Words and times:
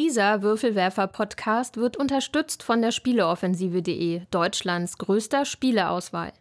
Dieser 0.00 0.42
Würfelwerfer-Podcast 0.42 1.76
wird 1.76 1.96
unterstützt 1.96 2.62
von 2.62 2.80
der 2.80 2.92
Spieleoffensive.de, 2.92 4.20
Deutschlands 4.30 4.96
größter 4.96 5.44
Spieleauswahl. 5.44 6.32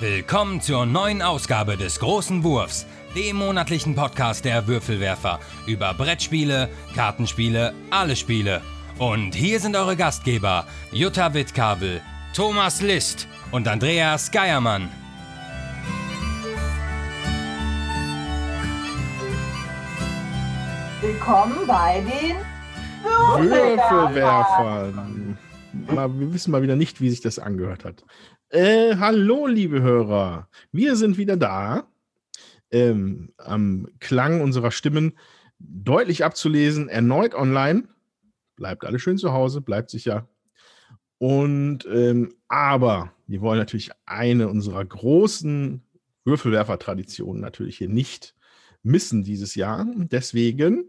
Willkommen 0.00 0.60
zur 0.60 0.84
neuen 0.84 1.22
Ausgabe 1.22 1.76
des 1.76 2.00
Großen 2.00 2.42
Wurfs, 2.42 2.86
dem 3.14 3.36
monatlichen 3.36 3.94
Podcast 3.94 4.44
der 4.44 4.66
Würfelwerfer 4.66 5.38
über 5.68 5.94
Brettspiele, 5.94 6.70
Kartenspiele, 6.96 7.72
alle 7.90 8.16
Spiele– 8.16 8.62
und 8.98 9.34
hier 9.34 9.60
sind 9.60 9.76
eure 9.76 9.96
Gastgeber 9.96 10.66
Jutta 10.90 11.32
Wittkabel, 11.32 12.00
Thomas 12.34 12.82
List 12.82 13.28
und 13.52 13.68
Andreas 13.68 14.30
Geiermann. 14.30 14.90
Willkommen 21.00 21.66
bei 21.66 22.00
den 22.00 22.36
Würfelwerfern. 23.04 25.38
Mal, 25.94 26.18
wir 26.18 26.34
wissen 26.34 26.50
mal 26.50 26.62
wieder 26.62 26.74
nicht, 26.74 27.00
wie 27.00 27.10
sich 27.10 27.20
das 27.20 27.38
angehört 27.38 27.84
hat. 27.84 28.04
Äh, 28.48 28.96
hallo, 28.96 29.46
liebe 29.46 29.80
Hörer. 29.80 30.48
Wir 30.72 30.96
sind 30.96 31.18
wieder 31.18 31.36
da. 31.36 31.86
Ähm, 32.70 33.32
am 33.38 33.86
Klang 34.00 34.40
unserer 34.40 34.72
Stimmen 34.72 35.12
deutlich 35.58 36.24
abzulesen, 36.24 36.88
erneut 36.88 37.34
online 37.34 37.84
bleibt 38.58 38.84
alle 38.84 38.98
schön 38.98 39.16
zu 39.16 39.32
Hause, 39.32 39.62
bleibt 39.62 39.88
sicher. 39.88 40.28
Und 41.16 41.86
ähm, 41.86 42.34
aber 42.48 43.14
wir 43.26 43.40
wollen 43.40 43.58
natürlich 43.58 43.90
eine 44.04 44.48
unserer 44.48 44.84
großen 44.84 45.82
Würfelwerfer-Traditionen 46.24 47.40
natürlich 47.40 47.78
hier 47.78 47.88
nicht 47.88 48.34
missen 48.82 49.24
dieses 49.24 49.54
Jahr. 49.54 49.86
Deswegen 49.96 50.84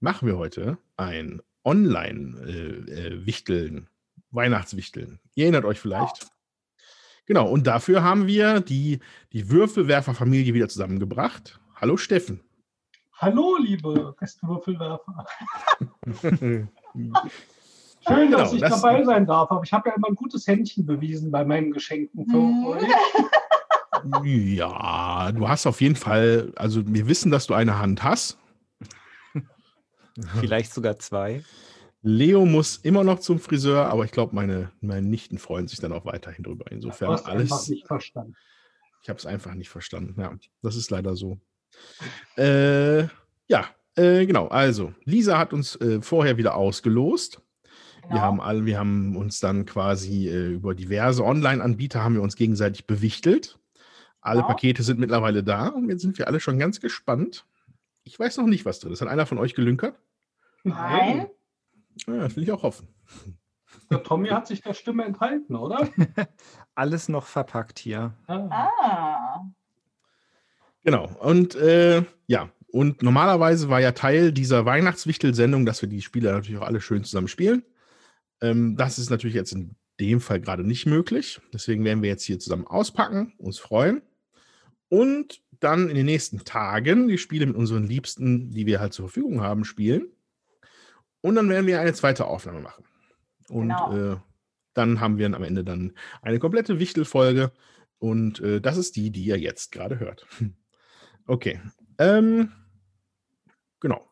machen 0.00 0.26
wir 0.26 0.38
heute 0.38 0.78
ein 0.96 1.42
Online-Wichteln, 1.64 3.76
äh, 3.76 3.80
äh, 3.80 3.86
Weihnachtswichteln. 4.30 5.20
Ihr 5.34 5.44
erinnert 5.44 5.64
euch 5.64 5.80
vielleicht. 5.80 6.28
Genau, 7.26 7.48
und 7.48 7.66
dafür 7.66 8.04
haben 8.04 8.28
wir 8.28 8.60
die, 8.60 9.00
die 9.32 9.50
Würfelwerfer-Familie 9.50 10.54
wieder 10.54 10.68
zusammengebracht. 10.68 11.58
Hallo 11.74 11.96
Steffen. 11.96 12.46
Hallo, 13.18 13.56
liebe 13.56 14.14
Gästewürfelwerfer. 14.18 15.24
Schön, 18.08 18.30
dass 18.30 18.50
genau, 18.50 18.54
ich 18.54 18.60
das 18.60 18.80
dabei 18.80 19.04
sein 19.04 19.26
darf, 19.26 19.50
aber 19.50 19.62
ich 19.64 19.72
habe 19.72 19.88
ja 19.88 19.96
immer 19.96 20.08
ein 20.08 20.14
gutes 20.14 20.46
Händchen 20.46 20.86
bewiesen 20.86 21.30
bei 21.30 21.44
meinen 21.44 21.72
Geschenken 21.72 22.26
für 22.28 22.36
mhm. 22.36 22.66
euch. 22.66 22.82
Ja, 24.22 25.32
du 25.32 25.48
hast 25.48 25.66
auf 25.66 25.80
jeden 25.80 25.96
Fall, 25.96 26.52
also 26.54 26.82
wir 26.86 27.08
wissen, 27.08 27.32
dass 27.32 27.46
du 27.46 27.54
eine 27.54 27.78
Hand 27.78 28.04
hast. 28.04 28.38
Vielleicht 30.38 30.72
sogar 30.72 30.98
zwei. 30.98 31.42
Leo 32.02 32.44
muss 32.44 32.76
immer 32.76 33.02
noch 33.02 33.18
zum 33.18 33.40
Friseur, 33.40 33.86
aber 33.86 34.04
ich 34.04 34.12
glaube, 34.12 34.34
meine, 34.34 34.70
meine 34.80 35.06
Nichten 35.08 35.38
freuen 35.38 35.66
sich 35.66 35.80
dann 35.80 35.92
auch 35.92 36.04
weiterhin 36.04 36.44
drüber. 36.44 36.70
Insofern 36.70 37.08
du 37.08 37.12
hast 37.14 37.26
alles. 37.26 37.50
Einfach 37.50 37.68
nicht 37.68 37.86
verstanden. 37.86 38.36
Ich 39.02 39.08
habe 39.08 39.18
es 39.18 39.26
einfach 39.26 39.54
nicht 39.54 39.70
verstanden. 39.70 40.20
Ja, 40.20 40.32
das 40.62 40.76
ist 40.76 40.90
leider 40.90 41.16
so. 41.16 41.40
Äh, 42.36 43.04
ja, 43.48 43.68
äh, 43.96 44.26
genau. 44.26 44.48
Also, 44.48 44.92
Lisa 45.04 45.38
hat 45.38 45.52
uns 45.52 45.76
äh, 45.76 46.00
vorher 46.02 46.36
wieder 46.36 46.54
ausgelost. 46.54 47.42
Genau. 48.02 48.14
Wir, 48.14 48.22
haben 48.22 48.40
all, 48.40 48.66
wir 48.66 48.78
haben 48.78 49.16
uns 49.16 49.40
dann 49.40 49.66
quasi 49.66 50.28
äh, 50.28 50.52
über 50.52 50.74
diverse 50.74 51.24
Online-Anbieter 51.24 52.04
haben 52.04 52.14
wir 52.14 52.22
uns 52.22 52.36
gegenseitig 52.36 52.86
bewichtelt. 52.86 53.58
Alle 54.20 54.40
genau. 54.40 54.48
Pakete 54.48 54.82
sind 54.82 55.00
mittlerweile 55.00 55.42
da 55.42 55.68
und 55.68 55.88
jetzt 55.88 56.02
sind 56.02 56.18
wir 56.18 56.28
alle 56.28 56.40
schon 56.40 56.58
ganz 56.58 56.80
gespannt. 56.80 57.46
Ich 58.04 58.18
weiß 58.18 58.36
noch 58.36 58.46
nicht, 58.46 58.64
was 58.64 58.78
drin 58.78 58.92
ist. 58.92 59.00
Hat 59.00 59.08
einer 59.08 59.26
von 59.26 59.38
euch 59.38 59.54
gelünkert? 59.54 59.98
Nein. 60.62 61.26
Ja, 62.06 62.18
das 62.18 62.36
will 62.36 62.42
ich 62.44 62.52
auch 62.52 62.62
hoffen. 62.62 62.88
Der 63.90 64.02
Tommy 64.02 64.28
hat 64.28 64.46
sich 64.46 64.62
der 64.62 64.74
Stimme 64.74 65.04
enthalten, 65.04 65.54
oder? 65.54 65.88
Alles 66.74 67.08
noch 67.08 67.26
verpackt 67.26 67.78
hier. 67.78 68.14
Ah. 68.26 68.48
ah. 68.50 69.44
Genau. 70.82 71.08
Und 71.20 71.54
äh, 71.56 72.04
ja, 72.26 72.48
und 72.68 73.02
normalerweise 73.02 73.68
war 73.68 73.80
ja 73.80 73.92
Teil 73.92 74.32
dieser 74.32 74.64
Weihnachtswichtel-Sendung, 74.64 75.66
dass 75.66 75.82
wir 75.82 75.88
die 75.88 76.02
Spiele 76.02 76.32
natürlich 76.32 76.60
auch 76.60 76.66
alle 76.66 76.80
schön 76.80 77.04
zusammen 77.04 77.28
spielen. 77.28 77.62
Ähm, 78.40 78.76
das 78.76 78.98
ist 78.98 79.10
natürlich 79.10 79.36
jetzt 79.36 79.52
in 79.52 79.76
dem 80.00 80.20
Fall 80.20 80.40
gerade 80.40 80.64
nicht 80.64 80.86
möglich. 80.86 81.40
Deswegen 81.52 81.84
werden 81.84 82.02
wir 82.02 82.10
jetzt 82.10 82.24
hier 82.24 82.38
zusammen 82.38 82.66
auspacken, 82.66 83.32
uns 83.38 83.58
freuen. 83.58 84.02
Und 84.88 85.40
dann 85.60 85.88
in 85.88 85.96
den 85.96 86.06
nächsten 86.06 86.44
Tagen 86.44 87.08
die 87.08 87.18
Spiele 87.18 87.46
mit 87.46 87.56
unseren 87.56 87.86
Liebsten, 87.86 88.50
die 88.50 88.66
wir 88.66 88.80
halt 88.80 88.92
zur 88.92 89.08
Verfügung 89.08 89.40
haben, 89.40 89.64
spielen. 89.64 90.08
Und 91.22 91.36
dann 91.36 91.48
werden 91.48 91.66
wir 91.66 91.80
eine 91.80 91.94
zweite 91.94 92.26
Aufnahme 92.26 92.60
machen. 92.60 92.84
Und 93.48 93.68
genau. 93.68 94.12
äh, 94.12 94.16
dann 94.74 95.00
haben 95.00 95.18
wir 95.18 95.26
am 95.26 95.42
Ende 95.42 95.64
dann 95.64 95.92
eine 96.20 96.38
komplette 96.38 96.78
Wichtelfolge. 96.78 97.52
Und 97.98 98.40
äh, 98.40 98.60
das 98.60 98.76
ist 98.76 98.96
die, 98.96 99.10
die 99.10 99.24
ihr 99.24 99.38
jetzt 99.38 99.72
gerade 99.72 99.98
hört. 99.98 100.26
Okay. 101.28 101.60
Ähm, 101.98 102.52
genau. 103.80 104.08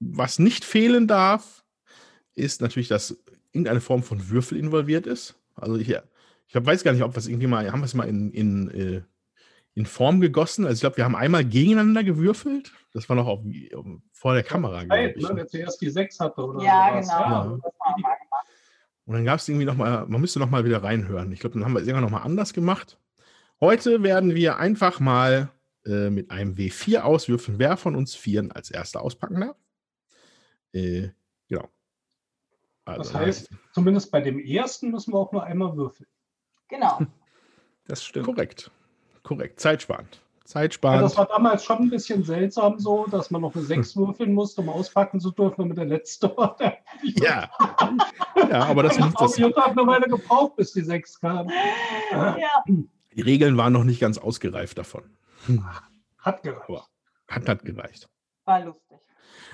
Was 0.00 0.38
nicht 0.38 0.64
fehlen 0.64 1.06
darf, 1.06 1.64
ist 2.34 2.60
natürlich, 2.60 2.88
dass 2.88 3.16
irgendeine 3.52 3.80
Form 3.80 4.02
von 4.02 4.28
Würfel 4.28 4.58
involviert 4.58 5.06
ist. 5.06 5.36
Also 5.54 5.76
ich, 5.76 5.88
ich 5.88 6.54
weiß 6.54 6.82
gar 6.82 6.92
nicht, 6.92 7.02
ob 7.02 7.14
wir 7.14 7.18
es 7.18 7.28
irgendwie 7.28 7.46
mal, 7.46 7.70
haben 7.70 7.80
wir 7.80 7.86
es 7.86 7.94
mal 7.94 8.08
in, 8.08 8.30
in, 8.32 8.70
äh, 8.70 9.02
in 9.74 9.86
Form 9.86 10.20
gegossen. 10.20 10.64
Also 10.64 10.74
ich 10.74 10.80
glaube, 10.80 10.96
wir 10.96 11.04
haben 11.04 11.16
einmal 11.16 11.44
gegeneinander 11.44 12.04
gewürfelt. 12.04 12.72
Das 12.92 13.08
war 13.08 13.16
noch 13.16 13.26
auf, 13.26 13.40
vor 14.12 14.34
der 14.34 14.42
Kamera. 14.42 14.86
Zeit, 14.88 15.16
ne? 15.16 15.30
Wer 15.34 15.46
zuerst 15.46 15.80
die 15.80 15.90
sechs 15.90 16.18
hatte 16.20 16.44
oder 16.44 16.62
Ja, 16.64 17.02
sowas. 17.02 17.08
genau. 17.08 17.30
Ja. 17.30 17.58
Und 19.06 19.14
dann 19.14 19.24
gab 19.24 19.38
es 19.38 19.48
irgendwie 19.48 19.66
nochmal, 19.66 20.06
man 20.06 20.20
müsste 20.20 20.38
nochmal 20.38 20.64
wieder 20.64 20.82
reinhören. 20.82 21.30
Ich 21.32 21.40
glaube, 21.40 21.54
dann 21.54 21.64
haben 21.64 21.74
wir 21.74 21.80
es 21.80 21.86
irgendwann 21.86 22.04
nochmal 22.04 22.24
anders 22.24 22.52
gemacht. 22.54 22.98
Heute 23.60 24.02
werden 24.02 24.34
wir 24.34 24.56
einfach 24.58 24.98
mal 24.98 25.50
äh, 25.86 26.10
mit 26.10 26.30
einem 26.30 26.54
W4 26.54 27.00
auswürfeln, 27.00 27.58
wer 27.58 27.76
von 27.76 27.96
uns 27.96 28.14
Vieren 28.14 28.52
als 28.52 28.70
erster 28.70 29.02
auspacken 29.02 29.40
darf. 29.40 29.56
Äh, 30.72 31.10
genau. 31.48 31.68
Also, 32.84 33.02
das 33.02 33.14
heißt, 33.14 33.50
zumindest 33.72 34.10
bei 34.10 34.20
dem 34.20 34.38
ersten 34.38 34.90
müssen 34.90 35.12
wir 35.12 35.18
auch 35.18 35.32
nur 35.32 35.44
einmal 35.44 35.76
würfeln. 35.76 36.08
Genau. 36.68 37.00
Das 37.86 38.02
stimmt. 38.02 38.24
Korrekt. 38.24 38.70
Korrekt. 39.22 39.60
Zeitsparend. 39.60 40.22
Zeitsparend. 40.46 41.02
Ja, 41.02 41.02
das 41.02 41.18
war 41.18 41.26
damals 41.26 41.64
schon 41.64 41.80
ein 41.80 41.90
bisschen 41.90 42.24
seltsam 42.24 42.78
so, 42.78 43.06
dass 43.10 43.30
man 43.30 43.42
noch 43.42 43.54
eine 43.54 43.62
6 43.62 43.94
hm. 43.94 44.06
würfeln 44.06 44.32
musste, 44.32 44.62
um 44.62 44.70
auspacken 44.70 45.20
zu 45.20 45.30
dürfen, 45.30 45.56
damit 45.58 45.76
der 45.76 45.84
letzte 45.84 46.34
war. 46.34 46.56
ja. 47.02 47.50
ja, 48.50 48.64
aber 48.64 48.84
das 48.84 48.98
muss 48.98 49.12
das. 49.12 49.36
Ich 49.36 49.44
habe 49.44 49.66
eine 49.66 49.86
Weile 49.86 50.08
gebraucht, 50.08 50.56
bis 50.56 50.72
die 50.72 50.80
6 50.80 51.20
kam. 51.20 51.50
Ja. 52.10 52.38
Die 53.14 53.20
Regeln 53.20 53.58
waren 53.58 53.74
noch 53.74 53.84
nicht 53.84 54.00
ganz 54.00 54.16
ausgereift 54.16 54.78
davon. 54.78 55.04
Hat 56.18 56.42
gereicht. 56.42 56.90
Hat, 57.28 57.48
hat 57.48 57.64
gereicht. 57.64 58.08
War 58.44 58.64
lustig. 58.64 58.98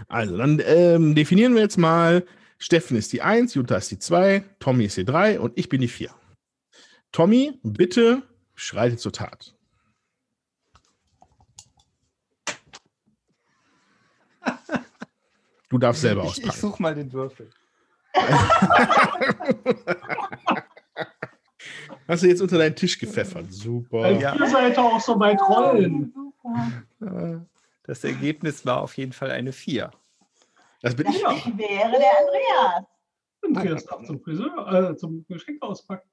Also, 0.08 0.36
dann 0.36 0.60
ähm, 0.64 1.14
definieren 1.14 1.54
wir 1.54 1.62
jetzt 1.62 1.78
mal, 1.78 2.26
Steffen 2.58 2.96
ist 2.96 3.12
die 3.12 3.22
1, 3.22 3.54
Jutta 3.54 3.76
ist 3.76 3.90
die 3.90 3.98
2, 3.98 4.44
Tommy 4.58 4.84
ist 4.84 4.96
die 4.96 5.04
3 5.04 5.40
und 5.40 5.58
ich 5.58 5.68
bin 5.68 5.80
die 5.80 5.88
4. 5.88 6.10
Tommy, 7.12 7.58
bitte 7.62 8.22
schreite 8.54 8.96
zur 8.96 9.12
Tat. 9.12 9.54
Du 15.68 15.78
darfst 15.78 16.02
selber 16.02 16.24
auspacken. 16.24 16.48
Ich, 16.48 16.54
ich 16.54 16.60
suche 16.60 16.82
mal 16.82 16.94
den 16.94 17.12
Würfel. 17.12 17.50
Hast 22.10 22.24
du 22.24 22.26
jetzt 22.26 22.42
unter 22.42 22.58
deinen 22.58 22.74
Tisch 22.74 22.98
gepfeffert. 22.98 23.52
Super. 23.52 23.98
Als 24.02 24.20
ja. 24.20 24.34
ihr 24.34 24.46
seid 24.48 24.76
auch 24.76 25.00
so 25.00 25.18
weit 25.20 25.40
rollen. 25.40 26.12
Das 27.84 28.02
Ergebnis 28.02 28.66
war 28.66 28.82
auf 28.82 28.96
jeden 28.96 29.12
Fall 29.12 29.30
eine 29.30 29.52
4. 29.52 29.92
Das 30.82 30.96
bin 30.96 31.06
das 31.06 31.14
ich. 31.14 31.22
wäre 31.22 31.92
der 31.92 32.18
Andreas. 32.18 32.84
Andreas 33.42 33.84
darf 33.84 34.04
zum 34.04 34.20
Friseur, 34.20 34.90
äh, 34.90 34.96
zum 34.96 35.24
Geschenk 35.28 35.62
auspacken. 35.62 36.08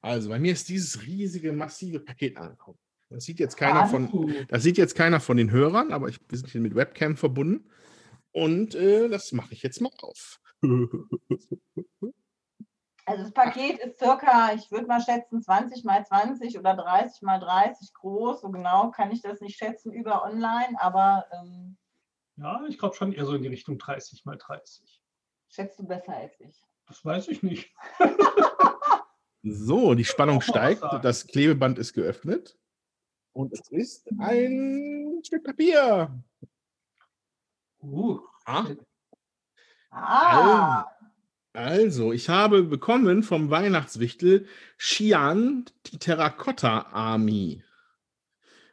Also 0.00 0.28
bei 0.28 0.40
mir 0.40 0.54
ist 0.54 0.68
dieses 0.68 1.00
riesige, 1.06 1.52
massive 1.52 2.00
Paket 2.00 2.36
angekommen. 2.36 2.78
Das 3.08 3.24
sieht 3.24 3.38
jetzt 3.38 3.56
keiner 3.56 3.86
von, 3.86 4.34
das 4.48 4.64
sieht 4.64 4.76
jetzt 4.76 4.96
keiner 4.96 5.20
von 5.20 5.36
den 5.36 5.52
Hörern, 5.52 5.92
aber 5.92 6.08
ich 6.08 6.20
bin 6.20 6.42
hier 6.46 6.60
mit 6.60 6.74
Webcam 6.74 7.16
verbunden. 7.16 7.70
Und 8.32 8.74
äh, 8.74 9.08
das 9.08 9.30
mache 9.30 9.54
ich 9.54 9.62
jetzt 9.62 9.80
mal 9.80 9.92
auf. 10.00 10.40
Also 13.04 13.24
das 13.24 13.32
Paket 13.32 13.78
ist 13.80 13.98
circa, 13.98 14.52
ich 14.54 14.70
würde 14.70 14.86
mal 14.86 15.00
schätzen, 15.00 15.42
20 15.42 15.84
mal 15.84 16.06
20 16.06 16.58
oder 16.58 16.74
30 16.74 17.22
mal 17.22 17.40
30 17.40 17.92
groß. 17.94 18.40
So 18.42 18.50
genau 18.50 18.90
kann 18.90 19.10
ich 19.10 19.22
das 19.22 19.40
nicht 19.40 19.58
schätzen 19.58 19.92
über 19.92 20.24
online, 20.24 20.76
aber. 20.80 21.26
Ähm, 21.32 21.76
ja, 22.36 22.64
ich 22.68 22.78
glaube 22.78 22.94
schon 22.94 23.12
eher 23.12 23.26
so 23.26 23.34
in 23.34 23.42
die 23.42 23.48
Richtung 23.48 23.78
30 23.78 24.24
mal 24.24 24.38
30. 24.38 25.02
Schätzt 25.48 25.78
du 25.78 25.86
besser 25.86 26.14
als 26.16 26.38
ich? 26.40 26.62
Das 26.86 27.04
weiß 27.04 27.28
ich 27.28 27.42
nicht. 27.42 27.74
So, 29.42 29.94
die 29.94 30.04
Spannung 30.04 30.40
steigt. 30.40 30.82
Das 31.02 31.26
Klebeband 31.26 31.78
ist 31.78 31.94
geöffnet. 31.94 32.56
Und 33.32 33.52
es 33.52 33.68
ist 33.70 34.08
ein 34.20 35.20
Stück 35.24 35.42
Papier. 35.44 36.22
Uh, 37.80 38.20
Ah, 38.44 38.66
Ah, 39.90 40.91
Also, 41.54 42.12
ich 42.12 42.28
habe 42.30 42.62
bekommen 42.62 43.22
vom 43.22 43.50
Weihnachtswichtel 43.50 44.46
Xian, 44.78 45.66
die 45.86 45.98
Terracotta 45.98 46.86
Army 46.92 47.62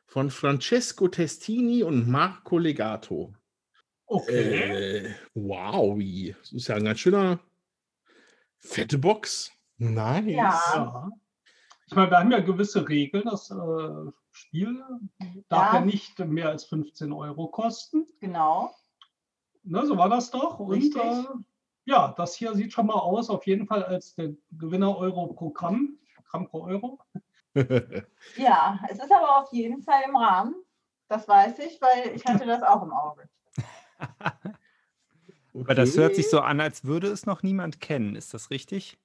von 0.06 0.32
Francesco 0.32 1.08
Testini 1.08 1.84
und 1.84 2.08
Marco 2.08 2.58
Legato. 2.58 3.34
okay. 4.06 5.06
Äh, 5.06 5.16
wow, 5.36 5.98
das 6.40 6.52
ist 6.54 6.68
ja 6.68 6.76
ein 6.76 6.86
ganz 6.86 7.00
schöner 7.00 7.40
fette 8.58 8.98
Box. 8.98 9.52
Nice. 9.78 10.26
Ja. 10.28 10.62
Ja. 10.74 11.10
Ich 11.86 11.96
meine, 11.96 12.12
wir 12.12 12.20
haben 12.20 12.32
ja 12.32 12.40
gewisse 12.40 12.88
Regeln. 12.88 13.26
Das 13.26 13.52
äh, 13.52 14.12
Spiel 14.32 14.84
darf 15.50 15.74
Ja. 15.74 15.80
ja. 15.80 15.86
nicht 15.86 16.18
mehr 16.20 16.50
als 16.50 16.66
15 16.66 17.12
Euro 17.12 17.48
kosten. 17.48 18.08
genau. 18.20 18.74
Ne, 19.64 19.86
so 19.86 19.98
war 19.98 20.10
das 20.10 20.32
doch. 20.32 20.60
Und 20.60 20.72
Richtig. 20.72 21.02
äh, 21.02 21.24
ja, 21.90 22.14
das 22.16 22.36
hier 22.36 22.54
sieht 22.54 22.72
schon 22.72 22.86
mal 22.86 22.94
aus, 22.94 23.30
auf 23.30 23.46
jeden 23.48 23.66
Fall 23.66 23.84
als 23.84 24.14
der 24.16 24.30
Gewinner 24.52 24.96
Euro 24.98 25.28
pro 25.34 25.50
Gramm. 25.50 25.98
Gramm 26.26 26.48
pro 26.48 26.64
Euro. 26.66 27.00
Ja, 28.36 28.80
es 28.90 29.00
ist 29.00 29.12
aber 29.12 29.40
auf 29.40 29.52
jeden 29.52 29.82
Fall 29.82 30.04
im 30.08 30.16
Rahmen. 30.16 30.56
Das 31.08 31.28
weiß 31.28 31.58
ich, 31.60 31.82
weil 31.82 32.16
ich 32.16 32.26
hatte 32.26 32.46
das 32.46 32.62
auch 32.62 32.84
im 32.84 32.94
Auge. 32.94 33.28
Aber 35.54 35.76
das 35.76 35.98
hört 35.98 36.16
sich 36.16 36.26
Okay. 36.26 36.36
so 36.36 36.40
an, 36.42 36.62
als 36.62 36.84
würde 36.86 37.08
es 37.08 37.26
noch 37.26 37.42
niemand 37.44 37.82
kennen. 37.82 38.16
Ist 38.16 38.34
das 38.34 38.52
richtig? 38.52 38.98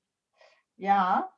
Ja, 0.76 1.32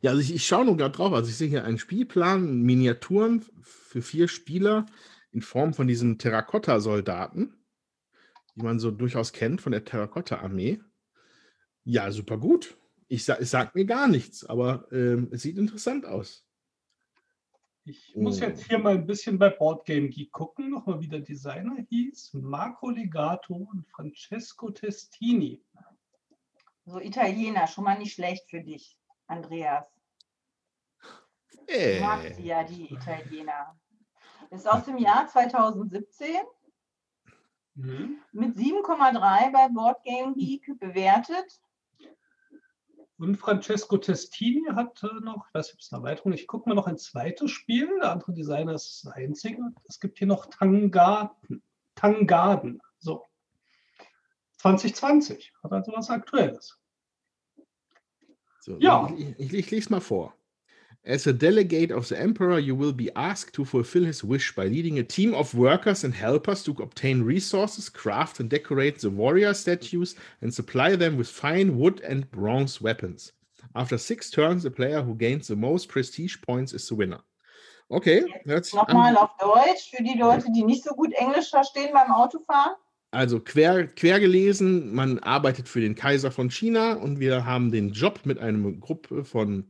Ja, 0.00 0.10
also 0.10 0.20
ich, 0.20 0.34
ich 0.34 0.46
schaue 0.46 0.64
nur 0.64 0.76
gerade 0.76 0.94
drauf. 0.94 1.12
Also 1.12 1.30
ich 1.30 1.36
sehe 1.36 1.48
hier 1.48 1.64
einen 1.64 1.78
Spielplan, 1.78 2.62
Miniaturen 2.62 3.44
für 3.62 4.02
vier 4.02 4.28
Spieler 4.28 4.86
in 5.30 5.42
Form 5.42 5.72
von 5.74 5.86
diesen 5.86 6.18
Terrakotta-Soldaten, 6.18 7.61
die 8.54 8.62
man 8.62 8.78
so 8.78 8.90
durchaus 8.90 9.32
kennt 9.32 9.60
von 9.60 9.72
der 9.72 9.84
Terrakotta-Armee. 9.84 10.80
Ja, 11.84 12.10
super 12.10 12.38
gut. 12.38 12.76
Ich 13.08 13.24
sa 13.24 13.34
es 13.36 13.50
sagt 13.50 13.74
mir 13.74 13.84
gar 13.84 14.08
nichts, 14.08 14.44
aber 14.44 14.86
ähm, 14.92 15.28
es 15.32 15.42
sieht 15.42 15.58
interessant 15.58 16.06
aus. 16.06 16.46
Ich 17.84 18.14
muss 18.14 18.40
Oh. 18.40 18.44
jetzt 18.44 18.64
hier 18.66 18.78
mal 18.78 18.94
ein 18.94 19.06
bisschen 19.06 19.38
bei 19.38 19.50
Boardgame 19.50 20.08
Geek 20.08 20.30
gucken, 20.30 20.70
nochmal 20.70 21.00
wie 21.00 21.08
der 21.08 21.20
Designer 21.20 21.76
hieß. 21.90 22.34
Marco 22.34 22.90
Legato 22.90 23.54
und 23.54 23.86
Francesco 23.88 24.70
Testini. 24.70 25.64
so 26.84 27.00
Italiener, 27.00 27.66
schon 27.66 27.84
mal 27.84 27.98
nicht 27.98 28.14
schlecht 28.14 28.48
für 28.48 28.60
dich, 28.60 28.96
Andreas. 29.26 29.86
Du 31.66 32.00
magst 32.00 32.36
sie 32.36 32.42
Äh, 32.42 32.46
ja, 32.46 32.64
die 32.64 32.92
Italiener. 32.92 33.78
Ist 34.50 34.68
aus 34.68 34.84
dem 34.84 34.98
Jahr 34.98 35.26
2017 35.28 36.36
Mhm. 37.74 38.18
mit 38.32 38.56
7,3 38.56 39.52
bei 39.52 39.68
Boardgame 39.68 40.34
Geek 40.34 40.78
bewertet. 40.78 41.60
Und 43.18 43.36
Francesco 43.36 43.98
Testini 43.98 44.66
hat 44.74 45.02
äh, 45.04 45.20
noch, 45.22 45.46
ich 45.46 45.54
weiß 45.54 45.66
nicht, 45.66 45.74
ob 45.74 45.80
es 45.80 45.92
eine 45.92 46.02
Erweiterung 46.02 46.32
ist, 46.32 46.40
ich 46.40 46.46
gucke 46.48 46.68
mal 46.68 46.74
noch 46.74 46.88
ein 46.88 46.98
zweites 46.98 47.50
Spiel. 47.52 47.88
Der 48.00 48.10
andere 48.10 48.32
Designer 48.32 48.74
ist 48.74 49.04
das 49.04 49.12
einzige. 49.12 49.62
Es 49.84 50.00
gibt 50.00 50.18
hier 50.18 50.26
noch 50.26 50.46
Tangaden. 50.46 51.62
Tangaden. 51.94 52.80
So. 52.98 53.24
2020. 54.58 55.52
Hat 55.62 55.72
also 55.72 55.92
was 55.92 56.10
Aktuelles. 56.10 56.78
so, 58.60 58.76
Ja. 58.78 59.08
Ich, 59.16 59.38
ich, 59.38 59.54
ich 59.54 59.70
lese 59.70 59.90
mal 59.90 60.00
vor. 60.00 60.34
As 61.04 61.26
a 61.26 61.32
delegate 61.32 61.90
of 61.90 62.08
the 62.08 62.20
Emperor, 62.20 62.60
you 62.60 62.76
will 62.76 62.92
be 62.92 63.10
asked 63.16 63.54
to 63.54 63.64
fulfill 63.64 64.04
his 64.04 64.22
wish 64.22 64.54
by 64.54 64.66
leading 64.66 65.00
a 65.00 65.02
team 65.02 65.34
of 65.34 65.52
workers 65.52 66.04
and 66.04 66.14
helpers 66.14 66.62
to 66.62 66.70
obtain 66.80 67.24
resources, 67.24 67.88
craft 67.88 68.38
and 68.38 68.48
decorate 68.48 69.00
the 69.00 69.10
warrior 69.10 69.52
statues, 69.52 70.14
and 70.42 70.54
supply 70.54 70.94
them 70.94 71.16
with 71.16 71.28
fine 71.28 71.76
wood 71.76 72.00
and 72.02 72.30
bronze 72.30 72.80
weapons. 72.80 73.32
After 73.74 73.98
six 73.98 74.30
turns, 74.30 74.62
the 74.62 74.70
player 74.70 75.02
who 75.02 75.16
gains 75.16 75.48
the 75.48 75.56
most 75.56 75.88
prestige 75.88 76.36
points 76.40 76.72
is 76.72 76.86
the 76.86 76.94
winner. 76.94 77.20
Okay, 77.90 78.24
sich 78.46 78.72
Nochmal 78.72 79.12
um, 79.12 79.16
an. 79.16 79.16
auf 79.16 79.30
Deutsch 79.40 79.90
für 79.90 80.04
die 80.04 80.16
Leute, 80.16 80.46
die 80.54 80.62
nicht 80.62 80.84
so 80.84 80.94
gut 80.94 81.12
Englisch 81.14 81.50
verstehen 81.50 81.90
beim 81.92 82.12
Autofahren. 82.12 82.76
Also 83.10 83.40
quer, 83.40 83.88
quer 83.88 84.20
gelesen, 84.20 84.94
man 84.94 85.18
arbeitet 85.18 85.68
für 85.68 85.80
den 85.80 85.96
Kaiser 85.96 86.30
von 86.30 86.48
China 86.48 86.92
und 86.92 87.18
wir 87.18 87.44
haben 87.44 87.72
den 87.72 87.90
Job 87.90 88.20
mit 88.24 88.38
einer 88.38 88.70
Gruppe 88.70 89.24
von 89.24 89.66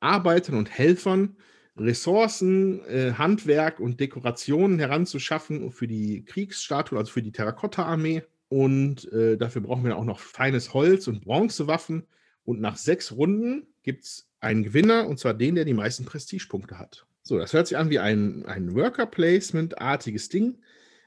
Arbeitern 0.00 0.56
und 0.56 0.70
Helfern, 0.70 1.36
Ressourcen, 1.76 2.84
äh, 2.86 3.12
Handwerk 3.12 3.80
und 3.80 4.00
Dekorationen 4.00 4.78
heranzuschaffen 4.78 5.70
für 5.70 5.86
die 5.86 6.24
Kriegsstatue, 6.24 6.98
also 6.98 7.12
für 7.12 7.22
die 7.22 7.32
Terrakotta-Armee. 7.32 8.22
Und 8.48 9.10
äh, 9.12 9.36
dafür 9.36 9.62
brauchen 9.62 9.84
wir 9.84 9.96
auch 9.96 10.04
noch 10.04 10.18
feines 10.18 10.74
Holz 10.74 11.06
und 11.06 11.22
Bronzewaffen. 11.22 12.06
Und 12.44 12.60
nach 12.60 12.76
sechs 12.76 13.12
Runden 13.12 13.68
gibt 13.82 14.04
es 14.04 14.28
einen 14.40 14.64
Gewinner, 14.64 15.06
und 15.06 15.18
zwar 15.18 15.34
den, 15.34 15.54
der 15.54 15.64
die 15.64 15.74
meisten 15.74 16.04
Prestigepunkte 16.04 16.78
hat. 16.78 17.06
So, 17.22 17.38
das 17.38 17.52
hört 17.52 17.68
sich 17.68 17.76
an 17.76 17.90
wie 17.90 17.98
ein, 17.98 18.44
ein 18.46 18.74
Worker-Placement-artiges 18.74 20.30
Ding. 20.30 20.58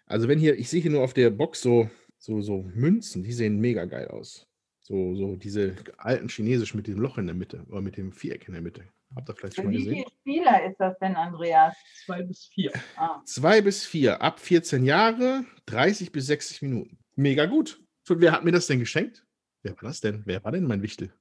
Also 0.05 0.27
wenn 0.27 0.39
hier, 0.39 0.57
ich 0.57 0.69
sehe 0.69 0.81
hier 0.81 0.91
nur 0.91 1.03
auf 1.03 1.13
der 1.13 1.29
Box 1.31 1.61
so, 1.61 1.89
so, 2.17 2.41
so 2.41 2.63
Münzen, 2.73 3.23
die 3.23 3.33
sehen 3.33 3.59
mega 3.59 3.85
geil 3.85 4.07
aus. 4.07 4.47
So, 4.85 5.15
so 5.15 5.35
diese 5.37 5.75
alten 5.97 6.27
Chinesisch 6.27 6.73
mit 6.73 6.87
dem 6.87 6.99
Loch 6.99 7.17
in 7.17 7.25
der 7.25 7.35
Mitte 7.35 7.63
oder 7.69 7.81
mit 7.81 7.95
dem 7.95 8.11
Viereck 8.11 8.47
in 8.47 8.53
der 8.53 8.61
Mitte. 8.61 8.83
Habt 9.15 9.29
ihr 9.29 9.35
vielleicht 9.35 9.55
schon 9.55 9.65
mal 9.65 9.71
wie 9.71 9.77
gesehen? 9.77 9.93
viele 9.95 10.09
Spieler 10.19 10.63
ist 10.65 10.77
das 10.77 10.97
denn, 10.99 11.15
Andreas? 11.15 11.73
Zwei 12.05 12.21
bis 12.23 12.45
vier. 12.47 12.71
Ah, 12.97 13.21
Zwei 13.25 13.61
bis 13.61 13.85
vier, 13.85 14.21
ab 14.21 14.39
14 14.39 14.83
Jahre, 14.83 15.45
30 15.67 16.11
bis 16.11 16.25
60 16.27 16.61
Minuten. 16.63 16.97
Mega 17.15 17.45
gut. 17.45 17.81
Und 18.09 18.19
wer 18.19 18.33
hat 18.33 18.43
mir 18.43 18.51
das 18.51 18.67
denn 18.67 18.79
geschenkt? 18.79 19.25
Wer 19.61 19.71
war 19.73 19.83
das 19.83 20.01
denn? 20.01 20.23
Wer 20.25 20.43
war 20.43 20.51
denn 20.51 20.65
mein 20.65 20.81
Wichtel? 20.81 21.13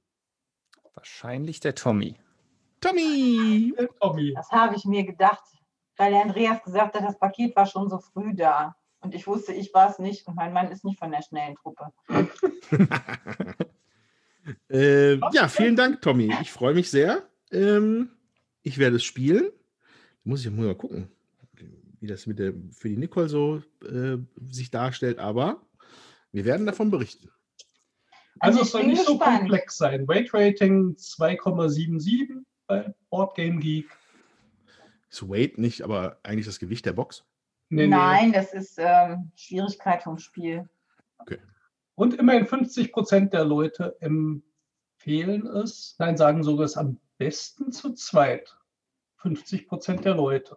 Wahrscheinlich 0.95 1.61
der 1.61 1.75
Tommy. 1.77 2.17
Tommy! 2.81 3.73
Äh, 3.77 3.87
Tommy. 4.01 4.33
das 4.35 4.51
habe 4.51 4.75
ich 4.75 4.85
mir 4.85 5.05
gedacht, 5.05 5.45
weil 5.97 6.11
der 6.13 6.23
Andreas 6.23 6.63
gesagt 6.65 6.97
hat, 6.97 7.05
das 7.05 7.19
Paket 7.19 7.55
war 7.55 7.67
schon 7.67 7.89
so 7.89 7.99
früh 7.99 8.35
da. 8.35 8.75
Und 9.03 9.15
ich 9.15 9.27
wusste, 9.27 9.53
ich 9.53 9.75
war 9.75 9.91
es 9.91 9.99
nicht 9.99 10.27
und 10.29 10.37
mein 10.37 10.53
Mann 10.53 10.71
ist 10.71 10.85
nicht 10.85 10.99
von 10.99 11.11
der 11.11 11.23
schnellen 11.23 11.57
Truppe. 11.57 11.93
äh, 14.69 15.17
ja, 15.33 15.49
vielen 15.49 15.77
Dank, 15.77 16.01
Tommy. 16.01 16.33
Ich 16.41 16.53
freue 16.53 16.75
mich 16.75 16.89
sehr. 16.89 17.29
Ähm, 17.51 18.11
ich 18.63 18.79
werde 18.79 18.97
es 18.97 19.05
spielen. 19.05 19.51
Muss 20.23 20.45
ich 20.45 20.51
muss 20.53 20.67
mal 20.67 20.77
gucken, 20.77 21.11
wie 22.01 22.07
das 22.07 22.29
mit 22.29 22.39
der, 22.39 22.55
für 22.71 22.89
die 22.89 22.97
Nicole 22.97 23.29
so 23.29 23.61
äh, 23.85 24.19
sich 24.49 24.71
darstellt, 24.71 25.19
aber 25.19 25.61
wir 26.31 26.45
werden 26.45 26.65
davon 26.65 26.93
berichten. 26.93 27.29
Also 28.39 28.61
ich 28.61 28.67
es 28.67 28.71
soll 28.71 28.87
nicht 28.87 29.05
so 29.05 29.19
gespannt. 29.19 29.41
komplex 29.41 29.79
sein. 29.79 30.07
Weight 30.07 30.33
Rating 30.33 30.95
2,77 30.95 32.41
bei 32.69 32.95
Boardgame 33.11 33.59
Geek. 33.59 33.91
Ist 35.11 35.29
Weight 35.29 35.59
nicht, 35.59 35.83
aber 35.83 36.19
eigentlich 36.23 36.47
das 36.47 36.61
Gewicht 36.61 36.87
der 36.87 36.93
Box. 36.93 37.25
Nee, 37.73 37.87
nee. 37.87 37.97
Nein, 37.97 38.33
das 38.33 38.53
ist 38.53 38.79
ähm, 38.79 39.31
Schwierigkeit 39.35 40.03
vom 40.03 40.19
Spiel. 40.19 40.69
Und 41.95 42.15
immerhin 42.15 42.47
50 42.47 42.93
Prozent 42.93 43.33
der 43.33 43.45
Leute 43.45 43.97
empfehlen 44.01 45.47
es, 45.47 45.95
nein, 45.99 46.17
sagen 46.17 46.43
sogar 46.43 46.65
es 46.65 46.77
am 46.77 46.99
besten 47.19 47.71
zu 47.73 47.93
zweit. 47.95 48.57
50 49.17 49.69
Prozent 49.69 50.05
der 50.05 50.15
Leute. 50.15 50.57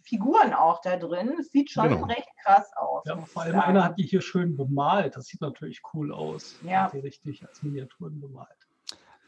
Figuren 0.05 0.53
auch 0.53 0.81
da 0.81 0.97
drin. 0.97 1.35
Es 1.39 1.51
sieht 1.51 1.71
schon 1.71 1.89
Genau. 1.89 2.05
recht 2.05 2.27
krass 2.43 2.71
aus. 2.77 3.03
ja, 3.05 3.17
vor 3.25 3.41
allem 3.43 3.53
sagen. 3.53 3.63
einer 3.69 3.83
hat 3.83 3.97
die 3.97 4.03
hier 4.03 4.21
schön 4.21 4.55
bemalt. 4.55 5.15
Das 5.15 5.25
sieht 5.25 5.41
natürlich 5.41 5.81
cool 5.93 6.13
aus. 6.13 6.55
Ja. 6.63 6.83
Hat 6.85 6.93
die 6.93 6.99
richtig 6.99 7.45
als 7.47 7.63
Miniaturen 7.63 8.19
bemalt. 8.21 8.49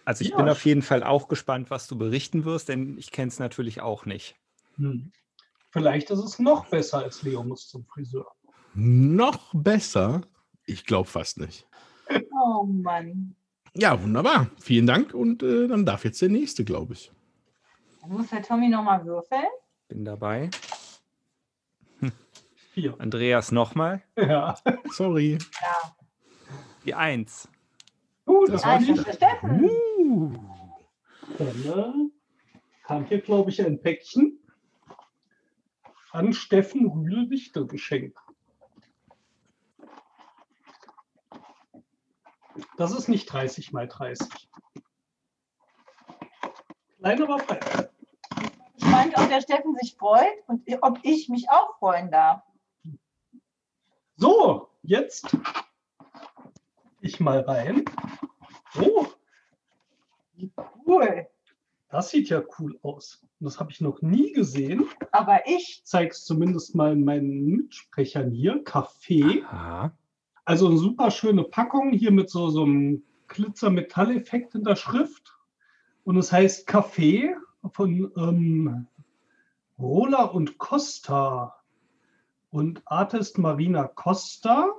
Also 0.06 0.24
ich 0.24 0.30
Ja. 0.32 0.38
bin 0.38 0.48
auf 0.50 0.64
jeden 0.66 0.82
Fall 0.84 1.04
auch 1.04 1.28
gespannt, 1.28 1.70
was 1.70 1.88
du 1.88 1.98
berichten 1.98 2.46
wirst, 2.46 2.70
denn 2.70 2.98
ich 2.98 3.12
kenne 3.12 3.28
es 3.30 3.40
natürlich 3.40 3.82
auch 3.82 4.06
nicht. 4.06 4.36
Hm. 4.78 5.12
Vielleicht 5.72 6.10
ist 6.12 6.20
es 6.20 6.40
noch 6.40 6.68
besser 6.70 7.00
als 7.00 7.24
Leo 7.24 7.44
muss 7.44 7.68
zum 7.68 7.84
Friseur. 7.86 8.32
Noch 8.74 9.54
besser? 9.54 10.22
Ich 10.66 10.86
glaube 10.86 11.10
fast 11.10 11.40
nicht. 11.40 11.68
Oh 12.32 12.64
Mann. 12.64 13.36
Ja, 13.74 14.02
wunderbar. 14.02 14.50
Vielen 14.62 14.88
Dank 14.88 15.14
und 15.14 15.44
äh, 15.44 15.68
dann 15.68 15.86
darf 15.86 16.06
jetzt 16.06 16.22
der 16.22 16.30
nächste, 16.30 16.64
glaube 16.64 16.94
ich. 16.94 17.12
Dann 18.02 18.12
muss 18.12 18.30
der 18.30 18.42
Tommy 18.44 18.70
nochmal 18.70 19.06
würfeln. 19.06 19.44
Bin 19.88 20.04
dabei. 20.06 20.50
Vier. 22.74 22.96
Andreas 23.00 23.52
nochmal. 23.52 24.04
Ja. 24.18 24.56
Sorry. 24.92 25.38
Ja. 25.62 25.96
Die 26.86 26.94
Eins. 26.94 27.50
Uh, 28.28 28.46
das 28.46 28.64
war 28.64 28.74
war 28.74 28.80
nicht. 28.82 29.02
für 29.02 29.14
Steffen. 29.14 29.64
Uh. 29.64 30.34
Dann 31.38 31.64
äh, 31.66 32.84
kam 32.84 33.06
hier, 33.06 33.22
glaube 33.22 33.50
ich, 33.50 33.66
ein 33.66 33.82
Päckchen 33.82 34.40
an 36.12 36.34
Steffen 36.34 36.86
Rühl 36.86 37.30
Wichtel 37.30 37.68
geschenkt. 37.68 38.18
Das 42.78 42.92
ist 42.92 43.08
nicht 43.08 43.26
30 43.26 43.72
mal 43.72 43.88
30. 43.88 44.28
Klein, 47.00 47.24
aber 47.24 47.40
fein. 47.40 47.88
Gespannt, 48.98 49.18
ob 49.18 49.30
der 49.30 49.42
Steffen 49.42 49.76
sich 49.76 49.96
freut 49.96 50.34
und 50.48 50.64
ob 50.82 51.00
ich 51.04 51.30
mich 51.30 51.50
auch 51.50 51.78
freuen 51.78 52.10
darf. 52.10 52.42
So, 54.16 54.70
jetzt 54.82 55.36
ich 57.02 57.20
mal 57.20 57.42
rein. 57.42 57.86
Oh, 58.82 59.06
Cool. 60.86 61.28
das 61.90 62.10
sieht 62.10 62.30
ja 62.30 62.42
cool 62.60 62.78
aus. 62.82 63.24
Das 63.40 63.60
habe 63.60 63.72
ich 63.72 63.82
noch 63.82 64.02
nie 64.02 64.32
gesehen. 64.34 64.88
Aber 65.12 65.42
ich, 65.48 65.82
zeige 65.84 66.12
es 66.12 66.26
zumindest 66.26 66.76
mal 66.76 66.96
meinen 66.96 67.46
Mitsprechern 67.46 68.32
hier. 68.32 68.64
Kaffee. 68.64 69.44
Aha. 69.50 69.92
Also 70.46 70.68
eine 70.68 70.78
super 70.78 71.12
schöne 71.12 71.44
Packung 71.44 71.92
hier 71.92 72.12
mit 72.12 72.30
so, 72.30 72.50
so 72.50 72.64
einem 72.64 73.04
Glitzer-Metall-Effekt 73.28 74.56
in 74.56 74.64
der 74.64 74.76
Schrift. 74.76 75.36
Und 76.04 76.18
es 76.18 76.32
heißt 76.32 76.66
Kaffee 76.68 77.36
von 77.72 78.12
ähm, 78.18 78.88
Rola 79.80 80.24
und 80.24 80.58
Costa 80.58 81.56
und 82.50 82.82
Artist 82.86 83.38
Marina 83.38 83.84
Costa 83.84 84.70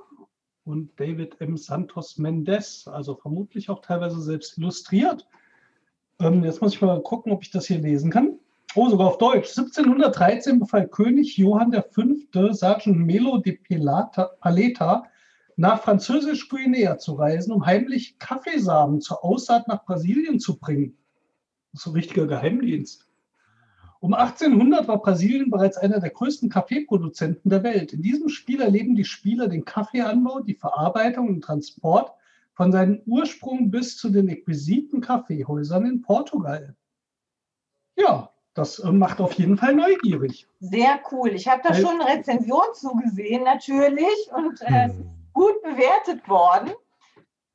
und 0.65 0.99
David 0.99 1.39
M. 1.39 1.57
Santos 1.57 2.17
Mendes, 2.17 2.87
also 2.87 3.15
vermutlich 3.15 3.69
auch 3.69 3.81
teilweise 3.81 4.21
selbst 4.21 4.57
illustriert. 4.57 5.27
Ähm, 6.19 6.43
jetzt 6.43 6.61
muss 6.61 6.73
ich 6.73 6.81
mal 6.81 7.01
gucken, 7.01 7.31
ob 7.31 7.43
ich 7.43 7.51
das 7.51 7.67
hier 7.67 7.79
lesen 7.79 8.11
kann. 8.11 8.39
Oh, 8.75 8.87
sogar 8.87 9.07
auf 9.07 9.17
Deutsch. 9.17 9.57
1713 9.57 10.59
befahl 10.59 10.87
König 10.87 11.37
Johann 11.37 11.73
V. 11.73 12.53
Sergeant 12.53 12.99
Melo 12.99 13.37
de 13.39 13.53
Pilata, 13.53 14.29
Paleta 14.39 15.05
nach 15.55 15.81
Französisch-Guinea 15.81 16.97
zu 16.99 17.13
reisen, 17.13 17.51
um 17.51 17.65
heimlich 17.65 18.19
Kaffeesamen 18.19 19.01
zur 19.01 19.25
Aussaat 19.25 19.67
nach 19.67 19.83
Brasilien 19.85 20.39
zu 20.39 20.59
bringen. 20.59 20.97
Das 21.71 21.81
ist 21.81 21.83
so 21.85 21.91
ein 21.91 21.95
richtiger 21.95 22.27
Geheimdienst. 22.27 23.05
Um 24.01 24.13
1800 24.13 24.87
war 24.87 25.01
Brasilien 25.01 25.49
bereits 25.49 25.77
einer 25.77 25.99
der 25.99 26.09
größten 26.11 26.49
Kaffeeproduzenten 26.49 27.49
der 27.49 27.63
Welt. 27.63 27.91
In 27.93 28.01
diesem 28.01 28.29
Spiel 28.29 28.61
erleben 28.61 28.95
die 28.95 29.03
Spieler 29.03 29.47
den 29.49 29.65
Kaffeeanbau, 29.65 30.39
die 30.39 30.55
Verarbeitung 30.55 31.27
und 31.27 31.41
Transport 31.41 32.13
von 32.53 32.71
seinem 32.71 33.01
Ursprung 33.05 33.71
bis 33.71 33.97
zu 33.97 34.09
den 34.09 34.29
exquisiten 34.29 35.01
Kaffeehäusern 35.01 35.85
in 35.85 36.01
Portugal. 36.01 36.75
Ja, 37.97 38.31
das 38.53 38.79
äh, 38.79 38.91
macht 38.91 39.19
auf 39.19 39.33
jeden 39.33 39.57
Fall 39.57 39.75
neugierig. 39.75 40.47
sehr 40.59 40.99
cool. 41.11 41.29
Ich 41.29 41.47
habe 41.49 41.61
da 41.63 41.71
Weil- 41.71 41.81
schon 41.81 42.01
eine 42.01 42.17
Rezension 42.19 42.63
zugesehen, 42.73 43.43
natürlich. 43.43 44.29
Und 44.33 44.61
äh, 44.61 44.87
es 44.87 44.93
ist 44.97 45.05
gut 45.33 45.61
bewertet 45.61 46.27
worden. 46.27 46.71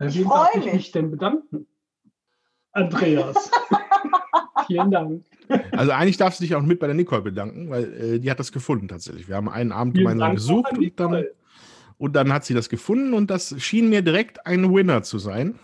Ich 0.00 0.18
wem 0.18 0.25
freu 0.26 0.37
darf 0.37 0.56
ich 0.56 0.64
mich. 0.66 0.75
mich 0.75 0.92
denn 0.92 1.11
bedanken? 1.11 1.66
Andreas. 2.73 3.50
Vielen 4.66 4.90
Dank. 4.90 5.25
Also 5.73 5.92
eigentlich 5.92 6.16
darfst 6.16 6.40
du 6.40 6.44
dich 6.44 6.54
auch 6.54 6.62
mit 6.62 6.80
bei 6.80 6.87
der 6.87 6.97
Nicole 6.97 7.23
bedanken, 7.23 7.71
weil 7.71 7.92
äh, 7.94 8.18
die 8.18 8.30
hat 8.30 8.40
das 8.40 8.52
gefunden 8.52 8.88
tatsächlich. 8.88 9.28
Wir 9.28 9.37
haben 9.37 9.49
einen 9.49 9.73
Abend 9.73 9.94
Vielen 9.94 10.04
gemeinsam 10.04 10.28
Dank 10.28 10.38
gesucht 10.38 10.78
und 10.78 11.00
dann, 11.00 11.25
und 11.99 12.16
dann 12.16 12.33
hat 12.33 12.44
sie 12.44 12.54
das 12.54 12.68
gefunden 12.68 13.14
und 13.14 13.30
das 13.30 13.54
schien 13.62 13.88
mir 13.88 14.02
direkt 14.02 14.47
ein 14.47 14.75
Winner 14.75 15.02
zu 15.02 15.18
sein. 15.18 15.59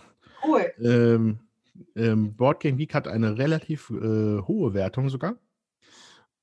Cool. 0.44 0.66
Ähm, 0.82 1.40
ähm, 1.96 2.34
Board 2.34 2.60
Game 2.60 2.76
Geek 2.76 2.94
hat 2.94 3.08
eine 3.08 3.38
relativ 3.38 3.90
äh, 3.90 4.40
hohe 4.42 4.74
Wertung 4.74 5.08
sogar. 5.08 5.36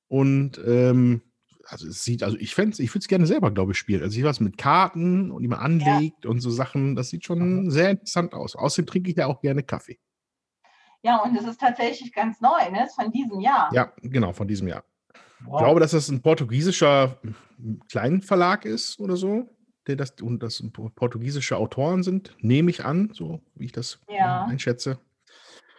Und 0.08 0.60
ähm, 0.66 1.22
also 1.64 1.86
es 1.86 2.02
sieht, 2.02 2.22
also 2.22 2.36
ich 2.38 2.54
fände 2.54 2.82
ich 2.82 2.90
würde 2.90 3.00
es 3.00 3.08
gerne 3.08 3.26
selber, 3.26 3.50
glaube 3.50 3.72
ich, 3.72 3.78
spielen. 3.78 4.02
Also 4.02 4.18
ich 4.18 4.24
was 4.24 4.40
mit 4.40 4.56
Karten 4.56 5.30
und 5.30 5.42
die 5.42 5.48
man 5.48 5.60
anlegt 5.60 6.24
und 6.26 6.40
so 6.40 6.50
Sachen, 6.50 6.96
das 6.96 7.10
sieht 7.10 7.24
schon 7.24 7.70
sehr 7.70 7.90
interessant 7.90 8.32
aus. 8.32 8.56
Außerdem 8.56 8.86
trinke 8.86 9.10
ich 9.10 9.16
ja 9.16 9.26
auch 9.26 9.40
gerne 9.40 9.62
Kaffee. 9.62 9.98
Ja, 11.02 11.18
und 11.18 11.36
es 11.36 11.44
ist 11.44 11.60
tatsächlich 11.60 12.12
ganz 12.12 12.40
neu, 12.40 12.70
ne? 12.70 12.82
Es 12.84 12.90
ist 12.90 13.00
von 13.00 13.10
diesem 13.12 13.40
Jahr. 13.40 13.70
Ja, 13.72 13.92
genau, 14.02 14.32
von 14.32 14.48
diesem 14.48 14.68
Jahr. 14.68 14.84
Ich 15.40 15.46
Wow. 15.46 15.58
glaube, 15.58 15.80
dass 15.80 15.92
das 15.92 16.08
ein 16.08 16.20
portugiesischer 16.20 17.18
Kleinverlag 17.88 18.64
ist 18.64 18.98
oder 18.98 19.16
so, 19.16 19.48
der 19.86 19.94
das 19.94 20.12
und 20.20 20.42
das 20.42 20.62
portugiesische 20.96 21.56
Autoren 21.56 22.02
sind, 22.02 22.34
nehme 22.40 22.70
ich 22.70 22.84
an, 22.84 23.10
so 23.12 23.40
wie 23.54 23.66
ich 23.66 23.72
das 23.72 24.00
Ja. 24.08 24.44
einschätze. 24.46 24.98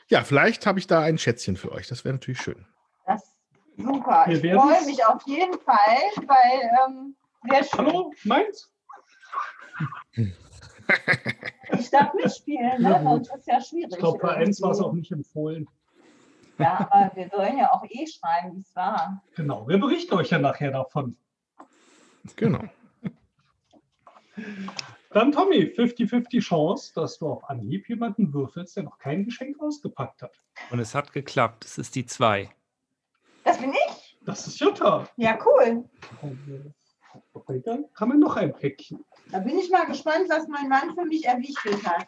Ja, 0.08 0.24
vielleicht 0.24 0.66
habe 0.66 0.80
ich 0.80 0.88
da 0.88 1.02
ein 1.02 1.18
Schätzchen 1.18 1.58
für 1.58 1.72
euch. 1.74 1.88
Das 1.88 2.06
wäre 2.06 2.14
natürlich 2.16 2.40
schön. 2.42 2.66
Das 3.06 3.22
ist 3.24 3.36
super. 3.78 4.24
Wir 4.28 4.44
ich 4.44 4.54
freue 4.54 4.86
mich 4.86 5.06
auf 5.06 5.22
jeden 5.28 5.60
Fall, 5.60 5.98
weil 6.26 6.72
ähm, 6.88 7.16
sehr 7.50 7.64
schön. 7.64 7.86
Hallo, 7.86 8.14
meins? 8.24 8.72
Ich 11.80 11.90
darf 11.90 12.14
mitspielen, 12.14 12.82
Ja, 12.82 13.00
ne? 13.00 13.04
sonst 13.04 13.36
ist 13.36 13.48
ja 13.48 13.62
schwierig. 13.62 13.92
Ich 13.92 13.98
glaube, 13.98 14.20
bei 14.20 14.36
eins 14.36 14.62
war 14.62 14.72
es 14.72 14.80
auch 14.80 14.94
nicht 14.94 15.12
empfohlen. 15.12 15.68
Ja, 16.58 16.90
aber 16.92 17.16
wir 17.16 17.30
sollen 17.30 17.58
ja 17.58 17.72
auch 17.72 17.86
eh 17.86 18.06
schreiben, 18.06 18.56
wie 18.56 18.62
es 18.62 18.76
war. 18.76 19.24
Genau, 19.36 19.68
wir 19.68 19.80
berichten 19.80 20.14
euch 20.16 20.30
ja 20.30 20.40
nachher 20.40 20.72
davon. 20.72 21.16
Genau. 22.36 22.60
Dann 25.12 25.32
Tommy, 25.32 25.64
50-50 25.64 26.42
Chance, 26.42 26.94
dass 26.94 27.18
du 27.18 27.28
auf 27.28 27.50
Anhieb 27.50 27.90
jemanden 27.90 28.34
würfelst, 28.34 28.76
der 28.76 28.84
noch 28.84 29.00
kein 29.00 29.26
Geschenk 29.26 29.60
ausgepackt 29.60 30.22
hat. 30.22 30.36
Und 30.70 30.80
es 30.80 30.94
hat 30.94 31.14
geklappt. 31.14 31.66
Es 31.66 31.78
ist 31.78 31.96
die 31.96 32.06
2. 32.06 32.50
Das 33.44 33.58
bin 33.58 33.72
ich? 33.72 34.20
Das 34.26 34.46
ist 34.46 34.60
Jutta. 34.60 35.08
Ja, 35.18 35.40
cool. 35.46 35.90
Dann 37.64 37.86
kann 37.94 38.10
man 38.10 38.20
noch 38.20 38.36
ein 38.36 38.54
Päckchen. 38.54 39.04
Da 39.32 39.40
bin 39.40 39.58
ich 39.60 39.70
mal 39.70 39.86
gespannt, 39.86 40.26
was 40.30 40.48
mein 40.48 40.68
Mann 40.70 40.94
für 40.96 41.06
mich 41.06 41.26
erwichtelt 41.26 41.86
hat. 41.88 42.08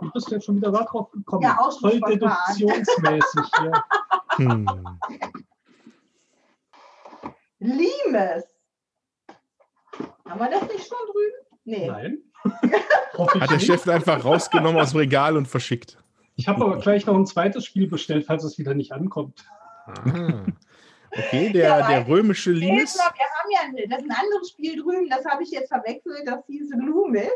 Du 0.00 0.10
bist 0.10 0.30
jetzt 0.30 0.46
schon 0.46 0.56
wieder 0.56 0.72
darauf 0.72 1.10
gekommen. 1.12 1.42
Ja, 1.42 1.58
auch 1.60 1.70
schon 1.78 1.98
Voll 2.00 2.16
spontan. 2.16 2.36
deduktionsmäßig. 2.58 3.50
ja. 3.64 3.84
Hm. 4.36 4.66
Limes. 7.60 8.44
Haben 10.28 10.40
wir 10.40 10.50
das 10.50 10.62
nicht 10.68 10.88
schon 10.88 10.98
drüben? 11.06 11.34
Nee. 11.64 11.86
Nein. 11.86 12.18
Hat 13.40 13.50
der. 13.50 13.60
Chef 13.60 13.86
einfach 13.88 14.24
rausgenommen 14.24 14.80
aus 14.80 14.90
dem 14.90 14.98
Regal 14.98 15.36
und 15.36 15.46
verschickt. 15.46 15.98
Ich 16.36 16.48
habe 16.48 16.64
aber 16.64 16.78
gleich 16.78 17.06
noch 17.06 17.14
ein 17.14 17.26
zweites 17.26 17.64
Spiel 17.64 17.86
bestellt, 17.88 18.26
falls 18.26 18.42
es 18.42 18.58
wieder 18.58 18.74
nicht 18.74 18.90
ankommt. 18.92 19.46
Ah. 19.86 20.44
Okay, 21.16 21.46
Ja, 21.46 21.52
der, 21.52 21.70
weil- 21.70 21.88
der 21.94 22.08
römische 22.08 22.50
Limes. 22.50 22.94
stopp, 22.94 23.14
wir 23.16 23.26
haben 23.44 23.76
ja 23.76 23.86
das 23.88 24.02
ist 24.02 24.10
ein 24.10 24.16
anderes 24.16 24.50
Spiel 24.50 24.82
drüben, 24.82 25.08
das 25.08 25.24
habe 25.24 25.42
ich 25.42 25.50
jetzt 25.50 25.68
verwechselt, 25.68 26.26
das 26.26 26.46
hieß 26.46 26.70
Loomis. 26.76 27.30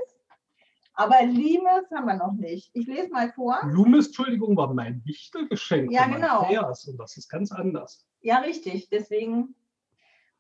Aber 0.95 1.23
Limes 1.23 1.89
haben 1.95 2.07
wir 2.07 2.17
noch 2.17 2.33
nicht. 2.33 2.71
Ich 2.75 2.89
lese 2.89 3.11
mal 3.11 3.31
vor. 3.33 3.61
Lumis, 3.71 4.07
Entschuldigung, 4.07 4.57
war 4.57 4.75
mein 4.75 5.01
Wichtelgeschenk 5.05 5.93
Ja, 5.93 6.09
genau. 6.09 6.41
Andreas 6.41 6.89
und 6.89 6.99
das 6.99 7.17
ist 7.17 7.29
ganz 7.29 7.53
anders. 7.53 8.05
Ja, 8.21 8.39
richtig. 8.39 8.89
Deswegen, 8.89 9.55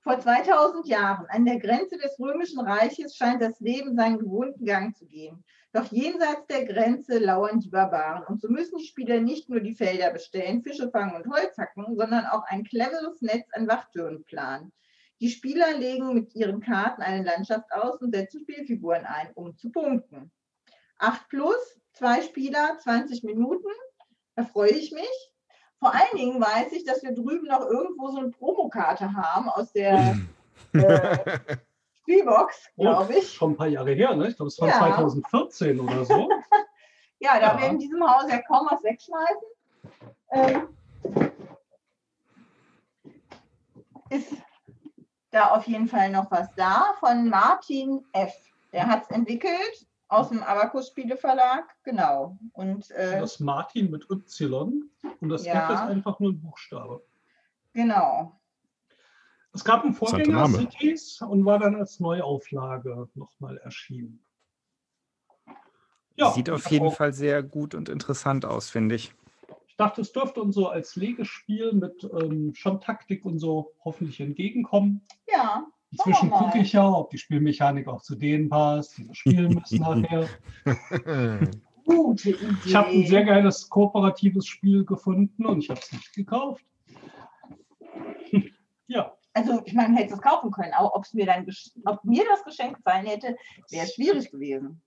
vor 0.00 0.18
2000 0.18 0.88
Jahren, 0.88 1.26
an 1.28 1.44
der 1.44 1.60
Grenze 1.60 1.96
des 1.96 2.18
Römischen 2.18 2.58
Reiches, 2.58 3.14
scheint 3.14 3.40
das 3.40 3.60
Leben 3.60 3.94
seinen 3.94 4.18
gewohnten 4.18 4.64
Gang 4.64 4.96
zu 4.96 5.06
gehen. 5.06 5.44
Doch 5.72 5.92
jenseits 5.92 6.46
der 6.48 6.64
Grenze 6.64 7.18
lauern 7.18 7.60
die 7.60 7.68
Barbaren. 7.68 8.24
Und 8.26 8.40
so 8.40 8.48
müssen 8.48 8.78
die 8.78 8.86
Spieler 8.86 9.20
nicht 9.20 9.48
nur 9.48 9.60
die 9.60 9.74
Felder 9.74 10.10
bestellen, 10.10 10.64
Fische 10.64 10.90
fangen 10.90 11.14
und 11.14 11.32
Holz 11.32 11.56
hacken, 11.56 11.94
sondern 11.94 12.26
auch 12.26 12.42
ein 12.48 12.64
cleveres 12.64 13.22
Netz 13.22 13.46
an 13.52 13.68
Wachtürmen 13.68 14.24
planen. 14.24 14.72
Die 15.20 15.30
Spieler 15.30 15.76
legen 15.76 16.14
mit 16.14 16.34
ihren 16.34 16.60
Karten 16.60 17.02
eine 17.02 17.24
Landschaft 17.24 17.72
aus 17.72 18.00
und 18.00 18.14
setzen 18.14 18.40
Spielfiguren 18.40 19.04
ein, 19.04 19.30
um 19.34 19.56
zu 19.56 19.70
punkten. 19.70 20.30
8 20.98 21.28
plus, 21.28 21.56
zwei 21.92 22.22
Spieler, 22.22 22.78
20 22.78 23.24
Minuten. 23.24 23.68
Da 24.36 24.44
freue 24.44 24.70
ich 24.70 24.92
mich. 24.92 25.32
Vor 25.80 25.92
allen 25.94 26.16
Dingen 26.16 26.40
weiß 26.40 26.72
ich, 26.72 26.84
dass 26.84 27.02
wir 27.02 27.12
drüben 27.14 27.46
noch 27.46 27.62
irgendwo 27.62 28.10
so 28.10 28.18
eine 28.18 28.30
Promokarte 28.30 29.12
haben 29.12 29.48
aus 29.48 29.72
der 29.72 30.16
äh, 30.72 31.38
Spielbox, 32.00 32.68
glaube 32.76 33.12
Oh, 33.14 33.18
ich. 33.18 33.32
Schon 33.32 33.52
ein 33.52 33.56
paar 33.56 33.68
Jahre 33.68 33.92
her, 33.92 34.14
ne? 34.14 34.28
Ich 34.28 34.36
glaube, 34.36 34.48
es 34.48 34.60
war 34.60 34.68
Ja. 34.68 34.78
2014 34.78 35.80
oder 35.80 36.04
so. 36.04 36.28
Ja, 37.20 37.40
da 37.40 37.54
Ja. 37.54 37.60
wir 37.60 37.68
in 37.70 37.80
diesem 37.80 38.00
Haus 38.08 38.30
ja 38.30 38.40
kaum 38.42 38.68
was 38.70 38.80
wegschmeißen, 38.84 39.42
ähm, 40.30 40.68
ist 44.10 44.32
da 45.30 45.50
auf 45.50 45.66
jeden 45.66 45.88
Fall 45.88 46.10
noch 46.10 46.30
was 46.30 46.48
da 46.54 46.94
von 47.00 47.28
Martin 47.28 48.04
F. 48.12 48.32
Der 48.72 48.86
hat 48.86 49.04
es 49.04 49.10
entwickelt 49.10 49.86
aus 50.08 50.30
dem 50.30 50.42
Abacus 50.42 50.88
Spieleverlag, 50.88 51.64
genau. 51.82 52.38
Und 52.52 52.90
äh, 52.92 53.20
Das 53.20 53.40
Martin 53.40 53.90
mit 53.90 54.08
Y 54.10 54.84
und 55.20 55.28
das 55.28 55.44
Ja. 55.44 55.64
F 55.64 55.70
ist 55.74 55.80
einfach 55.82 56.18
nur 56.20 56.32
ein 56.32 56.40
Buchstabe. 56.40 57.02
genau. 57.72 58.34
Es 59.54 59.64
gab 59.64 59.82
einen 59.82 59.94
Vorgänger. 59.94 60.46
Cities 60.50 61.20
und 61.22 61.44
war 61.44 61.58
dann 61.58 61.74
als 61.74 61.98
Neuauflage 62.00 63.08
nochmal 63.14 63.56
erschienen. 63.58 64.22
Ja, 66.16 66.30
Sieht 66.32 66.50
auf 66.50 66.70
jeden 66.70 66.88
auch- 66.88 66.94
Fall 66.94 67.12
sehr 67.12 67.42
gut 67.42 67.74
und 67.74 67.88
interessant 67.88 68.44
aus, 68.44 68.68
finde 68.70 68.94
ich. 68.96 69.12
Ich 69.78 69.84
dachte, 69.84 70.00
es 70.00 70.10
dürfte 70.10 70.42
uns 70.42 70.56
so 70.56 70.66
als 70.66 70.96
Legespiel 70.96 71.72
mit 71.72 72.02
ähm, 72.20 72.52
schon 72.52 72.80
Taktik 72.80 73.24
und 73.24 73.38
so 73.38 73.74
hoffentlich 73.84 74.18
entgegenkommen. 74.18 75.02
Ja, 75.32 75.68
Inzwischen 75.92 76.30
gucke 76.32 76.58
ich 76.58 76.72
ja, 76.72 76.84
ob 76.84 77.10
die 77.10 77.18
Spielmechanik 77.18 77.86
auch 77.86 78.02
zu 78.02 78.16
denen 78.16 78.48
passt, 78.48 78.98
die 78.98 79.06
wir 79.06 79.14
spielen 79.14 79.54
müssen 79.54 79.78
nachher. 80.02 80.28
gute 81.84 82.30
Idee. 82.30 82.56
Ich 82.66 82.74
habe 82.74 82.88
ein 82.88 83.06
sehr 83.06 83.24
geiles 83.24 83.68
kooperatives 83.68 84.48
Spiel 84.48 84.84
gefunden 84.84 85.46
und 85.46 85.60
ich 85.60 85.70
habe 85.70 85.78
es 85.78 85.92
nicht 85.92 86.12
gekauft. 86.12 86.64
ja, 88.88 89.16
Also, 89.32 89.62
ich 89.64 89.74
meine, 89.74 89.94
hätte 89.94 90.14
es 90.14 90.20
kaufen 90.20 90.50
können, 90.50 90.72
aber 90.72 91.00
mir 91.12 91.26
dann, 91.26 91.46
ob 91.84 92.04
mir 92.04 92.24
das 92.28 92.42
Geschenk 92.42 92.78
gefallen 92.78 93.06
hätte, 93.06 93.36
wäre 93.70 93.86
schwierig 93.86 94.32
gewesen. 94.32 94.82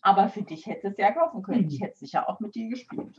Aber 0.00 0.28
für 0.28 0.42
dich 0.42 0.66
hätte 0.66 0.88
es 0.88 0.96
ja 0.96 1.12
kaufen 1.12 1.42
können. 1.42 1.62
Mhm. 1.62 1.68
Ich 1.68 1.80
hätte 1.80 1.98
sicher 1.98 2.28
auch 2.28 2.40
mit 2.40 2.54
dir 2.54 2.68
gespielt. 2.68 3.18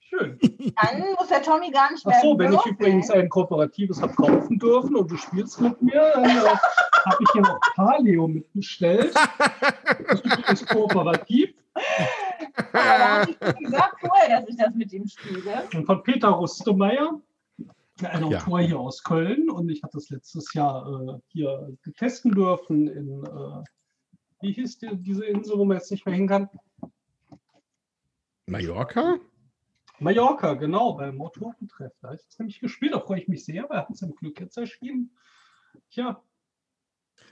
schön. 0.00 0.38
Dann 0.40 1.14
muss 1.18 1.28
der 1.28 1.42
Tommy 1.42 1.70
gar 1.70 1.90
nicht 1.92 2.04
mehr. 2.06 2.16
Ach 2.18 2.22
so, 2.22 2.38
wenn 2.38 2.52
ich 2.52 2.66
übrigens 2.66 3.10
ein 3.10 3.28
kooperatives 3.28 4.00
habe 4.02 4.14
kaufen 4.14 4.58
dürfen 4.58 4.96
und 4.96 5.10
du 5.10 5.16
spielst 5.16 5.60
mit 5.60 5.80
mir, 5.82 6.12
dann 6.14 6.24
äh, 6.24 6.56
habe 7.04 7.16
ich 7.20 7.30
hier 7.32 7.42
noch 7.42 7.60
Paleo 7.74 8.28
mitbestellt. 8.28 9.14
Das 9.14 10.20
ist 10.20 10.24
übrigens 10.26 10.66
kooperativ. 10.66 11.54
Aber 11.74 12.72
da 12.72 13.20
habe 13.20 13.30
ich 13.30 13.38
gesagt 13.38 14.00
vorher, 14.00 14.40
dass 14.40 14.48
ich 14.48 14.56
das 14.56 14.74
mit 14.74 14.92
ihm 14.92 15.06
spiele. 15.06 15.64
Und 15.74 15.86
von 15.86 16.02
Peter 16.02 16.28
Rustemeyer, 16.28 17.20
ein 18.02 18.26
Ja. 18.30 18.38
Autor 18.38 18.60
hier 18.60 18.78
aus 18.78 19.02
Köln. 19.02 19.50
Und 19.50 19.68
ich 19.68 19.82
hatte 19.82 19.96
das 19.98 20.10
letztes 20.10 20.52
Jahr 20.54 20.86
äh, 20.86 21.18
hier 21.28 21.76
testen 21.96 22.32
dürfen 22.32 22.88
in, 22.88 23.24
äh, 23.24 23.64
wie 24.40 24.52
hieß 24.52 24.78
die, 24.78 24.96
diese 24.96 25.24
Insel, 25.26 25.58
wo 25.58 25.64
man 25.64 25.76
jetzt 25.76 25.90
nicht 25.90 26.06
mehr 26.06 26.14
hin 26.14 26.28
kann? 26.28 26.48
Mallorca? 28.46 29.16
Mallorca, 30.00 30.54
genau, 30.54 30.92
beim 30.94 31.16
Motorentreff. 31.16 31.92
Da 32.00 32.08
habe 32.08 32.16
ich 32.16 32.26
es 32.28 32.38
nämlich 32.38 32.60
gespielt, 32.60 32.94
da 32.94 33.00
freue 33.00 33.20
ich 33.20 33.28
mich 33.28 33.44
sehr, 33.44 33.64
weil 33.68 33.78
er 33.78 33.82
hat 33.82 33.90
es 33.90 34.02
im 34.02 34.14
Glück 34.14 34.40
jetzt 34.40 34.56
erschienen. 34.56 35.10
Tja, 35.90 36.22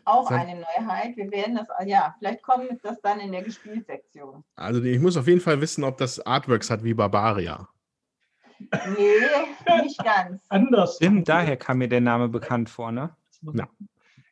Auch 0.04 0.30
eine 0.30 0.60
Neuheit. 0.60 1.16
Wir 1.16 1.30
werden 1.30 1.54
das, 1.56 1.68
ja, 1.86 2.14
vielleicht 2.18 2.42
kommt 2.42 2.68
das 2.82 3.00
dann 3.00 3.20
in 3.20 3.32
der 3.32 3.42
Gespielsektion. 3.42 4.44
Also 4.56 4.82
ich 4.82 4.98
muss 5.00 5.16
auf 5.16 5.26
jeden 5.28 5.40
Fall 5.40 5.60
wissen, 5.60 5.84
ob 5.84 5.96
das 5.98 6.20
Artworks 6.26 6.70
hat 6.70 6.82
wie 6.84 6.94
Barbaria. 6.94 7.68
Nee, 8.58 9.82
nicht 9.82 10.02
ganz. 10.02 10.42
anders. 10.48 10.96
Stimmt, 10.96 11.28
daher 11.28 11.56
kam 11.56 11.78
mir 11.78 11.88
der 11.88 12.00
Name 12.00 12.28
bekannt 12.28 12.68
vor, 12.70 12.90
ne? 12.90 13.14
Ja. 13.52 13.68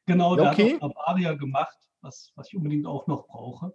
Genau, 0.06 0.34
der 0.34 0.50
Okay. 0.50 0.74
hat 0.74 0.82
auch 0.82 0.94
Bavaria 0.94 1.34
gemacht, 1.34 1.76
was, 2.04 2.32
was 2.37 2.49
ich 2.49 2.56
unbedingt 2.56 2.87
auch 2.87 3.06
noch 3.06 3.26
brauche. 3.26 3.75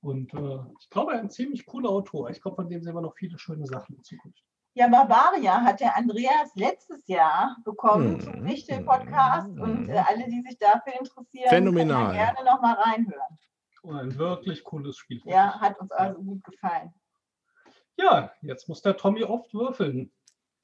Und 0.00 0.32
äh, 0.34 0.58
ich 0.80 0.90
glaube, 0.90 1.12
er 1.12 1.18
ist 1.18 1.24
ein 1.24 1.30
ziemlich 1.30 1.66
cooler 1.66 1.90
Autor. 1.90 2.30
Ich 2.30 2.40
glaube, 2.40 2.56
von 2.56 2.68
dem 2.68 2.82
sehen 2.82 2.94
wir 2.94 3.00
noch 3.00 3.14
viele 3.16 3.38
schöne 3.38 3.66
Sachen 3.66 3.96
in 3.96 4.02
Zukunft. 4.02 4.42
Ja, 4.74 4.88
Barbaria 4.88 5.62
hat 5.62 5.80
der 5.80 5.96
Andreas 5.96 6.54
letztes 6.54 7.06
Jahr 7.06 7.56
bekommen 7.64 8.14
Hm, 8.14 8.20
zum 8.20 8.44
Wichtel-Podcast 8.44 9.48
hm. 9.48 9.60
und 9.60 9.88
äh, 9.88 9.96
alle, 10.06 10.26
die 10.28 10.42
sich 10.42 10.58
dafür 10.58 10.92
interessieren, 10.98 11.48
Phänomenal. 11.48 12.06
können 12.06 12.18
gerne 12.18 12.44
nochmal 12.44 12.74
reinhören. 12.74 13.38
Und 13.82 13.96
ein 13.96 14.18
wirklich 14.18 14.64
cooles 14.64 14.96
Spiel. 14.98 15.22
Ja, 15.24 15.60
hat 15.60 15.78
uns 15.80 15.90
also 15.92 16.20
gut 16.20 16.42
gefallen. 16.44 16.92
ja, 17.96 18.32
jetzt 18.42 18.68
muss 18.68 18.82
der 18.82 18.96
Tommy 18.96 19.22
oft 19.24 19.54
würfeln. 19.54 20.12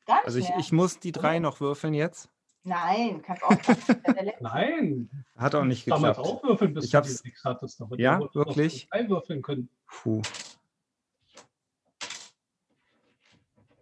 Nicht 0.09 0.25
Also 0.25 0.39
ich, 0.41 0.51
ich 0.59 0.73
muss 0.73 0.99
die 0.99 1.13
drei 1.13 1.39
noch 1.39 1.61
würfeln 1.61 1.95
jetzt. 1.95 2.29
Nein, 2.65 3.23
kannst 3.23 3.43
auch 3.43 3.51
nicht. 3.51 3.89
Der 3.89 4.23
letzte. 4.25 4.43
Nein, 4.45 5.11
Hat 5.37 5.55
auch 5.55 5.65
nicht 5.65 5.91
damals 5.91 6.17
geklappt. 6.17 6.37
auch 6.39 6.43
würfeln, 6.45 6.75
bis 6.75 6.85
Ich 6.85 6.91
du 6.93 6.99
hab's- 6.99 7.23
die 7.23 7.29
nichts 7.29 7.45
hattest. 7.45 7.81
Aber 7.83 7.99
Ja, 7.99 8.21
wirklich? 8.21 8.89
noch 8.91 8.99
Einwürfeln 8.99 9.43
können. 9.43 9.69
Puh. 9.87 10.23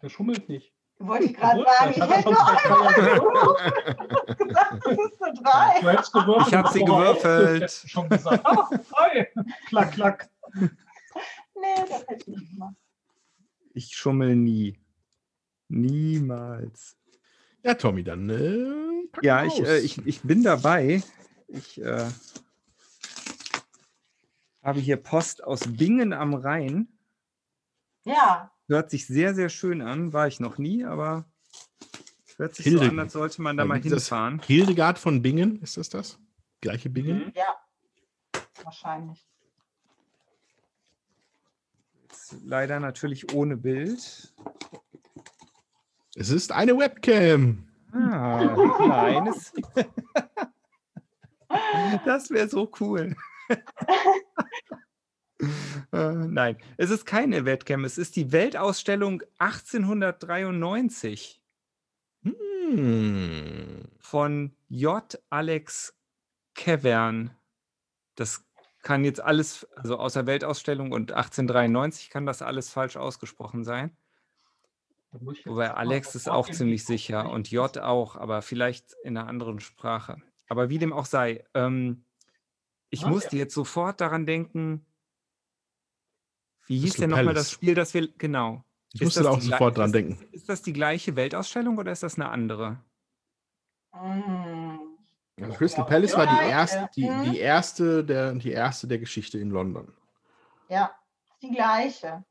Der 0.03 0.09
schummelt 0.09 0.49
nicht. 0.49 0.73
Wollte 0.99 1.25
ich 1.25 1.35
gerade 1.35 1.61
Obwohl, 1.61 1.75
sagen, 1.75 1.91
ich 1.93 2.01
hätte 2.17 2.31
nur 2.31 2.47
einmal 2.47 2.95
gesagt, 2.95 4.85
das 4.85 4.99
ist 4.99 5.23
eine 5.23 5.35
drei. 5.35 5.81
Du 5.81 5.89
hättest 5.91 6.13
gewürfelt. 6.13 6.47
Ich 6.49 6.55
hab 6.55 6.69
sie 6.69 6.85
gewürfelt. 6.85 7.63
du 7.85 7.89
Schon 7.89 8.09
gesagt, 8.11 8.47
ah, 8.47 8.69
drei. 8.91 9.33
Klack, 9.69 9.93
klack. 9.93 10.31
Nee, 10.55 10.71
das 11.89 12.07
hätte 12.07 12.15
ich 12.19 12.27
nicht 12.29 12.51
gemacht. 12.51 12.75
Ich 13.73 13.95
schummel 13.95 14.37
nie. 14.37 14.79
Niemals. 15.69 16.97
Ja, 17.63 17.75
Tommy, 17.75 18.03
dann 18.03 18.29
äh, 18.31 19.07
pack 19.13 19.23
Ja, 19.25 19.45
ich, 19.45 19.61
äh, 19.61 19.79
ich, 19.81 19.99
ich 20.07 20.23
bin 20.23 20.43
dabei. 20.43 21.03
Ich 21.49 21.81
äh, 21.81 22.09
habe 24.63 24.81
hier 24.81 24.97
Post 24.97 25.43
aus 25.45 25.61
Bingen 25.67 26.13
am 26.13 26.35
Rhein. 26.35 26.89
Ja, 28.05 28.51
Hört 28.69 28.91
sich 28.91 29.07
sehr, 29.07 29.35
sehr 29.35 29.49
schön 29.49 29.83
an. 29.83 30.13
War 30.13 30.29
ich 30.29 30.39
noch 30.39 30.57
nie, 30.57 30.85
aber 30.85 31.25
hört 32.37 32.55
sich 32.55 32.65
so 32.67 32.71
Hilde- 32.71 32.89
an, 32.89 32.99
als 33.01 33.13
sollte 33.15 33.43
man 33.43 33.57
da 33.57 33.65
Ja, 33.65 33.69
mal 33.69 33.81
hinfahren. 33.83 34.41
Hildegard 34.47 34.99
von 34.99 35.23
Bingen, 35.23 35.61
ist 35.61 35.77
das 35.77 35.89
das? 35.89 36.19
Gleiche 36.61 36.89
Bingen? 36.89 37.33
ja. 37.35 37.57
Wahrscheinlich. 38.63 39.27
Jetzt 42.03 42.37
leider 42.45 42.79
natürlich 42.79 43.33
ohne 43.35 43.57
Bild. 43.57 44.33
Es 46.17 46.31
ist 46.31 46.53
eine 46.53 46.77
Webcam. 46.77 47.69
Ah, 47.93 48.45
nein. 48.87 49.33
Das 52.05 52.31
wäre 52.31 52.49
so 52.49 52.71
cool. 52.79 53.17
äh, 55.93 56.13
nein, 56.15 56.57
es 56.77 56.91
ist 56.91 57.07
keine 57.07 57.45
Webcam. 57.45 57.85
Es 57.85 57.99
ist 57.99 58.15
die 58.15 58.31
Weltausstellung 58.31 59.25
1893 59.39 61.41
Hm. 62.23 63.89
von 63.99 64.55
J. 64.69 65.19
Alex 65.31 65.97
Kevern. 66.55 67.35
Das 68.15 68.45
kann 68.83 69.05
jetzt 69.05 69.21
alles, 69.21 69.67
also 69.75 69.99
außer 69.99 70.27
Weltausstellung 70.27 70.93
und 70.93 71.11
1893 71.13 72.11
kann 72.11 72.27
das 72.27 72.43
alles 72.43 72.71
falsch 72.71 72.97
ausgesprochen 72.97 73.65
sein. 73.65 73.89
Da 73.89 73.95
muss 73.95 73.97
ich 74.79 74.91
jetzt 74.91 75.00
Wobei 75.13 75.73
Alex 75.75 76.15
ist 76.15 76.29
auch 76.29 76.49
ziemlich 76.49 76.85
sicher 76.85 77.31
und 77.31 77.51
J 77.51 77.79
auch, 77.79 78.17
aber 78.17 78.43
vielleicht 78.43 78.93
in 79.03 79.17
einer 79.17 79.29
anderen 79.29 79.59
Sprache. 79.61 80.23
Aber 80.49 80.69
wie 80.71 80.79
dem 80.79 80.93
auch 80.93 81.07
sei, 81.07 81.45
ähm, 81.55 82.05
ich 82.91 83.05
Ah, 83.05 83.09
musste 83.09 83.37
ja. 83.37 83.43
jetzt 83.43 83.55
sofort 83.55 84.01
daran 84.01 84.25
denken, 84.27 84.87
wie 86.67 86.79
hieß 86.79 86.93
Crystal 86.95 87.09
denn 87.09 87.17
nochmal 87.17 87.35
das 87.35 87.51
Spiel, 87.51 87.75
das 87.75 87.93
wir, 87.95 88.07
genau. 88.19 88.65
Ich 88.93 89.01
Ist 89.01 89.07
musste 89.07 89.23
das 89.23 89.33
da 89.33 89.37
auch 89.37 89.41
sofort 89.41 89.79
dran 89.79 89.87
ist- 89.87 89.93
denken. 89.95 90.29
Ist 90.33 90.49
das 90.49 90.63
die 90.63 90.73
gleiche 90.73 91.17
Weltausstellung 91.17 91.79
oder 91.79 91.91
ist 91.93 92.03
das 92.05 92.15
eine 92.17 92.29
andere? 92.29 92.79
Mm. 93.93 94.79
Also 95.43 95.57
Crystal 95.57 95.81
Ja. 95.85 95.89
Palace 95.89 96.17
war 96.17 96.27
die 96.27 96.33
Ja, 96.35 96.49
erste, 96.49 96.91
die, 96.95 97.09
mhm. 97.09 97.31
die, 97.33 97.39
erste 97.39 98.05
der, 98.05 98.35
die 98.35 98.51
erste 98.53 98.87
der 98.87 98.99
Geschichte 98.99 99.39
in 99.39 99.51
London. 99.51 99.93
Ja, 100.69 100.95
ist 101.31 101.43
die 101.43 101.51
gleiche. 101.51 102.25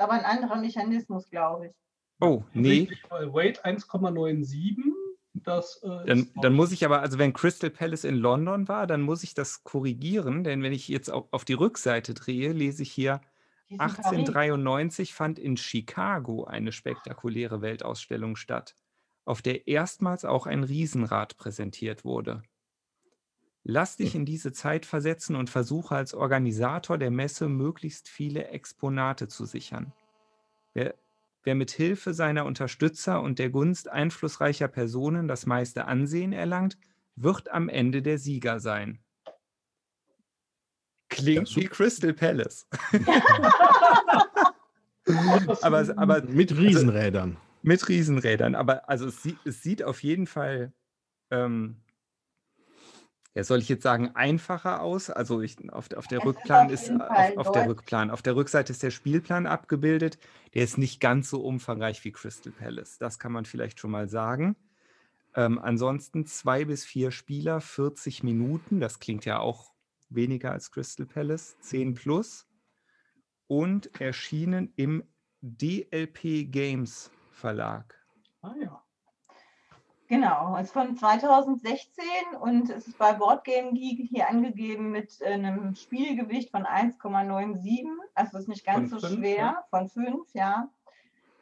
Aber 0.00 0.12
ein 0.12 0.24
anderer 0.24 0.56
Mechanismus, 0.56 1.28
glaube 1.30 1.68
ich. 1.68 1.72
Oh, 2.20 2.42
nee. 2.52 2.80
Richtig, 2.80 3.02
weil 3.10 3.32
Weight 3.32 3.64
1,97. 3.64 4.76
Das, 5.32 5.80
äh, 5.82 6.06
Dann, 6.06 6.28
dann 6.34 6.54
muss 6.54 6.72
ich 6.72 6.84
aber, 6.84 7.00
also 7.00 7.18
wenn 7.18 7.32
Crystal 7.32 7.70
Palace 7.70 8.04
in 8.04 8.16
London 8.16 8.68
war, 8.68 8.86
dann 8.86 9.00
muss 9.00 9.22
ich 9.22 9.32
das 9.32 9.62
korrigieren, 9.62 10.42
denn 10.42 10.62
wenn 10.62 10.72
ich 10.72 10.88
jetzt 10.88 11.08
auf, 11.10 11.28
auf 11.30 11.44
die 11.44 11.52
Rückseite 11.52 12.14
drehe, 12.14 12.52
lese 12.52 12.82
ich 12.82 12.92
hier, 12.92 13.20
Die 13.68 13.74
ist 13.74 13.80
in 13.80 13.88
Paris. 13.88 14.06
1893 14.06 15.14
fand 15.14 15.38
in 15.38 15.56
Chicago 15.56 16.44
eine 16.44 16.72
spektakuläre 16.72 17.62
Weltausstellung 17.62 18.36
statt, 18.36 18.74
auf 19.24 19.40
der 19.40 19.68
erstmals 19.68 20.24
auch 20.24 20.46
ein 20.46 20.64
Riesenrad 20.64 21.36
präsentiert 21.36 22.04
wurde. 22.04 22.42
Lass 23.62 23.96
dich 23.96 24.14
in 24.14 24.24
diese 24.24 24.52
Zeit 24.52 24.86
versetzen 24.86 25.36
und 25.36 25.50
versuche 25.50 25.94
als 25.94 26.14
Organisator 26.14 26.96
der 26.96 27.10
Messe 27.10 27.48
möglichst 27.48 28.08
viele 28.08 28.48
Exponate 28.48 29.28
zu 29.28 29.44
sichern. 29.44 29.92
Wer, 30.72 30.94
wer 31.42 31.54
mit 31.54 31.70
Hilfe 31.70 32.14
seiner 32.14 32.46
Unterstützer 32.46 33.20
und 33.20 33.38
der 33.38 33.50
Gunst 33.50 33.88
einflussreicher 33.88 34.68
Personen 34.68 35.28
das 35.28 35.44
meiste 35.44 35.84
Ansehen 35.84 36.32
erlangt, 36.32 36.78
wird 37.16 37.50
am 37.50 37.68
Ende 37.68 38.00
der 38.02 38.18
Sieger 38.18 38.60
sein. 38.60 39.00
Klingt 41.10 41.50
Ja, 41.50 41.56
wie. 41.56 41.66
Crystal 41.66 42.14
Palace. 42.14 42.66
aber, 45.62 45.86
aber 45.98 46.22
Mit 46.22 46.56
Riesenrädern. 46.56 47.36
mit 47.62 47.88
Riesenrädern. 47.88 48.54
Aber 48.54 48.88
also 48.88 49.06
es, 49.08 49.28
es 49.44 49.62
sieht 49.62 49.82
auf 49.82 50.02
jeden 50.02 50.26
Fall, 50.26 50.72
ähm, 51.30 51.76
ja, 53.34 53.44
soll 53.44 53.58
ich 53.60 53.68
jetzt 53.68 53.84
sagen, 53.84 54.10
einfacher 54.14 54.82
aus. 54.82 55.08
Also 55.08 55.40
ich, 55.40 55.56
auf, 55.72 55.92
auf 55.92 56.06
der 56.08 56.18
Es 56.18 56.24
ist 56.24 56.26
Rückplan 56.26 56.66
auf 56.66 56.72
ist, 56.72 56.90
auf, 56.90 57.36
auf 57.36 57.52
der 57.52 57.68
Rückplan, 57.68 58.10
auf 58.10 58.22
der 58.22 58.34
Rückseite 58.34 58.72
ist 58.72 58.82
der 58.82 58.90
Spielplan 58.90 59.46
abgebildet. 59.46 60.18
Der 60.54 60.64
ist 60.64 60.78
nicht 60.78 61.00
ganz 61.00 61.30
so 61.30 61.40
umfangreich 61.42 62.04
wie 62.04 62.12
Crystal 62.12 62.52
Palace. 62.52 62.98
Das 62.98 63.18
kann 63.18 63.32
man 63.32 63.44
vielleicht 63.44 63.78
schon 63.78 63.92
mal 63.92 64.08
sagen. 64.08 64.56
Ähm, 65.36 65.60
ansonsten 65.60 66.26
zwei 66.26 66.64
bis 66.64 66.84
vier 66.84 67.12
Spieler, 67.12 67.60
40 67.60 68.24
Minuten. 68.24 68.80
Das 68.80 68.98
klingt 68.98 69.24
ja 69.24 69.38
auch 69.38 69.74
weniger 70.08 70.50
als 70.50 70.72
Crystal 70.72 71.06
Palace, 71.06 71.56
10 71.60 71.94
plus 71.94 72.48
und 73.46 74.00
erschienen 74.00 74.72
im 74.74 75.04
DLP 75.40 76.50
Games 76.50 77.12
Verlag. 77.30 77.94
Ah 78.42 78.54
ja. 78.60 78.82
Genau, 80.10 80.56
es 80.56 80.66
ist 80.66 80.72
von 80.72 80.96
2016 80.96 82.04
und 82.40 82.68
es 82.68 82.88
ist 82.88 82.98
bei 82.98 83.12
Boardgame 83.12 83.72
Geek 83.74 84.08
hier 84.10 84.28
angegeben 84.28 84.90
mit 84.90 85.20
äh, 85.20 85.26
einem 85.26 85.76
Spielgewicht 85.76 86.50
von 86.50 86.64
1,97. 86.64 87.86
Also 88.16 88.38
ist 88.38 88.48
nicht 88.48 88.66
ganz 88.66 88.90
Von 88.90 88.98
so 88.98 89.06
fünf, 89.06 89.20
schwer, 89.20 89.36
ja. 89.36 89.64
von 89.70 89.88
5, 89.88 90.34
ja. 90.34 90.68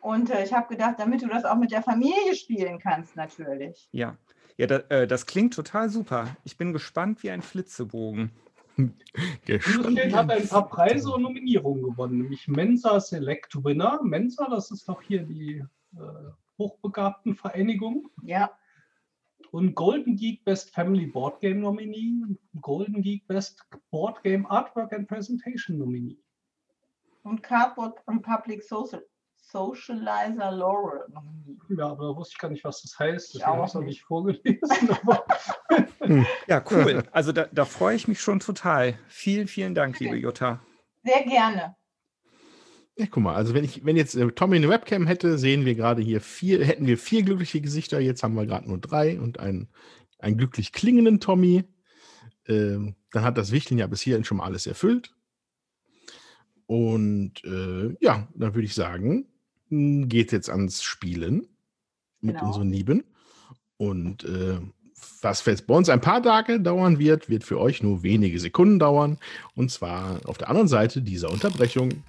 Und 0.03 0.29
äh, 0.29 0.45
ich 0.45 0.53
habe 0.53 0.69
gedacht, 0.69 0.97
damit 0.99 1.23
du 1.23 1.29
das 1.29 1.47
auch 1.47 1.57
mit 1.57 1.73
der 1.73 1.83
Familie 1.83 2.35
spielen 2.35 2.79
kannst, 2.79 3.17
natürlich. 3.17 3.89
Ja, 3.93 4.19
ja 4.59 4.67
da, 4.67 4.77
äh, 4.91 5.07
das 5.07 5.25
klingt 5.25 5.55
total 5.55 5.89
super. 5.89 6.37
Ich 6.45 6.59
bin 6.59 6.75
gespannt 6.75 7.23
wie 7.23 7.31
ein 7.31 7.41
Flitzebogen. 7.41 8.33
Dieses 9.47 9.65
Spiel 9.65 10.15
hat 10.15 10.31
ein 10.31 10.47
paar 10.47 10.69
Preise 10.69 11.11
und 11.11 11.23
Nominierungen 11.23 11.85
gewonnen, 11.85 12.19
nämlich 12.19 12.47
Mensa 12.49 13.01
Select 13.01 13.65
Winner. 13.65 14.01
Mensa, 14.03 14.47
das 14.51 14.71
ist 14.71 14.87
doch 14.91 15.01
hier 15.01 15.23
die 15.23 15.65
äh, 15.95 16.31
hochbegabten 16.59 17.35
Vereinigung. 17.35 18.11
Ja, 18.23 18.51
Und 19.53 19.75
Golden 19.75 20.17
Geek 20.17 20.45
Best 20.45 20.75
Family 20.75 21.07
Board 21.07 21.41
Game 21.41 21.61
Nominee, 21.61 22.37
Golden 22.61 23.01
Geek 23.03 23.27
Best 23.29 23.65
Board 23.91 24.23
Game 24.23 24.45
Artwork 24.47 24.93
and 24.93 25.09
Presentation 25.09 25.79
Nominee. 25.79 26.19
und 27.23 27.43
Cardboard 27.43 27.99
Republic 28.09 28.63
Social 28.63 29.03
Socializer 29.41 30.51
Laurel. 30.51 31.05
Nominee. 31.09 31.57
Ja, 31.71 31.87
aber 31.91 32.09
da 32.09 32.17
wusste 32.17 32.35
ich 32.35 32.39
gar 32.39 32.51
nicht, 32.51 32.65
was 32.65 32.83
das 32.83 32.99
heißt. 32.99 33.35
Ich 33.35 33.41
Deswegen 33.41 33.47
habe 33.57 33.63
ich 33.63 33.69
es 33.69 33.75
noch 33.75 33.83
nicht. 33.83 34.03
vorgelesen. 34.03 34.91
Aber 35.03 35.25
Ja, 36.47 36.63
cool. 36.71 37.03
Also 37.13 37.33
da, 37.33 37.47
da 37.53 37.65
freue 37.65 37.97
ich 37.97 38.09
mich 38.09 38.21
schon 38.21 38.41
total. 38.41 38.99
Vielen, 39.09 39.47
vielen 39.49 39.75
Dank, 39.75 40.01
liebe 40.01 40.17
Jutta. 40.17 40.61
Sehr 41.03 41.23
gerne. 41.25 41.77
Ja, 42.99 43.07
guck 43.09 43.23
mal, 43.23 43.35
also 43.37 43.55
wenn 43.55 43.63
ich, 43.65 43.85
wenn 43.85 43.97
jetzt 43.97 44.17
äh, 44.17 44.27
Tommy 44.33 44.57
eine 44.57 44.69
Webcam 44.69 45.07
hätte, 45.07 45.39
sehen 45.39 45.65
wir 45.65 45.77
gerade 45.77 46.03
hier 46.03 46.21
vier, 46.21 46.65
hätten 46.65 46.87
wir 46.87 46.99
vier 46.99 47.23
glückliche 47.23 47.61
Gesichter, 47.61 48.01
jetzt 48.01 48.25
haben 48.25 48.35
wir 48.35 48.45
gerade 48.45 48.67
nur 48.69 48.79
drei 48.79 49.21
und 49.21 49.39
einen, 49.39 49.69
einen 50.19 50.37
glücklich 50.37 50.73
klingenden 50.73 51.21
Tommy. 51.21 51.63
Ähm, 52.49 52.97
dann 53.13 53.23
hat 53.23 53.39
das 53.39 53.53
Wichteln 53.53 53.79
ja 53.79 53.87
bis 53.87 54.01
hierhin 54.01 54.25
schon 54.25 54.39
mal 54.39 54.45
alles 54.47 54.67
erfüllt. 54.67 55.15
Und 56.67 57.45
äh, 57.45 57.97
ja, 58.01 58.27
dann 58.35 58.55
würde 58.55 58.67
ich 58.67 58.75
sagen, 58.75 59.27
geht 59.71 60.33
jetzt 60.33 60.51
ans 60.51 60.83
Spielen 60.83 61.47
mit 62.21 62.35
Genau. 62.37 62.49
unseren 62.49 62.71
Lieben. 62.71 63.05
Und 63.77 64.25
äh, 64.25 64.59
was 65.23 65.45
jetzt 65.47 65.69
bei 65.69 65.75
uns 65.75 65.89
ein 65.89 66.01
paar 66.01 66.23
Tage 66.23 66.61
dauern 66.61 66.99
wird, 66.99 67.29
wird 67.29 67.45
für 67.45 67.61
euch 67.61 67.83
nur 67.83 68.03
wenige 68.03 68.41
Sekunden 68.41 68.81
dauern. 68.81 69.19
Und 69.55 69.71
zwar 69.71 70.21
auf 70.29 70.37
der 70.37 70.49
anderen 70.49 70.69
Seite 70.69 71.01
dieser 71.01 71.31
Unterbrechung. 71.31 72.03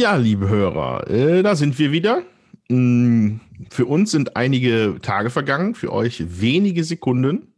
Ja, 0.00 0.16
liebe 0.16 0.48
Hörer, 0.48 1.10
äh, 1.10 1.42
da 1.42 1.54
sind 1.54 1.78
wir 1.78 1.92
wieder. 1.92 2.22
Mm, 2.70 3.36
Für 3.70 3.84
uns 3.84 4.12
sind 4.12 4.34
einige 4.34 4.96
Tage 5.02 5.28
vergangen, 5.28 5.74
für 5.74 5.92
euch 5.92 6.40
wenige 6.40 6.84
Sekunden. 6.84 7.52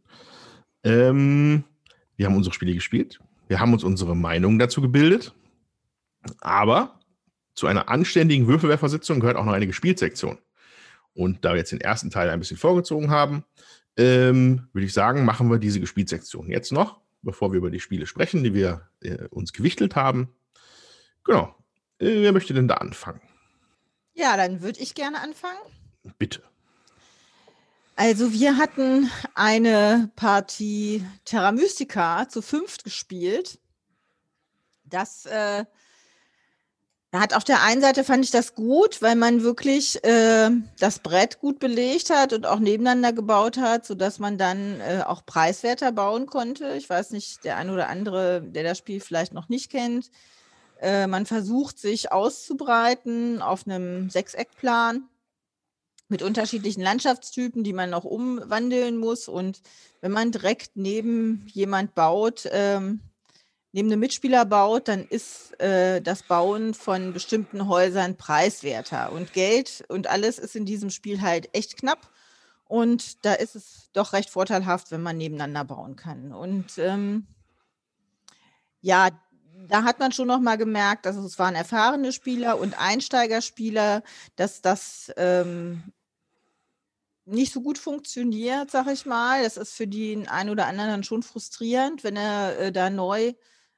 Ähm, 0.83 1.63
wir 2.17 2.25
haben 2.25 2.35
unsere 2.35 2.53
Spiele 2.53 2.73
gespielt. 2.73 3.21
Wir 3.47 3.61
haben 3.61 3.71
uns 3.71 3.85
unsere 3.85 4.13
Meinung 4.13 4.59
dazu 4.59 4.81
gebildet. 4.81 5.33
Aber 6.41 6.99
zu 7.55 7.65
einer 7.67 7.87
anständigen 7.87 8.45
Würfelwerfersitzung 8.45 9.21
gehört 9.21 9.37
auch 9.37 9.45
noch 9.45 9.53
eine 9.53 9.67
Gespielsektion. 9.67 10.37
Und 11.13 11.45
da 11.45 11.51
wir 11.51 11.59
jetzt 11.59 11.71
den 11.71 11.79
ersten 11.79 12.09
Teil 12.09 12.29
ein 12.29 12.39
bisschen 12.39 12.57
vorgezogen 12.57 13.09
haben, 13.09 13.45
ähm, 13.95 14.67
würde 14.73 14.85
ich 14.85 14.91
sagen, 14.91 15.23
machen 15.23 15.49
wir 15.49 15.59
diese 15.59 15.79
Gespielsektion 15.79 16.49
jetzt 16.49 16.73
noch, 16.73 16.99
bevor 17.21 17.53
wir 17.53 17.59
über 17.59 17.71
die 17.71 17.79
Spiele 17.79 18.05
sprechen, 18.05 18.43
die 18.43 18.53
wir 18.53 18.89
äh, 19.01 19.29
uns 19.29 19.53
gewichtelt 19.53 19.95
haben. 19.95 20.27
Genau. 21.23 21.55
Äh, 22.03 22.21
wer 22.21 22.33
möchte 22.33 22.53
denn 22.53 22.67
da 22.67 22.75
anfangen? 22.75 23.21
Ja, 24.13 24.35
dann 24.35 24.61
würde 24.61 24.81
ich 24.81 24.93
gerne 24.93 25.21
anfangen. 25.21 25.59
Bitte. 26.17 26.43
Also 27.95 28.33
wir 28.33 28.57
hatten 28.57 29.09
eine 29.35 30.11
Partie 30.15 31.05
Terra 31.25 31.51
Mystica 31.51 32.27
zu 32.27 32.41
fünft 32.41 32.83
gespielt. 32.83 33.59
Das 34.83 35.25
äh, 35.25 35.63
hat 37.13 37.35
auf 37.35 37.43
der 37.43 37.61
einen 37.61 37.81
Seite 37.81 38.03
fand 38.03 38.25
ich 38.25 38.31
das 38.31 38.55
gut, 38.55 39.01
weil 39.01 39.15
man 39.15 39.43
wirklich 39.43 40.03
äh, 40.03 40.49
das 40.79 40.99
Brett 40.99 41.39
gut 41.39 41.59
belegt 41.59 42.09
hat 42.09 42.33
und 42.33 42.45
auch 42.45 42.59
nebeneinander 42.59 43.13
gebaut 43.13 43.57
hat, 43.57 43.85
sodass 43.85 44.19
man 44.19 44.37
dann 44.37 44.81
äh, 44.81 45.03
auch 45.05 45.25
preiswerter 45.25 45.91
bauen 45.91 46.25
konnte. 46.25 46.73
Ich 46.75 46.89
weiß 46.89 47.11
nicht, 47.11 47.43
der 47.45 47.57
ein 47.57 47.69
oder 47.69 47.87
andere, 47.87 48.41
der 48.41 48.63
das 48.63 48.79
Spiel 48.79 48.99
vielleicht 48.99 49.33
noch 49.33 49.49
nicht 49.49 49.71
kennt. 49.71 50.09
Äh, 50.83 51.07
man 51.07 51.25
versucht 51.25 51.79
sich 51.79 52.11
auszubreiten 52.11 53.41
auf 53.41 53.65
einem 53.65 54.09
Sechseckplan 54.09 55.07
mit 56.09 56.21
unterschiedlichen 56.21 56.81
Landschaftstypen, 56.81 57.63
die 57.63 57.71
man 57.71 57.89
noch 57.89 58.03
umwandeln 58.03 58.97
muss. 58.97 59.29
Und 59.29 59.61
wenn 60.01 60.11
man 60.11 60.33
direkt 60.33 60.71
neben 60.75 61.47
jemand 61.47 61.95
baut, 61.95 62.49
ähm, 62.51 62.99
neben 63.71 63.87
einem 63.87 64.01
Mitspieler 64.01 64.43
baut, 64.43 64.89
dann 64.89 65.07
ist 65.07 65.57
äh, 65.61 66.01
das 66.01 66.23
Bauen 66.23 66.73
von 66.73 67.13
bestimmten 67.13 67.69
Häusern 67.69 68.17
preiswerter. 68.17 69.13
Und 69.13 69.31
Geld 69.31 69.85
und 69.87 70.07
alles 70.07 70.37
ist 70.37 70.57
in 70.57 70.65
diesem 70.65 70.89
Spiel 70.89 71.21
halt 71.21 71.47
echt 71.53 71.77
knapp. 71.77 72.11
Und 72.65 73.23
da 73.23 73.35
ist 73.35 73.55
es 73.55 73.89
doch 73.93 74.11
recht 74.11 74.29
vorteilhaft, 74.29 74.91
wenn 74.91 75.01
man 75.01 75.15
nebeneinander 75.15 75.63
bauen 75.63 75.95
kann. 75.95 76.33
Und 76.33 76.77
ähm, 76.77 77.25
ja, 78.81 79.11
da 79.67 79.83
hat 79.83 79.99
man 79.99 80.11
schon 80.11 80.27
noch 80.27 80.39
mal 80.39 80.57
gemerkt, 80.57 81.05
dass 81.05 81.15
es 81.15 81.39
waren 81.39 81.55
erfahrene 81.55 82.11
Spieler 82.11 82.59
und 82.59 82.79
Einsteigerspieler, 82.79 84.03
dass 84.35 84.61
das 84.61 85.11
ähm, 85.17 85.83
nicht 87.25 87.53
so 87.53 87.61
gut 87.61 87.77
funktioniert, 87.77 88.71
sag 88.71 88.87
ich 88.87 89.05
mal. 89.05 89.43
Das 89.43 89.57
ist 89.57 89.73
für 89.73 89.87
den 89.87 90.27
einen 90.27 90.49
oder 90.49 90.67
anderen 90.67 90.89
dann 90.89 91.03
schon 91.03 91.23
frustrierend, 91.23 92.03
wenn 92.03 92.17
er 92.17 92.59
äh, 92.59 92.71
da 92.71 92.89
neu 92.89 93.33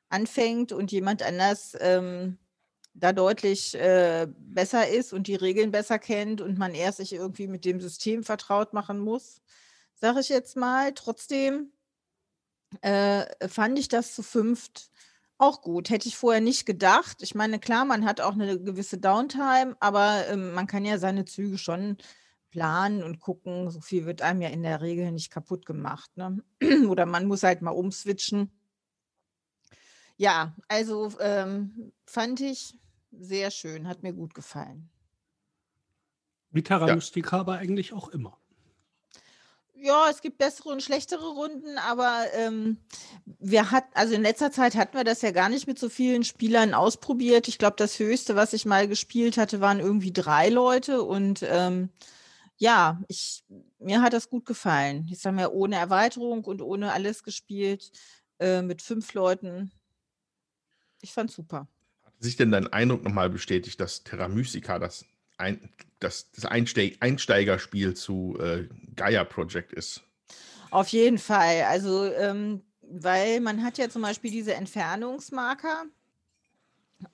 anfängt 0.09 0.71
und 0.71 0.91
jemand 0.91 1.21
anders 1.23 1.75
ähm, 1.79 2.37
da 2.93 3.11
deutlich 3.13 3.75
äh, 3.75 4.27
besser 4.29 4.87
ist 4.87 5.13
und 5.13 5.27
die 5.27 5.35
Regeln 5.35 5.71
besser 5.71 5.99
kennt 5.99 6.41
und 6.41 6.57
man 6.57 6.73
erst 6.73 6.97
sich 6.97 7.13
irgendwie 7.13 7.47
mit 7.47 7.65
dem 7.65 7.81
System 7.81 8.23
vertraut 8.23 8.73
machen 8.73 8.99
muss, 8.99 9.41
sage 9.95 10.21
ich 10.21 10.29
jetzt 10.29 10.55
mal. 10.55 10.93
Trotzdem 10.93 11.71
äh, 12.81 13.25
fand 13.47 13.77
ich 13.77 13.89
das 13.89 14.15
zu 14.15 14.23
fünft 14.23 14.89
auch 15.37 15.61
gut. 15.61 15.89
Hätte 15.89 16.07
ich 16.07 16.17
vorher 16.17 16.41
nicht 16.41 16.65
gedacht. 16.65 17.17
Ich 17.21 17.35
meine, 17.35 17.59
klar, 17.59 17.85
man 17.85 18.05
hat 18.05 18.21
auch 18.21 18.33
eine 18.33 18.59
gewisse 18.59 18.97
Downtime, 18.97 19.75
aber 19.79 20.27
ähm, 20.29 20.53
man 20.53 20.67
kann 20.67 20.85
ja 20.85 20.97
seine 20.97 21.25
Züge 21.25 21.57
schon 21.57 21.97
planen 22.51 23.03
und 23.03 23.19
gucken. 23.19 23.69
So 23.69 23.81
viel 23.81 24.05
wird 24.05 24.21
einem 24.21 24.41
ja 24.41 24.49
in 24.49 24.63
der 24.63 24.81
Regel 24.81 25.11
nicht 25.11 25.31
kaputt 25.31 25.65
gemacht. 25.65 26.09
Ne? 26.15 26.41
Oder 26.89 27.05
man 27.05 27.25
muss 27.25 27.43
halt 27.43 27.61
mal 27.61 27.71
umswitchen. 27.71 28.51
Ja, 30.17 30.55
also 30.69 31.11
ähm, 31.19 31.91
fand 32.05 32.39
ich 32.39 32.79
sehr 33.11 33.51
schön, 33.51 33.87
hat 33.87 34.03
mir 34.03 34.13
gut 34.13 34.33
gefallen. 34.33 34.89
wie 36.51 36.63
Terra 36.63 36.87
Ja. 36.87 36.95
Mystica 36.95 37.39
aber 37.41 37.57
eigentlich 37.57 37.91
auch 37.91 38.07
immer. 38.09 38.37
Ja, 39.77 40.09
es 40.09 40.21
gibt 40.21 40.37
bessere 40.37 40.69
und 40.69 40.81
schlechtere 40.81 41.27
Runden, 41.27 41.77
aber 41.77 42.25
ähm, 42.33 42.77
wir 43.25 43.71
hatten, 43.71 43.91
also 43.93 44.13
in 44.13 44.21
letzter 44.21 44.51
Zeit 44.51 44.75
hatten 44.75 44.97
wir 44.97 45.03
das 45.03 45.21
ja 45.21 45.31
gar 45.31 45.49
nicht 45.49 45.67
mit 45.67 45.77
so 45.77 45.89
vielen 45.89 46.23
Spielern 46.23 46.73
ausprobiert. 46.73 47.47
Ich 47.47 47.57
glaube, 47.57 47.75
das 47.77 47.99
höchste, 47.99 48.35
was 48.35 48.53
ich 48.53 48.65
mal 48.65 48.87
gespielt 48.87 49.37
hatte, 49.37 49.61
waren 49.61 49.79
irgendwie 49.79 50.13
drei 50.13 50.49
Leute 50.49 51.03
und 51.03 51.43
ähm, 51.43 51.89
ja, 52.57 53.01
ich, 53.09 53.43
mir 53.79 54.01
hat 54.01 54.13
das 54.13 54.29
gut 54.29 54.45
gefallen. 54.45 55.05
Jetzt 55.07 55.25
haben 55.25 55.37
wir 55.37 55.51
ohne 55.51 55.75
Erweiterung 55.75 56.45
und 56.45 56.61
ohne 56.61 56.93
alles 56.93 57.23
gespielt, 57.23 57.91
äh, 58.39 58.61
mit 58.61 58.81
fünf 58.81 59.13
Leuten. 59.13 59.71
Ich 61.01 61.11
fand 61.13 61.31
super. 61.31 61.67
Hat 62.03 62.13
sich 62.19 62.37
denn 62.37 62.51
dein 62.51 62.71
Eindruck 62.71 63.03
nochmal 63.03 63.29
bestätigt, 63.29 63.79
dass 63.79 64.03
Terra 64.03 64.27
Mystica 64.27 64.79
das, 64.79 65.05
ein, 65.37 65.69
das, 65.99 66.31
das 66.31 66.45
Einsteig, 66.45 66.97
Einsteigerspiel 66.99 67.93
zu 67.95 68.37
äh, 68.39 68.67
Gaia 68.95 69.23
Project 69.23 69.73
ist? 69.73 70.03
Auf 70.71 70.89
jeden 70.89 71.17
Fall. 71.17 71.63
Also, 71.63 72.11
ähm, 72.13 72.63
weil 72.81 73.39
man 73.41 73.63
hat 73.63 73.77
ja 73.77 73.89
zum 73.89 74.01
Beispiel 74.01 74.31
diese 74.31 74.53
Entfernungsmarker. 74.55 75.85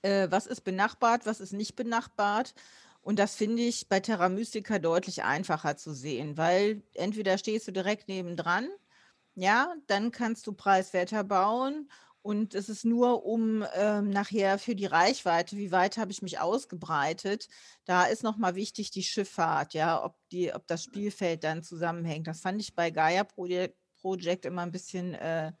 äh, 0.02 0.28
was 0.30 0.46
ist 0.46 0.62
benachbart, 0.62 1.26
was 1.26 1.40
ist 1.40 1.52
nicht 1.52 1.76
benachbart. 1.76 2.54
Und 3.02 3.18
das 3.18 3.34
finde 3.34 3.62
ich 3.62 3.88
bei 3.88 4.00
Terra 4.00 4.28
Mystica 4.28 4.78
deutlich 4.78 5.24
einfacher 5.24 5.76
zu 5.76 5.92
sehen, 5.92 6.36
weil 6.36 6.82
entweder 6.94 7.36
stehst 7.38 7.66
du 7.68 7.72
direkt 7.72 8.08
nebendran, 8.08 8.68
ja, 9.34 9.74
dann 9.88 10.12
kannst 10.12 10.46
du 10.46 10.52
preiswerter 10.52 11.24
bauen 11.24 11.90
und 12.22 12.54
es 12.54 12.68
ist 12.68 12.84
nur 12.84 13.26
um 13.26 13.64
ähm, 13.74 14.10
nachher 14.10 14.58
für 14.58 14.76
die 14.76 14.86
Reichweite, 14.86 15.56
wie 15.56 15.72
weit 15.72 15.98
habe 15.98 16.12
ich 16.12 16.22
mich 16.22 16.38
ausgebreitet. 16.38 17.48
Da 17.84 18.04
ist 18.04 18.22
nochmal 18.22 18.54
wichtig 18.54 18.92
die 18.92 19.02
Schifffahrt, 19.02 19.74
ja, 19.74 20.04
ob, 20.04 20.16
die, 20.30 20.54
ob 20.54 20.66
das 20.68 20.84
Spielfeld 20.84 21.42
dann 21.42 21.64
zusammenhängt. 21.64 22.28
Das 22.28 22.40
fand 22.40 22.60
ich 22.62 22.74
bei 22.76 22.90
Gaia 22.90 23.24
Project, 23.24 24.46
immer 24.46 24.62
ein 24.62 24.70
bisschen 24.70 25.14
äh, 25.14 25.52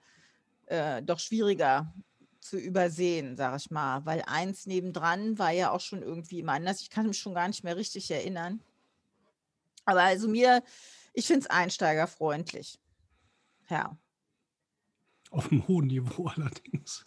äh, 0.66 1.02
doch 1.02 1.18
schwieriger 1.18 1.92
zu 2.38 2.58
übersehen, 2.58 3.36
sag 3.36 3.56
ich 3.56 3.70
mal, 3.70 4.04
weil 4.04 4.22
eins 4.26 4.66
nebendran 4.66 5.38
war 5.38 5.50
ja 5.50 5.70
auch 5.72 5.80
schon 5.80 6.02
irgendwie 6.02 6.40
immer 6.40 6.52
anders. 6.52 6.80
Ich 6.80 6.90
kann 6.90 7.06
mich 7.06 7.18
schon 7.18 7.34
gar 7.34 7.48
nicht 7.48 7.64
mehr 7.64 7.76
richtig 7.76 8.10
erinnern. 8.10 8.60
Aber 9.84 10.02
also 10.02 10.28
mir, 10.28 10.62
ich 11.12 11.26
finde 11.26 11.40
es 11.40 11.50
einsteigerfreundlich. 11.50 12.78
Ja. 13.68 13.96
Auf 15.32 15.50
einem 15.50 15.66
hohen 15.66 15.86
Niveau 15.86 16.26
allerdings. 16.26 17.04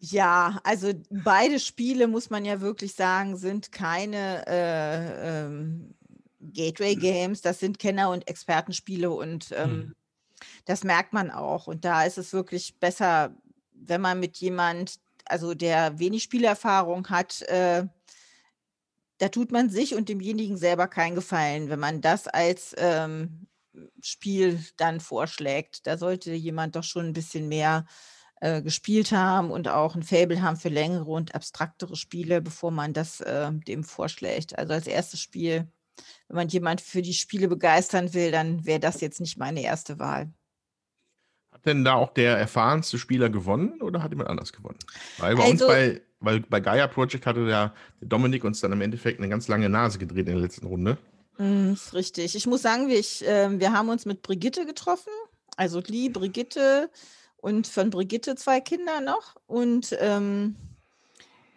Ja, 0.00 0.60
also 0.64 0.92
beide 1.08 1.60
Spiele, 1.60 2.08
muss 2.08 2.28
man 2.28 2.44
ja 2.44 2.60
wirklich 2.60 2.94
sagen, 2.94 3.36
sind 3.36 3.70
keine 3.70 4.44
äh, 4.48 5.44
ähm, 5.44 5.94
Gateway-Games. 6.40 7.42
Das 7.42 7.60
sind 7.60 7.78
Kenner- 7.78 8.10
und 8.10 8.26
Expertenspiele 8.26 9.10
und 9.10 9.52
ähm, 9.52 9.70
hm. 9.70 9.94
das 10.64 10.82
merkt 10.82 11.12
man 11.12 11.30
auch. 11.30 11.68
Und 11.68 11.84
da 11.84 12.02
ist 12.02 12.18
es 12.18 12.32
wirklich 12.32 12.76
besser, 12.80 13.36
wenn 13.72 14.00
man 14.00 14.18
mit 14.18 14.38
jemand, 14.38 14.98
also 15.24 15.54
der 15.54 15.96
wenig 16.00 16.24
Spielerfahrung 16.24 17.08
hat, 17.08 17.42
äh, 17.42 17.86
da 19.18 19.28
tut 19.28 19.52
man 19.52 19.70
sich 19.70 19.94
und 19.94 20.08
demjenigen 20.08 20.56
selber 20.56 20.88
keinen 20.88 21.14
Gefallen, 21.14 21.68
wenn 21.68 21.78
man 21.78 22.00
das 22.00 22.26
als 22.26 22.74
ähm, 22.78 23.46
Spiel 24.02 24.64
dann 24.76 25.00
vorschlägt. 25.00 25.86
Da 25.86 25.98
sollte 25.98 26.32
jemand 26.32 26.76
doch 26.76 26.84
schon 26.84 27.06
ein 27.06 27.12
bisschen 27.12 27.48
mehr 27.48 27.86
äh, 28.40 28.62
gespielt 28.62 29.12
haben 29.12 29.50
und 29.50 29.68
auch 29.68 29.94
ein 29.94 30.02
Fable 30.02 30.42
haben 30.42 30.56
für 30.56 30.70
längere 30.70 31.10
und 31.10 31.34
abstraktere 31.34 31.94
Spiele, 31.96 32.40
bevor 32.40 32.70
man 32.70 32.92
das 32.92 33.20
äh, 33.20 33.52
dem 33.52 33.84
vorschlägt. 33.84 34.58
Also 34.58 34.72
als 34.72 34.86
erstes 34.86 35.20
Spiel, 35.20 35.68
wenn 36.28 36.36
man 36.36 36.48
jemand 36.48 36.80
für 36.80 37.02
die 37.02 37.14
Spiele 37.14 37.48
begeistern 37.48 38.14
will, 38.14 38.30
dann 38.30 38.64
wäre 38.64 38.80
das 38.80 39.00
jetzt 39.00 39.20
nicht 39.20 39.36
meine 39.36 39.62
erste 39.62 39.98
Wahl. 39.98 40.32
Hat 41.52 41.66
denn 41.66 41.84
da 41.84 41.94
auch 41.94 42.14
der 42.14 42.38
erfahrenste 42.38 42.98
Spieler 42.98 43.28
gewonnen 43.28 43.82
oder 43.82 44.02
hat 44.02 44.10
jemand 44.10 44.30
anders 44.30 44.52
gewonnen? 44.52 44.78
Weil 45.18 45.36
bei 45.36 45.42
also, 45.42 45.66
uns 45.66 45.66
bei, 45.66 46.00
weil 46.20 46.40
bei 46.40 46.60
Gaia 46.60 46.86
Project 46.86 47.26
hatte 47.26 47.44
der, 47.44 47.74
der 48.00 48.08
Dominik 48.08 48.44
uns 48.44 48.60
dann 48.60 48.72
im 48.72 48.80
Endeffekt 48.80 49.18
eine 49.18 49.28
ganz 49.28 49.48
lange 49.48 49.68
Nase 49.68 49.98
gedreht 49.98 50.28
in 50.28 50.34
der 50.34 50.42
letzten 50.42 50.66
Runde. 50.66 50.96
Mm, 51.40 51.72
ist 51.72 51.94
richtig. 51.94 52.36
Ich 52.36 52.46
muss 52.46 52.60
sagen, 52.60 52.88
wir, 52.88 52.98
ich, 52.98 53.26
äh, 53.26 53.58
wir 53.58 53.72
haben 53.72 53.88
uns 53.88 54.04
mit 54.04 54.20
Brigitte 54.20 54.66
getroffen. 54.66 55.12
Also 55.56 55.80
Lee, 55.80 56.10
Brigitte 56.10 56.90
und 57.38 57.66
von 57.66 57.88
Brigitte 57.88 58.36
zwei 58.36 58.60
Kinder 58.60 59.00
noch. 59.00 59.36
Und 59.46 59.96
ähm, 60.00 60.56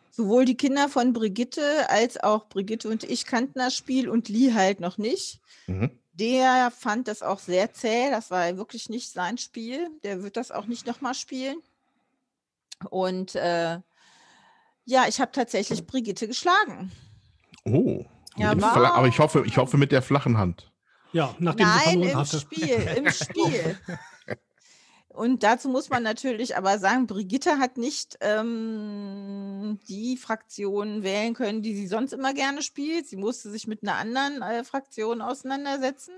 sowohl 0.10 0.46
die 0.46 0.56
Kinder 0.56 0.88
von 0.88 1.12
Brigitte 1.12 1.90
als 1.90 2.18
auch 2.24 2.48
Brigitte 2.48 2.88
und 2.88 3.04
ich 3.04 3.26
kannten 3.26 3.60
das 3.60 3.76
Spiel 3.76 4.08
und 4.08 4.30
Lee 4.30 4.54
halt 4.54 4.80
noch 4.80 4.98
nicht. 4.98 5.42
Mhm. 5.68 5.92
Der 6.14 6.72
fand 6.72 7.10
das 7.10 7.22
auch 7.22 7.40
sehr 7.40 7.74
zäh. 7.74 8.10
Das 8.10 8.32
war 8.32 8.56
wirklich 8.56 8.88
nicht 8.88 9.12
sein 9.12 9.38
Spiel. 9.38 9.90
Der 10.04 10.24
wird 10.24 10.38
das 10.38 10.52
auch 10.52 10.66
nicht 10.66 10.88
nochmal 10.88 11.14
spielen. 11.14 11.58
Und 12.90 13.36
äh, 13.36 13.80
ja, 14.86 15.08
ich 15.10 15.20
habe 15.20 15.32
tatsächlich 15.34 15.86
Brigitte 15.86 16.28
geschlagen. 16.28 16.92
Oh. 17.66 18.06
Ja, 18.36 18.52
aber 18.52 19.08
ich 19.08 19.20
hoffe, 19.20 19.44
ich 19.46 19.58
hoffe 19.58 19.78
mit 19.78 19.92
der 19.92 20.02
flachen 20.02 20.38
Hand. 20.38 20.72
Ja, 21.12 21.36
nachdem 21.40 21.68
Nein, 21.68 21.80
sie 21.80 21.90
verloren 21.90 22.10
im 22.10 22.18
hatte. 22.18 22.40
Spiel, 22.40 22.88
im 22.98 23.12
Spiel. 23.12 23.80
Und 25.10 25.44
dazu 25.44 25.70
muss 25.70 25.90
man 25.90 26.02
natürlich 26.02 26.58
aber 26.58 26.80
sagen, 26.80 27.06
Brigitte 27.06 27.60
hat 27.60 27.78
nicht 27.78 28.18
ähm, 28.22 29.80
die 29.88 30.18
Fraktion 30.18 31.04
wählen 31.04 31.36
können, 31.36 31.62
die 31.62 31.76
sie 31.76 31.86
sonst 31.86 32.14
immer 32.14 32.34
gerne 32.34 32.64
spielt. 32.64 33.08
Sie 33.08 33.16
musste 33.16 33.52
sich 33.52 33.68
mit 33.68 33.84
einer 33.84 33.96
anderen 33.96 34.42
äh, 34.42 34.64
Fraktion 34.64 35.22
auseinandersetzen. 35.22 36.16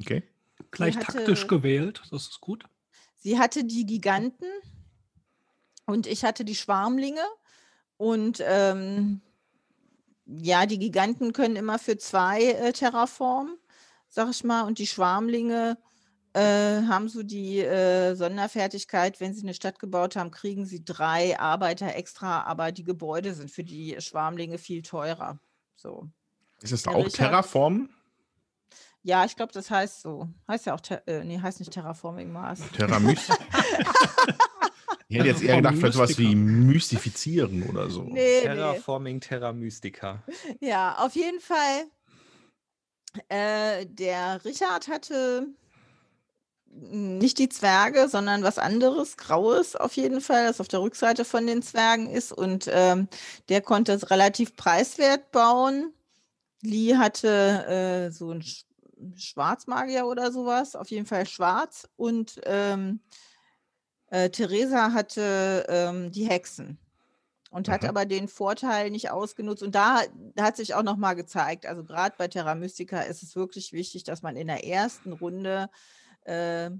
Okay. 0.00 0.22
Gleich 0.70 0.96
hatte, 0.96 1.06
taktisch 1.06 1.48
gewählt, 1.48 2.00
das 2.12 2.28
ist 2.28 2.40
gut. 2.40 2.64
Sie 3.16 3.40
hatte 3.40 3.64
die 3.64 3.86
Giganten 3.86 4.46
und 5.86 6.06
ich 6.06 6.24
hatte 6.24 6.44
die 6.44 6.54
Schwarmlinge. 6.54 7.24
Und 7.96 8.42
ähm, 8.44 9.20
ja, 10.40 10.66
die 10.66 10.78
Giganten 10.78 11.32
können 11.32 11.56
immer 11.56 11.78
für 11.78 11.96
zwei 11.96 12.42
äh, 12.42 12.72
Terraformen, 12.72 13.56
sag 14.08 14.30
ich 14.30 14.44
mal, 14.44 14.62
und 14.62 14.78
die 14.78 14.86
Schwarmlinge 14.86 15.78
äh, 16.34 16.82
haben 16.88 17.08
so 17.08 17.22
die 17.22 17.58
äh, 17.58 18.14
Sonderfertigkeit, 18.14 19.20
wenn 19.20 19.34
sie 19.34 19.42
eine 19.42 19.54
Stadt 19.54 19.78
gebaut 19.78 20.16
haben, 20.16 20.30
kriegen 20.30 20.64
sie 20.64 20.84
drei 20.84 21.38
Arbeiter 21.38 21.94
extra, 21.94 22.42
aber 22.44 22.72
die 22.72 22.84
Gebäude 22.84 23.34
sind 23.34 23.50
für 23.50 23.64
die 23.64 23.96
Schwarmlinge 24.00 24.58
viel 24.58 24.82
teurer. 24.82 25.38
So. 25.76 26.08
Ist 26.62 26.72
es 26.72 26.86
auch 26.86 26.96
Richard, 26.96 27.14
Terraform? 27.14 27.90
Ja, 29.02 29.24
ich 29.24 29.34
glaube, 29.34 29.52
das 29.52 29.70
heißt 29.70 30.00
so. 30.00 30.28
Heißt 30.46 30.66
ja 30.66 30.74
auch, 30.74 30.80
äh, 31.06 31.24
nee, 31.24 31.40
heißt 31.40 31.58
nicht 31.58 31.72
Terraforming 31.72 32.32
Mars. 32.32 32.60
Terramys. 32.74 33.28
ich 35.12 35.18
hätte 35.18 35.28
jetzt 35.28 35.42
eher 35.42 35.56
gedacht, 35.56 35.74
vielleicht 35.76 35.94
sowas 35.94 36.18
wie 36.18 36.34
mystifizieren 36.34 37.64
oder 37.64 37.90
so. 37.90 38.04
Nee, 38.04 38.40
Terraforming. 38.40 39.20
Terra 39.20 39.52
Mystica. 39.52 40.22
Ja, 40.60 40.96
auf 40.98 41.14
jeden 41.14 41.40
Fall. 41.40 41.84
Äh, 43.28 43.84
der 43.86 44.42
Richard 44.44 44.88
hatte 44.88 45.48
nicht 46.70 47.38
die 47.38 47.50
Zwerge, 47.50 48.08
sondern 48.08 48.42
was 48.42 48.58
anderes, 48.58 49.18
Graues 49.18 49.76
auf 49.76 49.92
jeden 49.96 50.22
Fall, 50.22 50.46
das 50.46 50.60
auf 50.60 50.68
der 50.68 50.80
Rückseite 50.80 51.26
von 51.26 51.46
den 51.46 51.60
Zwergen 51.60 52.08
ist. 52.08 52.32
Und 52.32 52.70
ähm, 52.72 53.08
der 53.50 53.60
konnte 53.60 53.92
es 53.92 54.10
relativ 54.10 54.56
preiswert 54.56 55.30
bauen. 55.30 55.92
Lee 56.62 56.96
hatte 56.96 58.08
äh, 58.08 58.10
so 58.10 58.30
ein 58.30 58.40
Sch 58.42 58.64
Schwarzmagier 59.16 60.06
oder 60.06 60.30
sowas, 60.30 60.76
auf 60.76 60.88
jeden 60.90 61.06
Fall 61.06 61.26
schwarz. 61.26 61.88
Und 61.96 62.40
ähm, 62.46 63.00
äh, 64.12 64.28
Theresa 64.28 64.92
hatte 64.92 65.64
ähm, 65.70 66.12
die 66.12 66.28
Hexen 66.28 66.76
und 67.50 67.70
hat 67.70 67.86
aber 67.86 68.04
den 68.04 68.28
Vorteil 68.28 68.90
nicht 68.90 69.10
ausgenutzt. 69.10 69.62
Und 69.62 69.74
da, 69.74 70.02
da 70.34 70.44
hat 70.44 70.56
sich 70.56 70.74
auch 70.74 70.82
nochmal 70.82 71.16
gezeigt, 71.16 71.64
also 71.64 71.82
gerade 71.82 72.14
bei 72.18 72.28
Terra 72.28 72.54
Mystica 72.54 73.00
ist 73.00 73.22
es 73.22 73.36
wirklich 73.36 73.72
wichtig, 73.72 74.04
dass 74.04 74.20
man 74.20 74.36
in 74.36 74.48
der 74.48 74.66
ersten 74.66 75.14
Runde 75.14 75.70
äh, 76.24 76.70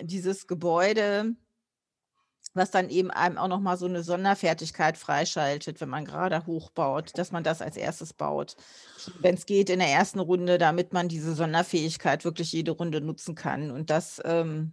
dieses 0.00 0.46
Gebäude, 0.46 1.34
was 2.52 2.70
dann 2.70 2.88
eben 2.88 3.10
einem 3.10 3.36
auch 3.36 3.48
nochmal 3.48 3.76
so 3.76 3.86
eine 3.86 4.04
Sonderfertigkeit 4.04 4.96
freischaltet, 4.96 5.80
wenn 5.80 5.88
man 5.88 6.04
gerade 6.04 6.46
hochbaut, 6.46 7.18
dass 7.18 7.32
man 7.32 7.42
das 7.42 7.62
als 7.62 7.76
erstes 7.76 8.12
baut. 8.12 8.54
Wenn 9.18 9.34
es 9.34 9.46
geht 9.46 9.70
in 9.70 9.80
der 9.80 9.88
ersten 9.88 10.20
Runde, 10.20 10.58
damit 10.58 10.92
man 10.92 11.08
diese 11.08 11.34
Sonderfähigkeit 11.34 12.24
wirklich 12.24 12.52
jede 12.52 12.70
Runde 12.70 13.00
nutzen 13.00 13.34
kann. 13.34 13.72
Und 13.72 13.90
das, 13.90 14.22
ähm, 14.24 14.72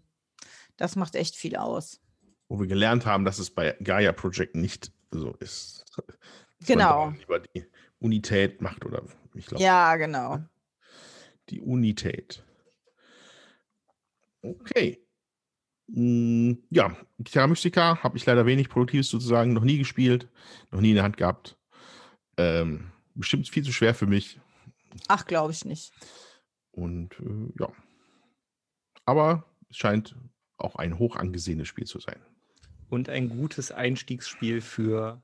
das 0.82 0.96
macht 0.96 1.16
echt 1.16 1.36
viel 1.36 1.56
aus. 1.56 2.02
Wo 2.50 2.60
wir 2.60 2.68
gelernt 2.68 3.06
haben, 3.06 3.24
dass 3.24 3.38
es 3.38 3.52
bei 3.52 3.78
Gaia 3.84 4.12
Project 4.12 4.56
nicht 4.56 4.92
so 5.12 5.34
ist. 5.36 5.86
Genau. 6.66 7.10
lieber 7.18 7.40
die 7.40 7.66
Unität 8.00 8.62
macht 8.62 8.86
oder 8.86 9.04
ich 9.34 9.48
glaube. 9.48 9.64
Ja, 9.64 9.96
genau. 9.96 10.40
Die 11.50 11.60
Unität. 11.60 12.44
Okay. 14.44 15.04
Hm, 15.92 16.64
ja, 16.70 16.96
Terra 17.26 17.48
Mystica 17.48 18.02
habe 18.04 18.18
ich 18.18 18.26
leider 18.26 18.46
wenig 18.46 18.70
Produktives 18.70 19.10
sozusagen 19.10 19.54
noch 19.54 19.64
nie 19.64 19.80
gespielt, 19.80 20.30
noch 20.70 20.82
nie 20.82 20.90
in 20.90 20.96
der 20.96 21.04
Hand 21.04 21.18
gehabt. 21.18 21.58
Ähm, 22.38 22.92
bestimmt 23.16 23.50
viel 23.50 23.64
zu 23.64 23.74
schwer 23.74 23.96
für 23.96 24.08
mich. 24.08 24.40
Ach, 25.08 25.26
glaube 25.26 25.52
ich 25.52 25.66
nicht. 25.66 25.92
Und 26.72 27.20
äh, 27.20 27.52
ja. 27.60 27.72
Aber 29.06 29.46
es 29.70 29.78
scheint 29.78 30.16
auch 30.64 30.76
ein 30.76 31.00
hoch 31.00 31.16
angesehenes 31.16 31.68
Spiel 31.68 31.86
zu 31.86 32.00
sein. 32.00 32.20
Und 32.90 33.10
ein 33.10 33.30
gutes 33.30 33.72
Einstiegsspiel 33.72 34.62
für, 34.62 35.22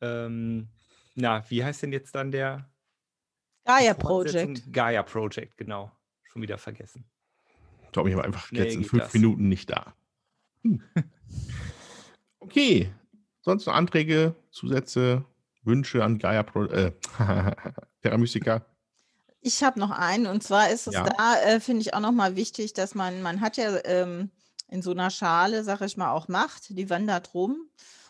ähm, 0.00 0.68
na, 1.14 1.48
wie 1.50 1.64
heißt 1.64 1.82
denn 1.82 1.92
jetzt 1.92 2.14
dann 2.14 2.30
der? 2.30 2.68
Gaia 3.64 3.94
Project. 3.94 4.72
Gaia 4.72 5.02
Project, 5.02 5.56
genau. 5.56 5.90
Schon 6.24 6.42
wieder 6.42 6.58
vergessen. 6.58 7.04
Ich 7.84 7.92
glaube, 7.92 8.08
ich 8.08 8.14
habe 8.14 8.24
einfach 8.24 8.46
Schnell 8.46 8.64
jetzt 8.64 8.74
in 8.74 8.84
fünf 8.84 9.04
das. 9.04 9.14
Minuten 9.14 9.48
nicht 9.48 9.70
da. 9.70 9.94
Hm. 10.62 10.82
okay. 12.40 12.92
Sonst 13.40 13.66
noch 13.66 13.74
Anträge, 13.74 14.34
Zusätze, 14.50 15.24
Wünsche 15.62 16.02
an 16.02 16.18
Gaia 16.18 16.42
Pro, 16.42 16.64
äh, 16.64 16.92
Terra 18.02 18.18
Mystica? 18.18 18.64
Ich 19.40 19.62
habe 19.64 19.80
noch 19.80 19.90
einen 19.90 20.26
und 20.26 20.42
zwar 20.42 20.70
ist 20.70 20.86
es 20.86 20.94
ja. 20.94 21.04
da, 21.04 21.40
äh, 21.42 21.60
finde 21.60 21.82
ich 21.82 21.94
auch 21.94 22.00
nochmal 22.00 22.36
wichtig, 22.36 22.74
dass 22.74 22.94
man, 22.94 23.22
man 23.22 23.40
hat 23.40 23.56
ja 23.56 23.76
ähm, 23.84 24.30
in 24.72 24.80
so 24.80 24.90
einer 24.92 25.10
Schale, 25.10 25.64
sag 25.64 25.82
ich 25.82 25.98
mal, 25.98 26.12
auch 26.12 26.28
Macht, 26.28 26.70
die 26.70 26.88
wandert 26.88 27.34
rum. 27.34 27.68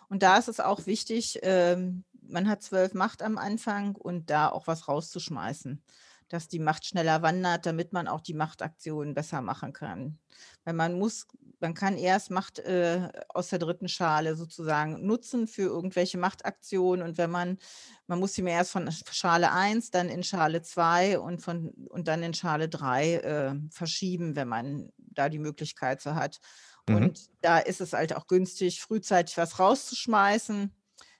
Und 0.08 0.22
da 0.22 0.38
ist 0.38 0.46
es 0.46 0.60
auch 0.60 0.86
wichtig, 0.86 1.40
ähm, 1.42 2.04
man 2.20 2.48
hat 2.48 2.62
zwölf 2.62 2.94
Macht 2.94 3.20
am 3.20 3.36
Anfang 3.36 3.96
und 3.96 4.30
da 4.30 4.48
auch 4.48 4.68
was 4.68 4.86
rauszuschmeißen, 4.86 5.82
dass 6.28 6.46
die 6.46 6.60
Macht 6.60 6.86
schneller 6.86 7.20
wandert, 7.20 7.66
damit 7.66 7.92
man 7.92 8.06
auch 8.06 8.20
die 8.20 8.34
Machtaktionen 8.34 9.12
besser 9.12 9.40
machen 9.40 9.72
kann. 9.72 10.20
Weil 10.62 10.74
man 10.74 10.96
muss, 10.96 11.26
man 11.62 11.74
kann 11.74 11.96
erst 11.96 12.30
Macht 12.30 12.58
äh, 12.58 13.08
aus 13.28 13.48
der 13.48 13.58
dritten 13.58 13.88
Schale 13.88 14.36
sozusagen 14.36 15.06
nutzen 15.06 15.46
für 15.46 15.62
irgendwelche 15.62 16.18
Machtaktionen 16.18 17.06
und 17.06 17.16
wenn 17.16 17.30
man, 17.30 17.58
man 18.06 18.18
muss 18.18 18.34
sie 18.34 18.42
mir 18.42 18.50
erst 18.50 18.72
von 18.72 18.90
Schale 18.90 19.52
1, 19.52 19.90
dann 19.90 20.08
in 20.08 20.22
Schale 20.22 20.62
2 20.62 21.20
und, 21.20 21.40
von, 21.40 21.70
und 21.88 22.08
dann 22.08 22.22
in 22.22 22.34
Schale 22.34 22.68
3 22.68 23.14
äh, 23.14 23.54
verschieben, 23.70 24.36
wenn 24.36 24.48
man 24.48 24.92
da 24.98 25.28
die 25.28 25.38
Möglichkeit 25.38 26.02
so 26.02 26.14
hat. 26.14 26.40
Mhm. 26.88 26.96
Und 26.96 27.30
da 27.40 27.58
ist 27.58 27.80
es 27.80 27.92
halt 27.92 28.14
auch 28.14 28.26
günstig, 28.26 28.80
frühzeitig 28.80 29.36
was 29.38 29.58
rauszuschmeißen, 29.58 30.74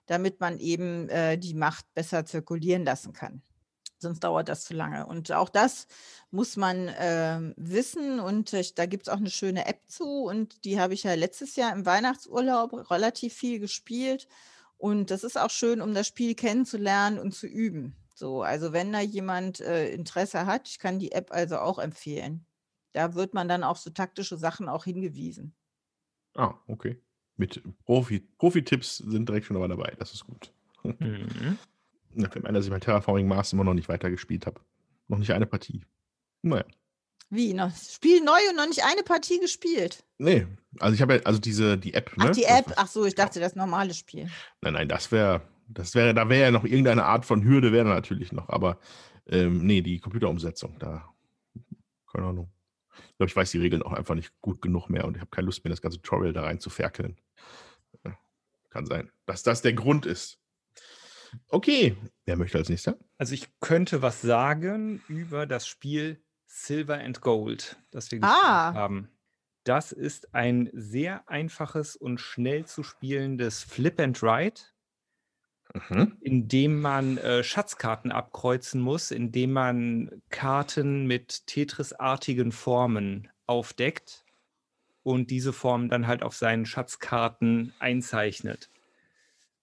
damit 0.07 0.41
man 0.41 0.59
eben 0.59 1.09
äh, 1.09 1.39
die 1.39 1.55
Macht 1.55 1.87
besser 1.95 2.27
zirkulieren 2.27 2.85
lassen 2.85 3.13
kann. 3.13 3.43
Sonst 4.03 4.21
dauert 4.21 4.49
das 4.49 4.65
zu 4.65 4.75
lange. 4.75 5.07
Und 5.07 5.33
auch 5.33 5.49
das 5.49 5.87
muss 6.31 6.57
man 6.57 6.89
äh, 6.89 7.55
wissen. 7.57 8.21
Und 8.21 8.53
ich, 8.53 8.75
da 8.75 8.87
gibt 8.87 9.07
es 9.07 9.13
auch 9.13 9.19
eine 9.19 9.31
schöne 9.31 9.67
App 9.67 9.81
zu. 9.89 10.25
Und 10.25 10.65
die 10.65 10.79
habe 10.79 10.95
ich 10.95 11.05
ja 11.05 11.15
letztes 11.15 11.57
Jahr 11.57 11.73
im 11.73 11.87
Weihnachtsurlaub 11.87 12.91
relativ 12.91 13.33
viel 13.33 13.59
gespielt. 13.59 14.29
Und 14.77 15.11
das 15.11 15.25
ist 15.25 15.39
auch 15.39 15.51
schön, 15.51 15.81
um 15.81 15.95
das 15.95 16.09
Spiel 16.09 16.35
kennenzulernen 16.35 17.19
und 17.19 17.33
zu 17.33 17.47
üben. 17.47 17.97
So, 18.15 18.43
also 18.43 18.73
wenn 18.73 18.93
da 18.93 19.01
jemand 19.01 19.61
äh, 19.61 19.91
Interesse 19.91 20.47
hat, 20.47 20.69
ich 20.69 20.79
kann 20.79 20.99
die 20.99 21.13
App 21.13 21.33
also 21.33 21.59
auch 21.59 21.79
empfehlen. 21.79 22.45
Da 22.93 23.15
wird 23.15 23.35
man 23.35 23.49
dann 23.49 23.65
auf 23.65 23.79
so 23.79 23.91
taktische 23.91 24.37
Sachen 24.37 24.69
auch 24.69 24.85
hingewiesen. 24.85 25.55
Ah, 26.35 26.55
okay. 26.67 27.01
Mit 27.37 27.63
Profi, 27.85 28.21
Profi-Tipps 28.39 28.99
sind 28.99 29.29
direkt 29.29 29.47
schon 29.47 29.57
dabei. 29.57 29.95
Das 29.99 30.13
ist 30.13 30.27
gut. 30.27 30.53
Mhm. 30.99 31.59
Ja, 32.15 32.29
fällt 32.29 32.43
mir 32.43 32.49
ein, 32.49 32.55
dass 32.55 32.65
ich 32.65 32.71
mein 32.71 32.81
Terraforming 32.81 33.27
Mars 33.27 33.53
immer 33.53 33.65
noch 33.65 33.75
nicht 33.75 33.89
weitergespielt 33.89 34.47
habe. 34.47 34.61
Noch 35.09 35.19
nicht 35.19 35.33
eine 35.33 35.47
Partie. 35.47 35.85
Naja. 36.43 36.65
Wie? 37.31 37.55
Noch 37.55 37.75
Spiel 37.75 38.23
neu 38.23 38.39
und 38.51 38.57
noch 38.57 38.67
nicht 38.67 38.85
eine 38.85 39.03
Partie 39.03 39.41
gespielt? 39.41 40.05
Nee, 40.19 40.47
also 40.79 40.95
ich 40.95 41.01
habe 41.01 41.15
ja, 41.15 41.21
also 41.25 41.41
diese, 41.41 41.79
die 41.79 41.95
App, 41.95 42.15
ne? 42.19 42.27
Ach, 42.29 42.31
die 42.31 42.45
App. 42.45 42.73
Ach 42.77 42.87
so, 42.87 43.07
ich 43.07 43.15
dachte, 43.15 43.41
das 43.41 43.57
normale 43.57 43.95
Spiel. 43.95 44.29
Nein, 44.61 44.75
nein, 44.75 44.89
das 44.89 45.11
wäre, 45.11 45.41
das 45.67 45.95
wäre, 45.95 46.13
da 46.13 46.29
wäre 46.29 46.43
ja 46.43 46.51
noch 46.51 46.65
irgendeine 46.65 47.05
Art 47.05 47.25
von 47.25 47.43
Hürde, 47.43 47.73
wäre 47.73 47.87
da 47.87 47.95
natürlich 47.95 48.33
noch, 48.33 48.51
aber 48.51 48.79
ähm, 49.27 49.65
nee, 49.65 49.81
die 49.81 49.99
Computerumsetzung, 49.99 50.79
da, 50.79 51.09
keine 52.13 52.27
Ahnung. 52.27 52.51
Ich 52.95 53.17
glaube, 53.17 53.31
ich 53.31 53.37
weiß 53.37 53.51
die 53.51 53.59
Regeln 53.59 53.83
auch 53.83 53.93
einfach 53.93 54.15
nicht 54.15 54.39
gut 54.43 54.61
genug 54.61 54.91
mehr 54.91 55.07
und 55.07 55.17
ich 55.17 55.21
habe 55.21 55.31
keine 55.31 55.47
Lust 55.47 55.65
mehr, 55.65 55.71
das 55.71 55.81
ganze 55.81 56.03
Tutorial 56.03 56.35
da 56.35 56.43
rein 56.43 56.61
zu 56.61 56.69
ferkeln. 56.69 57.17
Ja, 58.05 58.17
Kann 58.69 58.85
sein, 58.85 59.11
dass 59.25 59.43
das 59.43 59.63
der 59.63 59.73
Grund 59.73 60.05
ist. 60.05 60.39
Okay, 61.49 61.97
wer 62.27 62.37
möchte 62.37 62.59
als 62.59 62.69
nächster? 62.69 62.97
Also 63.19 63.35
ich 63.35 63.49
könnte 63.61 64.03
was 64.03 64.21
sagen 64.23 65.03
über 65.09 65.47
das 65.47 65.67
Spiel 65.67 66.23
Silver 66.47 66.99
and 66.99 67.21
Gold, 67.21 67.77
das 67.91 68.11
wir 68.11 68.19
Ah. 68.21 68.71
gespielt 68.71 68.75
haben. 68.75 69.09
Das 69.65 69.93
ist 69.93 70.35
ein 70.35 70.71
sehr 70.73 71.29
einfaches 71.29 71.95
und 71.97 72.19
schnell 72.19 72.67
zu 72.67 72.83
spielendes 72.83 73.63
Flip 73.63 73.99
and 74.01 74.23
Ride, 74.23 74.61
Mhm. 75.75 76.17
in 76.21 76.49
dem 76.49 76.81
man 76.81 77.17
äh, 77.19 77.43
Schatzkarten 77.43 78.13
abkreuzen 78.13 78.81
muss, 78.81 79.11
indem 79.11 79.53
man 79.53 80.23
Karten 80.31 81.07
mit 81.07 81.47
Tetris-artigen 81.47 82.53
Formen 82.53 83.29
aufdeckt 83.47 84.25
und 85.05 85.31
diese 85.31 85.53
Formen 85.55 85.89
dann 85.91 86.07
halt 86.09 86.23
auf 86.25 86.37
seinen 86.37 86.67
Schatzkarten 86.67 87.75
einzeichnet. 87.81 88.72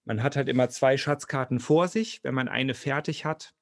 Man 0.10 0.24
hat 0.24 0.36
halt 0.36 0.50
immer 0.50 0.69
zwei 0.69 0.98
Schatzkarten 0.98 1.60
vor 1.60 1.88
sich. 1.88 2.24
Wenn 2.24 2.34
man 2.34 2.48
eine 2.48 2.74
fertig 2.74 3.26
hat, 3.26 3.54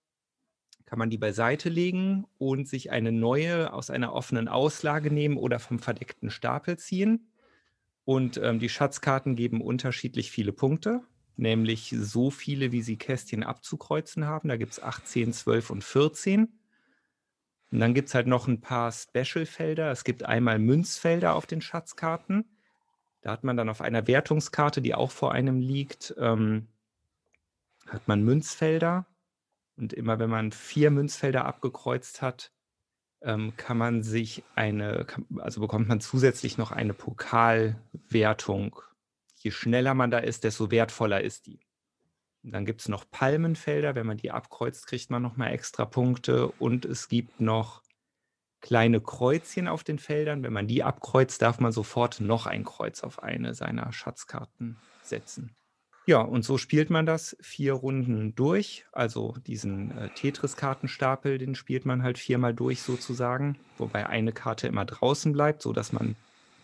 kann 0.86 0.98
man 0.98 1.10
die 1.10 1.18
beiseite 1.18 1.68
legen 1.68 2.26
und 2.38 2.70
sich 2.70 2.90
eine 2.90 3.12
neue 3.12 3.74
aus 3.74 3.90
einer 3.90 4.14
offenen 4.14 4.48
Auslage 4.48 5.12
nehmen 5.12 5.36
oder 5.36 5.60
vom 5.60 5.78
verdeckten 5.78 6.30
Stapel 6.30 6.78
ziehen. 6.80 7.34
Und 8.06 8.38
ähm, 8.38 8.60
die 8.60 8.70
Schatzkarten 8.70 9.36
geben 9.36 9.60
unterschiedlich 9.60 10.32
viele 10.32 10.54
Punkte, 10.54 11.02
nämlich 11.36 11.94
so 12.00 12.32
viele, 12.32 12.72
wie 12.72 12.82
sie 12.82 12.96
Kästchen 12.96 13.44
abzukreuzen 13.44 14.26
haben. 14.26 14.48
Da 14.48 14.56
gibt 14.56 14.72
es 14.72 14.82
18, 14.82 15.34
12 15.34 15.70
und 15.70 15.84
14. 15.84 16.48
Und 17.74 17.80
dann 17.82 17.94
gibt 17.94 18.08
es 18.08 18.16
halt 18.16 18.28
noch 18.28 18.48
ein 18.48 18.62
paar 18.62 18.94
Special-Felder. 18.94 19.92
Es 19.92 20.06
gibt 20.06 20.24
einmal 20.24 20.60
Münzfelder 20.60 21.36
auf 21.36 21.46
den 21.46 21.60
Schatzkarten. 21.60 22.57
Da 23.22 23.32
hat 23.32 23.44
man 23.44 23.58
dann 23.58 23.70
auf 23.70 23.82
einer 23.82 24.08
Wertungskarte, 24.08 24.82
die 24.82 24.96
auch 24.96 25.12
vor 25.12 25.32
einem 25.32 25.60
liegt, 25.60 26.16
ähm, 26.18 26.68
hat 27.88 28.08
man 28.08 28.24
Münzfelder. 28.24 29.06
Und 29.76 29.94
immer 29.94 30.20
wenn 30.20 30.30
man 30.30 30.52
vier 30.52 30.92
Münzfelder 30.92 31.46
abgekreuzt 31.46 32.22
hat, 32.22 32.52
ähm, 33.22 33.54
kann 33.58 33.78
man 33.78 34.04
sich 34.04 34.44
eine, 34.56 35.06
also 35.38 35.62
bekommt 35.62 35.88
man 35.88 36.02
zusätzlich 36.02 36.58
noch 36.58 36.72
eine 36.72 36.94
Pokalwertung. 36.94 38.82
Je 39.36 39.52
schneller 39.52 39.94
man 39.94 40.12
da 40.12 40.20
ist, 40.20 40.44
desto 40.44 40.72
wertvoller 40.72 41.22
ist 41.22 41.46
die. 41.48 41.60
Und 42.44 42.52
dann 42.54 42.66
gibt 42.66 42.82
es 42.82 42.88
noch 42.88 43.10
Palmenfelder. 43.10 43.96
Wenn 43.96 44.08
man 44.08 44.18
die 44.18 44.32
abkreuzt, 44.32 44.88
kriegt 44.88 45.10
man 45.10 45.22
nochmal 45.22 45.54
extra 45.54 45.86
Punkte. 45.86 46.48
Und 46.48 46.86
es 46.86 47.10
gibt 47.10 47.40
noch 47.40 47.84
kleine 48.68 49.00
Kreuzchen 49.00 49.70
auf 49.70 49.86
den 49.86 49.98
Feldern. 49.98 50.44
Wenn 50.44 50.52
man 50.52 50.68
die 50.68 50.84
abkreuzt, 50.84 51.42
darf 51.42 51.62
man 51.62 51.72
sofort 51.72 52.20
noch 52.20 52.48
ein 52.48 52.66
Kreuz 52.66 53.02
auf 53.02 53.24
eine 53.24 53.54
seiner 53.54 53.94
Schatzkarten 53.94 54.76
setzen. 55.02 55.56
Ja, 56.06 56.20
und 56.20 56.44
so 56.44 56.58
spielt 56.58 56.90
man 56.90 57.06
das 57.06 57.38
vier 57.40 57.74
Runden 57.74 58.36
durch. 58.36 58.86
Also 58.92 59.36
diesen 59.46 59.98
äh, 59.98 60.10
Tetris-Kartenstapel, 60.10 61.38
den 61.38 61.56
spielt 61.56 61.86
man 61.86 62.04
halt 62.04 62.18
viermal 62.18 62.54
durch 62.54 62.82
sozusagen, 62.82 63.58
wobei 63.78 64.06
eine 64.06 64.34
Karte 64.34 64.68
immer 64.68 64.84
draußen 64.84 65.32
bleibt, 65.32 65.62
sodass 65.62 65.94
man 65.94 66.18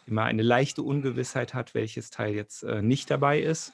immer 0.06 0.24
eine 0.24 0.44
leichte 0.44 0.84
Ungewissheit 0.84 1.54
hat, 1.54 1.74
welches 1.74 2.10
Teil 2.10 2.36
jetzt 2.36 2.64
äh, 2.64 2.82
nicht 2.82 3.10
dabei 3.10 3.40
ist. 3.40 3.74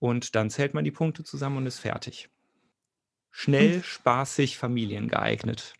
Und 0.00 0.34
dann 0.34 0.50
zählt 0.50 0.74
man 0.74 0.84
die 0.84 0.90
Punkte 0.90 1.22
zusammen 1.22 1.58
und 1.58 1.66
ist 1.66 1.78
fertig. 1.78 2.28
Schnell, 3.30 3.84
spaßig, 3.84 4.58
familiengeeignet. 4.58 5.74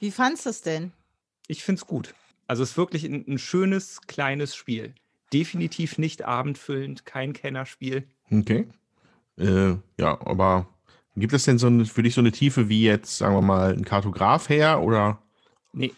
Wie 0.00 0.10
fandst 0.10 0.46
du 0.46 0.50
es 0.50 0.62
denn? 0.62 0.92
Ich 1.48 1.64
finde 1.64 1.80
es 1.80 1.86
gut. 1.86 2.14
Also 2.46 2.62
es 2.62 2.70
ist 2.70 2.76
wirklich 2.76 3.04
ein, 3.04 3.24
ein 3.26 3.38
schönes, 3.38 4.02
kleines 4.06 4.54
Spiel. 4.54 4.94
Definitiv 5.32 5.98
nicht 5.98 6.24
abendfüllend, 6.24 7.04
kein 7.04 7.32
Kennerspiel. 7.32 8.06
Okay. 8.30 8.68
Äh, 9.36 9.74
ja, 9.98 10.20
aber 10.24 10.68
gibt 11.16 11.32
es 11.32 11.44
denn 11.44 11.58
so 11.58 11.66
eine, 11.66 11.84
für 11.84 12.02
dich 12.02 12.14
so 12.14 12.20
eine 12.20 12.32
Tiefe 12.32 12.68
wie 12.68 12.82
jetzt, 12.82 13.18
sagen 13.18 13.34
wir 13.34 13.42
mal, 13.42 13.72
ein 13.72 13.84
Kartograf 13.84 14.48
her 14.48 14.82
oder? 14.82 15.22
Nee, 15.72 15.92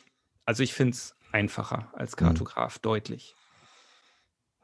also 0.46 0.62
ich 0.62 0.72
finde 0.72 0.94
es 0.94 1.14
einfacher 1.32 1.88
als 1.92 2.16
Kartograf, 2.16 2.78
deutlich. 2.78 3.34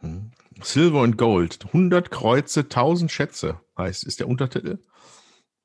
Hm. 0.00 0.32
Silver 0.62 1.02
und 1.02 1.18
Gold. 1.18 1.64
100 1.66 2.10
Kreuze, 2.10 2.60
1000 2.60 3.10
Schätze 3.10 3.60
heißt, 3.76 4.04
ist 4.04 4.20
der 4.20 4.28
Untertitel. 4.28 4.78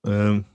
Ähm, 0.06 0.46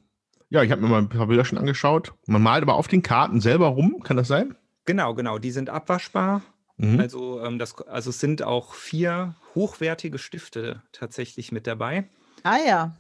ja, 0.49 0.63
ich 0.63 0.71
habe 0.71 0.81
mir 0.81 0.89
mal 0.89 0.99
ein 0.99 1.09
paar 1.09 1.27
Bilder 1.27 1.45
schon 1.45 1.59
angeschaut. 1.59 2.15
Man 2.27 2.43
malt 2.43 2.63
aber 2.63 2.75
auf 2.75 2.89
den 2.89 3.03
Karten 3.03 3.41
selber 3.41 3.69
rum, 3.69 4.03
kann 4.03 4.17
das 4.17 4.29
sein? 4.29 4.55
Genau, 4.85 5.15
genau. 5.15 5.39
Die 5.39 5.51
sind 5.51 5.71
abwaschbar. 5.71 6.43
Mhm. 6.77 7.01
Also, 7.01 7.43
ähm, 7.43 7.59
das, 7.59 7.81
also 7.83 8.11
es 8.11 8.21
sind 8.21 8.43
auch 8.43 8.75
vier 8.75 9.35
hochwertige 9.55 10.19
Stifte 10.19 10.83
tatsächlich 10.93 11.51
mit 11.51 11.67
dabei. 11.67 12.09
Ah 12.43 12.59
ja. 12.65 12.97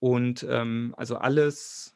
Und 0.00 0.44
ähm, 0.48 0.94
also 0.98 1.16
alles, 1.16 1.94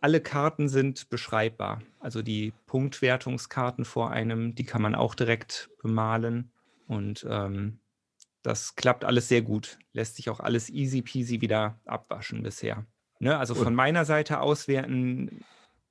alle 0.00 0.20
Karten 0.20 0.68
sind 0.68 1.08
beschreibbar. 1.08 1.82
Also 1.98 2.22
die 2.22 2.52
Punktwertungskarten 2.66 3.84
vor 3.84 4.10
einem, 4.10 4.54
die 4.54 4.64
kann 4.64 4.82
man 4.82 4.94
auch 4.94 5.14
direkt 5.14 5.70
bemalen. 5.82 6.52
Und 6.86 7.26
ähm, 7.28 7.78
das 8.42 8.76
klappt 8.76 9.04
alles 9.04 9.28
sehr 9.28 9.42
gut. 9.42 9.78
Lässt 9.92 10.16
sich 10.16 10.30
auch 10.30 10.38
alles 10.38 10.68
easy 10.68 11.02
peasy 11.02 11.40
wieder 11.40 11.80
abwaschen 11.86 12.42
bisher. 12.42 12.84
Ne? 13.24 13.38
Also 13.38 13.54
von 13.54 13.74
meiner 13.74 14.04
Seite 14.04 14.40
aus 14.40 14.68
wäre 14.68 14.84
ein, 14.84 15.42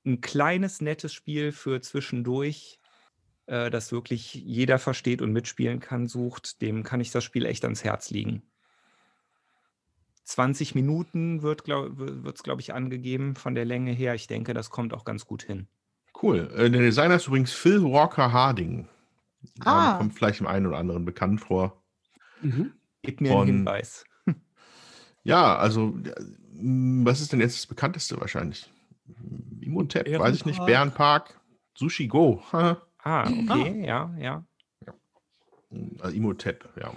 ein 0.06 0.22
kleines, 0.22 0.82
nettes 0.82 1.16
Spiel 1.16 1.52
für 1.52 1.82
zwischendurch, 1.82 2.80
äh, 3.48 3.72
das 3.72 3.92
wirklich 3.92 4.36
jeder 4.36 4.78
versteht 4.78 5.20
und 5.20 5.34
mitspielen 5.34 5.80
kann, 5.80 6.06
sucht. 6.08 6.62
Dem 6.62 6.84
kann 6.84 7.02
ich 7.02 7.10
das 7.10 7.24
Spiel 7.24 7.48
echt 7.48 7.64
ans 7.64 7.84
Herz 7.84 8.12
legen. 8.12 8.44
20 10.26 10.76
Minuten 10.76 11.42
wird 11.42 11.62
es, 11.62 11.64
glaub, 11.64 12.44
glaube 12.44 12.62
ich, 12.62 12.72
angegeben 12.72 13.36
von 13.36 13.56
der 13.56 13.66
Länge 13.66 13.94
her. 13.94 14.14
Ich 14.14 14.28
denke, 14.28 14.54
das 14.54 14.70
kommt 14.70 14.94
auch 14.94 15.04
ganz 15.04 15.26
gut 15.26 15.42
hin. 15.42 15.68
Cool. 16.22 16.52
Äh, 16.56 16.70
der 16.70 16.82
Designer 16.82 17.16
ist 17.16 17.26
übrigens 17.26 17.52
Phil 17.52 17.84
Walker 17.84 18.32
Harding. 18.32 18.88
Ah. 19.62 19.98
Kommt 19.98 20.14
vielleicht 20.14 20.40
dem 20.40 20.46
einen 20.46 20.68
oder 20.68 20.78
anderen 20.78 21.04
bekannt 21.04 21.42
vor. 21.42 21.82
Mhm. 22.44 22.74
Gib 23.02 23.22
mir 23.22 23.30
Von- 23.32 23.48
einen 23.48 23.58
Hinweis. 23.58 24.06
Ja, 25.24 25.56
also, 25.56 25.98
äh, 26.04 26.14
was 27.06 27.22
ist 27.22 27.32
denn 27.34 27.40
jetzt 27.40 27.58
das 27.58 27.68
bekannteste 27.68 28.20
wahrscheinlich? 28.20 28.72
Imhotep, 29.62 30.08
weiß 30.20 30.36
ich 30.36 30.46
nicht. 30.46 30.66
Bärenpark. 30.66 31.40
Sushi 31.76 32.08
Go. 32.08 32.42
haha. 32.52 32.82
Ah, 33.06 33.30
okay, 33.30 33.86
ja, 33.86 34.16
ja. 34.18 34.46
Also 36.00 36.16
Imhotep, 36.16 36.70
ja. 36.80 36.94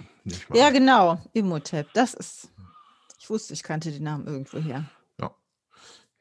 Ja, 0.53 0.69
genau. 0.69 1.21
Imhotep. 1.33 1.91
Das 1.93 2.13
ist. 2.13 2.49
Ich 3.19 3.29
wusste, 3.29 3.53
ich 3.53 3.61
kannte 3.61 3.91
den 3.91 4.03
Namen 4.03 4.25
irgendwo 4.25 4.57
her. 4.57 4.85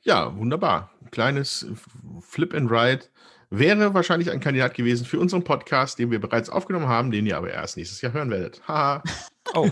Ja, 0.06 0.36
wunderbar. 0.36 0.92
Ein 1.02 1.10
kleines 1.10 1.66
Flip 2.20 2.54
and 2.54 2.70
Ride 2.70 3.06
wäre 3.50 3.92
wahrscheinlich 3.92 4.30
ein 4.30 4.38
Kandidat 4.38 4.74
gewesen 4.74 5.04
für 5.04 5.18
unseren 5.18 5.42
Podcast, 5.42 5.98
den 5.98 6.12
wir 6.12 6.20
bereits 6.20 6.48
aufgenommen 6.48 6.86
haben, 6.86 7.10
den 7.10 7.26
ihr 7.26 7.36
aber 7.36 7.50
erst 7.50 7.76
nächstes 7.76 8.02
Jahr 8.02 8.12
hören 8.12 8.30
werdet. 8.30 8.62
Haha, 8.68 9.02
Oh, 9.54 9.70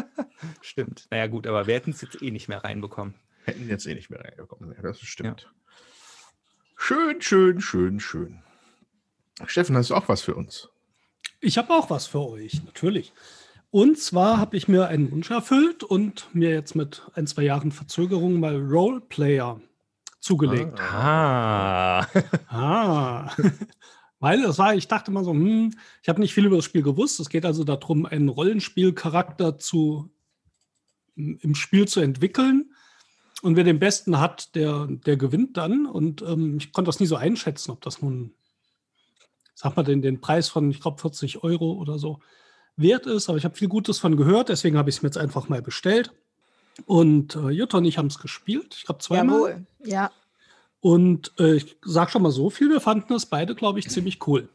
stimmt. 0.60 1.06
Naja, 1.10 1.26
gut, 1.26 1.46
aber 1.46 1.66
wir 1.66 1.74
hätten 1.74 1.90
es 1.90 2.00
jetzt 2.00 2.22
eh 2.22 2.30
nicht 2.30 2.48
mehr 2.48 2.62
reinbekommen. 2.64 3.14
hätten 3.44 3.68
jetzt 3.68 3.86
eh 3.86 3.94
nicht 3.94 4.10
mehr 4.10 4.20
reingekommen. 4.20 4.72
Ja, 4.74 4.82
das 4.82 5.00
stimmt. 5.00 5.50
Schön, 6.76 7.20
schön, 7.22 7.60
schön, 7.60 8.00
schön. 8.00 8.42
Steffen, 9.46 9.76
hast 9.76 9.90
du 9.90 9.94
auch 9.94 10.08
was 10.08 10.22
für 10.22 10.34
uns? 10.34 10.68
Ich 11.40 11.58
habe 11.58 11.72
auch 11.72 11.90
was 11.90 12.06
für 12.06 12.20
euch, 12.20 12.62
natürlich. 12.64 13.12
Und 13.70 13.98
zwar 13.98 14.38
habe 14.38 14.56
ich 14.56 14.68
mir 14.68 14.88
einen 14.88 15.10
Wunsch 15.10 15.30
erfüllt 15.30 15.82
und 15.82 16.28
mir 16.34 16.50
jetzt 16.50 16.74
mit 16.74 17.02
ein, 17.14 17.26
zwei 17.26 17.42
Jahren 17.42 17.72
Verzögerung 17.72 18.40
mal 18.40 18.56
Roleplayer 18.56 19.60
zugelegt. 20.20 20.80
Ah. 20.80 22.06
Ah. 22.48 23.34
Weil 24.26 24.44
es 24.44 24.58
war, 24.58 24.74
ich 24.74 24.88
dachte 24.88 25.12
mal 25.12 25.22
so, 25.22 25.30
hm, 25.30 25.72
ich 26.02 26.08
habe 26.08 26.20
nicht 26.20 26.34
viel 26.34 26.46
über 26.46 26.56
das 26.56 26.64
Spiel 26.64 26.82
gewusst. 26.82 27.20
Es 27.20 27.28
geht 27.28 27.46
also 27.46 27.62
darum, 27.62 28.06
einen 28.06 28.28
Rollenspielcharakter 28.28 29.56
zu, 29.56 30.10
im 31.14 31.54
Spiel 31.54 31.86
zu 31.86 32.00
entwickeln. 32.00 32.74
Und 33.42 33.54
wer 33.54 33.62
den 33.62 33.78
besten 33.78 34.18
hat, 34.18 34.56
der, 34.56 34.88
der 34.88 35.16
gewinnt 35.16 35.56
dann. 35.56 35.86
Und 35.86 36.22
ähm, 36.22 36.56
ich 36.58 36.72
konnte 36.72 36.88
das 36.88 36.98
nie 36.98 37.06
so 37.06 37.14
einschätzen, 37.14 37.70
ob 37.70 37.80
das 37.82 38.02
nun, 38.02 38.34
sag 39.54 39.76
mal, 39.76 39.84
den, 39.84 40.02
den 40.02 40.20
Preis 40.20 40.48
von, 40.48 40.72
ich 40.72 40.80
glaube, 40.80 41.00
40 41.00 41.44
Euro 41.44 41.74
oder 41.74 42.00
so 42.00 42.18
wert 42.74 43.06
ist. 43.06 43.28
Aber 43.28 43.38
ich 43.38 43.44
habe 43.44 43.54
viel 43.54 43.68
Gutes 43.68 44.00
von 44.00 44.16
gehört, 44.16 44.48
deswegen 44.48 44.76
habe 44.76 44.90
ich 44.90 44.96
es 44.96 45.02
mir 45.02 45.06
jetzt 45.06 45.18
einfach 45.18 45.48
mal 45.48 45.62
bestellt. 45.62 46.12
Und 46.84 47.36
äh, 47.36 47.50
Jutta 47.50 47.78
und 47.78 47.84
ich 47.84 47.96
haben 47.96 48.08
es 48.08 48.18
gespielt. 48.18 48.74
Ich 48.76 48.86
glaube, 48.86 49.02
zweimal. 49.02 49.36
Jawohl. 49.36 49.66
Ja. 49.84 50.10
Und 50.80 51.32
äh, 51.38 51.56
ich 51.56 51.76
sage 51.82 52.10
schon 52.10 52.22
mal 52.22 52.30
so 52.30 52.50
viel, 52.50 52.68
wir 52.70 52.80
fanden 52.80 53.12
das 53.12 53.26
beide, 53.26 53.54
glaube 53.54 53.78
ich, 53.78 53.88
ziemlich 53.88 54.26
cool. 54.26 54.48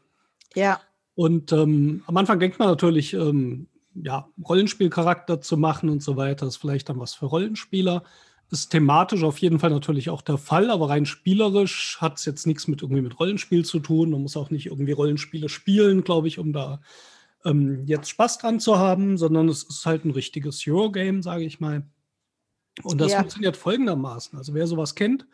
Ja. 0.56 0.80
Und 1.16 1.52
ähm, 1.52 2.04
am 2.08 2.18
Anfang 2.18 2.40
denkt 2.40 2.60
man 2.60 2.70
natürlich, 2.70 3.14
ähm, 3.14 3.68
ja, 3.96 4.30
Rollenspielcharakter 4.48 5.42
zu 5.42 5.58
machen 5.58 5.90
und 5.90 6.02
so 6.02 6.16
weiter, 6.16 6.48
ist 6.48 6.58
vielleicht 6.58 6.90
dann 6.90 7.00
was 7.00 7.14
für 7.14 7.26
Rollenspieler. 7.26 8.04
Ist 8.50 8.70
thematisch 8.70 9.24
auf 9.24 9.38
jeden 9.38 9.60
Fall 9.60 9.70
natürlich 9.70 10.10
auch 10.10 10.22
der 10.22 10.38
Fall, 10.38 10.70
aber 10.70 10.90
rein 10.90 11.06
spielerisch 11.06 11.98
hat 12.02 12.18
es 12.18 12.26
jetzt 12.26 12.46
nichts 12.48 12.68
mit 12.68 12.82
irgendwie 12.82 13.02
mit 13.02 13.20
Rollenspiel 13.20 13.64
zu 13.66 13.80
tun. 13.80 14.12
Man 14.12 14.22
muss 14.22 14.38
auch 14.38 14.50
nicht 14.50 14.68
irgendwie 14.68 14.92
Rollenspiele 14.92 15.50
spielen, 15.50 16.04
glaube 16.04 16.28
ich, 16.28 16.38
um 16.38 16.52
da 16.54 16.82
ähm, 17.46 17.86
jetzt 17.86 18.10
Spaß 18.10 18.40
dran 18.40 18.60
zu 18.60 18.78
haben, 18.78 19.18
sondern 19.18 19.50
es 19.50 19.64
ist 19.64 19.86
halt 19.86 20.06
ein 20.06 20.12
richtiges 20.12 20.62
Eurogame, 20.68 21.24
sage 21.24 21.44
ich 21.44 21.60
mal. 21.60 21.84
Und 22.84 23.00
das 23.00 23.12
Ja. 23.12 23.20
funktioniert 23.20 23.58
folgendermaßen. 23.58 24.38
Also 24.38 24.54
wer 24.54 24.68
sowas 24.68 24.96
kennt, 24.96 25.26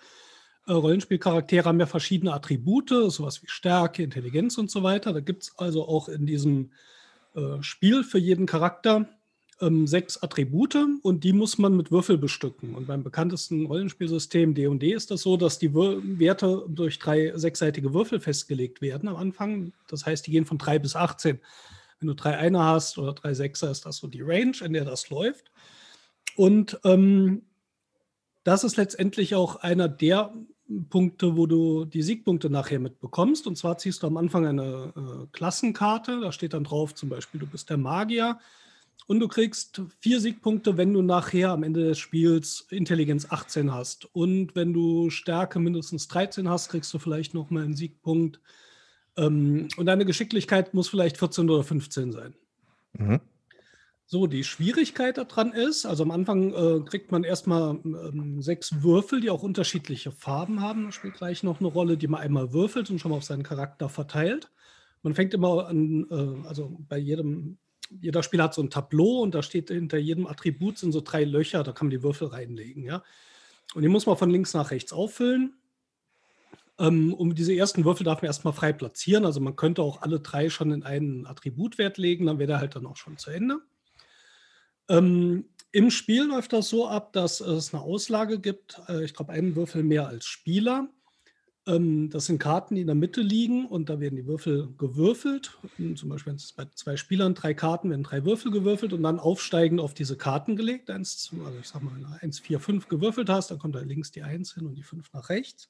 Rollenspielcharaktere 0.74 1.66
haben 1.66 1.80
ja 1.80 1.86
verschiedene 1.86 2.34
Attribute, 2.34 2.90
sowas 2.90 3.42
wie 3.42 3.48
Stärke, 3.48 4.04
Intelligenz 4.04 4.58
und 4.58 4.70
so 4.70 4.84
weiter. 4.84 5.14
Da 5.14 5.20
gibt 5.20 5.44
es 5.44 5.54
also 5.58 5.88
auch 5.88 6.10
in 6.10 6.26
diesem 6.26 6.72
äh, 7.36 7.62
Spiel 7.62 8.04
für 8.04 8.20
jeden 8.20 8.46
Charakter 8.46 9.08
ähm, 9.62 9.88
sechs 9.88 10.22
Attribute 10.22 10.78
und 11.02 11.24
die 11.24 11.34
muss 11.34 11.58
man 11.58 11.76
mit 11.76 11.92
Würfel 11.92 12.18
bestücken. 12.18 12.76
Und 12.76 12.88
beim 12.88 13.04
bekanntesten 13.04 13.66
Rollenspielsystem 13.66 14.54
D&D 14.54 14.94
ist 14.94 15.12
das 15.12 15.22
so, 15.22 15.38
dass 15.38 15.60
die 15.60 15.74
Wür 15.74 16.02
Werte 16.04 16.66
durch 16.68 17.00
drei 17.00 17.32
sechsseitige 17.36 17.94
Würfel 17.94 18.20
festgelegt 18.20 18.82
werden 18.82 19.10
am 19.10 19.16
Anfang. 19.16 19.74
Das 19.88 20.06
heißt, 20.06 20.28
die 20.28 20.32
gehen 20.32 20.46
von 20.46 20.58
drei 20.58 20.80
bis 20.80 20.96
18. 20.96 21.40
Wenn 22.00 22.08
du 22.08 22.14
drei 22.14 22.38
Einer 22.38 22.66
hast 22.66 22.98
oder 22.98 23.14
drei 23.14 23.34
Sechser, 23.34 23.72
ist 23.72 23.86
das 23.86 23.98
so 23.98 24.08
die 24.08 24.22
Range, 24.22 24.56
in 24.64 24.74
der 24.74 24.86
das 24.86 25.10
läuft. 25.10 25.52
Und 26.36 26.80
ähm, 26.84 27.42
das 28.44 28.64
ist 28.64 28.78
letztendlich 28.78 29.34
auch 29.36 29.58
einer 29.58 29.90
der 29.90 30.34
Punkte, 30.90 31.38
wo 31.38 31.46
du 31.46 31.86
die 31.86 32.02
Siegpunkte 32.02 32.50
nachher 32.50 32.80
mitbekommst. 32.80 33.48
Und 33.48 33.58
zwar 33.58 33.78
ziehst 33.78 34.04
du 34.04 34.08
am 34.08 34.18
Anfang 34.18 34.46
eine 34.46 34.94
äh, 34.96 35.28
Klassenkarte. 35.32 36.20
Da 36.22 36.32
steht 36.32 36.54
dann 36.54 36.64
drauf, 36.64 36.94
zum 36.94 37.10
Beispiel, 37.10 37.40
du 37.40 37.48
bist 37.48 37.70
der 37.70 37.78
Magier. 37.78 38.40
Und 39.06 39.20
du 39.22 39.28
kriegst 39.28 39.82
vier 40.00 40.20
Siegpunkte, 40.20 40.76
wenn 40.76 40.94
du 40.94 41.02
nachher 41.02 41.52
am 41.52 41.64
Ende 41.64 41.86
des 41.86 41.98
Spiels 41.98 42.68
Intelligenz 42.70 43.28
18 43.30 43.74
hast. 43.74 44.14
Und 44.14 44.56
wenn 44.56 44.74
du 44.74 45.10
Stärke 45.10 45.60
mindestens 45.60 46.10
13 46.10 46.50
hast, 46.50 46.70
kriegst 46.70 46.94
du 46.94 47.00
vielleicht 47.00 47.34
nochmal 47.34 47.64
einen 47.64 47.76
Siegpunkt. 47.76 48.42
Ähm, 49.16 49.70
und 49.78 49.86
deine 49.86 50.06
Geschicklichkeit 50.06 50.74
muss 50.74 50.90
vielleicht 50.90 51.18
14 51.18 51.50
oder 51.50 51.64
15 51.64 52.12
sein. 52.12 52.34
Mhm. 52.94 53.22
So, 54.10 54.26
die 54.26 54.46
Schwierigkeit 54.46 55.18
daran 55.18 55.52
ist, 55.52 55.86
also 55.86 56.04
am 56.04 56.12
Anfang 56.12 56.54
äh, 56.54 56.80
kriegt 56.86 57.12
man 57.12 57.26
erstmal 57.26 57.72
ähm, 57.84 58.42
sechs 58.42 58.82
Würfel, 58.82 59.20
die 59.20 59.30
auch 59.30 59.44
unterschiedliche 59.44 60.14
Farben 60.14 60.62
haben. 60.62 60.86
Das 60.86 60.96
spielt 60.96 61.16
gleich 61.16 61.44
noch 61.44 61.60
eine 61.60 61.68
Rolle, 61.68 61.98
die 61.98 62.08
man 62.08 62.22
einmal 62.22 62.54
würfelt 62.54 62.90
und 62.90 63.00
schon 63.00 63.12
mal 63.12 63.18
auf 63.18 63.26
seinen 63.26 63.44
Charakter 63.44 63.90
verteilt. 63.90 64.50
Man 65.04 65.14
fängt 65.14 65.34
immer 65.34 65.68
an, 65.68 66.08
äh, 66.10 66.48
also 66.48 66.78
bei 66.88 66.98
jedem, 66.98 67.58
jeder 68.00 68.24
Spieler 68.24 68.46
hat 68.46 68.54
so 68.54 68.62
ein 68.62 68.70
Tableau 68.70 69.20
und 69.24 69.36
da 69.36 69.44
steht 69.44 69.68
hinter 69.68 69.98
jedem 69.98 70.26
Attribut 70.26 70.78
sind 70.78 70.94
so 70.94 71.02
drei 71.02 71.26
Löcher, 71.26 71.64
da 71.64 71.74
kann 71.74 71.88
man 71.88 71.92
die 71.92 72.04
Würfel 72.04 72.30
reinlegen, 72.30 72.84
ja. 72.84 73.04
Und 73.76 73.82
die 73.82 73.90
muss 73.90 74.06
man 74.06 74.16
von 74.16 74.30
links 74.30 74.54
nach 74.54 74.72
rechts 74.72 74.94
auffüllen. 74.94 75.58
Ähm, 76.80 77.14
um 77.14 77.36
diese 77.36 77.54
ersten 77.54 77.84
Würfel 77.84 78.06
darf 78.06 78.22
man 78.22 78.28
erstmal 78.28 78.54
frei 78.54 78.72
platzieren. 78.72 79.26
Also 79.26 79.42
man 79.42 79.58
könnte 79.58 79.82
auch 79.82 80.02
alle 80.02 80.22
drei 80.22 80.50
schon 80.50 80.72
in 80.72 80.84
einen 80.84 81.26
Attributwert 81.26 81.98
legen, 81.98 82.28
dann 82.28 82.40
wäre 82.40 82.48
der 82.48 82.60
halt 82.60 82.78
dann 82.78 82.86
auch 82.86 82.96
schon 82.96 83.18
zu 83.18 83.32
Ende. 83.32 83.60
Ähm, 84.90 85.46
Im 85.72 85.92
Spiel 85.92 86.26
läuft 86.26 86.54
das 86.54 86.70
so 86.70 86.88
ab, 86.88 87.14
dass 87.14 87.42
es 87.42 87.74
eine 87.74 87.84
Auslage 87.84 88.40
gibt. 88.40 88.82
Äh, 88.88 89.04
ich 89.04 89.14
glaube, 89.14 89.34
einen 89.34 89.56
Würfel 89.56 89.84
mehr 89.84 90.08
als 90.08 90.26
Spieler. 90.26 90.90
Ähm, 91.68 92.10
das 92.10 92.28
sind 92.28 92.40
Karten, 92.40 92.76
die 92.76 92.82
in 92.82 92.88
der 92.88 92.96
Mitte 92.96 93.22
liegen 93.22 93.66
und 93.66 93.90
da 93.90 94.00
werden 94.00 94.16
die 94.16 94.26
Würfel 94.26 94.74
gewürfelt. 94.78 95.58
Und 95.78 95.98
Zum 95.98 96.10
Beispiel 96.10 96.32
wenn 96.32 96.38
es 96.38 96.54
bei 96.54 96.66
zwei 96.74 96.96
Spielern 96.96 97.36
drei 97.36 97.54
Karten, 97.54 97.90
werden 97.90 98.04
drei 98.04 98.24
Würfel 98.24 98.52
gewürfelt 98.52 98.94
und 98.94 99.04
dann 99.04 99.20
aufsteigend 99.20 99.82
auf 99.82 99.94
diese 99.94 100.16
Karten 100.16 100.56
gelegt. 100.56 100.90
Eins, 100.90 101.30
also 101.46 101.60
ich 101.60 101.68
sag 101.68 101.84
mal, 101.84 101.94
wenn 101.94 102.04
du 102.04 102.18
1, 102.22 102.40
4, 102.40 102.60
5 102.60 102.88
gewürfelt 102.88 103.30
hast, 103.30 103.52
dann 103.52 103.60
kommt 103.60 103.76
da 103.76 103.80
links 103.80 104.12
die 104.12 104.24
1 104.24 104.54
hin 104.54 104.66
und 104.66 104.76
die 104.76 104.84
5 104.84 105.12
nach 105.14 105.30
rechts. 105.30 105.70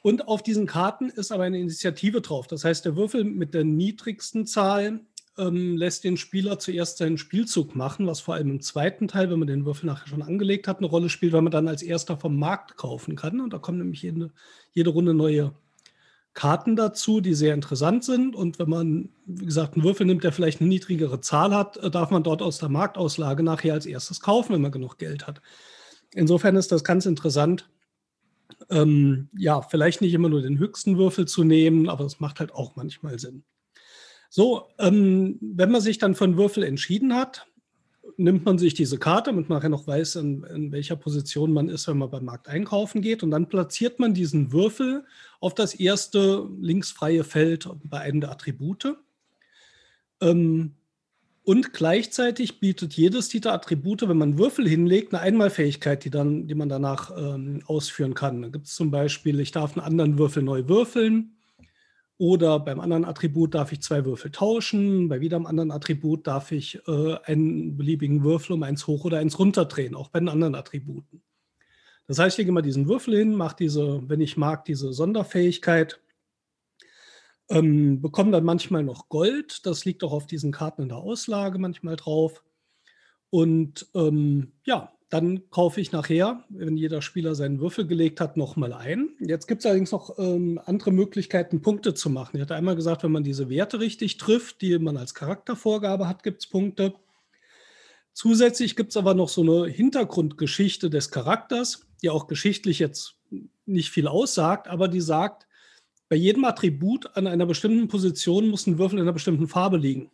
Und 0.00 0.26
auf 0.28 0.42
diesen 0.42 0.66
Karten 0.66 1.10
ist 1.10 1.32
aber 1.32 1.44
eine 1.44 1.60
Initiative 1.60 2.20
drauf. 2.20 2.46
Das 2.46 2.64
heißt, 2.64 2.84
der 2.84 2.96
Würfel 2.96 3.24
mit 3.24 3.54
der 3.54 3.64
niedrigsten 3.64 4.46
Zahl 4.46 5.00
ähm, 5.38 5.76
lässt 5.76 6.04
den 6.04 6.16
Spieler 6.16 6.58
zuerst 6.58 6.98
seinen 6.98 7.18
Spielzug 7.18 7.74
machen, 7.74 8.06
was 8.06 8.20
vor 8.20 8.34
allem 8.34 8.50
im 8.50 8.60
zweiten 8.60 9.08
Teil, 9.08 9.30
wenn 9.30 9.38
man 9.38 9.48
den 9.48 9.64
Würfel 9.64 9.86
nachher 9.86 10.08
schon 10.08 10.22
angelegt 10.22 10.68
hat, 10.68 10.78
eine 10.78 10.86
Rolle 10.86 11.08
spielt, 11.08 11.32
weil 11.32 11.42
man 11.42 11.52
dann 11.52 11.68
als 11.68 11.82
erster 11.82 12.16
vom 12.16 12.38
Markt 12.38 12.76
kaufen 12.76 13.16
kann. 13.16 13.40
Und 13.40 13.52
da 13.52 13.58
kommen 13.58 13.78
nämlich 13.78 14.02
jede, 14.02 14.32
jede 14.72 14.90
Runde 14.90 15.14
neue 15.14 15.52
Karten 16.34 16.76
dazu, 16.76 17.20
die 17.20 17.34
sehr 17.34 17.54
interessant 17.54 18.04
sind. 18.04 18.34
Und 18.34 18.58
wenn 18.58 18.68
man, 18.68 19.08
wie 19.26 19.46
gesagt, 19.46 19.74
einen 19.74 19.84
Würfel 19.84 20.06
nimmt, 20.06 20.24
der 20.24 20.32
vielleicht 20.32 20.60
eine 20.60 20.68
niedrigere 20.68 21.20
Zahl 21.20 21.54
hat, 21.54 21.76
äh, 21.78 21.90
darf 21.90 22.10
man 22.10 22.22
dort 22.22 22.42
aus 22.42 22.58
der 22.58 22.68
Marktauslage 22.68 23.42
nachher 23.42 23.74
als 23.74 23.86
erstes 23.86 24.20
kaufen, 24.20 24.54
wenn 24.54 24.62
man 24.62 24.72
genug 24.72 24.98
Geld 24.98 25.26
hat. 25.26 25.40
Insofern 26.14 26.56
ist 26.56 26.72
das 26.72 26.84
ganz 26.84 27.06
interessant. 27.06 27.68
Ähm, 28.70 29.28
ja, 29.36 29.62
vielleicht 29.62 30.02
nicht 30.02 30.12
immer 30.12 30.28
nur 30.28 30.42
den 30.42 30.58
höchsten 30.58 30.98
Würfel 30.98 31.26
zu 31.26 31.42
nehmen, 31.42 31.88
aber 31.88 32.04
es 32.04 32.20
macht 32.20 32.40
halt 32.40 32.52
auch 32.52 32.76
manchmal 32.76 33.18
Sinn. 33.18 33.44
So, 34.34 34.68
ähm, 34.78 35.36
wenn 35.42 35.70
man 35.70 35.82
sich 35.82 35.98
dann 35.98 36.14
für 36.14 36.24
einen 36.24 36.38
Würfel 36.38 36.62
entschieden 36.62 37.14
hat, 37.14 37.46
nimmt 38.16 38.46
man 38.46 38.56
sich 38.56 38.72
diese 38.72 38.96
Karte, 38.96 39.28
damit 39.28 39.50
man 39.50 39.58
nachher 39.58 39.68
noch 39.68 39.86
weiß, 39.86 40.16
in, 40.16 40.44
in 40.44 40.72
welcher 40.72 40.96
Position 40.96 41.52
man 41.52 41.68
ist, 41.68 41.86
wenn 41.86 41.98
man 41.98 42.08
beim 42.08 42.24
Markt 42.24 42.48
einkaufen 42.48 43.02
geht. 43.02 43.22
Und 43.22 43.30
dann 43.30 43.50
platziert 43.50 43.98
man 43.98 44.14
diesen 44.14 44.50
Würfel 44.50 45.04
auf 45.38 45.54
das 45.54 45.74
erste 45.74 46.48
linksfreie 46.58 47.24
Feld 47.24 47.68
bei 47.84 48.00
einem 48.00 48.22
der 48.22 48.30
Attribute. 48.30 48.96
Ähm, 50.22 50.76
und 51.42 51.74
gleichzeitig 51.74 52.58
bietet 52.58 52.94
jedes 52.94 53.28
dieser 53.28 53.52
Attribute, 53.52 54.08
wenn 54.08 54.16
man 54.16 54.38
Würfel 54.38 54.66
hinlegt, 54.66 55.12
eine 55.12 55.20
Einmalfähigkeit, 55.20 56.06
die, 56.06 56.10
dann, 56.10 56.48
die 56.48 56.54
man 56.54 56.70
danach 56.70 57.10
ähm, 57.14 57.62
ausführen 57.66 58.14
kann. 58.14 58.40
Da 58.40 58.48
gibt 58.48 58.66
es 58.66 58.76
zum 58.76 58.90
Beispiel, 58.90 59.40
ich 59.40 59.50
darf 59.50 59.76
einen 59.76 59.84
anderen 59.84 60.16
Würfel 60.16 60.42
neu 60.42 60.68
würfeln. 60.68 61.36
Oder 62.22 62.60
beim 62.60 62.78
anderen 62.78 63.04
Attribut 63.04 63.52
darf 63.52 63.72
ich 63.72 63.82
zwei 63.82 64.04
Würfel 64.04 64.30
tauschen. 64.30 65.08
Bei 65.08 65.20
wieder 65.20 65.34
einem 65.34 65.46
anderen 65.46 65.72
Attribut 65.72 66.28
darf 66.28 66.52
ich 66.52 66.78
äh, 66.86 67.16
einen 67.24 67.76
beliebigen 67.76 68.22
Würfel 68.22 68.52
um 68.52 68.62
eins 68.62 68.86
hoch 68.86 69.04
oder 69.04 69.18
eins 69.18 69.40
runter 69.40 69.64
drehen, 69.64 69.96
auch 69.96 70.08
bei 70.08 70.20
den 70.20 70.28
anderen 70.28 70.54
Attributen. 70.54 71.20
Das 72.06 72.20
heißt, 72.20 72.34
ich 72.34 72.38
lege 72.38 72.50
immer 72.50 72.62
diesen 72.62 72.86
Würfel 72.86 73.16
hin, 73.16 73.34
mache 73.34 73.56
diese, 73.58 74.08
wenn 74.08 74.20
ich 74.20 74.36
mag, 74.36 74.64
diese 74.66 74.92
Sonderfähigkeit, 74.92 76.00
ähm, 77.50 78.00
bekomme 78.00 78.30
dann 78.30 78.44
manchmal 78.44 78.84
noch 78.84 79.08
Gold. 79.08 79.66
Das 79.66 79.84
liegt 79.84 80.04
auch 80.04 80.12
auf 80.12 80.28
diesen 80.28 80.52
Karten 80.52 80.82
in 80.82 80.90
der 80.90 80.98
Auslage 80.98 81.58
manchmal 81.58 81.96
drauf. 81.96 82.44
Und 83.30 83.88
ähm, 83.96 84.52
ja, 84.64 84.92
dann 85.12 85.50
kaufe 85.50 85.78
ich 85.78 85.92
nachher, 85.92 86.42
wenn 86.48 86.78
jeder 86.78 87.02
Spieler 87.02 87.34
seinen 87.34 87.60
Würfel 87.60 87.86
gelegt 87.86 88.18
hat, 88.18 88.38
nochmal 88.38 88.72
ein. 88.72 89.10
Jetzt 89.20 89.46
gibt 89.46 89.60
es 89.60 89.66
allerdings 89.66 89.92
noch 89.92 90.18
ähm, 90.18 90.58
andere 90.64 90.90
Möglichkeiten, 90.90 91.60
Punkte 91.60 91.92
zu 91.92 92.08
machen. 92.08 92.36
Ich 92.36 92.40
hatte 92.40 92.54
einmal 92.54 92.76
gesagt, 92.76 93.02
wenn 93.02 93.12
man 93.12 93.22
diese 93.22 93.50
Werte 93.50 93.78
richtig 93.78 94.16
trifft, 94.16 94.62
die 94.62 94.78
man 94.78 94.96
als 94.96 95.12
Charaktervorgabe 95.12 96.08
hat, 96.08 96.22
gibt 96.22 96.40
es 96.40 96.46
Punkte. 96.46 96.94
Zusätzlich 98.14 98.74
gibt 98.74 98.92
es 98.92 98.96
aber 98.96 99.12
noch 99.12 99.28
so 99.28 99.42
eine 99.42 99.70
Hintergrundgeschichte 99.70 100.88
des 100.88 101.10
Charakters, 101.10 101.86
die 102.00 102.08
auch 102.08 102.26
geschichtlich 102.26 102.78
jetzt 102.78 103.16
nicht 103.66 103.90
viel 103.90 104.08
aussagt, 104.08 104.66
aber 104.66 104.88
die 104.88 105.02
sagt, 105.02 105.46
bei 106.08 106.16
jedem 106.16 106.46
Attribut 106.46 107.14
an 107.18 107.26
einer 107.26 107.44
bestimmten 107.44 107.88
Position 107.88 108.48
muss 108.48 108.66
ein 108.66 108.78
Würfel 108.78 108.98
in 108.98 109.02
einer 109.02 109.12
bestimmten 109.12 109.46
Farbe 109.46 109.76
liegen. 109.76 110.10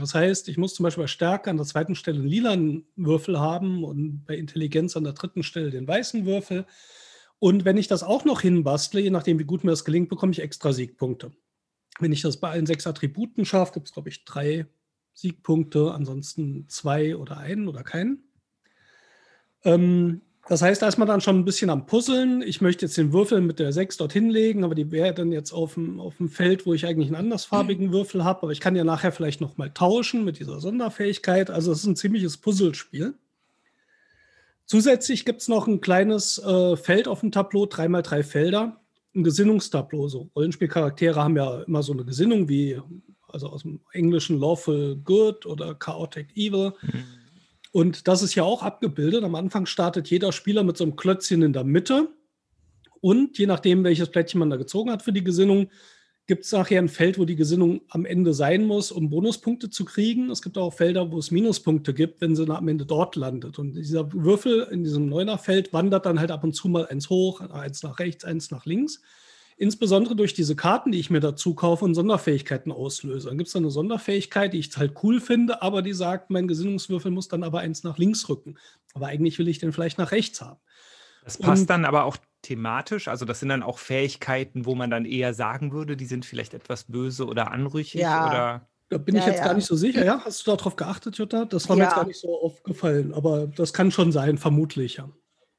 Das 0.00 0.14
heißt, 0.14 0.48
ich 0.48 0.58
muss 0.58 0.74
zum 0.74 0.84
Beispiel 0.84 1.04
bei 1.04 1.08
Stärke 1.08 1.50
an 1.50 1.56
der 1.56 1.66
zweiten 1.66 1.94
Stelle 1.94 2.18
einen 2.18 2.28
lilanen 2.28 2.86
Würfel 2.96 3.38
haben 3.40 3.84
und 3.84 4.24
bei 4.24 4.36
Intelligenz 4.36 4.96
an 4.96 5.04
der 5.04 5.12
dritten 5.12 5.42
Stelle 5.42 5.70
den 5.70 5.86
weißen 5.86 6.26
Würfel. 6.26 6.66
Und 7.38 7.64
wenn 7.64 7.76
ich 7.76 7.88
das 7.88 8.02
auch 8.02 8.24
noch 8.24 8.40
hinbastle, 8.40 9.00
je 9.00 9.10
nachdem, 9.10 9.38
wie 9.38 9.44
gut 9.44 9.64
mir 9.64 9.70
das 9.70 9.84
gelingt, 9.84 10.08
bekomme 10.08 10.32
ich 10.32 10.40
extra 10.40 10.72
Siegpunkte. 10.72 11.32
Wenn 11.98 12.12
ich 12.12 12.22
das 12.22 12.38
bei 12.38 12.50
allen 12.50 12.66
sechs 12.66 12.86
Attributen 12.86 13.44
schaffe, 13.44 13.74
gibt 13.74 13.88
es, 13.88 13.92
glaube 13.92 14.08
ich, 14.08 14.24
drei 14.24 14.66
Siegpunkte, 15.14 15.92
ansonsten 15.92 16.68
zwei 16.68 17.16
oder 17.16 17.38
einen 17.38 17.68
oder 17.68 17.82
keinen. 17.82 18.24
Ähm, 19.64 20.22
das 20.48 20.62
heißt, 20.62 20.80
da 20.80 20.86
ist 20.86 20.96
man 20.96 21.08
dann 21.08 21.20
schon 21.20 21.38
ein 21.38 21.44
bisschen 21.44 21.70
am 21.70 21.86
Puzzeln. 21.86 22.40
Ich 22.40 22.60
möchte 22.60 22.86
jetzt 22.86 22.96
den 22.96 23.12
Würfel 23.12 23.40
mit 23.40 23.58
der 23.58 23.72
6 23.72 23.96
dorthin 23.96 24.30
legen, 24.30 24.62
aber 24.62 24.76
die 24.76 24.92
wäre 24.92 25.12
dann 25.12 25.32
jetzt 25.32 25.52
auf 25.52 25.74
dem, 25.74 25.98
auf 25.98 26.18
dem 26.18 26.28
Feld, 26.28 26.66
wo 26.66 26.72
ich 26.72 26.86
eigentlich 26.86 27.08
einen 27.08 27.16
andersfarbigen 27.16 27.92
Würfel 27.92 28.22
habe. 28.22 28.42
Aber 28.42 28.52
ich 28.52 28.60
kann 28.60 28.76
ja 28.76 28.84
nachher 28.84 29.10
vielleicht 29.10 29.40
nochmal 29.40 29.72
tauschen 29.72 30.24
mit 30.24 30.38
dieser 30.38 30.60
Sonderfähigkeit. 30.60 31.50
Also 31.50 31.72
es 31.72 31.80
ist 31.80 31.86
ein 31.86 31.96
ziemliches 31.96 32.36
Puzzlespiel. 32.36 33.14
Zusätzlich 34.66 35.24
gibt 35.24 35.42
es 35.42 35.48
noch 35.48 35.66
ein 35.66 35.80
kleines 35.80 36.38
äh, 36.38 36.76
Feld 36.76 37.08
auf 37.08 37.20
dem 37.20 37.32
Tableau, 37.32 37.66
dreimal 37.66 38.02
drei 38.02 38.22
Felder, 38.22 38.80
ein 39.16 39.24
Gesinnungstableau. 39.24 40.08
So 40.08 40.30
Rollenspielcharaktere 40.36 41.22
haben 41.22 41.36
ja 41.36 41.62
immer 41.62 41.82
so 41.82 41.92
eine 41.92 42.04
Gesinnung 42.04 42.48
wie, 42.48 42.80
also 43.28 43.48
aus 43.48 43.62
dem 43.62 43.80
Englischen 43.92 44.38
Lawful 44.38 44.96
Good 44.96 45.46
oder 45.46 45.74
Chaotic 45.74 46.36
Evil. 46.36 46.72
Mhm. 46.82 47.04
Und 47.76 48.08
das 48.08 48.22
ist 48.22 48.34
ja 48.34 48.42
auch 48.42 48.62
abgebildet. 48.62 49.22
Am 49.22 49.34
Anfang 49.34 49.66
startet 49.66 50.08
jeder 50.08 50.32
Spieler 50.32 50.64
mit 50.64 50.78
so 50.78 50.84
einem 50.84 50.96
Klötzchen 50.96 51.42
in 51.42 51.52
der 51.52 51.62
Mitte. 51.62 52.08
Und 53.02 53.36
je 53.36 53.44
nachdem, 53.44 53.84
welches 53.84 54.08
Plättchen 54.08 54.38
man 54.38 54.48
da 54.48 54.56
gezogen 54.56 54.90
hat 54.90 55.02
für 55.02 55.12
die 55.12 55.22
Gesinnung, 55.22 55.68
gibt 56.26 56.46
es 56.46 56.52
nachher 56.52 56.80
ein 56.80 56.88
Feld, 56.88 57.18
wo 57.18 57.26
die 57.26 57.36
Gesinnung 57.36 57.82
am 57.90 58.06
Ende 58.06 58.32
sein 58.32 58.64
muss, 58.64 58.90
um 58.90 59.10
Bonuspunkte 59.10 59.68
zu 59.68 59.84
kriegen. 59.84 60.30
Es 60.30 60.40
gibt 60.40 60.56
auch 60.56 60.72
Felder, 60.72 61.12
wo 61.12 61.18
es 61.18 61.30
Minuspunkte 61.30 61.92
gibt, 61.92 62.22
wenn 62.22 62.34
sie 62.34 62.48
am 62.48 62.66
Ende 62.66 62.86
dort 62.86 63.14
landet. 63.14 63.58
Und 63.58 63.74
dieser 63.74 64.10
Würfel 64.10 64.66
in 64.70 64.82
diesem 64.82 65.10
Neuner-Feld 65.10 65.74
wandert 65.74 66.06
dann 66.06 66.18
halt 66.18 66.30
ab 66.30 66.44
und 66.44 66.54
zu 66.54 66.70
mal 66.70 66.86
eins 66.86 67.10
hoch, 67.10 67.42
eins 67.42 67.82
nach 67.82 67.98
rechts, 67.98 68.24
eins 68.24 68.50
nach 68.50 68.64
links 68.64 69.02
insbesondere 69.56 70.14
durch 70.16 70.34
diese 70.34 70.54
Karten, 70.54 70.92
die 70.92 71.00
ich 71.00 71.10
mir 71.10 71.20
dazu 71.20 71.54
kaufe 71.54 71.84
und 71.84 71.94
Sonderfähigkeiten 71.94 72.70
auslöse. 72.70 73.28
Dann 73.28 73.38
gibt 73.38 73.48
es 73.48 73.52
da 73.52 73.58
eine 73.58 73.70
Sonderfähigkeit, 73.70 74.52
die 74.52 74.58
ich 74.58 74.76
halt 74.76 74.94
cool 75.02 75.20
finde, 75.20 75.62
aber 75.62 75.82
die 75.82 75.94
sagt, 75.94 76.30
mein 76.30 76.46
Gesinnungswürfel 76.46 77.10
muss 77.10 77.28
dann 77.28 77.42
aber 77.42 77.60
eins 77.60 77.82
nach 77.82 77.98
links 77.98 78.28
rücken. 78.28 78.58
Aber 78.94 79.06
eigentlich 79.06 79.38
will 79.38 79.48
ich 79.48 79.58
den 79.58 79.72
vielleicht 79.72 79.98
nach 79.98 80.12
rechts 80.12 80.40
haben. 80.40 80.60
Das 81.24 81.38
passt 81.38 81.62
und, 81.62 81.70
dann 81.70 81.84
aber 81.84 82.04
auch 82.04 82.18
thematisch. 82.42 83.08
Also 83.08 83.24
das 83.24 83.40
sind 83.40 83.48
dann 83.48 83.62
auch 83.62 83.78
Fähigkeiten, 83.78 84.66
wo 84.66 84.74
man 84.74 84.90
dann 84.90 85.04
eher 85.04 85.34
sagen 85.34 85.72
würde, 85.72 85.96
die 85.96 86.06
sind 86.06 86.24
vielleicht 86.24 86.54
etwas 86.54 86.84
böse 86.84 87.26
oder 87.26 87.50
anrüchig 87.50 88.00
ja. 88.00 88.28
oder. 88.28 88.68
Da 88.88 88.98
bin 88.98 89.16
ja, 89.16 89.22
ich 89.22 89.26
jetzt 89.26 89.38
ja. 89.38 89.46
gar 89.46 89.54
nicht 89.54 89.66
so 89.66 89.74
sicher. 89.74 90.04
Ja, 90.04 90.22
hast 90.24 90.46
du 90.46 90.54
darauf 90.54 90.76
geachtet, 90.76 91.18
Jutta? 91.18 91.44
Das 91.44 91.68
war 91.68 91.74
mir 91.74 91.84
jetzt 91.84 91.96
gar 91.96 92.06
nicht 92.06 92.20
so 92.20 92.40
aufgefallen, 92.40 93.12
aber 93.12 93.48
das 93.48 93.72
kann 93.72 93.90
schon 93.90 94.12
sein, 94.12 94.38
vermutlich, 94.38 94.98
ja. 94.98 95.10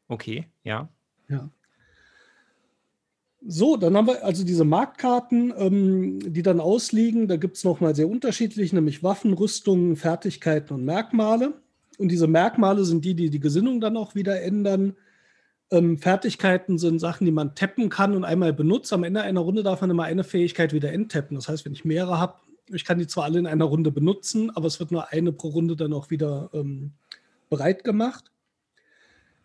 Okay, 0.08 0.48
ja. 0.64 0.88
Ja. 1.28 1.50
So, 3.50 3.78
dann 3.78 3.96
haben 3.96 4.08
wir 4.08 4.26
also 4.26 4.44
diese 4.44 4.66
Marktkarten, 4.66 5.54
ähm, 5.58 6.20
die 6.34 6.42
dann 6.42 6.60
ausliegen. 6.60 7.30
Da 7.30 7.38
gibt 7.38 7.56
es 7.56 7.64
nochmal 7.64 7.96
sehr 7.96 8.10
unterschiedlich, 8.10 8.74
nämlich 8.74 9.04
Waffen, 9.04 9.32
Rüstungen, 9.32 9.96
Fertigkeiten 9.96 10.74
und 10.74 10.84
Merkmale. 10.84 11.54
Und 11.98 12.10
diese 12.10 12.28
Merkmale 12.28 12.84
sind 12.84 13.06
die, 13.06 13.16
die 13.16 13.30
die 13.30 13.40
Gesinnung 13.40 13.80
dann 13.80 13.96
auch 13.96 14.16
wieder 14.16 14.42
ändern. 14.42 14.98
Ähm, 15.72 15.98
Fertigkeiten 15.98 16.78
sind 16.78 17.00
Sachen, 17.00 17.24
die 17.24 17.32
man 17.32 17.56
tappen 17.56 17.88
kann 17.88 18.16
und 18.16 18.26
einmal 18.26 18.52
benutzt. 18.52 18.92
Am 18.92 19.06
Ende 19.06 19.22
einer 19.22 19.40
Runde 19.40 19.64
darf 19.64 19.80
man 19.80 19.92
immer 19.92 20.04
eine 20.04 20.26
Fähigkeit 20.26 20.74
wieder 20.74 20.92
enttappen. 20.92 21.36
Das 21.36 21.48
heißt, 21.48 21.64
wenn 21.64 21.74
ich 21.74 21.86
mehrere 21.86 22.20
habe, 22.20 22.36
ich 22.70 22.84
kann 22.84 23.00
die 23.00 23.08
zwar 23.08 23.24
alle 23.24 23.40
in 23.40 23.48
einer 23.48 23.66
Runde 23.66 23.92
benutzen, 23.92 24.50
aber 24.50 24.68
es 24.68 24.82
wird 24.82 24.92
nur 24.92 25.14
eine 25.14 25.32
pro 25.32 25.48
Runde 25.48 25.78
dann 25.78 25.94
auch 25.94 26.10
wieder 26.10 26.50
ähm, 26.52 26.92
bereit 27.50 27.86
gemacht. 27.86 28.26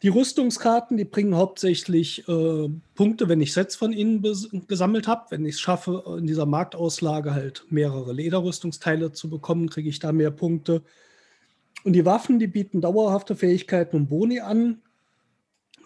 Die 0.02 0.08
Rüstungskarten, 0.08 0.96
die 0.96 1.04
bringen 1.04 1.36
hauptsächlich 1.36 2.26
äh, 2.28 2.68
Punkte, 2.96 3.28
wenn 3.28 3.40
ich 3.40 3.52
Sets 3.52 3.76
von 3.76 3.92
ihnen 3.92 4.20
gesammelt 4.66 5.06
habe. 5.06 5.26
Wenn 5.30 5.46
ich 5.46 5.54
es 5.54 5.60
schaffe, 5.60 6.02
in 6.18 6.26
dieser 6.26 6.44
Marktauslage 6.44 7.32
halt 7.32 7.64
mehrere 7.70 8.12
Lederrüstungsteile 8.12 9.12
zu 9.12 9.30
bekommen, 9.30 9.70
kriege 9.70 9.88
ich 9.88 10.00
da 10.00 10.10
mehr 10.10 10.32
Punkte. 10.32 10.82
Und 11.84 11.92
die 11.92 12.04
Waffen, 12.04 12.40
die 12.40 12.48
bieten 12.48 12.80
dauerhafte 12.80 13.36
Fähigkeiten 13.36 13.94
und 13.94 14.08
Boni 14.08 14.40
an. 14.40 14.82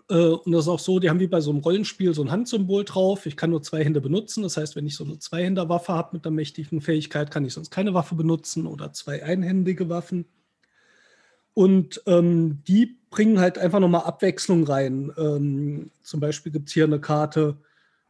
Äh, 0.08 0.14
und 0.14 0.50
das 0.50 0.62
ist 0.64 0.68
auch 0.68 0.78
so, 0.78 0.98
die 0.98 1.10
haben 1.10 1.20
wie 1.20 1.26
bei 1.26 1.42
so 1.42 1.50
einem 1.50 1.60
Rollenspiel 1.60 2.14
so 2.14 2.22
ein 2.22 2.30
Handsymbol 2.30 2.84
drauf. 2.84 3.26
Ich 3.26 3.36
kann 3.36 3.50
nur 3.50 3.62
zwei 3.62 3.84
Hände 3.84 4.00
benutzen. 4.00 4.42
Das 4.42 4.56
heißt, 4.56 4.76
wenn 4.76 4.86
ich 4.86 4.96
so 4.96 5.04
eine 5.04 5.18
Zweihänderwaffe 5.18 5.92
habe 5.92 6.16
mit 6.16 6.26
einer 6.26 6.34
mächtigen 6.34 6.80
Fähigkeit, 6.80 7.30
kann 7.30 7.44
ich 7.44 7.52
sonst 7.52 7.70
keine 7.70 7.92
Waffe 7.92 8.14
benutzen 8.14 8.66
oder 8.66 8.94
zwei 8.94 9.22
einhändige 9.22 9.90
Waffen. 9.90 10.24
Und 11.52 12.02
ähm, 12.06 12.62
die 12.66 12.98
bringen 13.16 13.40
halt 13.40 13.56
einfach 13.56 13.80
nochmal 13.80 14.02
Abwechslung 14.02 14.64
rein. 14.64 15.10
Ähm, 15.16 15.90
zum 16.02 16.20
Beispiel 16.20 16.52
gibt 16.52 16.68
es 16.68 16.74
hier 16.74 16.84
eine 16.84 17.00
Karte 17.00 17.56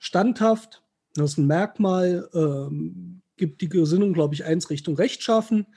standhaft. 0.01 0.83
Das 1.15 1.31
ist 1.31 1.39
ein 1.39 1.47
Merkmal. 1.47 2.29
Ähm, 2.35 3.23
gibt 3.37 3.61
die 3.61 3.69
Gesinnung, 3.69 4.15
glaube 4.15 4.35
ich, 4.35 4.45
eins 4.45 4.69
Richtung 4.69 4.97
rechtschaffen. 4.97 5.69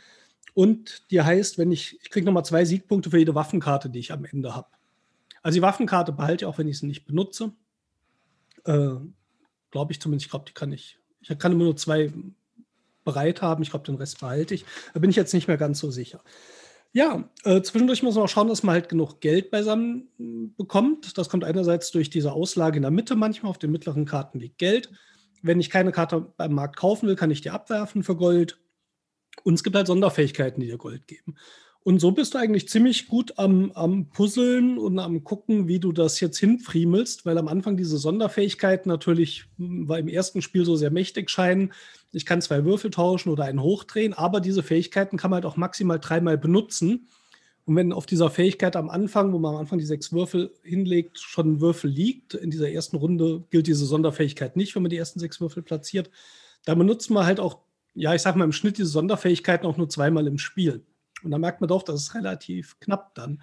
Und 0.56 1.12
die 1.12 1.22
heißt, 1.22 1.60
wenn 1.60 1.72
ich, 1.72 2.00
ich 2.02 2.10
kriege 2.10 2.26
nochmal 2.26 2.44
zwei 2.44 2.66
Siegpunkte 2.66 3.12
für 3.12 3.20
jede 3.20 3.36
Waffenkarte, 3.36 3.92
die 3.92 4.00
ich 4.00 4.12
am 4.12 4.26
Ende 4.26 4.56
habe. 4.56 4.70
Also 5.44 5.58
die 5.58 5.62
Waffenkarte 5.62 6.12
behalte 6.12 6.46
ich 6.46 6.50
auch, 6.50 6.58
wenn 6.58 6.68
ich 6.68 6.80
sie 6.80 6.88
nicht 6.88 7.06
benutze. 7.06 7.52
Äh, 8.66 8.96
glaube 9.70 9.92
ich 9.92 10.02
zumindest. 10.02 10.26
Ich 10.26 10.32
glaube, 10.32 10.46
die 10.48 10.56
kann 10.56 10.72
ich. 10.72 10.98
Ich 11.22 11.38
kann 11.38 11.52
immer 11.52 11.66
nur 11.66 11.78
zwei 11.78 12.12
bereit 13.04 13.44
haben. 13.44 13.62
Ich 13.62 13.70
glaube, 13.70 13.86
den 13.86 13.96
Rest 13.96 14.22
behalte 14.22 14.56
ich. 14.56 14.66
Da 14.96 15.00
bin 15.00 15.12
ich 15.12 15.16
jetzt 15.16 15.36
nicht 15.36 15.48
mehr 15.48 15.58
ganz 15.58 15.78
so 15.78 15.92
sicher. 15.92 16.20
Ja, 16.92 17.30
äh, 17.44 17.62
zwischendurch 17.62 18.02
muss 18.02 18.16
man 18.16 18.24
auch 18.24 18.30
schauen, 18.30 18.48
dass 18.48 18.64
man 18.64 18.74
halt 18.74 18.90
genug 18.90 19.22
Geld 19.22 19.52
beisammen 19.52 20.10
hm, 20.18 20.56
bekommt. 20.56 21.18
Das 21.18 21.30
kommt 21.30 21.44
einerseits 21.44 21.92
durch 21.92 22.10
diese 22.10 22.32
Auslage 22.32 22.78
in 22.78 22.82
der 22.82 22.92
Mitte 22.92 23.16
manchmal, 23.16 23.52
auf 23.52 23.60
den 23.60 23.72
mittleren 23.72 24.06
Karten 24.06 24.40
liegt 24.40 24.58
Geld. 24.58 24.90
Wenn 25.42 25.60
ich 25.60 25.70
keine 25.70 25.92
Karte 25.92 26.34
beim 26.36 26.54
Markt 26.54 26.78
kaufen 26.78 27.08
will, 27.08 27.16
kann 27.16 27.32
ich 27.32 27.42
die 27.42 27.52
abwerfen 27.52 28.04
für 28.04 28.16
Gold. 28.16 28.60
Und 29.44 29.54
es 29.54 29.64
gibt 29.64 29.76
halt 29.76 29.88
Sonderfähigkeiten, 29.88 30.62
die 30.62 30.68
dir 30.68 30.78
Gold 30.78 31.08
geben. 31.08 31.36
Und 31.90 32.00
so 32.00 32.12
bist 32.12 32.36
du 32.36 32.38
eigentlich 32.38 32.70
ziemlich 32.70 33.08
gut 33.08 33.40
am, 33.40 33.72
am 33.72 34.12
Puzzeln 34.12 34.78
und 34.78 35.00
am 35.00 35.24
Gucken, 35.24 35.68
wie 35.68 35.80
du 35.80 35.92
das 35.92 36.20
jetzt 36.20 36.38
hinfriemelst, 36.38 37.26
weil 37.26 37.36
am 37.40 37.48
Anfang 37.48 37.78
diese 37.78 37.98
Sonderfähigkeiten 37.98 38.92
natürlich 38.92 39.46
hm, 39.58 39.90
weil 39.90 40.02
im 40.02 40.08
ersten 40.08 40.44
Spiel 40.44 40.66
so 40.66 40.76
sehr 40.76 40.92
mächtig 40.92 41.32
scheinen. 41.32 41.74
Ich 42.12 42.28
kann 42.28 42.44
zwei 42.44 42.64
Würfel 42.64 42.92
tauschen 42.92 43.32
oder 43.32 43.46
einen 43.46 43.64
hochdrehen, 43.64 44.14
aber 44.14 44.40
diese 44.40 44.62
Fähigkeiten 44.62 45.18
kann 45.18 45.32
man 45.32 45.38
halt 45.38 45.52
auch 45.52 45.58
maximal 45.58 46.00
dreimal 46.00 46.38
benutzen. 46.38 47.08
Und 47.66 47.76
wenn 47.76 47.92
auf 47.92 48.06
dieser 48.06 48.30
Fähigkeit 48.30 48.76
am 48.76 48.92
Anfang, 48.92 49.34
wo 49.34 49.40
man 49.40 49.56
am 49.56 49.62
Anfang 49.62 49.80
die 49.80 49.86
sechs 49.86 50.14
Würfel 50.14 50.54
hinlegt, 50.62 51.18
schon 51.18 51.54
ein 51.54 51.60
Würfel 51.60 51.90
liegt, 51.90 52.36
in 52.36 52.52
dieser 52.52 52.70
ersten 52.70 52.98
Runde 52.98 53.46
gilt 53.50 53.66
diese 53.66 53.88
Sonderfähigkeit 53.88 54.56
nicht, 54.58 54.76
wenn 54.76 54.84
man 54.84 54.92
die 54.92 54.98
ersten 54.98 55.20
sechs 55.20 55.42
Würfel 55.42 55.64
platziert, 55.64 56.12
dann 56.66 56.78
benutzt 56.78 57.10
man 57.10 57.26
halt 57.26 57.40
auch, 57.40 57.62
ja, 57.96 58.14
ich 58.14 58.22
sag 58.22 58.36
mal 58.36 58.44
im 58.44 58.52
Schnitt 58.52 58.78
diese 58.78 58.90
Sonderfähigkeiten 58.90 59.66
auch 59.66 59.78
nur 59.78 59.90
zweimal 59.90 60.28
im 60.28 60.38
Spiel. 60.38 60.86
Und 61.24 61.32
da 61.32 61.38
merkt 61.38 61.62
man 61.62 61.68
doch, 61.68 61.84
das 61.84 62.02
ist 62.02 62.16
relativ 62.16 62.80
knapp 62.80 63.16
dann. 63.16 63.42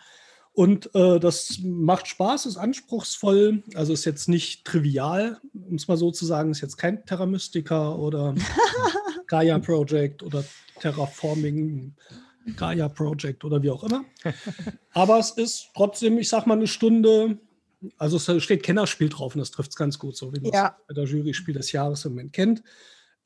Und 0.53 0.95
äh, 0.95 1.21
das 1.21 1.59
macht 1.63 2.07
Spaß, 2.07 2.47
ist 2.47 2.57
anspruchsvoll, 2.57 3.63
also 3.75 3.93
ist 3.93 4.07
jetzt 4.07 4.27
nicht 4.27 4.65
trivial, 4.65 5.39
um 5.53 5.75
es 5.75 5.87
mal 5.87 5.99
so 5.99 6.11
zu 6.11 6.25
sagen, 6.25 6.51
ist 6.51 6.63
jetzt 6.63 6.79
kein 6.79 7.05
Terra 7.05 7.27
Mystica 7.27 7.93
oder 7.95 8.35
Gaia 9.27 9.59
Project 9.59 10.23
oder 10.23 10.43
Terraforming 10.81 11.95
Gaia 12.57 12.89
Project 12.89 13.45
oder 13.45 13.63
wie 13.63 13.71
auch 13.71 13.85
immer. 13.85 14.05
Aber 14.93 15.19
es 15.19 15.33
ist 15.33 15.71
trotzdem, 15.75 16.17
ich 16.17 16.31
sag 16.31 16.47
mal, 16.47 16.55
eine 16.55 16.67
Stunde, 16.67 17.39
also 17.99 18.17
es 18.17 18.43
steht 18.43 18.63
Kennerspiel 18.63 19.11
drauf 19.11 19.35
und 19.35 19.41
das 19.41 19.51
trifft 19.51 19.71
es 19.71 19.77
ganz 19.77 19.99
gut, 19.99 20.17
so 20.17 20.33
wie 20.33 20.41
man 20.41 20.53
es 20.53 20.71
bei 20.89 20.95
der 20.95 21.05
Jury 21.05 21.35
Spiel 21.35 21.55
des 21.55 21.73
Jahres 21.73 22.05
im 22.05 22.13
Moment 22.13 22.33
kennt. 22.33 22.63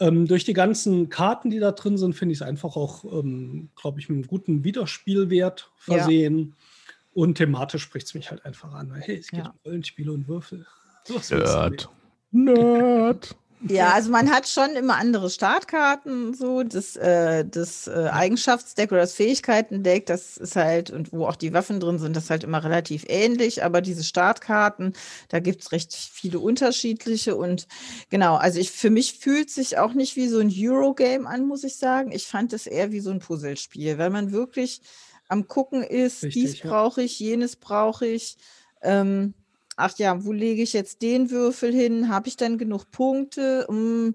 Ähm, 0.00 0.26
durch 0.26 0.44
die 0.44 0.54
ganzen 0.54 1.10
Karten, 1.10 1.50
die 1.50 1.58
da 1.58 1.72
drin 1.72 1.98
sind, 1.98 2.14
finde 2.14 2.32
ich 2.32 2.38
es 2.38 2.42
einfach 2.42 2.74
auch, 2.74 3.04
ähm, 3.04 3.68
glaube 3.76 4.00
ich, 4.00 4.08
mit 4.08 4.16
einem 4.16 4.26
guten 4.26 4.64
Wiederspielwert 4.64 5.70
versehen. 5.76 6.38
Ja. 6.38 6.64
Und 7.12 7.34
thematisch 7.36 7.82
spricht 7.82 8.06
es 8.06 8.14
mich 8.14 8.30
halt 8.30 8.44
einfach 8.46 8.72
an. 8.72 8.94
Hey, 8.94 9.18
es 9.18 9.28
geht 9.28 9.40
ja. 9.40 9.50
um 9.50 9.58
Rollenspiele 9.64 10.12
und 10.12 10.26
Würfel. 10.26 10.66
Nerd. 11.30 11.88
Nerd. 12.30 13.36
Ja, 13.68 13.92
also 13.92 14.10
man 14.10 14.30
hat 14.30 14.48
schon 14.48 14.70
immer 14.70 14.96
andere 14.96 15.28
Startkarten, 15.28 16.32
so 16.32 16.62
das, 16.62 16.96
äh, 16.96 17.44
das 17.44 17.86
äh, 17.88 18.08
Eigenschaftsdeck 18.10 18.90
oder 18.90 19.02
das 19.02 19.12
Fähigkeitendeck, 19.12 20.06
das 20.06 20.38
ist 20.38 20.56
halt, 20.56 20.90
und 20.90 21.12
wo 21.12 21.26
auch 21.26 21.36
die 21.36 21.52
Waffen 21.52 21.78
drin 21.78 21.98
sind, 21.98 22.16
das 22.16 22.24
ist 22.24 22.30
halt 22.30 22.44
immer 22.44 22.64
relativ 22.64 23.04
ähnlich, 23.06 23.62
aber 23.62 23.82
diese 23.82 24.02
Startkarten, 24.02 24.94
da 25.28 25.40
gibt 25.40 25.60
es 25.60 25.72
recht 25.72 25.94
viele 25.94 26.38
unterschiedliche 26.38 27.36
und 27.36 27.66
genau, 28.08 28.36
also 28.36 28.58
ich 28.58 28.70
für 28.70 28.90
mich 28.90 29.18
fühlt 29.18 29.50
sich 29.50 29.76
auch 29.76 29.92
nicht 29.92 30.16
wie 30.16 30.28
so 30.28 30.38
ein 30.38 30.50
Eurogame 30.50 31.28
an, 31.28 31.46
muss 31.46 31.62
ich 31.62 31.76
sagen. 31.76 32.12
Ich 32.12 32.26
fand 32.26 32.54
es 32.54 32.66
eher 32.66 32.92
wie 32.92 33.00
so 33.00 33.10
ein 33.10 33.18
Puzzlespiel, 33.18 33.98
weil 33.98 34.10
man 34.10 34.32
wirklich 34.32 34.80
am 35.28 35.48
Gucken 35.48 35.82
ist, 35.82 36.24
Richtig, 36.24 36.42
dies 36.42 36.62
ja. 36.62 36.70
brauche 36.70 37.02
ich, 37.02 37.20
jenes 37.20 37.56
brauche 37.56 38.06
ich. 38.06 38.38
Ähm, 38.82 39.34
ach 39.80 39.98
ja, 39.98 40.24
wo 40.24 40.32
lege 40.32 40.62
ich 40.62 40.72
jetzt 40.72 41.02
den 41.02 41.30
Würfel 41.30 41.72
hin? 41.72 42.08
Habe 42.08 42.28
ich 42.28 42.36
dann 42.36 42.58
genug 42.58 42.90
Punkte? 42.90 43.66
Hm, 43.68 44.14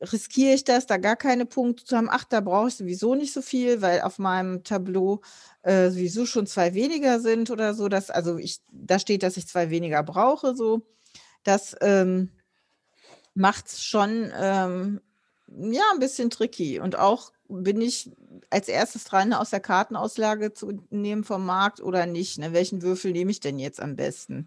riskiere 0.00 0.54
ich 0.54 0.64
das, 0.64 0.86
da 0.86 0.96
gar 0.96 1.16
keine 1.16 1.46
Punkte 1.46 1.84
zu 1.84 1.96
haben? 1.96 2.08
Ach, 2.10 2.24
da 2.24 2.40
brauche 2.40 2.68
ich 2.68 2.76
sowieso 2.76 3.14
nicht 3.14 3.32
so 3.32 3.42
viel, 3.42 3.82
weil 3.82 4.02
auf 4.02 4.18
meinem 4.18 4.64
Tableau 4.64 5.20
äh, 5.62 5.90
sowieso 5.90 6.26
schon 6.26 6.46
zwei 6.46 6.74
weniger 6.74 7.20
sind 7.20 7.50
oder 7.50 7.74
so. 7.74 7.88
Dass, 7.88 8.10
also 8.10 8.38
ich, 8.38 8.60
da 8.70 8.98
steht, 8.98 9.22
dass 9.22 9.36
ich 9.36 9.48
zwei 9.48 9.70
weniger 9.70 10.02
brauche. 10.02 10.54
So, 10.54 10.82
das 11.42 11.76
ähm, 11.80 12.30
macht 13.34 13.66
es 13.68 13.82
schon 13.82 14.32
ähm, 14.36 15.00
ja 15.48 15.82
ein 15.92 16.00
bisschen 16.00 16.30
tricky. 16.30 16.80
Und 16.80 16.96
auch 16.96 17.32
bin 17.48 17.80
ich 17.80 18.10
als 18.50 18.68
erstes 18.68 19.04
dran, 19.04 19.32
aus 19.32 19.50
der 19.50 19.60
Kartenauslage 19.60 20.52
zu 20.52 20.84
nehmen 20.90 21.24
vom 21.24 21.44
Markt 21.46 21.80
oder 21.80 22.06
nicht. 22.06 22.38
Ne? 22.38 22.52
Welchen 22.52 22.82
Würfel 22.82 23.12
nehme 23.12 23.30
ich 23.30 23.40
denn 23.40 23.58
jetzt 23.58 23.80
am 23.80 23.96
besten? 23.96 24.46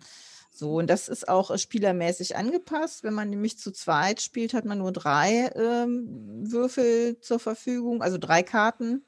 So, 0.62 0.76
und 0.76 0.92
das 0.92 1.08
ist 1.10 1.28
auch 1.28 1.50
äh, 1.50 1.58
spielermäßig 1.58 2.36
angepasst. 2.36 3.04
Wenn 3.04 3.16
man 3.16 3.32
nämlich 3.32 3.58
zu 3.58 3.72
zweit 3.72 4.22
spielt, 4.22 4.54
hat 4.54 4.64
man 4.64 4.78
nur 4.78 4.92
drei 4.92 5.52
ähm, 5.56 6.06
Würfel 6.52 7.20
zur 7.20 7.40
Verfügung, 7.40 8.04
also 8.04 8.20
drei 8.20 8.44
Karten, 8.44 9.04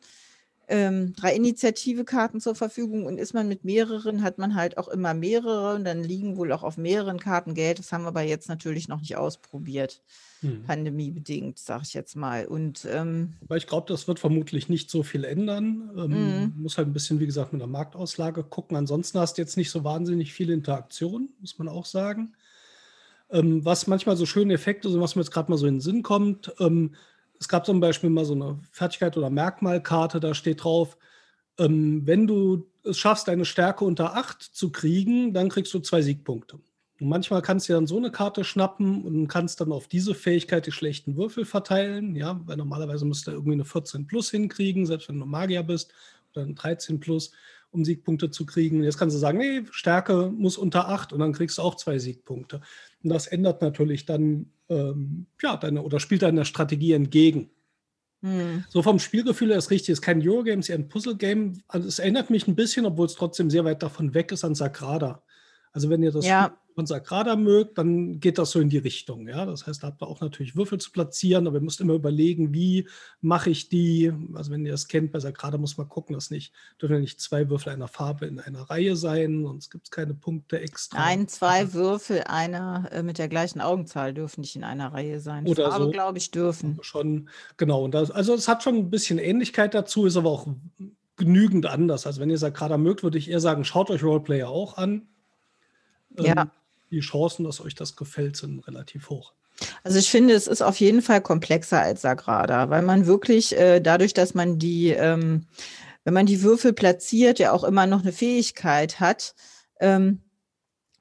ähm, 0.67 1.13
drei 1.15 1.35
Initiative-Karten 1.35 2.39
zur 2.39 2.55
Verfügung. 2.55 3.05
Und 3.05 3.17
ist 3.17 3.33
man 3.33 3.47
mit 3.47 3.65
mehreren, 3.65 4.23
hat 4.23 4.37
man 4.37 4.55
halt 4.55 4.77
auch 4.77 4.87
immer 4.87 5.13
mehrere. 5.13 5.75
Und 5.75 5.85
dann 5.85 6.03
liegen 6.03 6.37
wohl 6.37 6.51
auch 6.51 6.63
auf 6.63 6.77
mehreren 6.77 7.19
Karten 7.19 7.53
Geld. 7.53 7.79
Das 7.79 7.91
haben 7.91 8.03
wir 8.03 8.09
aber 8.09 8.21
jetzt 8.21 8.49
natürlich 8.49 8.87
noch 8.87 9.01
nicht 9.01 9.17
ausprobiert. 9.17 10.01
Hm. 10.41 10.63
Pandemiebedingt, 10.63 11.59
sage 11.59 11.83
ich 11.85 11.93
jetzt 11.93 12.15
mal. 12.15 12.45
Und 12.45 12.85
ähm, 12.91 13.33
Aber 13.43 13.57
ich 13.57 13.67
glaube, 13.67 13.87
das 13.87 14.07
wird 14.07 14.19
vermutlich 14.19 14.67
nicht 14.69 14.89
so 14.89 15.03
viel 15.03 15.23
ändern. 15.23 15.91
Ähm, 15.97 16.13
Mhm. 16.13 16.53
Muss 16.57 16.77
halt 16.77 16.87
ein 16.87 16.93
bisschen, 16.93 17.19
wie 17.19 17.25
gesagt, 17.25 17.53
mit 17.53 17.61
der 17.61 17.67
Marktauslage 17.67 18.43
gucken. 18.43 18.77
Ansonsten 18.77 19.19
hast 19.19 19.37
du 19.37 19.41
jetzt 19.41 19.57
nicht 19.57 19.71
so 19.71 19.83
wahnsinnig 19.83 20.33
viele 20.33 20.53
Interaktion, 20.53 21.29
muss 21.39 21.57
man 21.57 21.67
auch 21.67 21.85
sagen. 21.85 22.33
Ähm, 23.29 23.65
was 23.65 23.87
manchmal 23.87 24.15
so 24.15 24.25
schöne 24.25 24.53
Effekte 24.53 24.89
sind, 24.89 25.01
was 25.01 25.15
mir 25.15 25.21
jetzt 25.21 25.31
gerade 25.31 25.49
mal 25.49 25.57
so 25.57 25.65
in 25.65 25.75
den 25.75 25.81
Sinn 25.81 26.03
kommt. 26.03 26.53
Ähm, 26.59 26.95
es 27.43 27.49
gab 27.49 27.65
zum 27.65 27.81
Beispiel 27.81 28.09
mal 28.09 28.23
so 28.23 28.35
eine 28.35 28.57
Fertigkeit- 28.71 29.17
oder 29.17 29.29
Merkmalkarte, 29.29 30.21
da 30.21 30.33
steht 30.33 30.63
drauf, 30.63 30.97
ähm, 31.59 32.07
wenn 32.07 32.25
du 32.25 32.71
es 32.85 32.97
schaffst, 32.97 33.27
deine 33.27 33.43
Stärke 33.43 33.83
unter 33.83 34.15
8 34.15 34.41
zu 34.41 34.71
kriegen, 34.71 35.33
dann 35.33 35.49
kriegst 35.49 35.73
du 35.73 35.79
zwei 35.79 36.01
Siegpunkte. 36.01 36.55
Und 37.01 37.09
manchmal 37.09 37.41
kannst 37.41 37.67
du 37.67 37.73
dann 37.73 37.85
so 37.85 37.97
eine 37.97 38.11
Karte 38.11 38.45
schnappen 38.45 39.03
und 39.03 39.27
kannst 39.27 39.59
dann 39.59 39.73
auf 39.73 39.89
diese 39.89 40.15
Fähigkeit 40.15 40.65
die 40.65 40.71
schlechten 40.71 41.17
Würfel 41.17 41.43
verteilen. 41.43 42.15
Ja, 42.15 42.39
weil 42.45 42.55
normalerweise 42.55 43.03
müsst 43.03 43.27
ihr 43.27 43.33
irgendwie 43.33 43.53
eine 43.53 43.65
14 43.65 44.07
plus 44.07 44.31
hinkriegen, 44.31 44.85
selbst 44.85 45.09
wenn 45.09 45.19
du 45.19 45.25
Magier 45.25 45.63
bist, 45.63 45.93
oder 46.31 46.45
eine 46.45 46.53
13 46.53 47.01
plus, 47.01 47.33
um 47.73 47.83
Siegpunkte 47.83 48.29
zu 48.31 48.45
kriegen. 48.45 48.83
Jetzt 48.83 48.97
kannst 48.97 49.15
du 49.15 49.19
sagen, 49.19 49.37
nee, 49.39 49.63
Stärke 49.71 50.31
muss 50.35 50.57
unter 50.57 50.89
8 50.89 51.13
und 51.13 51.19
dann 51.19 51.33
kriegst 51.33 51.57
du 51.57 51.61
auch 51.61 51.75
zwei 51.75 51.99
Siegpunkte. 51.99 52.61
Und 53.03 53.09
das 53.09 53.27
ändert 53.27 53.61
natürlich 53.61 54.05
dann, 54.05 54.51
ähm, 54.69 55.25
ja, 55.41 55.57
deine, 55.57 55.81
oder 55.81 55.99
spielt 55.99 56.21
deiner 56.21 56.45
Strategie 56.45 56.93
entgegen. 56.93 57.49
hm, 58.21 58.63
So 58.69 58.81
vom 58.83 58.99
Spielgefühl 58.99 59.49
her 59.49 59.57
ist 59.57 59.71
richtig, 59.71 59.89
es 59.89 59.99
ist 59.99 60.01
kein 60.03 60.21
Eurogame, 60.27 60.59
es 60.59 60.67
ist 60.67 60.69
eher 60.69 60.77
ein 60.79 60.87
Puzzle-Game. 60.87 61.61
Also 61.67 61.87
es 61.87 61.99
erinnert 61.99 62.29
mich 62.29 62.47
ein 62.47 62.55
bisschen, 62.55 62.85
obwohl 62.85 63.07
es 63.07 63.15
trotzdem 63.15 63.49
sehr 63.49 63.65
weit 63.65 63.83
davon 63.83 64.13
weg 64.13 64.31
ist, 64.31 64.43
an 64.45 64.55
Sagrada. 64.55 65.23
Also 65.71 65.89
wenn 65.89 66.03
ihr 66.03 66.11
das 66.11 66.25
Ja. 66.25 66.57
Sagrada 66.85 67.35
mögt, 67.35 67.77
dann 67.77 68.19
geht 68.19 68.37
das 68.37 68.51
so 68.51 68.59
in 68.59 68.69
die 68.69 68.77
Richtung. 68.77 69.27
Ja? 69.27 69.45
Das 69.45 69.67
heißt, 69.67 69.83
da 69.83 69.87
habt 69.87 70.01
ihr 70.01 70.07
auch 70.07 70.21
natürlich 70.21 70.55
Würfel 70.55 70.79
zu 70.79 70.91
platzieren, 70.91 71.47
aber 71.47 71.57
ihr 71.57 71.61
müsst 71.61 71.81
immer 71.81 71.93
überlegen, 71.93 72.53
wie 72.53 72.87
mache 73.21 73.49
ich 73.49 73.69
die. 73.69 74.11
Also 74.33 74.51
wenn 74.51 74.65
ihr 74.65 74.71
das 74.71 74.87
kennt, 74.87 75.11
bei 75.11 75.19
Sagrada 75.19 75.57
muss 75.57 75.77
man 75.77 75.87
gucken, 75.87 76.13
dass 76.13 76.31
nicht, 76.31 76.53
dürfen 76.81 77.01
nicht 77.01 77.21
zwei 77.21 77.49
Würfel 77.49 77.73
einer 77.73 77.87
Farbe 77.87 78.25
in 78.25 78.39
einer 78.39 78.61
Reihe 78.61 78.95
sein, 78.95 79.43
sonst 79.43 79.69
gibt 79.69 79.85
es 79.85 79.91
keine 79.91 80.13
Punkte 80.13 80.59
extra. 80.59 80.97
ein, 81.03 81.27
zwei 81.27 81.73
Würfel, 81.73 82.23
einer 82.25 82.89
äh, 82.91 83.03
mit 83.03 83.17
der 83.17 83.27
gleichen 83.27 83.61
Augenzahl 83.61 84.13
dürfen 84.13 84.41
nicht 84.41 84.55
in 84.55 84.63
einer 84.63 84.93
Reihe 84.93 85.19
sein. 85.19 85.47
Oder 85.47 85.69
Farbe, 85.69 85.85
so. 85.85 85.91
glaube 85.91 86.17
ich, 86.17 86.31
dürfen. 86.31 86.77
Schon, 86.81 87.29
genau. 87.57 87.87
Das, 87.87 88.11
also 88.11 88.33
es 88.33 88.47
hat 88.47 88.63
schon 88.63 88.75
ein 88.75 88.89
bisschen 88.89 89.19
Ähnlichkeit 89.19 89.73
dazu, 89.73 90.05
ist 90.05 90.17
aber 90.17 90.29
auch 90.29 90.47
genügend 91.15 91.65
anders. 91.65 92.07
Also 92.07 92.21
wenn 92.21 92.29
ihr 92.29 92.37
Sagrada 92.37 92.77
mögt, 92.77 93.03
würde 93.03 93.17
ich 93.17 93.29
eher 93.29 93.39
sagen, 93.39 93.63
schaut 93.63 93.89
euch 93.89 94.03
Roleplayer 94.03 94.49
auch 94.49 94.77
an. 94.77 95.07
Ähm, 96.17 96.25
Ja. 96.25 96.51
Die 96.93 96.99
Chancen, 96.99 97.43
dass 97.43 97.59
euch 97.59 97.73
das 97.73 97.95
gefällt, 97.95 98.37
sind 98.37 98.59
relativ 98.67 99.09
hoch. 99.09 99.33
Also 99.83 99.97
ich 99.97 100.11
finde, 100.11 100.35
es 100.35 100.45
ist 100.45 100.61
auf 100.61 100.79
jeden 100.79 101.01
Fall 101.01 101.21
komplexer 101.21 101.81
als 101.81 102.03
Sagrada, 102.03 102.69
weil 102.69 102.83
man 102.83 103.07
wirklich 103.07 103.57
äh, 103.57 103.79
dadurch, 103.79 104.13
dass 104.13 104.35
man 104.35 104.59
die, 104.59 104.89
ähm, 104.89 105.47
wenn 106.03 106.13
man 106.13 106.27
die 106.27 106.43
Würfel 106.43 106.71
platziert, 106.71 107.39
ja 107.39 107.51
auch 107.51 107.63
immer 107.63 107.87
noch 107.87 108.01
eine 108.01 108.11
Fähigkeit 108.11 108.99
hat, 108.99 109.33
ähm, 109.79 110.21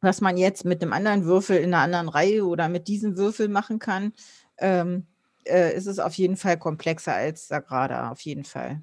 was 0.01 0.23
man 0.23 0.39
jetzt 0.39 0.65
mit 0.65 0.81
einem 0.81 0.95
anderen 0.95 1.27
Würfel 1.27 1.59
in 1.59 1.75
einer 1.75 1.83
anderen 1.83 2.09
Reihe 2.09 2.47
oder 2.47 2.71
mit 2.71 2.89
diesem 2.89 3.19
Würfel 3.19 3.49
machen 3.49 3.79
kann, 3.79 4.15
ähm, 4.57 5.07
äh, 5.45 5.77
ist 5.77 5.87
es 5.87 5.99
auf 5.99 6.15
jeden 6.15 6.39
Fall 6.39 6.59
komplexer 6.59 7.15
als 7.15 7.49
Sagrada, 7.49 8.11
auf 8.11 8.21
jeden 8.21 8.45
Fall. 8.45 8.81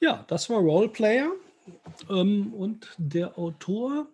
Ja, 0.00 0.24
das 0.28 0.48
war 0.48 0.58
Roleplayer. 0.58 1.30
Ähm, 2.08 2.54
und 2.54 2.94
der 2.96 3.38
Autor 3.38 4.06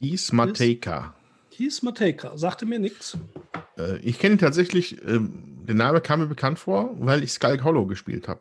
Keith 0.00 0.32
Matejka. 0.32 1.14
Keith 1.50 1.82
Matejka, 1.82 2.38
sagte 2.38 2.64
mir 2.66 2.78
nichts. 2.78 3.18
Äh, 3.78 3.98
ich 3.98 4.18
kenne 4.18 4.36
ihn 4.36 4.38
tatsächlich, 4.38 5.02
ähm, 5.06 5.58
der 5.66 5.74
Name 5.74 6.00
kam 6.00 6.20
mir 6.20 6.26
bekannt 6.26 6.58
vor, 6.58 6.94
weil 6.98 7.22
ich 7.22 7.32
Skull 7.32 7.62
Hollow 7.62 7.84
gespielt 7.86 8.26
habe. 8.28 8.40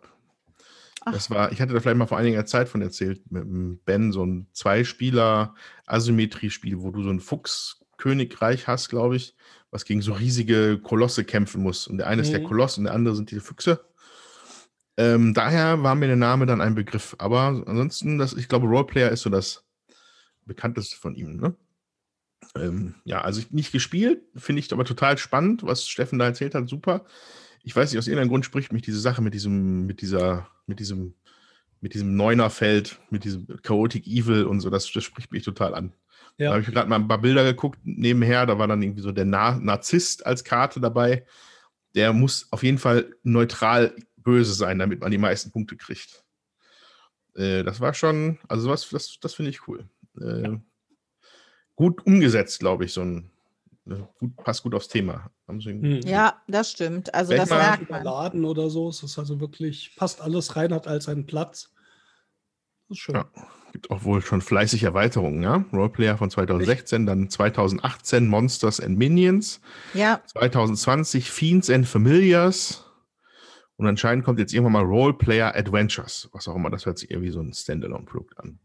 Das 1.05 1.29
war, 1.31 1.51
ich 1.51 1.59
hatte 1.59 1.73
da 1.73 1.79
vielleicht 1.79 1.97
mal 1.97 2.05
vor 2.05 2.19
einiger 2.19 2.45
Zeit 2.45 2.69
von 2.69 2.81
erzählt, 2.81 3.31
mit 3.31 3.41
dem 3.43 3.79
Ben, 3.83 4.11
so 4.11 4.23
ein 4.25 4.47
Zwei-Spieler-Asymmetrie-Spiel, 4.53 6.81
wo 6.81 6.91
du 6.91 7.01
so 7.03 7.09
ein 7.09 7.19
Fuchskönigreich 7.19 8.67
hast, 8.67 8.89
glaube 8.89 9.15
ich, 9.15 9.35
was 9.71 9.85
gegen 9.85 10.01
so 10.01 10.13
riesige 10.13 10.77
Kolosse 10.77 11.23
kämpfen 11.23 11.63
muss. 11.63 11.87
Und 11.87 11.97
der 11.97 12.05
eine 12.07 12.21
ist 12.21 12.31
der 12.31 12.41
Mhm. 12.41 12.45
Koloss 12.45 12.77
und 12.77 12.83
der 12.83 12.93
andere 12.93 13.15
sind 13.15 13.31
die 13.31 13.39
Füchse. 13.39 13.83
Ähm, 14.97 15.33
daher 15.33 15.81
war 15.83 15.95
mir 15.95 16.05
der 16.07 16.15
Name 16.15 16.45
dann 16.45 16.61
ein 16.61 16.75
Begriff. 16.75 17.15
Aber 17.17 17.63
ansonsten, 17.65 18.19
das, 18.19 18.33
ich 18.33 18.47
glaube, 18.47 18.67
Roleplayer 18.67 19.09
ist 19.09 19.21
so 19.21 19.31
das 19.31 19.63
bekannteste 20.49 20.97
von 20.97 21.15
ihm. 21.15 21.37
Ne? 21.37 21.55
Ähm, 22.55 22.95
ja, 23.05 23.21
also 23.21 23.39
ich 23.39 23.51
nicht 23.51 23.71
gespielt, 23.71 24.21
finde 24.35 24.59
ich 24.59 24.71
aber 24.73 24.85
total 24.85 25.17
spannend, 25.17 25.63
was 25.63 25.87
Steffen 25.87 26.19
da 26.19 26.25
erzählt 26.25 26.55
hat, 26.55 26.67
super. 26.67 27.05
Ich 27.63 27.75
weiß 27.75 27.91
nicht, 27.91 27.99
aus 27.99 28.07
irgendeinem 28.07 28.29
Grund 28.29 28.45
spricht 28.45 28.73
mich 28.73 28.81
diese 28.81 28.99
Sache 28.99 29.21
mit 29.21 29.33
diesem, 29.33 29.85
mit 29.85 30.01
dieser, 30.01 30.47
mit 30.65 30.79
diesem, 30.79 31.15
mit 31.81 31.93
diesem 31.93 32.15
Neunerfeld, 32.15 32.99
mit 33.09 33.23
diesem 33.23 33.47
Chaotic 33.61 34.07
Evil 34.07 34.45
und 34.45 34.61
so, 34.61 34.69
das, 34.69 34.91
das 34.91 35.03
spricht 35.03 35.31
mich 35.31 35.43
total 35.43 35.75
an. 35.75 35.93
Da 36.43 36.45
Ja, 36.45 36.51
habe 36.51 36.61
ich 36.61 36.67
gerade 36.67 36.89
mal 36.89 36.95
ein 36.95 37.07
paar 37.07 37.21
Bilder 37.21 37.43
geguckt 37.43 37.79
nebenher, 37.83 38.45
da 38.45 38.57
war 38.59 38.67
dann 38.67 38.81
irgendwie 38.81 39.01
so 39.01 39.11
der 39.11 39.25
Na 39.25 39.57
Narzisst 39.59 40.25
als 40.25 40.43
Karte 40.43 40.79
dabei. 40.79 41.25
Der 41.95 42.13
muss 42.13 42.47
auf 42.51 42.63
jeden 42.63 42.77
Fall 42.77 43.15
neutral 43.23 43.95
böse 44.17 44.53
sein, 44.53 44.79
damit 44.79 45.01
man 45.01 45.11
die 45.11 45.17
meisten 45.17 45.51
Punkte 45.51 45.75
kriegt. 45.75 46.23
Äh, 47.35 47.63
das 47.63 47.79
war 47.79 47.93
schon, 47.93 48.39
also 48.47 48.63
sowas, 48.63 48.87
das, 48.89 49.19
das 49.19 49.33
finde 49.33 49.51
ich 49.51 49.67
cool. 49.67 49.87
Äh, 50.21 50.57
Gut 51.75 52.05
umgesetzt, 52.05 52.59
glaube 52.59 52.83
ich, 52.83 52.91
so 52.91 53.01
ein, 53.01 53.31
äh, 53.87 53.95
gut, 54.19 54.35
passt 54.35 54.63
gut 54.63 54.75
aufs 54.75 54.89
Thema. 54.89 55.31
Hm. 55.47 56.01
Ja, 56.01 56.41
das 56.47 56.71
stimmt. 56.71 57.13
Also 57.13 57.29
Werd 57.31 57.43
das 57.43 57.49
mal 57.49 57.57
merkt 57.59 57.89
man. 57.89 58.01
überladen 58.01 58.43
oder 58.43 58.69
so. 58.69 58.89
Es 58.89 59.01
ist 59.01 59.17
also 59.17 59.39
wirklich, 59.39 59.95
passt 59.95 60.19
alles 60.19 60.57
rein, 60.57 60.73
hat 60.73 60.87
all 60.87 61.01
seinen 61.01 61.25
Platz. 61.25 61.71
Das 62.89 62.97
ist 62.97 63.01
schön. 63.03 63.15
Ja. 63.15 63.31
Gibt 63.71 63.91
auch 63.91 64.03
wohl 64.03 64.21
schon 64.21 64.41
fleißig 64.41 64.83
Erweiterungen, 64.83 65.41
ja? 65.43 65.63
Roleplayer 65.71 66.17
von 66.17 66.29
2016, 66.29 67.05
dann 67.05 67.29
2018 67.29 68.27
Monsters 68.27 68.79
and 68.79 68.97
Minions, 68.97 69.61
Ja, 69.93 70.21
2020 70.25 71.29
Fiends 71.31 71.69
and 71.69 71.87
Familiars 71.87 72.83
und 73.77 73.87
anscheinend 73.87 74.25
kommt 74.25 74.39
jetzt 74.39 74.53
irgendwann 74.53 74.73
mal 74.73 74.83
Roleplayer 74.83 75.55
Adventures, 75.55 76.29
was 76.33 76.47
auch 76.47 76.55
immer, 76.55 76.69
das 76.71 76.85
hört 76.85 76.97
sich 76.97 77.11
irgendwie 77.11 77.29
so 77.29 77.39
ein 77.39 77.53
Standalone-Produkt 77.53 78.39
an. 78.39 78.59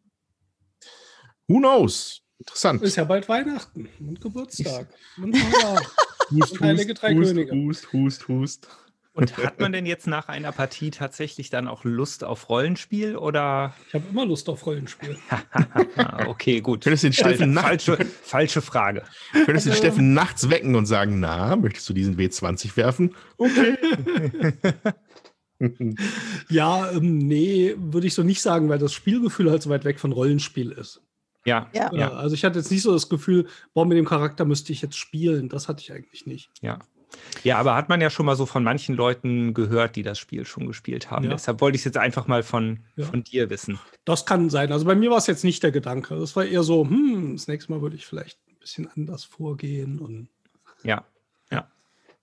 Who 1.49 1.59
knows? 1.59 2.20
Interessant. 2.38 2.82
Ist 2.82 2.97
ja 2.97 3.05
bald 3.05 3.28
Weihnachten 3.28 3.88
und 4.01 4.20
Geburtstag. 4.20 4.88
Und. 5.16 5.36
Hust, 6.30 6.59
Heilige 6.61 6.95
Drei 6.95 7.14
hust, 7.14 7.28
Könige. 7.34 7.53
hust, 7.55 7.92
hust, 7.92 8.28
hust. 8.28 8.68
Und 9.12 9.36
hat 9.36 9.61
man 9.61 9.70
denn 9.70 9.86
jetzt 9.86 10.09
nach 10.09 10.26
einer 10.28 10.51
Partie 10.51 10.90
tatsächlich 10.90 11.49
dann 11.49 11.68
auch 11.68 11.84
Lust 11.84 12.24
auf 12.24 12.49
Rollenspiel 12.49 13.16
oder? 13.16 13.72
Ich 13.86 13.95
habe 13.95 14.05
immer 14.11 14.26
Lust 14.26 14.49
auf 14.49 14.66
Rollenspiel. 14.66 15.16
Okay, 16.26 16.61
gut. 16.61 16.82
Könntest 16.82 17.05
den 17.05 17.12
Steffen 17.12 17.53
nachts, 17.53 17.84
falsche, 17.84 18.05
falsche 18.07 18.62
Frage. 18.62 19.05
könntest 19.32 19.66
den 19.66 19.72
Also- 19.72 19.82
Steffen 19.84 20.14
nachts 20.14 20.51
wecken 20.51 20.74
und 20.74 20.86
sagen, 20.86 21.20
na, 21.20 21.55
möchtest 21.55 21.88
du 21.88 21.92
diesen 21.92 22.16
W20 22.16 22.76
werfen? 22.76 23.14
Okay. 23.36 23.76
Ja, 26.51 26.90
ähm, 26.90 27.18
nee, 27.18 27.74
würde 27.78 28.07
ich 28.09 28.14
so 28.14 28.22
nicht 28.24 28.42
sagen, 28.42 28.68
weil 28.68 28.78
das 28.78 28.92
Spielgefühl 28.92 29.51
halt 29.51 29.62
so 29.62 29.70
weit 29.70 29.84
weg 29.84 30.01
von 30.01 30.12
Rollenspiel 30.12 30.72
ist. 30.72 31.01
Ja, 31.45 31.68
Ja. 31.72 31.92
Ja. 31.95 32.12
Also 32.12 32.34
ich 32.34 32.45
hatte 32.45 32.59
jetzt 32.59 32.70
nicht 32.70 32.82
so 32.82 32.92
das 32.92 33.09
Gefühl, 33.09 33.47
boah, 33.74 33.84
mit 33.86 33.97
dem 33.99 34.05
Charakter 34.07 34.45
müsste 34.45 34.72
ich 34.72 34.82
jetzt 34.82 34.97
spielen. 34.97 35.49
Das 35.49 35.68
hatte 35.68 35.82
ich 35.82 35.92
eigentlich 35.92 36.26
nicht. 36.26 36.51
ja. 36.62 36.78
Ja, 37.45 37.59
aber 37.59 37.76
hat 37.76 37.88
man 37.88 38.01
ja 38.01 38.11
schon 38.11 38.26
mal 38.26 38.34
so 38.34 38.45
von 38.45 38.64
manchen 38.64 38.97
Leuten 38.97 39.55
gehört, 39.55 39.95
die 39.95 40.03
das 40.03 40.18
Spiel 40.18 40.45
schon 40.45 40.66
gespielt 40.66 41.12
haben. 41.12 41.26
Ja. 41.26 41.30
Deshalb 41.30 41.61
wollte 41.61 41.76
ich 41.76 41.82
es 41.82 41.84
jetzt 41.84 41.97
einfach 41.97 42.26
mal 42.26 42.42
von, 42.42 42.80
Ja. 42.97 43.05
von 43.07 43.22
dir 43.22 43.51
wissen. 43.51 43.78
Das 44.05 44.26
kann 44.26 44.51
sein. 44.51 44.72
Also 44.72 44.84
bei 44.84 44.97
mir 44.97 45.11
war 45.12 45.18
es 45.18 45.28
jetzt 45.28 45.45
nicht 45.45 45.62
der 45.62 45.70
Gedanke. 45.70 46.16
Das 46.18 46.34
war 46.34 46.45
eher 46.45 46.64
so, 46.64 46.82
hm, 46.84 47.34
das 47.36 47.47
nächste 47.47 47.70
Mal 47.70 47.80
würde 47.82 47.95
ich 47.95 48.05
vielleicht 48.05 48.40
ein 48.51 48.57
bisschen 48.59 48.88
anders 48.97 49.22
vorgehen. 49.22 50.01
Und 50.01 50.26
Ja. 50.82 51.05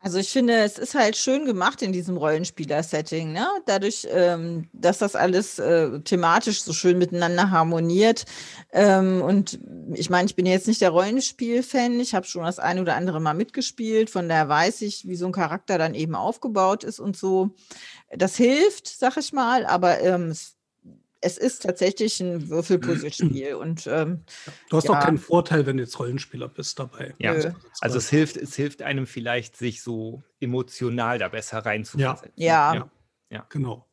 Also 0.03 0.17
ich 0.17 0.31
finde, 0.31 0.55
es 0.55 0.79
ist 0.79 0.95
halt 0.95 1.15
schön 1.15 1.45
gemacht 1.45 1.83
in 1.83 1.91
diesem 1.93 2.17
Rollenspieler-Setting, 2.17 3.31
ne? 3.31 3.47
Dadurch, 3.67 4.07
ähm, 4.09 4.67
dass 4.73 4.97
das 4.97 5.15
alles 5.15 5.59
äh, 5.59 5.99
thematisch 5.99 6.63
so 6.63 6.73
schön 6.73 6.97
miteinander 6.97 7.51
harmoniert. 7.51 8.25
Ähm, 8.71 9.21
und 9.21 9.59
ich 9.93 10.09
meine, 10.09 10.25
ich 10.25 10.35
bin 10.35 10.47
jetzt 10.47 10.67
nicht 10.67 10.81
der 10.81 10.89
Rollenspiel-Fan, 10.89 11.99
ich 11.99 12.15
habe 12.15 12.25
schon 12.25 12.43
das 12.43 12.57
eine 12.57 12.81
oder 12.81 12.95
andere 12.95 13.19
Mal 13.19 13.35
mitgespielt, 13.35 14.09
von 14.09 14.27
daher 14.27 14.49
weiß 14.49 14.81
ich, 14.81 15.07
wie 15.07 15.15
so 15.15 15.27
ein 15.27 15.31
Charakter 15.31 15.77
dann 15.77 15.93
eben 15.93 16.15
aufgebaut 16.15 16.83
ist 16.83 16.99
und 16.99 17.15
so. 17.15 17.51
Das 18.09 18.35
hilft, 18.35 18.87
sag 18.87 19.17
ich 19.17 19.33
mal, 19.33 19.67
aber 19.67 20.01
ähm, 20.01 20.29
es, 20.29 20.55
es 21.21 21.37
ist 21.37 21.61
tatsächlich 21.63 22.19
ein 22.19 22.49
Würfelpuzzlespiel 22.49 23.53
und 23.55 23.87
ähm, 23.87 24.21
du 24.69 24.77
hast 24.77 24.85
Ja. 24.87 24.91
auch 24.91 24.99
keinen 24.99 25.17
Vorteil, 25.19 25.65
wenn 25.65 25.77
du 25.77 25.83
jetzt 25.83 25.99
Rollenspieler 25.99 26.47
bist 26.47 26.79
dabei. 26.79 27.13
Ja. 27.19 27.33
Nö. 27.33 27.51
Also 27.79 27.97
es 27.99 28.09
hilft, 28.09 28.37
es 28.37 28.55
hilft 28.55 28.81
einem 28.81 29.05
vielleicht, 29.07 29.55
sich 29.55 29.81
so 29.83 30.23
emotional 30.39 31.19
da 31.19 31.27
besser 31.29 31.59
reinzuversetzen. 31.59 32.31
ja. 32.35 32.89
Ja. 33.29 33.45
Genau. 33.49 33.85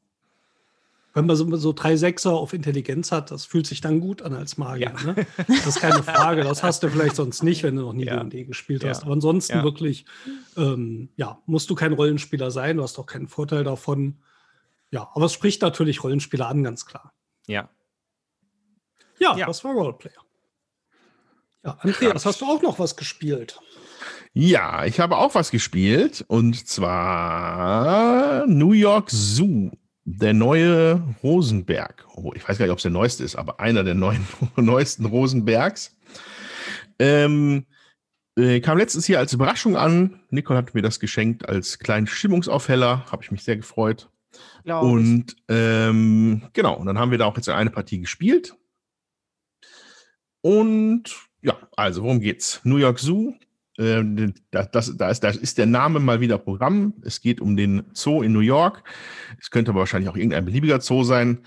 Wenn 1.14 1.26
man 1.26 1.36
so, 1.36 1.56
so 1.56 1.72
drei 1.72 1.96
Sechser 1.96 2.32
auf 2.32 2.52
Intelligenz 2.52 3.12
hat, 3.12 3.30
das 3.30 3.44
fühlt 3.44 3.66
sich 3.66 3.80
dann 3.80 3.98
gut 4.00 4.20
an 4.22 4.34
als 4.34 4.56
Magier. 4.56 4.92
Ja. 4.96 5.12
Ne? 5.14 5.26
Das 5.48 5.66
ist 5.66 5.80
keine 5.80 6.02
Frage. 6.02 6.42
Das 6.44 6.62
hast 6.62 6.82
du 6.82 6.88
vielleicht 6.90 7.16
sonst 7.16 7.42
nicht, 7.42 7.62
wenn 7.62 7.76
du 7.76 7.82
noch 7.82 7.92
nie 7.92 8.04
Ja. 8.06 8.22
D&D 8.22 8.44
gespielt 8.44 8.82
Ja. 8.82 8.90
hast. 8.90 9.02
Aber 9.04 9.12
ansonsten 9.12 9.58
Ja. 9.58 9.64
wirklich, 9.64 10.04
ähm, 10.56 11.08
ja, 11.16 11.40
musst 11.46 11.70
du 11.70 11.74
kein 11.74 11.92
Rollenspieler 11.92 12.50
sein. 12.50 12.76
Du 12.76 12.82
hast 12.82 12.98
auch 12.98 13.06
keinen 13.06 13.26
Vorteil 13.28 13.64
davon. 13.64 14.18
Ja, 14.90 15.08
aber 15.14 15.26
es 15.26 15.32
spricht 15.32 15.62
natürlich 15.62 16.02
Rollenspieler 16.04 16.46
an, 16.48 16.62
ganz 16.62 16.84
klar. 16.86 17.12
Ja. 17.48 17.68
Ja, 19.18 19.36
Ja. 19.36 19.46
das 19.46 19.64
war 19.64 19.72
Roleplayer. 19.72 20.22
Ja, 21.64 21.72
Andreas, 21.80 22.24
hast 22.24 22.40
du 22.40 22.44
auch 22.46 22.62
noch 22.62 22.78
was 22.78 22.94
gespielt? 22.96 23.58
Ja, 24.32 24.84
ich 24.84 25.00
habe 25.00 25.16
auch 25.16 25.34
was 25.34 25.50
gespielt 25.50 26.24
und 26.28 26.68
zwar 26.68 28.46
New 28.46 28.72
York 28.72 29.10
Zoo, 29.10 29.70
der 30.04 30.34
neue 30.34 31.02
Rosenberg. 31.22 32.06
Oh, 32.14 32.32
ich 32.34 32.48
weiß 32.48 32.58
gar 32.58 32.66
nicht, 32.66 32.72
ob 32.72 32.78
es 32.78 32.82
der 32.82 32.92
neueste 32.92 33.24
ist, 33.24 33.34
aber 33.34 33.58
einer 33.58 33.82
der 33.82 33.94
neuen, 33.94 34.24
neuesten 34.56 35.06
Rosenbergs. 35.06 35.96
Ähm, 37.00 37.66
äh, 38.36 38.60
kam 38.60 38.78
letztens 38.78 39.06
hier 39.06 39.18
als 39.18 39.32
Überraschung 39.32 39.76
an. 39.76 40.20
Nicole 40.30 40.58
hat 40.58 40.74
mir 40.74 40.82
das 40.82 41.00
geschenkt 41.00 41.48
als 41.48 41.78
kleinen 41.80 42.06
Stimmungsaufheller. 42.06 43.06
Habe 43.10 43.24
ich 43.24 43.30
mich 43.32 43.42
sehr 43.42 43.56
gefreut. 43.56 44.10
Glaube. 44.64 44.86
Und 44.86 45.36
ähm, 45.48 46.42
genau, 46.52 46.74
und 46.74 46.86
dann 46.86 46.98
haben 46.98 47.10
wir 47.10 47.18
da 47.18 47.26
auch 47.26 47.36
jetzt 47.36 47.48
eine 47.48 47.70
Partie 47.70 48.00
gespielt. 48.00 48.54
Und 50.40 51.04
ja, 51.42 51.56
also 51.76 52.02
worum 52.02 52.20
geht's? 52.20 52.60
New 52.64 52.76
York 52.76 52.98
Zoo. 52.98 53.34
Da, 53.76 54.02
das, 54.64 54.96
da, 54.96 55.08
ist, 55.08 55.20
da 55.20 55.28
ist 55.28 55.56
der 55.56 55.66
Name 55.66 56.00
mal 56.00 56.20
wieder 56.20 56.36
Programm. 56.36 56.94
Es 57.02 57.20
geht 57.20 57.40
um 57.40 57.56
den 57.56 57.84
Zoo 57.92 58.22
in 58.22 58.32
New 58.32 58.40
York. 58.40 58.82
Es 59.40 59.52
könnte 59.52 59.70
aber 59.70 59.80
wahrscheinlich 59.80 60.10
auch 60.10 60.16
irgendein 60.16 60.44
beliebiger 60.44 60.80
Zoo 60.80 61.04
sein. 61.04 61.46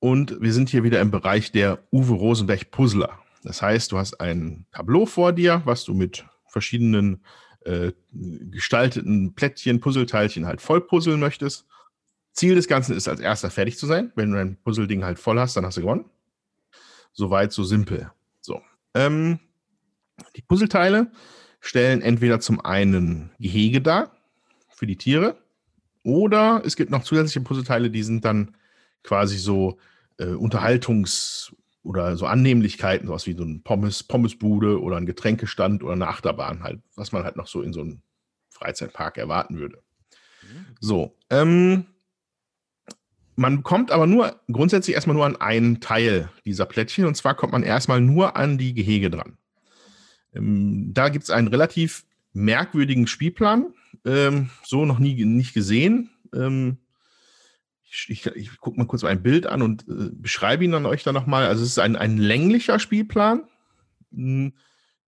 Und 0.00 0.40
wir 0.40 0.52
sind 0.52 0.70
hier 0.70 0.82
wieder 0.82 1.00
im 1.00 1.12
Bereich 1.12 1.52
der 1.52 1.86
Uwe 1.92 2.14
Rosenberg 2.14 2.72
Puzzler. 2.72 3.20
Das 3.44 3.62
heißt, 3.62 3.92
du 3.92 3.98
hast 3.98 4.20
ein 4.20 4.66
Tableau 4.72 5.06
vor 5.06 5.32
dir, 5.32 5.62
was 5.66 5.84
du 5.84 5.94
mit 5.94 6.24
verschiedenen 6.46 7.22
äh, 7.64 7.92
gestalteten 8.10 9.34
Plättchen, 9.34 9.80
Puzzleteilchen 9.80 10.46
halt 10.46 10.60
voll 10.60 10.80
puzzeln 10.80 11.20
möchtest. 11.20 11.66
Ziel 12.38 12.54
des 12.54 12.68
Ganzen 12.68 12.96
ist, 12.96 13.08
als 13.08 13.20
erster 13.20 13.50
fertig 13.50 13.78
zu 13.78 13.86
sein. 13.86 14.12
Wenn 14.14 14.30
du 14.30 14.36
dein 14.36 14.56
Puzzleding 14.62 15.04
halt 15.04 15.18
voll 15.18 15.38
hast, 15.38 15.56
dann 15.56 15.66
hast 15.66 15.76
du 15.76 15.80
gewonnen. 15.80 16.04
Soweit, 17.12 17.52
so 17.52 17.64
simpel. 17.64 18.12
So. 18.40 18.60
Ähm, 18.94 19.40
die 20.36 20.42
Puzzleteile 20.42 21.10
stellen 21.60 22.00
entweder 22.00 22.38
zum 22.38 22.64
einen 22.64 23.30
Gehege 23.40 23.80
dar 23.80 24.12
für 24.70 24.86
die 24.86 24.96
Tiere 24.96 25.36
oder 26.04 26.62
es 26.64 26.76
gibt 26.76 26.90
noch 26.90 27.02
zusätzliche 27.02 27.40
Puzzleteile, 27.40 27.90
die 27.90 28.04
sind 28.04 28.24
dann 28.24 28.56
quasi 29.02 29.36
so 29.36 29.78
äh, 30.18 30.26
Unterhaltungs- 30.26 31.52
oder 31.82 32.16
so 32.16 32.26
Annehmlichkeiten, 32.26 33.08
sowas 33.08 33.26
wie 33.26 33.34
so 33.34 33.42
ein 33.42 33.62
Pommes, 33.62 34.04
Pommesbude 34.04 34.80
oder 34.80 34.96
ein 34.96 35.06
Getränkestand 35.06 35.82
oder 35.82 35.94
eine 35.94 36.06
Achterbahn 36.06 36.62
halt, 36.62 36.80
was 36.94 37.10
man 37.10 37.24
halt 37.24 37.36
noch 37.36 37.48
so 37.48 37.62
in 37.62 37.72
so 37.72 37.80
einem 37.80 38.02
Freizeitpark 38.50 39.18
erwarten 39.18 39.58
würde. 39.58 39.82
So, 40.80 41.16
ähm, 41.30 41.86
man 43.38 43.62
kommt 43.62 43.92
aber 43.92 44.08
nur 44.08 44.40
grundsätzlich 44.50 44.96
erstmal 44.96 45.14
nur 45.14 45.24
an 45.24 45.36
einen 45.36 45.80
Teil 45.80 46.28
dieser 46.44 46.66
Plättchen 46.66 47.04
und 47.04 47.14
zwar 47.14 47.36
kommt 47.36 47.52
man 47.52 47.62
erstmal 47.62 48.00
nur 48.00 48.36
an 48.36 48.58
die 48.58 48.74
Gehege 48.74 49.10
dran. 49.10 49.38
Ähm, 50.34 50.92
da 50.92 51.08
gibt 51.08 51.22
es 51.22 51.30
einen 51.30 51.46
relativ 51.46 52.04
merkwürdigen 52.32 53.06
Spielplan, 53.06 53.72
ähm, 54.04 54.50
so 54.64 54.84
noch 54.84 54.98
nie 54.98 55.24
nicht 55.24 55.54
gesehen. 55.54 56.10
Ähm, 56.34 56.78
ich 57.84 58.06
ich, 58.08 58.26
ich 58.26 58.58
gucke 58.58 58.76
mal 58.76 58.88
kurz 58.88 59.04
ein 59.04 59.22
Bild 59.22 59.46
an 59.46 59.62
und 59.62 59.82
äh, 59.88 60.10
beschreibe 60.12 60.64
ihn 60.64 60.72
dann 60.72 60.84
euch 60.84 61.04
dann 61.04 61.14
nochmal. 61.14 61.46
Also 61.46 61.62
es 61.62 61.70
ist 61.70 61.78
ein, 61.78 61.94
ein 61.94 62.18
länglicher 62.18 62.80
Spielplan, 62.80 63.44
mh, 64.10 64.50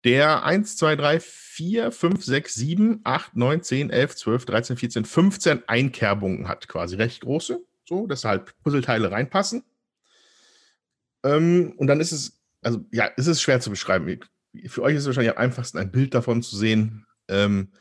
der 0.05 0.45
1, 0.45 0.77
2, 0.77 0.95
3, 0.95 1.19
4, 1.21 1.91
5, 1.91 2.25
6, 2.25 2.55
7, 2.55 3.01
8, 3.03 3.37
9, 3.37 3.63
10, 3.65 3.91
11, 3.91 4.15
12, 4.15 4.45
13, 4.45 4.77
14, 4.77 5.05
15 5.05 5.63
Einkerbungen 5.67 6.47
hat, 6.47 6.69
quasi 6.69 6.95
recht 6.95 7.23
große, 7.23 7.61
so, 7.91 8.07
dass 8.07 8.25
halt 8.25 8.55
Puzzleteile 8.63 9.11
reinpassen. 9.11 9.65
Ähm, 11.25 11.75
und 11.77 11.89
dann 11.89 12.01
ist 12.01 12.13
es, 12.13 12.41
also 12.63 12.85
ja, 12.93 13.11
es 13.17 13.27
ist 13.27 13.43
schwer 13.43 13.61
zu 13.61 13.69
beschreiben. 13.69 14.21
Für 14.67 14.83
euch 14.83 14.95
ist 14.95 15.03
es 15.03 15.07
wahrscheinlich 15.07 15.33
am 15.33 15.43
einfachsten, 15.43 15.79
ein 15.79 15.91
Bild 15.91 16.15
davon 16.15 16.43
zu 16.43 16.57
sehen. 16.57 17.05
Ähm, 17.29 17.73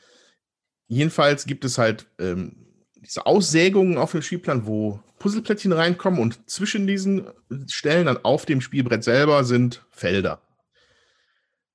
jedenfalls 0.88 1.46
gibt 1.46 1.64
es 1.64 1.78
halt 1.78 2.08
ähm, 2.20 2.66
diese 2.96 3.26
Aussägungen 3.26 3.98
auf 3.98 4.12
dem 4.12 4.22
Spielplan, 4.22 4.66
wo 4.66 5.00
Puzzleplättchen 5.20 5.72
reinkommen 5.72 6.20
und 6.20 6.50
zwischen 6.50 6.88
diesen 6.88 7.28
Stellen 7.68 8.08
dann 8.08 8.24
auf 8.24 8.46
dem 8.46 8.62
Spielbrett 8.62 9.04
selber 9.04 9.44
sind 9.44 9.86
Felder. 9.92 10.42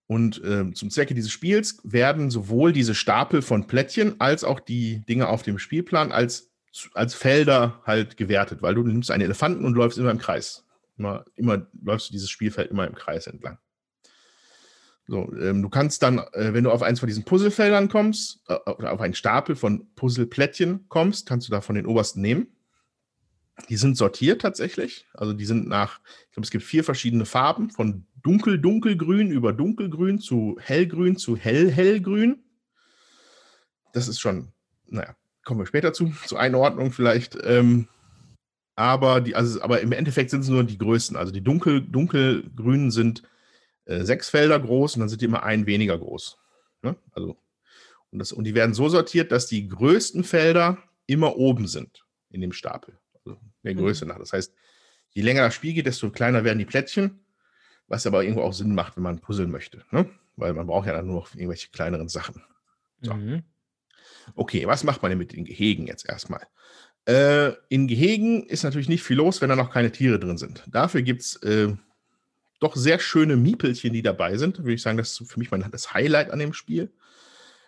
Und 0.07 0.43
ähm, 0.45 0.75
zum 0.75 0.91
Zwecke 0.91 1.15
dieses 1.15 1.31
Spiels 1.31 1.79
werden 1.83 2.31
sowohl 2.31 2.73
diese 2.73 2.95
Stapel 2.95 3.43
von 3.43 3.67
Plättchen 3.67 4.21
als 4.21 4.45
auch 4.45 4.61
die 4.61 5.05
Dinge 5.07 5.29
auf 5.29 5.43
dem 5.43 5.59
Spielplan 5.59 6.13
als, 6.13 6.54
als 6.95 7.15
Felder 7.15 7.81
halt 7.85 8.17
gewertet, 8.17 8.63
weil 8.63 8.75
du 8.75 8.83
nimmst 8.83 9.11
einen 9.11 9.23
Elefanten 9.23 9.65
und 9.65 9.75
läufst 9.75 9.99
immer 9.99 10.11
im 10.11 10.19
Kreis. 10.19 10.65
Immer, 10.97 11.25
immer 11.35 11.67
läufst 11.83 12.09
du 12.09 12.13
dieses 12.13 12.31
Spielfeld 12.31 12.71
immer 12.71 12.87
im 12.87 12.95
Kreis 12.95 13.27
entlang. 13.27 13.59
So, 15.07 15.31
ähm, 15.35 15.61
du 15.61 15.69
kannst 15.69 16.03
dann, 16.03 16.19
äh, 16.33 16.55
wenn 16.55 16.65
du 16.65 16.71
auf 16.71 16.83
eins 16.83 17.01
von 17.01 17.07
diesen 17.07 17.25
Puzzlefeldern 17.25 17.89
kommst, 17.89 18.41
äh, 18.49 18.55
oder 18.71 18.93
auf 18.93 19.01
einen 19.01 19.15
Stapel 19.15 19.55
von 19.55 19.87
Puzzleplättchen 19.97 20.89
kommst, 20.89 21.27
kannst 21.27 21.47
du 21.47 21.53
da 21.53 21.61
von 21.61 21.75
den 21.75 21.87
obersten 21.87 22.23
nehmen. 22.23 22.49
Die 23.69 23.77
sind 23.77 23.97
sortiert 23.97 24.41
tatsächlich. 24.41 25.07
Also 25.13 25.33
die 25.33 25.45
sind 25.45 25.69
nach, 25.69 26.01
ich 26.27 26.33
glaube, 26.33 26.45
es 26.45 26.51
gibt 26.51 26.65
vier 26.65 26.85
verschiedene 26.85 27.27
Farben, 27.27 27.71
von 27.71 28.07
dunkel, 28.23 28.59
dunkelgrün 28.59 29.31
über 29.31 29.53
dunkelgrün 29.53 30.19
zu 30.19 30.57
hellgrün 30.59 31.17
zu 31.17 31.37
hell, 31.37 31.71
hellgrün. 31.71 32.43
Das 33.93 34.09
ist 34.09 34.21
schon, 34.21 34.53
naja, 34.87 35.15
kommen 35.45 35.61
wir 35.61 35.67
später 35.67 35.93
zu, 35.93 36.13
zur 36.27 36.41
Einordnung 36.41 36.93
vielleicht. 36.93 37.37
Ähm, 37.43 37.89
aber, 38.77 39.21
die, 39.21 39.37
also, 39.37 39.63
aber 39.63 39.81
im 39.81 39.93
Endeffekt 39.93 40.31
sind 40.31 40.41
es 40.41 40.49
nur 40.49 40.65
die 40.65 40.79
größten. 40.79 41.17
Also 41.17 41.33
die 41.33 41.43
dunkel, 41.43 41.81
dunkelgrünen 41.83 42.91
sind 42.91 43.23
äh, 43.85 44.03
sechs 44.05 44.31
Felder 44.31 44.59
groß 44.59 44.97
und 44.97 45.01
dann 45.01 45.09
sind 45.09 45.21
die 45.21 45.27
immer 45.27 45.43
ein 45.45 45.67
weniger 45.67 45.99
groß. 45.99 46.39
Ne? 46.83 46.97
Also, 47.13 47.37
und, 48.11 48.19
das, 48.19 48.33
und 48.33 48.45
die 48.45 48.55
werden 48.55 48.75
so 48.75 48.89
sortiert, 48.89 49.33
dass 49.33 49.47
die 49.47 49.69
größten 49.69 50.25
Felder 50.25 50.79
immer 51.07 51.37
oben 51.37 51.67
sind 51.67 52.05
in 52.31 52.41
dem 52.41 52.53
Stapel. 52.53 52.99
Also 53.15 53.39
der 53.63 53.75
Größe 53.75 54.07
nach. 54.07 54.19
Das 54.19 54.33
heißt, 54.33 54.55
je 55.11 55.23
länger 55.23 55.43
das 55.43 55.55
Spiel 55.55 55.75
geht, 55.75 55.87
desto 55.87 56.11
kleiner 56.11 56.45
werden 56.45 56.59
die 56.59 56.65
Plättchen, 56.65 57.25
was 57.87 58.07
aber 58.07 58.23
irgendwo 58.23 58.43
auch 58.43 58.53
Sinn 58.53 58.75
macht, 58.75 58.97
wenn 58.97 59.03
man 59.03 59.21
puzzeln 59.21 59.51
möchte. 59.51 59.85
Ne? 59.91 60.09
Weil 60.37 60.53
man 60.53 60.67
braucht 60.67 60.87
ja 60.87 60.93
dann 60.95 61.07
nur 61.07 61.17
noch 61.17 61.35
irgendwelche 61.35 61.71
kleineren 61.71 62.09
Sachen. 62.09 62.43
So. 63.03 63.15
Mhm. 63.15 63.43
Okay, 64.35 64.67
was 64.67 64.85
macht 64.85 65.03
man 65.03 65.11
denn 65.11 65.19
mit 65.19 65.33
den 65.33 65.45
Gehegen 65.45 65.87
jetzt 65.87 66.09
erstmal? 66.09 66.47
Äh, 67.07 67.53
in 67.69 67.87
Gehegen 67.87 68.45
ist 68.45 68.65
natürlich 68.65 68.89
nicht 68.89 69.03
viel 69.03 69.17
los, 69.17 69.41
wenn 69.41 69.51
da 69.51 69.57
noch 69.57 69.71
keine 69.71 69.93
Tiere 69.93 70.19
drin 70.19 70.39
sind. 70.39 70.65
Dafür 70.67 71.03
gibt 71.03 71.23
es 71.23 71.37
äh, 71.43 71.75
doch 72.61 72.77
sehr 72.77 72.99
schöne 72.99 73.37
Miepelchen, 73.37 73.93
die 73.93 74.03
dabei 74.03 74.37
sind. 74.37 74.59
Würde 74.59 74.75
ich 74.75 74.83
sagen, 74.83 74.97
das 74.97 75.21
ist 75.21 75.31
für 75.31 75.39
mich 75.39 75.51
mein, 75.51 75.65
das 75.71 75.93
Highlight 75.93 76.31
an 76.31 76.39
dem 76.39 76.55
Spiel. 76.55 76.93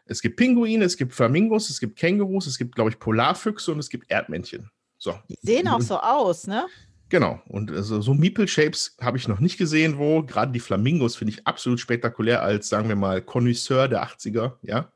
Es 0.06 0.22
gibt 0.22 0.36
Pinguine, 0.36 0.84
es 0.84 0.96
gibt 0.96 1.12
Flamingos, 1.12 1.68
es 1.68 1.80
gibt 1.80 1.98
Kängurus, 1.98 2.46
es 2.46 2.58
gibt, 2.58 2.76
glaube 2.76 2.90
ich, 2.90 2.98
Polarfüchse 2.98 3.72
und 3.72 3.78
es 3.80 3.90
gibt 3.90 4.10
Erdmännchen. 4.10 4.70
So. 4.98 5.14
Die 5.28 5.36
sehen 5.42 5.68
auch 5.68 5.82
so 5.82 5.98
aus, 5.98 6.46
ne? 6.46 6.66
Genau. 7.08 7.40
Und 7.48 7.70
also, 7.70 8.00
so 8.00 8.14
Meeple-Shapes 8.14 8.96
habe 9.00 9.18
ich 9.18 9.28
noch 9.28 9.40
nicht 9.40 9.58
gesehen, 9.58 9.98
wo. 9.98 10.22
Gerade 10.22 10.52
die 10.52 10.60
Flamingos 10.60 11.16
finde 11.16 11.34
ich 11.34 11.46
absolut 11.46 11.80
spektakulär 11.80 12.42
als, 12.42 12.68
sagen 12.68 12.88
wir 12.88 12.96
mal, 12.96 13.20
Connoisseur 13.20 13.88
der 13.88 14.04
80er, 14.04 14.54
ja. 14.62 14.90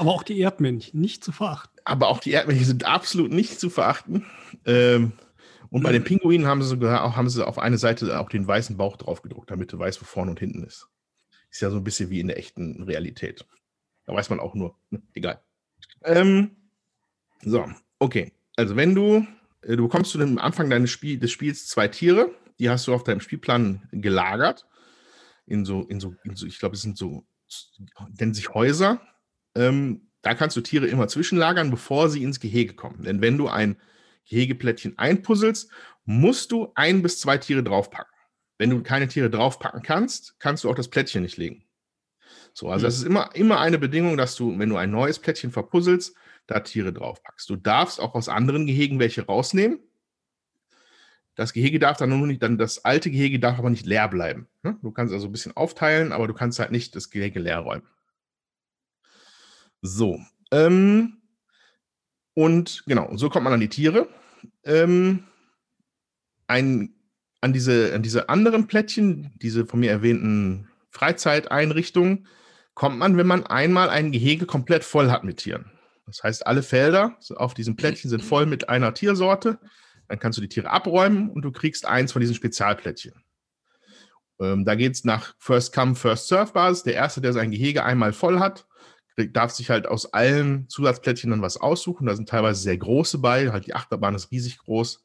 Aber 0.00 0.10
auch 0.12 0.22
die 0.22 0.40
Erdmännchen, 0.40 1.00
nicht 1.00 1.22
zu 1.22 1.32
verachten. 1.32 1.78
Aber 1.84 2.08
auch 2.08 2.20
die 2.20 2.32
Erdmännchen 2.32 2.66
sind 2.66 2.84
absolut 2.84 3.30
nicht 3.30 3.60
zu 3.60 3.70
verachten. 3.70 4.26
Ähm, 4.64 5.12
und 5.70 5.82
bei 5.82 5.92
den 5.92 6.02
Pinguinen 6.02 6.46
haben 6.46 6.62
sie 6.62 6.68
sogar 6.68 7.04
auch, 7.04 7.16
haben 7.16 7.28
sie 7.28 7.46
auf 7.46 7.58
eine 7.58 7.78
Seite 7.78 8.18
auch 8.18 8.28
den 8.28 8.46
weißen 8.46 8.76
Bauch 8.76 8.96
drauf 8.96 9.22
gedruckt, 9.22 9.50
damit 9.50 9.72
du 9.72 9.78
weißt, 9.78 10.00
wo 10.00 10.04
vorne 10.04 10.32
und 10.32 10.40
hinten 10.40 10.64
ist. 10.64 10.88
Ist 11.50 11.62
ja 11.62 11.70
so 11.70 11.76
ein 11.76 11.84
bisschen 11.84 12.10
wie 12.10 12.20
in 12.20 12.28
der 12.28 12.38
echten 12.38 12.82
Realität. 12.82 13.46
Da 14.06 14.14
weiß 14.14 14.30
man 14.30 14.40
auch 14.40 14.54
nur. 14.54 14.76
Ne? 14.90 15.02
Egal. 15.14 15.40
Ähm, 16.02 16.56
so, 17.42 17.66
okay. 17.98 18.32
Also 18.56 18.76
wenn 18.76 18.94
du 18.94 19.26
äh, 19.62 19.76
du 19.76 19.84
bekommst 19.84 20.12
zu 20.12 20.18
dem 20.18 20.38
Anfang 20.38 20.70
deines 20.70 20.90
Spiel, 20.90 21.18
des 21.18 21.30
Spiels 21.30 21.66
zwei 21.66 21.88
Tiere, 21.88 22.30
die 22.58 22.70
hast 22.70 22.86
du 22.86 22.94
auf 22.94 23.04
deinem 23.04 23.20
Spielplan 23.20 23.88
gelagert. 23.92 24.66
In 25.46 25.64
so, 25.64 25.82
in 25.82 26.00
so, 26.00 26.14
in 26.24 26.36
so 26.36 26.46
ich 26.46 26.58
glaube, 26.58 26.76
es 26.76 26.82
sind 26.82 26.96
so, 26.96 27.26
nennen 28.18 28.34
sich 28.34 28.54
Häuser. 28.54 29.00
Ähm, 29.60 30.08
da 30.22 30.34
kannst 30.34 30.56
du 30.56 30.60
Tiere 30.60 30.86
immer 30.86 31.08
zwischenlagern, 31.08 31.70
bevor 31.70 32.08
sie 32.08 32.22
ins 32.22 32.40
Gehege 32.40 32.74
kommen. 32.74 33.02
Denn 33.02 33.20
wenn 33.20 33.38
du 33.38 33.48
ein 33.48 33.76
Gehegeplättchen 34.28 34.98
einpuzzelst, 34.98 35.70
musst 36.04 36.52
du 36.52 36.72
ein 36.74 37.02
bis 37.02 37.20
zwei 37.20 37.38
Tiere 37.38 37.62
draufpacken. 37.62 38.12
Wenn 38.58 38.70
du 38.70 38.82
keine 38.82 39.08
Tiere 39.08 39.30
draufpacken 39.30 39.82
kannst, 39.82 40.38
kannst 40.38 40.64
du 40.64 40.70
auch 40.70 40.74
das 40.74 40.88
Plättchen 40.88 41.22
nicht 41.22 41.36
legen. 41.36 41.64
So, 42.52 42.68
also 42.68 42.86
das 42.86 42.96
mhm. 42.96 43.00
ist 43.00 43.06
immer, 43.06 43.34
immer 43.34 43.60
eine 43.60 43.78
Bedingung, 43.78 44.16
dass 44.16 44.34
du, 44.34 44.58
wenn 44.58 44.68
du 44.68 44.76
ein 44.76 44.90
neues 44.90 45.18
Plättchen 45.18 45.50
verpuzzelst, 45.50 46.14
da 46.46 46.60
Tiere 46.60 46.92
draufpackst. 46.92 47.48
Du 47.48 47.56
darfst 47.56 48.00
auch 48.00 48.14
aus 48.14 48.28
anderen 48.28 48.66
Gehegen 48.66 48.98
welche 48.98 49.26
rausnehmen. 49.26 49.80
Das 51.36 51.52
Gehege 51.52 51.78
darf 51.78 51.96
dann 51.96 52.10
nur 52.10 52.26
nicht, 52.26 52.42
dann 52.42 52.58
das 52.58 52.84
alte 52.84 53.10
Gehege 53.10 53.38
darf 53.38 53.58
aber 53.58 53.70
nicht 53.70 53.86
leer 53.86 54.08
bleiben. 54.08 54.48
Ne? 54.62 54.78
Du 54.82 54.90
kannst 54.90 55.14
also 55.14 55.28
ein 55.28 55.32
bisschen 55.32 55.56
aufteilen, 55.56 56.12
aber 56.12 56.26
du 56.26 56.34
kannst 56.34 56.58
halt 56.58 56.72
nicht 56.72 56.96
das 56.96 57.10
Gehege 57.10 57.40
leer 57.40 57.60
räumen. 57.60 57.86
So. 59.82 60.20
Ähm, 60.50 61.18
und 62.34 62.84
genau, 62.86 63.16
so 63.16 63.28
kommt 63.28 63.44
man 63.44 63.52
an 63.52 63.60
die 63.60 63.68
Tiere. 63.68 64.08
Ähm, 64.64 65.24
ein, 66.46 66.94
an, 67.40 67.52
diese, 67.52 67.94
an 67.94 68.02
diese 68.02 68.28
anderen 68.28 68.66
Plättchen, 68.66 69.32
diese 69.40 69.66
von 69.66 69.80
mir 69.80 69.90
erwähnten 69.90 70.68
Freizeiteinrichtungen, 70.90 72.26
kommt 72.74 72.98
man, 72.98 73.16
wenn 73.16 73.26
man 73.26 73.46
einmal 73.46 73.90
ein 73.90 74.12
Gehege 74.12 74.46
komplett 74.46 74.84
voll 74.84 75.10
hat 75.10 75.24
mit 75.24 75.38
Tieren. 75.38 75.70
Das 76.06 76.22
heißt, 76.22 76.46
alle 76.46 76.62
Felder 76.62 77.16
auf 77.36 77.54
diesem 77.54 77.76
Plättchen 77.76 78.10
sind 78.10 78.24
voll 78.24 78.46
mit 78.46 78.68
einer 78.68 78.94
Tiersorte. 78.94 79.58
Dann 80.08 80.18
kannst 80.18 80.38
du 80.38 80.42
die 80.42 80.48
Tiere 80.48 80.70
abräumen 80.70 81.30
und 81.30 81.42
du 81.42 81.52
kriegst 81.52 81.86
eins 81.86 82.10
von 82.12 82.20
diesen 82.20 82.34
Spezialplättchen. 82.34 83.22
Ähm, 84.40 84.64
da 84.64 84.74
geht 84.74 84.94
es 84.94 85.04
nach 85.04 85.34
First 85.38 85.72
Come, 85.72 85.94
First 85.94 86.28
Serve 86.28 86.52
Basis. 86.52 86.82
Der 86.82 86.94
Erste, 86.94 87.20
der 87.20 87.32
sein 87.32 87.52
Gehege 87.52 87.84
einmal 87.84 88.12
voll 88.12 88.40
hat, 88.40 88.66
darf 89.28 89.50
sich 89.52 89.70
halt 89.70 89.86
aus 89.86 90.12
allen 90.12 90.68
Zusatzplättchen 90.68 91.30
dann 91.30 91.42
was 91.42 91.56
aussuchen. 91.56 92.06
Da 92.06 92.14
sind 92.14 92.28
teilweise 92.28 92.62
sehr 92.62 92.76
große 92.76 93.18
bei. 93.18 93.52
Halt 93.52 93.66
die 93.66 93.74
Achterbahn 93.74 94.14
ist 94.14 94.30
riesig 94.30 94.58
groß. 94.58 95.02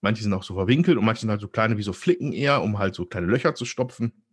Manche 0.00 0.22
sind 0.22 0.32
auch 0.32 0.42
so 0.42 0.54
verwinkelt 0.54 0.98
und 0.98 1.04
manche 1.04 1.22
sind 1.22 1.30
halt 1.30 1.40
so 1.40 1.48
kleine 1.48 1.78
wie 1.78 1.82
so 1.82 1.92
Flicken 1.92 2.32
eher, 2.32 2.62
um 2.62 2.78
halt 2.78 2.94
so 2.94 3.06
kleine 3.06 3.26
Löcher 3.26 3.54
zu 3.54 3.64
stopfen. 3.64 4.24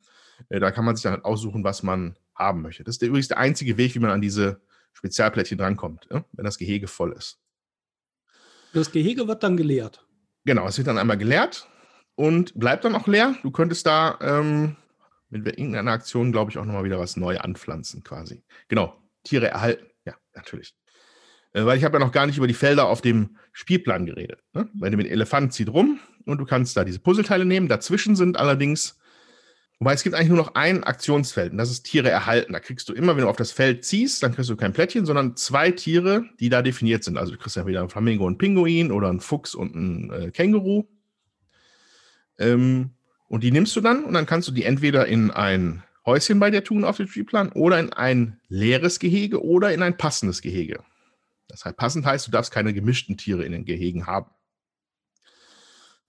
Äh, 0.49 0.59
da 0.59 0.71
kann 0.71 0.85
man 0.85 0.95
sich 0.95 1.03
dann 1.03 1.13
halt 1.13 1.25
aussuchen, 1.25 1.63
was 1.63 1.83
man 1.83 2.17
haben 2.35 2.61
möchte. 2.61 2.83
Das 2.83 2.95
ist 2.95 3.01
übrigens 3.01 3.27
der 3.27 3.37
einzige 3.37 3.77
Weg, 3.77 3.95
wie 3.95 3.99
man 3.99 4.11
an 4.11 4.21
diese 4.21 4.61
Spezialplättchen 4.93 5.57
drankommt, 5.57 6.07
wenn 6.09 6.45
das 6.45 6.57
Gehege 6.57 6.87
voll 6.87 7.13
ist. 7.13 7.39
Das 8.73 8.91
Gehege 8.91 9.27
wird 9.27 9.43
dann 9.43 9.57
geleert. 9.57 10.05
Genau, 10.45 10.67
es 10.67 10.77
wird 10.77 10.87
dann 10.87 10.97
einmal 10.97 11.17
geleert 11.17 11.67
und 12.15 12.57
bleibt 12.59 12.85
dann 12.85 12.95
auch 12.95 13.07
leer. 13.07 13.35
Du 13.43 13.51
könntest 13.51 13.85
da 13.85 14.17
ähm, 14.21 14.75
mit 15.29 15.47
irgendeiner 15.47 15.91
Aktion, 15.91 16.31
glaube 16.31 16.51
ich, 16.51 16.57
auch 16.57 16.65
nochmal 16.65 16.83
wieder 16.83 16.99
was 16.99 17.17
neu 17.17 17.37
anpflanzen, 17.37 18.03
quasi. 18.03 18.43
Genau, 18.67 18.95
Tiere 19.23 19.47
erhalten. 19.47 19.85
Ja, 20.05 20.15
natürlich. 20.33 20.75
Äh, 21.53 21.65
weil 21.65 21.77
ich 21.77 21.83
habe 21.83 21.97
ja 21.97 22.05
noch 22.05 22.11
gar 22.11 22.25
nicht 22.25 22.37
über 22.37 22.47
die 22.47 22.53
Felder 22.53 22.87
auf 22.87 23.01
dem 23.01 23.37
Spielplan 23.51 24.05
geredet. 24.05 24.41
Ne? 24.53 24.69
Weil 24.73 24.91
der 24.91 25.11
Elefant 25.11 25.53
zieht 25.53 25.69
rum 25.69 25.99
und 26.25 26.37
du 26.39 26.45
kannst 26.45 26.75
da 26.77 26.83
diese 26.83 26.99
Puzzleteile 26.99 27.45
nehmen. 27.45 27.67
Dazwischen 27.67 28.15
sind 28.15 28.37
allerdings 28.37 28.97
Wobei 29.83 29.95
es 29.95 30.03
gibt 30.03 30.15
eigentlich 30.15 30.29
nur 30.29 30.37
noch 30.37 30.55
ein 30.55 30.85
Aktionsfeld 30.85 31.51
und 31.51 31.57
das 31.57 31.69
ist 31.69 31.83
Tiere 31.83 32.09
erhalten. 32.09 32.53
Da 32.53 32.61
kriegst 32.61 32.87
du 32.87 32.93
immer, 32.93 33.17
wenn 33.17 33.23
du 33.23 33.29
auf 33.29 33.35
das 33.35 33.51
Feld 33.51 33.83
ziehst, 33.83 34.23
dann 34.23 34.33
kriegst 34.33 34.49
du 34.49 34.55
kein 34.55 34.71
Plättchen, 34.71 35.05
sondern 35.05 35.35
zwei 35.35 35.71
Tiere, 35.71 36.23
die 36.39 36.47
da 36.47 36.61
definiert 36.61 37.03
sind. 37.03 37.17
Also 37.17 37.33
du 37.33 37.37
kriegst 37.37 37.57
ja 37.57 37.67
wieder 37.67 37.81
ein 37.81 37.89
Flamingo 37.89 38.25
und 38.25 38.35
ein 38.35 38.37
Pinguin 38.37 38.93
oder 38.93 39.09
ein 39.09 39.19
Fuchs 39.19 39.53
und 39.53 39.75
ein 39.75 40.09
äh, 40.09 40.31
Känguru. 40.31 40.85
Ähm, 42.39 42.91
und 43.27 43.43
die 43.43 43.51
nimmst 43.51 43.75
du 43.75 43.81
dann 43.81 44.05
und 44.05 44.13
dann 44.13 44.25
kannst 44.25 44.47
du 44.47 44.53
die 44.53 44.63
entweder 44.63 45.05
in 45.05 45.31
ein 45.31 45.83
Häuschen 46.05 46.39
bei 46.39 46.51
dir 46.51 46.63
tun 46.63 46.83
auf 46.83 46.97
dem 46.97 47.07
Spielplan 47.07 47.51
oder 47.53 47.79
in 47.79 47.93
ein 47.93 48.39
leeres 48.49 48.99
Gehege 48.99 49.43
oder 49.43 49.73
in 49.73 49.81
ein 49.81 49.97
passendes 49.97 50.41
Gehege. 50.41 50.83
Das 51.47 51.65
heißt, 51.65 51.77
passend 51.77 52.05
heißt, 52.05 52.27
du 52.27 52.31
darfst 52.31 52.51
keine 52.51 52.73
gemischten 52.73 53.17
Tiere 53.17 53.45
in 53.45 53.51
den 53.51 53.65
Gehegen 53.65 54.05
haben. 54.05 54.29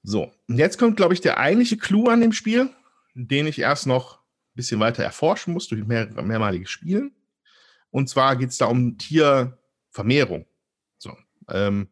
So, 0.03 0.33
und 0.49 0.59
jetzt 0.59 0.79
kommt, 0.79 0.97
glaube 0.97 1.15
ich, 1.15 1.21
der 1.21 1.39
eigentliche 1.39 1.77
Clou 1.77 2.09
an 2.09 2.21
dem 2.21 2.33
Spiel 2.33 2.71
den 3.15 3.47
ich 3.47 3.59
erst 3.61 3.87
noch 3.87 4.19
ein 4.19 4.57
bisschen 4.57 4.81
weiter 4.81 5.03
erforschen 5.03 5.55
muss 5.55 5.69
durch 5.69 5.85
mehr, 5.87 6.07
mehrmaliges 6.23 6.71
Spielen. 6.71 7.13
Und 7.91 8.09
zwar 8.09 8.37
geht 8.37 8.51
es 8.51 8.59
da 8.59 8.67
um 8.67 8.99
Tiervermehrung. 8.99 10.47
So, 10.99 11.17
ähm, 11.49 11.89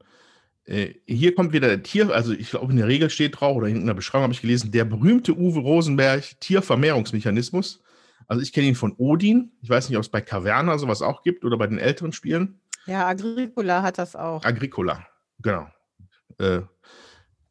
äh, 0.64 0.94
hier 1.06 1.34
kommt 1.34 1.52
wieder 1.52 1.68
der 1.68 1.82
Tier, 1.82 2.10
also 2.10 2.32
ich 2.32 2.50
glaube, 2.50 2.72
in 2.72 2.78
der 2.78 2.88
Regel 2.88 3.08
steht 3.08 3.40
drauf, 3.40 3.56
oder 3.56 3.68
in 3.68 3.82
einer 3.82 3.94
Beschreibung 3.94 4.24
habe 4.24 4.32
ich 4.32 4.40
gelesen, 4.40 4.72
der 4.72 4.84
berühmte 4.84 5.36
Uwe 5.36 5.60
Rosenberg 5.60 6.40
Tiervermehrungsmechanismus. 6.40 7.81
Also 8.28 8.42
ich 8.42 8.52
kenne 8.52 8.68
ihn 8.68 8.74
von 8.74 8.94
Odin. 8.96 9.52
Ich 9.62 9.70
weiß 9.70 9.88
nicht, 9.88 9.96
ob 9.98 10.02
es 10.02 10.08
bei 10.08 10.20
Caverna 10.20 10.78
sowas 10.78 11.02
auch 11.02 11.22
gibt 11.22 11.44
oder 11.44 11.56
bei 11.56 11.66
den 11.66 11.78
älteren 11.78 12.12
Spielen. 12.12 12.60
Ja, 12.86 13.06
Agricola 13.06 13.82
hat 13.82 13.98
das 13.98 14.16
auch. 14.16 14.44
Agricola, 14.44 15.06
genau. 15.40 15.68
Äh, 16.38 16.62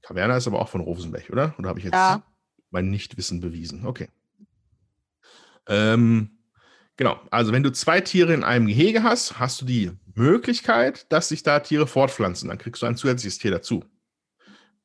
Caverna 0.01 0.37
ist 0.37 0.47
aber 0.47 0.59
auch 0.59 0.69
von 0.69 0.81
Rosenberg, 0.81 1.29
oder? 1.29 1.55
Oder 1.57 1.69
habe 1.69 1.79
ich 1.79 1.85
jetzt. 1.85 1.93
Ja 1.93 2.23
mein 2.71 2.89
Nichtwissen 2.89 3.39
bewiesen. 3.41 3.85
Okay. 3.85 4.07
Ähm, 5.67 6.31
genau. 6.97 7.19
Also, 7.29 7.51
wenn 7.51 7.63
du 7.63 7.71
zwei 7.71 8.01
Tiere 8.01 8.33
in 8.33 8.43
einem 8.43 8.65
Gehege 8.65 9.03
hast, 9.03 9.39
hast 9.39 9.61
du 9.61 9.65
die 9.65 9.91
Möglichkeit, 10.15 11.11
dass 11.11 11.29
sich 11.29 11.43
da 11.43 11.59
Tiere 11.59 11.85
fortpflanzen. 11.85 12.49
Dann 12.49 12.57
kriegst 12.57 12.81
du 12.81 12.87
ein 12.87 12.97
zusätzliches 12.97 13.37
Tier 13.37 13.51
dazu. 13.51 13.83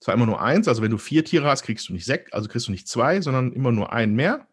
Zwar 0.00 0.14
immer 0.14 0.26
nur 0.26 0.42
eins, 0.42 0.68
also 0.68 0.82
wenn 0.82 0.90
du 0.90 0.98
vier 0.98 1.24
Tiere 1.24 1.46
hast, 1.46 1.62
kriegst 1.62 1.88
du 1.88 1.94
nicht 1.94 2.04
sechs, 2.04 2.30
also 2.32 2.48
kriegst 2.48 2.68
du 2.68 2.72
nicht 2.72 2.86
zwei, 2.86 3.22
sondern 3.22 3.52
immer 3.52 3.72
nur 3.72 3.92
einen 3.92 4.14
mehr. 4.14 4.46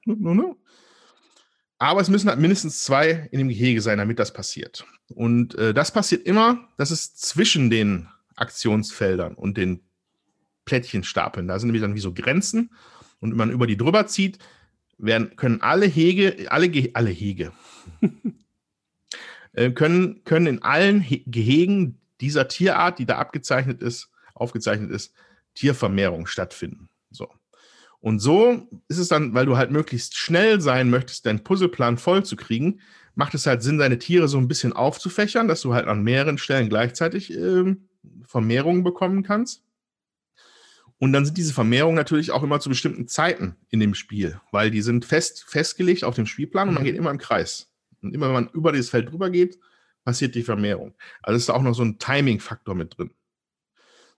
Aber 1.84 2.00
es 2.00 2.08
müssen 2.08 2.30
halt 2.30 2.40
mindestens 2.40 2.86
zwei 2.86 3.28
in 3.34 3.40
dem 3.40 3.50
Gehege 3.50 3.82
sein, 3.82 3.98
damit 3.98 4.18
das 4.18 4.32
passiert. 4.32 4.86
Und 5.16 5.56
äh, 5.56 5.74
das 5.74 5.92
passiert 5.92 6.26
immer, 6.26 6.70
das 6.78 6.92
ist 6.92 7.20
zwischen 7.20 7.70
den 7.70 8.08
Aktionsfeldern 8.38 9.34
und 9.34 9.58
den 9.58 9.82
Plättchenstapeln. 10.64 11.46
Da 11.46 11.60
sind 11.60 11.68
nämlich 11.68 11.82
dann 11.82 11.94
wie 11.94 12.00
so 12.00 12.14
Grenzen 12.14 12.72
und 13.20 13.36
man 13.36 13.52
über 13.52 13.68
die 13.68 13.76
drüber 13.76 14.08
zieht, 14.08 14.38
werden, 14.98 15.36
können 15.36 15.62
alle 15.62 15.86
Hege, 15.86 16.50
alle, 16.50 16.70
Ge 16.70 16.92
alle 16.94 17.10
Hege, 17.10 17.52
äh, 19.52 19.72
können, 19.72 20.24
können 20.24 20.48
in 20.48 20.64
allen 20.64 21.02
He 21.02 21.26
Gehegen 21.28 22.00
dieser 22.22 22.48
Tierart, 22.48 22.98
die 22.98 23.06
da 23.06 23.18
abgezeichnet 23.18 23.82
ist, 23.82 24.10
aufgezeichnet 24.36 24.90
ist, 24.90 25.14
Tiervermehrung 25.54 26.28
stattfinden. 26.28 26.88
Und 28.04 28.20
so 28.20 28.68
ist 28.89 28.97
es 28.97 29.08
dann, 29.08 29.34
weil 29.34 29.45
du 29.45 29.56
halt 29.56 29.72
möglichst 29.72 30.18
schnell 30.18 30.60
sein 30.60 30.89
möchtest, 30.89 31.26
deinen 31.26 31.41
Puzzleplan 31.41 31.97
voll 31.97 32.26
zu 32.26 32.36
kriegen, 32.36 32.82
macht 33.16 33.34
es 33.34 33.45
halt 33.45 33.64
Sinn, 33.64 33.78
deine 33.78 33.97
Tiere 33.97 34.28
so 34.28 34.38
ein 34.38 34.49
bisschen 34.49 34.74
aufzufächern, 34.74 35.47
dass 35.47 35.62
du 35.62 35.74
halt 35.74 35.88
an 35.88 36.04
mehreren 36.04 36.38
Stellen 36.38 36.68
gleichzeitig 36.68 37.32
äh, 37.34 37.78
Vermehrungen 38.28 38.84
bekommen 38.84 39.24
kannst. 39.24 39.64
Und 40.99 41.14
dann 41.14 41.24
sind 41.24 41.38
diese 41.38 41.54
Vermehrungen 41.54 41.95
natürlich 41.95 42.32
auch 42.32 42.43
immer 42.43 42.60
zu 42.60 42.68
bestimmten 42.68 43.08
Zeiten 43.08 43.56
in 43.70 43.80
dem 43.80 43.95
Spiel, 43.95 44.38
weil 44.51 44.70
die 44.70 44.82
sind 44.82 45.06
fest 45.06 45.45
festgelegt 45.47 46.04
auf 46.04 46.16
dem 46.16 46.26
Spielplan 46.26 46.68
und 46.68 46.74
man 46.74 46.84
mhm. 46.84 46.88
geht 46.88 46.97
immer 46.97 47.10
im 47.12 47.20
Kreis. 47.20 47.72
Und 48.01 48.14
immer 48.14 48.26
wenn 48.26 48.34
man 48.34 48.49
über 48.49 48.74
dieses 48.74 48.89
Feld 48.89 49.14
drüber 49.14 49.30
geht, 49.30 49.58
passiert 50.04 50.36
die 50.36 50.43
Vermehrung. 50.43 50.93
Also 51.22 51.38
ist 51.38 51.47
da 51.47 51.54
auch 51.54 51.62
noch 51.62 51.74
so 51.74 51.84
ein 51.84 51.99
Timing-Faktor 51.99 52.76
mit 52.76 52.97
drin. 52.97 53.12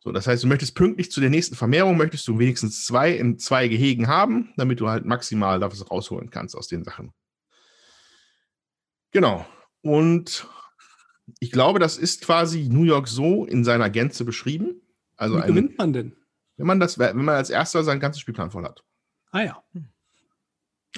So, 0.05 0.11
das 0.11 0.27
heißt, 0.27 0.43
du 0.43 0.47
möchtest 0.47 0.75
pünktlich 0.75 1.11
zu 1.11 1.19
der 1.19 1.31
nächsten 1.31 1.55
Vermehrung, 1.55 1.97
möchtest 1.97 2.27
du 2.27 2.37
wenigstens 2.37 2.85
zwei 2.85 3.11
in 3.11 3.39
zwei 3.39 3.67
Gehegen 3.67 4.07
haben, 4.07 4.53
damit 4.55 4.79
du 4.79 4.87
halt 4.87 5.03
maximal 5.03 5.59
da 5.59 5.71
was 5.71 5.89
rausholen 5.89 6.29
kannst 6.29 6.55
aus 6.55 6.67
den 6.67 6.83
Sachen. 6.83 7.11
Genau. 9.09 9.47
Und 9.81 10.47
ich 11.39 11.49
glaube, 11.49 11.79
das 11.79 11.97
ist 11.97 12.23
quasi 12.23 12.69
New 12.69 12.83
York 12.83 13.07
so 13.07 13.45
in 13.45 13.63
seiner 13.63 13.89
Gänze 13.89 14.25
beschrieben. 14.25 14.79
Also 15.17 15.37
Wie 15.37 15.41
eine, 15.41 15.53
gewinnt 15.53 15.77
man 15.79 15.91
denn? 15.91 16.15
wenn 16.57 16.67
man 16.67 16.79
das, 16.79 16.99
wenn 16.99 17.17
man 17.17 17.35
als 17.35 17.49
erster 17.49 17.83
seinen 17.83 17.99
ganzen 17.99 18.19
Spielplan 18.19 18.51
voll 18.51 18.63
hat. 18.63 18.83
Ah 19.31 19.41
ja. 19.41 19.63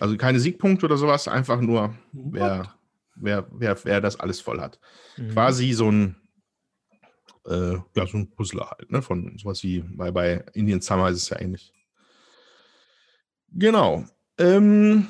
Also 0.01 0.17
keine 0.17 0.41
Siegpunkte 0.41 0.85
oder 0.85 0.97
sowas, 0.97 1.29
einfach 1.29 1.61
nur, 1.61 1.95
wer, 2.11 2.75
wer, 3.15 3.47
wer, 3.51 3.85
wer 3.85 4.01
das 4.01 4.19
alles 4.19 4.41
voll 4.41 4.59
hat. 4.59 4.81
Mhm. 5.15 5.29
Quasi 5.29 5.71
so 5.71 5.89
ein, 5.89 6.26
äh, 7.47 7.77
ja, 7.95 8.07
so 8.07 8.17
ein 8.17 8.29
Puzzler 8.29 8.69
halt, 8.69 8.91
ne? 8.91 9.01
Von 9.01 9.37
sowas 9.37 9.63
wie 9.63 9.79
bei, 9.79 10.11
bei 10.11 10.45
Indian 10.53 10.81
Summer 10.81 11.09
ist 11.09 11.23
es 11.23 11.29
ja 11.29 11.39
ähnlich. 11.39 11.73
Genau. 13.51 14.05
Ähm, 14.37 15.07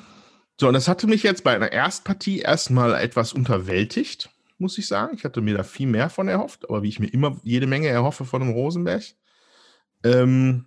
so, 0.59 0.67
und 0.67 0.73
das 0.73 0.87
hatte 0.87 1.07
mich 1.07 1.23
jetzt 1.23 1.43
bei 1.43 1.55
einer 1.55 1.71
Erstpartie 1.71 2.39
erstmal 2.39 2.93
etwas 2.95 3.33
unterwältigt, 3.33 4.29
muss 4.57 4.77
ich 4.77 4.87
sagen. 4.87 5.15
Ich 5.15 5.23
hatte 5.23 5.41
mir 5.41 5.57
da 5.57 5.63
viel 5.63 5.87
mehr 5.87 6.09
von 6.09 6.27
erhofft, 6.27 6.69
aber 6.69 6.83
wie 6.83 6.89
ich 6.89 6.99
mir 6.99 7.07
immer 7.07 7.39
jede 7.43 7.67
Menge 7.67 7.87
erhoffe 7.87 8.25
von 8.25 8.41
dem 8.41 8.51
Rosenberg. 8.51 9.03
Ähm, 10.03 10.65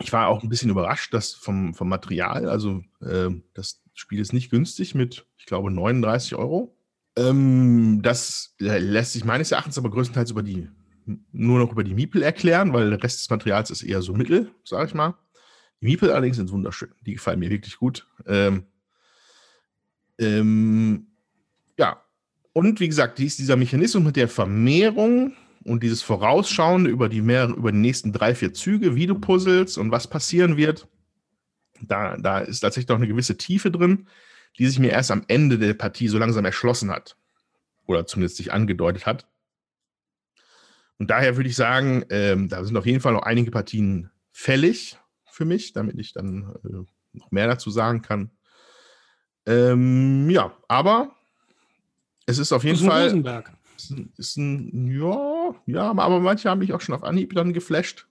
ich 0.00 0.12
war 0.12 0.28
auch 0.28 0.42
ein 0.42 0.48
bisschen 0.48 0.70
überrascht, 0.70 1.14
dass 1.14 1.32
vom, 1.34 1.74
vom 1.74 1.88
Material, 1.88 2.48
also 2.48 2.82
äh, 3.00 3.30
das 3.54 3.82
Spiel 3.94 4.20
ist 4.20 4.32
nicht 4.32 4.50
günstig 4.50 4.94
mit, 4.94 5.26
ich 5.36 5.46
glaube, 5.46 5.70
39 5.70 6.34
Euro. 6.34 6.76
Ähm, 7.16 8.00
das 8.02 8.54
äh, 8.60 8.78
lässt 8.78 9.12
sich 9.12 9.24
meines 9.24 9.52
Erachtens 9.52 9.78
aber 9.78 9.90
größtenteils 9.90 10.30
über 10.30 10.42
die, 10.42 10.68
nur 11.32 11.58
noch 11.58 11.72
über 11.72 11.84
die 11.84 11.94
Miepel 11.94 12.22
erklären, 12.22 12.72
weil 12.72 12.90
der 12.90 13.02
Rest 13.02 13.20
des 13.20 13.30
Materials 13.30 13.70
ist 13.70 13.82
eher 13.82 14.02
so 14.02 14.14
mittel, 14.14 14.50
sage 14.64 14.86
ich 14.86 14.94
mal. 14.94 15.14
Die 15.80 15.86
Miepel 15.86 16.10
allerdings 16.10 16.36
sind 16.36 16.50
wunderschön. 16.50 16.92
Die 17.00 17.14
gefallen 17.14 17.40
mir 17.40 17.50
wirklich 17.50 17.76
gut. 17.76 18.06
Ähm, 18.26 18.64
ähm, 20.18 21.08
ja, 21.78 22.02
und 22.52 22.80
wie 22.80 22.88
gesagt, 22.88 23.18
dies, 23.18 23.36
dieser 23.36 23.56
Mechanismus 23.56 24.04
mit 24.04 24.16
der 24.16 24.28
Vermehrung 24.28 25.34
und 25.64 25.82
dieses 25.82 26.02
Vorausschauen 26.02 26.86
über 26.86 27.08
die, 27.08 27.20
mehr, 27.20 27.48
über 27.48 27.72
die 27.72 27.78
nächsten 27.78 28.12
drei, 28.12 28.34
vier 28.34 28.54
Züge, 28.54 28.94
wie 28.94 29.06
du 29.06 29.18
puzzelst 29.18 29.78
und 29.78 29.90
was 29.90 30.08
passieren 30.08 30.56
wird, 30.56 30.88
da, 31.80 32.16
da 32.16 32.38
ist 32.38 32.60
tatsächlich 32.60 32.88
noch 32.88 32.96
eine 32.96 33.08
gewisse 33.08 33.36
Tiefe 33.36 33.70
drin, 33.70 34.06
die 34.58 34.66
sich 34.66 34.78
mir 34.78 34.90
erst 34.90 35.10
am 35.10 35.24
Ende 35.28 35.58
der 35.58 35.74
Partie 35.74 36.08
so 36.08 36.18
langsam 36.18 36.44
erschlossen 36.44 36.90
hat. 36.90 37.16
Oder 37.86 38.06
zumindest 38.06 38.36
sich 38.36 38.52
angedeutet 38.52 39.06
hat. 39.06 39.26
Und 40.98 41.10
daher 41.10 41.36
würde 41.36 41.48
ich 41.48 41.56
sagen, 41.56 42.04
ähm, 42.10 42.48
da 42.48 42.62
sind 42.64 42.76
auf 42.76 42.86
jeden 42.86 43.00
Fall 43.00 43.12
noch 43.12 43.22
einige 43.22 43.50
Partien 43.50 44.10
fällig 44.30 44.98
für 45.30 45.44
mich, 45.44 45.72
damit 45.72 45.98
ich 45.98 46.12
dann 46.12 46.54
äh, 46.64 46.84
noch 47.12 47.30
mehr 47.30 47.48
dazu 47.48 47.70
sagen 47.70 48.02
kann. 48.02 48.30
Ähm, 49.46 50.30
ja, 50.30 50.56
aber 50.68 51.10
es 52.26 52.38
ist 52.38 52.52
auf 52.52 52.64
jeden 52.64 52.76
ist 52.76 52.84
Fall. 52.84 53.04
Rosenberg. 53.04 53.52
Ist 53.76 53.90
ein, 53.90 54.12
ist 54.16 54.36
ein, 54.36 54.86
ja, 54.86 55.54
ja, 55.66 55.90
aber 55.90 56.20
manche 56.20 56.48
haben 56.48 56.60
mich 56.60 56.72
auch 56.72 56.80
schon 56.80 56.94
auf 56.94 57.02
Anhieb 57.02 57.34
dann 57.34 57.52
geflasht. 57.52 58.06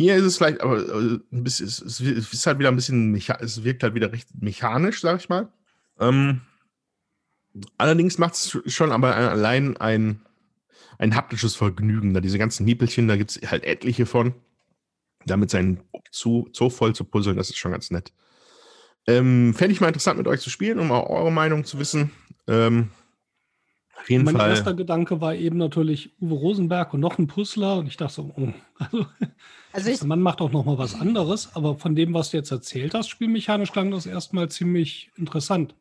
Hier 0.00 0.16
ist 0.16 0.24
es 0.24 0.38
vielleicht, 0.38 0.62
aber 0.62 0.78
äh, 0.78 1.18
ein 1.30 1.44
bisschen, 1.44 1.66
es, 1.66 2.00
ist 2.00 2.46
halt 2.46 2.58
wieder 2.58 2.70
ein 2.70 2.74
bisschen, 2.74 3.14
es 3.14 3.64
wirkt 3.64 3.82
halt 3.82 3.92
wieder 3.92 4.10
recht 4.10 4.28
mechanisch, 4.40 5.02
sag 5.02 5.20
ich 5.20 5.28
mal. 5.28 5.52
Ähm, 5.98 6.40
allerdings 7.76 8.16
macht 8.16 8.32
es 8.32 8.58
schon 8.64 8.92
aber 8.92 9.14
allein 9.14 9.76
ein, 9.76 10.22
ein 10.96 11.14
haptisches 11.14 11.54
Vergnügen. 11.54 12.14
Da 12.14 12.22
diese 12.22 12.38
ganzen 12.38 12.64
Niepelchen, 12.64 13.08
da 13.08 13.16
gibt 13.16 13.32
es 13.32 13.50
halt 13.50 13.64
etliche 13.64 14.06
von. 14.06 14.32
Damit 15.26 15.50
seinen 15.50 15.82
Zoo, 16.10 16.46
Zoo 16.54 16.70
voll 16.70 16.94
zu 16.94 17.04
puzzeln, 17.04 17.36
das 17.36 17.50
ist 17.50 17.58
schon 17.58 17.72
ganz 17.72 17.90
nett. 17.90 18.14
Ähm, 19.06 19.52
Fände 19.52 19.74
ich 19.74 19.82
mal 19.82 19.88
interessant, 19.88 20.16
mit 20.16 20.28
euch 20.28 20.40
zu 20.40 20.48
spielen, 20.48 20.78
um 20.78 20.92
auch 20.92 21.10
eure 21.10 21.30
Meinung 21.30 21.66
zu 21.66 21.78
wissen. 21.78 22.10
Ähm, 22.48 22.88
auf 24.00 24.10
jeden 24.10 24.24
Mein 24.24 24.36
Fall. 24.36 24.50
erster 24.50 24.74
Gedanke 24.74 25.20
war 25.20 25.34
eben 25.34 25.58
natürlich 25.58 26.10
Uwe 26.20 26.34
Rosenberg 26.34 26.92
und 26.94 27.00
noch 27.00 27.18
ein 27.18 27.26
Puzzler. 27.26 27.78
Und 27.78 27.86
ich 27.86 27.96
dachte 27.96 28.14
so, 28.14 28.32
oh, 28.36 28.48
also, 28.78 29.06
Also 29.72 29.90
ich, 29.90 29.98
der 29.98 30.08
Mann 30.08 30.20
macht 30.22 30.40
auch 30.40 30.50
noch 30.52 30.64
mal 30.64 30.78
was 30.78 30.94
anderes. 31.00 31.50
Aber 31.54 31.76
von 31.78 31.94
dem, 31.94 32.12
was 32.14 32.30
du 32.30 32.36
jetzt 32.38 32.50
erzählt 32.50 32.94
hast, 32.94 33.08
spielmechanisch 33.08 33.72
klang 33.72 33.90
das 33.90 34.06
erstmal 34.06 34.48
ziemlich 34.48 35.10
interessant. 35.16 35.74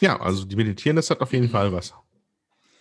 Ja, 0.00 0.18
also 0.20 0.44
die 0.44 0.56
Meditieren, 0.56 0.96
das 0.96 1.10
hat 1.10 1.20
auf 1.20 1.32
jeden 1.32 1.50
Fall 1.50 1.72
was. 1.72 1.92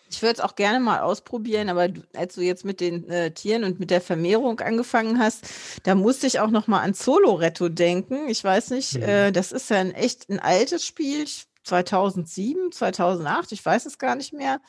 ich 0.09 0.21
würde 0.21 0.35
es 0.35 0.39
auch 0.39 0.55
gerne 0.55 0.79
mal 0.79 1.01
ausprobieren, 1.01 1.67
aber 1.69 1.89
als 2.15 2.35
du 2.35 2.41
jetzt 2.41 2.63
mit 2.63 2.79
den 2.79 3.09
äh, 3.09 3.31
Tieren 3.31 3.63
und 3.65 3.79
mit 3.79 3.89
der 3.91 3.99
Vermehrung 3.99 4.59
angefangen 4.61 5.19
hast, 5.19 5.45
da 5.83 5.95
musste 5.95 6.27
ich 6.27 6.39
auch 6.39 6.49
noch 6.51 6.67
mal 6.67 6.79
an 6.81 6.93
Solo-Retto 6.93 7.67
denken. 7.69 8.29
Ich 8.29 8.41
weiß 8.43 8.69
nicht, 8.69 8.93
Mhm. 8.95 9.01
äh, 9.03 9.31
das 9.33 9.51
ist 9.51 9.69
ja 9.69 9.77
ein 9.77 9.91
echt 9.91 10.29
ein 10.29 10.39
altes 10.39 10.85
Spiel, 10.85 11.25
2007, 11.63 12.71
2008, 12.71 13.51
ich 13.51 13.65
weiß 13.65 13.85
es 13.85 13.97
gar 13.97 14.15
nicht 14.15 14.33
mehr, 14.33 14.59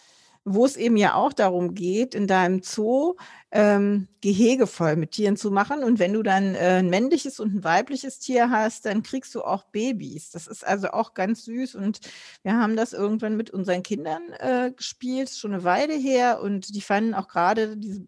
wo 0.44 0.66
es 0.66 0.76
eben 0.76 0.96
ja 0.96 1.14
auch 1.14 1.32
darum 1.32 1.74
geht, 1.74 2.14
in 2.14 2.26
deinem 2.26 2.62
Zoo 2.62 3.14
ähm, 3.50 4.08
Gehege 4.20 4.66
voll 4.66 4.96
mit 4.96 5.12
Tieren 5.12 5.36
zu 5.36 5.50
machen. 5.50 5.82
Und 5.82 5.98
wenn 5.98 6.12
du 6.12 6.22
dann 6.22 6.54
äh, 6.54 6.80
ein 6.80 6.90
männliches 6.90 7.40
und 7.40 7.54
ein 7.54 7.64
weibliches 7.64 8.18
Tier 8.18 8.50
hast, 8.50 8.84
dann 8.84 9.02
kriegst 9.02 9.34
du 9.34 9.42
auch 9.42 9.64
Babys. 9.64 10.30
Das 10.30 10.46
ist 10.46 10.66
also 10.66 10.90
auch 10.90 11.14
ganz 11.14 11.44
süß. 11.44 11.76
Und 11.76 12.00
wir 12.42 12.54
haben 12.54 12.76
das 12.76 12.92
irgendwann 12.92 13.36
mit 13.36 13.50
unseren 13.50 13.82
Kindern 13.82 14.32
äh, 14.38 14.70
gespielt, 14.76 15.30
schon 15.30 15.54
eine 15.54 15.64
Weile 15.64 15.94
her. 15.94 16.40
Und 16.42 16.74
die 16.74 16.82
fanden 16.82 17.14
auch 17.14 17.28
gerade 17.28 17.78
diese, 17.78 18.06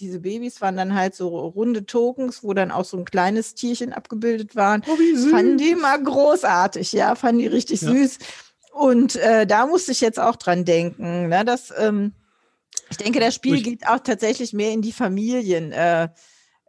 diese 0.00 0.20
Babys 0.20 0.60
waren 0.60 0.76
dann 0.76 0.94
halt 0.94 1.14
so 1.14 1.28
runde 1.28 1.86
Tokens, 1.86 2.42
wo 2.42 2.54
dann 2.54 2.70
auch 2.70 2.84
so 2.84 2.96
ein 2.96 3.04
kleines 3.04 3.54
Tierchen 3.54 3.92
abgebildet 3.92 4.56
waren. 4.56 4.82
Oh, 4.88 4.98
wie 4.98 5.16
Fanden 5.30 5.58
die 5.58 5.74
mal 5.74 6.02
großartig, 6.02 6.92
ja, 6.92 7.14
fanden 7.14 7.40
die 7.40 7.46
richtig 7.46 7.82
Ja. 7.82 7.90
süß. 7.92 8.18
Und 8.72 9.16
äh, 9.16 9.46
da 9.46 9.66
musste 9.66 9.92
ich 9.92 10.00
jetzt 10.00 10.18
auch 10.18 10.36
dran 10.36 10.64
denken, 10.64 11.28
ne, 11.28 11.44
dass 11.44 11.72
ähm, 11.76 12.12
ich 12.90 12.96
denke, 12.96 13.20
das 13.20 13.34
Spiel 13.34 13.56
Ich- 13.56 13.64
geht 13.64 13.86
auch 13.86 14.00
tatsächlich 14.00 14.52
mehr 14.52 14.72
in 14.72 14.82
die 14.82 14.92
Familien, 14.92 15.72
äh, 15.72 16.08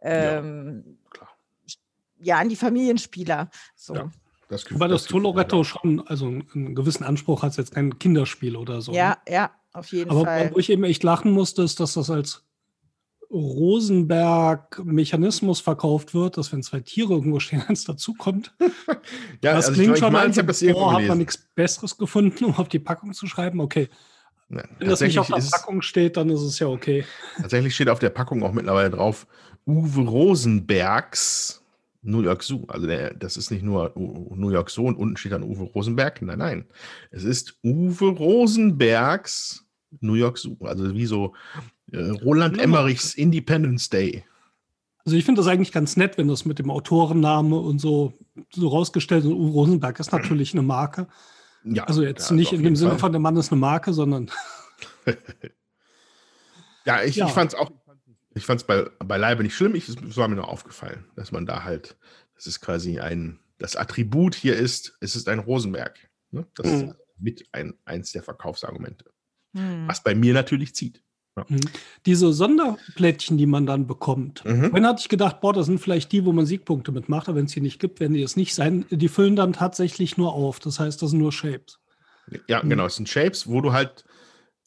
ähm, 0.02 0.98
klar. 1.10 1.28
ja, 2.20 2.40
in 2.42 2.48
die 2.48 2.56
Familienspieler. 2.56 3.50
So. 3.74 3.94
Ja. 3.94 4.10
Das 4.48 4.64
Gefühl- 4.64 4.76
Wobei 4.76 4.88
das 4.88 5.04
Gefühl- 5.04 5.22
Solo-Retto 5.22 5.64
schon 5.64 6.06
also 6.06 6.26
einen, 6.26 6.74
gewissen 6.74 7.04
Anspruch 7.04 7.42
hat, 7.42 7.56
jetzt 7.56 7.74
kein 7.74 7.98
Kinderspiel 7.98 8.56
oder 8.56 8.82
so. 8.82 8.92
ne? 8.92 8.98
Ja, 8.98 9.18
ja, 9.26 9.50
auf 9.72 9.90
jeden 9.92 10.10
Aber 10.10 10.24
Fall. 10.24 10.50
wo 10.54 10.58
ich 10.58 10.68
eben 10.70 10.84
echt 10.84 11.02
lachen 11.02 11.32
musste, 11.32 11.62
ist, 11.62 11.80
dass 11.80 11.94
das 11.94 12.10
als 12.10 12.44
Rosenberg-Mechanismus 13.34 15.60
verkauft 15.60 16.14
wird, 16.14 16.38
dass 16.38 16.52
wenn 16.52 16.62
zwei 16.62 16.78
Tiere 16.80 17.14
irgendwo 17.14 17.40
stehen, 17.40 17.62
eins 17.68 17.84
dazukommt. 17.84 18.54
Ja, 19.42 19.54
das 19.54 19.66
also 19.66 19.80
klingt 19.80 19.94
ich, 19.94 19.98
schon, 19.98 20.08
ich 20.08 20.12
meine, 20.12 20.26
als 20.26 20.36
ich 20.36 20.38
habe 20.38 20.46
das 20.46 20.64
boah, 20.72 20.92
hat 20.94 21.06
man 21.06 21.18
nichts 21.18 21.36
Besseres 21.54 21.98
gefunden, 21.98 22.44
um 22.44 22.54
auf 22.54 22.68
die 22.68 22.78
Packung 22.78 23.12
zu 23.12 23.26
schreiben. 23.26 23.60
Okay, 23.60 23.90
Ja, 24.48 24.62
wenn 24.78 24.88
das 24.88 25.00
nicht 25.00 25.18
auf 25.18 25.26
der 25.26 25.42
Packung 25.50 25.82
steht, 25.82 26.16
dann 26.16 26.30
ist 26.30 26.40
es 26.40 26.58
ja 26.58 26.68
okay. 26.68 27.04
tatsächlich 27.36 27.74
steht 27.74 27.90
auf 27.90 27.98
der 27.98 28.08
Packung 28.08 28.42
auch 28.42 28.52
mittlerweile 28.52 28.88
drauf 28.90 29.26
Uwe 29.66 30.02
Rosenbergs 30.02 31.62
New 32.02 32.20
York 32.20 32.42
Zoo. 32.42 32.64
Also 32.68 32.86
der, 32.86 33.14
das 33.14 33.36
ist 33.36 33.50
nicht 33.50 33.62
nur 33.62 33.92
New 33.96 34.50
York 34.50 34.70
Zoo 34.70 34.86
und 34.86 34.96
unten 34.96 35.16
steht 35.16 35.32
dann 35.32 35.42
Uwe 35.42 35.64
Rosenberg. 35.64 36.22
Nein, 36.22 36.38
nein. 36.38 36.64
Es 37.10 37.24
ist 37.24 37.58
Uwe 37.62 38.08
Rosenbergs 38.08 39.64
New 40.00 40.14
York 40.14 40.38
Zoo. 40.38 40.56
Also 40.60 40.94
wie 40.94 41.06
so 41.06 41.34
Roland 41.96 42.52
Nummer. 42.56 42.62
Emmerichs 42.64 43.14
Independence 43.14 43.88
Day. 43.88 44.24
Also 45.04 45.16
ich 45.16 45.24
finde 45.24 45.40
das 45.40 45.48
eigentlich 45.48 45.72
ganz 45.72 45.96
nett, 45.96 46.16
wenn 46.18 46.28
das 46.28 46.44
mit 46.46 46.58
dem 46.58 46.70
Autorenname 46.70 47.56
und 47.56 47.78
so, 47.78 48.14
so 48.50 48.68
rausgestellt 48.68 49.24
ist. 49.24 49.30
Uwe 49.30 49.50
Rosenberg 49.50 50.00
ist 50.00 50.12
natürlich 50.12 50.52
eine 50.54 50.62
Marke. 50.62 51.08
Ja, 51.64 51.84
Also 51.84 52.02
jetzt 52.02 52.30
ja, 52.30 52.36
nicht 52.36 52.52
in 52.52 52.62
dem 52.62 52.74
Sinne 52.76 52.92
Fall. 52.92 52.98
von 53.00 53.12
der 53.12 53.20
Mann 53.20 53.36
ist 53.36 53.52
eine 53.52 53.60
Marke, 53.60 53.92
sondern 53.92 54.30
Ja, 56.86 57.02
ich, 57.02 57.16
Ja. 57.16 57.26
ich 57.26 57.32
fand 57.32 57.52
es 57.52 57.58
auch, 57.58 57.70
ich 58.34 58.44
fand 58.44 58.60
es 58.60 58.66
bei, 58.66 58.82
beileibe 59.04 59.42
nicht 59.42 59.54
schlimm. 59.54 59.74
Ich, 59.74 59.88
es 59.88 60.16
war 60.16 60.28
mir 60.28 60.36
nur 60.36 60.48
aufgefallen, 60.48 61.04
dass 61.16 61.32
man 61.32 61.46
da 61.46 61.64
halt, 61.64 61.96
das 62.34 62.46
ist 62.46 62.60
quasi 62.60 62.98
ein, 63.00 63.38
das 63.58 63.76
Attribut 63.76 64.34
hier 64.34 64.56
ist, 64.56 64.96
es 65.00 65.16
ist 65.16 65.28
ein 65.28 65.38
Rosenberg. 65.38 65.98
Ne? 66.30 66.46
Das 66.56 66.66
ist 66.66 66.82
Mhm. 66.86 66.94
mit 67.18 67.46
ein, 67.52 67.74
eins 67.84 68.12
der 68.12 68.22
Verkaufsargumente. 68.22 69.04
Hm. 69.54 69.86
Was 69.86 70.02
bei 70.02 70.14
mir 70.16 70.34
natürlich 70.34 70.74
zieht. 70.74 71.02
Diese 72.06 72.32
Sonderplättchen, 72.32 73.36
die 73.36 73.46
man 73.46 73.66
dann 73.66 73.86
bekommt. 73.86 74.44
Mhm. 74.44 74.70
Vorhin 74.70 74.86
hatte 74.86 75.00
ich 75.00 75.08
gedacht, 75.08 75.40
boah, 75.40 75.52
das 75.52 75.66
sind 75.66 75.80
vielleicht 75.80 76.12
die, 76.12 76.24
wo 76.24 76.32
man 76.32 76.46
Siegpunkte 76.46 76.92
mitmacht, 76.92 77.28
aber 77.28 77.38
wenn 77.38 77.46
es 77.46 77.52
die 77.52 77.60
nicht 77.60 77.80
gibt, 77.80 77.98
werden 78.00 78.14
die 78.14 78.22
es 78.22 78.36
nicht 78.36 78.54
sein. 78.54 78.84
Die 78.90 79.08
füllen 79.08 79.34
dann 79.34 79.52
tatsächlich 79.52 80.16
nur 80.16 80.32
auf. 80.32 80.60
Das 80.60 80.78
heißt, 80.78 81.02
das 81.02 81.10
sind 81.10 81.18
nur 81.18 81.32
Shapes. 81.32 81.80
Ja, 82.46 82.62
Mhm. 82.62 82.70
genau, 82.70 82.86
es 82.86 82.96
sind 82.96 83.08
Shapes, 83.08 83.48
wo 83.48 83.60
du 83.60 83.72
halt 83.72 84.04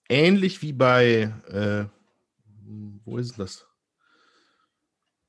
ähnlich 0.09 0.61
wie 0.61 0.73
bei, 0.73 1.33
äh, 1.49 1.85
wo 3.05 3.17
ist 3.17 3.39
das? 3.39 3.65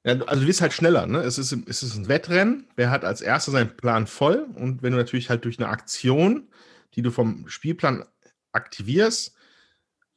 Ja, 0.05 0.15
also 0.27 0.43
du 0.43 0.47
wirst 0.49 0.61
halt 0.61 0.73
schneller, 0.73 1.07
ne? 1.07 1.19
Es 1.21 1.39
ist, 1.39 1.53
es 1.67 1.83
ist 1.83 1.97
ein 1.97 2.09
Wettrennen. 2.09 2.67
Wer 2.77 2.91
hat 2.91 3.05
als 3.05 3.21
erster 3.21 3.53
seinen 3.53 3.77
Plan 3.77 4.07
voll? 4.07 4.47
Und 4.55 4.83
wenn 4.83 4.93
du 4.93 4.99
natürlich 4.99 5.31
halt 5.31 5.45
durch 5.45 5.59
eine 5.59 5.69
Aktion, 5.69 6.49
die 6.95 7.03
du 7.03 7.11
vom 7.11 7.49
Spielplan 7.49 8.05
aktivierst, 8.53 9.35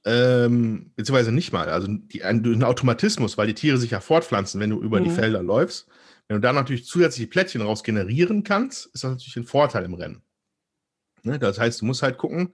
ähm, 0.06 0.92
beziehungsweise 0.96 1.32
nicht 1.32 1.52
mal, 1.52 1.70
also 1.70 1.88
die, 1.88 2.24
ein, 2.24 2.44
einen 2.44 2.64
Automatismus, 2.64 3.38
weil 3.38 3.48
die 3.48 3.54
Tiere 3.54 3.78
sich 3.78 3.92
ja 3.92 4.00
fortpflanzen, 4.00 4.60
wenn 4.60 4.72
du 4.72 4.82
über 4.82 5.00
die 5.00 5.10
Mhm. 5.10 5.14
Felder 5.16 5.44
läufst. 5.44 5.88
Wenn 6.28 6.38
du 6.38 6.42
da 6.42 6.54
natürlich 6.54 6.86
zusätzliche 6.86 7.30
Plättchen 7.30 7.62
raus 7.62 7.84
generieren 7.84 8.44
kannst, 8.44 8.88
ist 8.88 9.04
das 9.04 9.12
natürlich 9.12 9.38
ein 9.38 9.44
Vorteil 9.44 9.86
im 9.86 9.94
Rennen. 9.94 10.22
Ne? 11.24 11.38
Das 11.40 11.60
heißt, 11.60 11.82
du 11.82 11.86
musst 11.86 12.04
halt 12.04 12.18
gucken, 12.18 12.54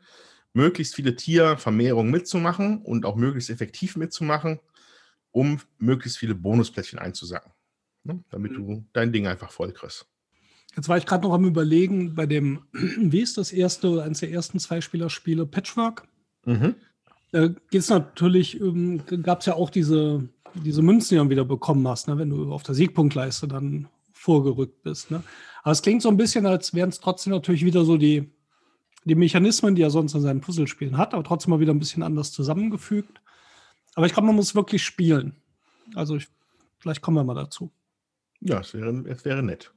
möglichst 0.54 0.96
viele 0.96 1.16
Tiervermehrungen 1.16 2.12
mitzumachen 2.12 2.82
und 2.82 3.06
auch 3.06 3.16
möglichst 3.16 3.50
effektiv 3.50 3.96
mitzumachen, 3.96 4.60
um 5.32 5.60
möglichst 5.78 6.18
viele 6.18 6.36
Bonusplättchen 6.36 7.00
einzusacken. 7.00 7.52
Ne? 8.04 8.24
Damit 8.30 8.56
du 8.56 8.86
dein 8.94 9.12
Ding 9.14 9.28
einfach 9.28 9.52
voll 9.52 9.72
kriegst. 9.72 10.08
Jetzt 10.76 10.90
war 10.90 10.98
ich 10.98 11.06
gerade 11.06 11.24
noch 11.24 11.34
am 11.34 11.46
Überlegen, 11.46 12.16
bei 12.16 12.26
dem, 12.26 12.64
wie 12.74 13.22
ist 13.22 13.38
das 13.38 13.52
erste 13.52 13.90
oder 13.90 14.04
eines 14.04 14.20
der 14.20 14.32
ersten 14.32 14.60
Zweispielerspiele, 14.60 15.46
Patchwork? 15.46 16.08
Mhm. 16.46 16.76
Da 17.32 17.48
geht 17.48 17.82
es 17.82 17.90
natürlich, 17.90 18.60
ähm, 18.60 19.02
gab 19.24 19.42
es 19.42 19.46
ja 19.48 19.56
auch 19.56 19.70
diese, 19.70 20.28
diese 20.54 20.82
Münzen, 20.82 21.10
die 21.10 21.16
du 21.16 21.22
dann 21.22 21.30
wieder 21.30 21.46
bekommen 21.46 21.88
hast, 21.88 22.08
ne, 22.08 22.18
wenn 22.18 22.30
du 22.30 22.52
auf 22.54 22.64
der 22.64 22.76
Siegpunktleiste 22.76 23.48
dann 23.48 23.88
vorgerückt 24.14 24.84
bist. 24.84 25.12
Ne? 25.12 25.24
Aber 25.64 25.72
es 25.72 25.82
klingt 25.82 26.02
so 26.02 26.10
ein 26.10 26.18
bisschen, 26.18 26.46
als 26.46 26.74
wären 26.74 26.90
es 26.90 27.00
trotzdem 27.00 27.34
natürlich 27.34 27.66
wieder 27.66 27.84
so 27.86 27.98
die, 27.98 28.32
die 29.04 29.16
Mechanismen, 29.16 29.76
die 29.76 29.82
er 29.82 29.90
sonst 29.90 30.14
in 30.14 30.22
seinen 30.22 30.42
Puzzlespielen 30.42 30.98
hat, 30.98 31.14
aber 31.14 31.24
trotzdem 31.24 31.52
mal 31.52 31.60
wieder 31.60 31.74
ein 31.74 31.80
bisschen 31.80 32.04
anders 32.04 32.32
zusammengefügt. 32.32 33.22
Aber 33.96 34.06
ich 34.06 34.14
glaube, 34.14 34.28
man 34.28 34.36
muss 34.36 34.56
wirklich 34.56 34.84
spielen. 34.84 35.36
Also 35.96 36.16
ich, 36.16 36.28
vielleicht 36.80 37.02
kommen 37.02 37.18
wir 37.18 37.24
mal 37.24 37.34
dazu. 37.34 37.72
Ja, 38.42 38.60
es 38.60 38.74
wäre, 38.74 38.90
es 39.08 39.26
wäre 39.26 39.44
nett. 39.44 39.72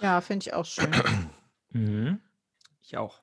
Ja, 0.00 0.20
finde 0.20 0.44
ich 0.44 0.54
auch 0.54 0.64
schön. 0.64 0.90
Mhm. 1.70 2.20
Ich 2.82 2.96
auch. 2.96 3.20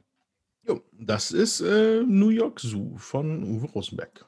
Jo, 0.67 0.81
das 0.93 1.31
ist 1.31 1.61
äh, 1.61 2.03
New 2.05 2.29
York 2.29 2.59
Zoo 2.59 2.95
von 2.97 3.43
Uwe 3.43 3.65
Rosenberg. 3.67 4.25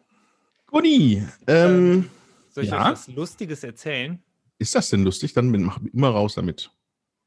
Conny, 0.68 1.24
ähm, 1.48 2.10
Soll 2.50 2.66
ich 2.66 2.70
Ja? 2.72 2.86
euch 2.88 2.92
was 2.92 3.08
Lustiges 3.08 3.64
erzählen? 3.64 4.22
ist 4.58 4.74
das 4.76 4.90
denn 4.90 5.04
lustig? 5.04 5.34
Dann 5.34 5.50
mach 5.64 5.80
immer 5.94 6.10
raus 6.10 6.36
damit. 6.36 6.72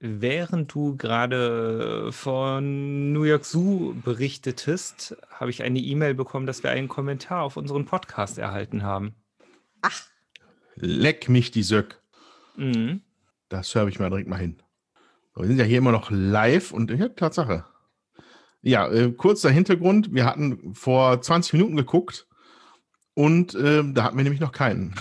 Während 0.00 0.72
du 0.72 0.96
gerade 0.96 2.11
von 2.12 3.12
New 3.12 3.24
York 3.24 3.44
Zoo 3.44 3.94
berichtetest, 4.04 5.16
habe 5.30 5.50
ich 5.50 5.62
eine 5.62 5.78
E-Mail 5.80 6.14
bekommen, 6.14 6.46
dass 6.46 6.62
wir 6.62 6.70
einen 6.70 6.88
Kommentar 6.88 7.42
auf 7.42 7.56
unseren 7.56 7.84
Podcast 7.84 8.38
erhalten 8.38 8.82
haben. 8.82 9.14
Leck 10.76 11.28
mich 11.28 11.50
die 11.50 11.62
Söck. 11.64 12.00
Mhm. 12.56 13.02
Das 13.48 13.74
höre 13.74 13.88
ich 13.88 13.98
mal 13.98 14.11
direkt 14.11 14.28
mal 14.28 14.36
hin. 14.38 14.62
Wir 15.34 15.46
sind 15.46 15.59
ja 15.59 15.64
hier 15.64 15.78
immer 15.78 15.92
noch 15.92 16.11
live 16.11 16.72
und 16.72 16.90
ja, 16.90 17.09
Tatsache. 17.09 17.64
Ja, 18.62 18.90
äh, 18.90 19.12
kurzer 19.12 19.50
Hintergrund. 19.50 20.12
Wir 20.12 20.26
hatten 20.26 20.74
vor 20.74 21.20
20 21.20 21.52
Minuten 21.54 21.76
geguckt 21.76 22.26
und 23.14 23.54
äh, 23.54 23.82
da 23.92 24.04
hatten 24.04 24.16
wir 24.16 24.24
nämlich 24.24 24.40
noch 24.40 24.52
keinen. 24.52 24.94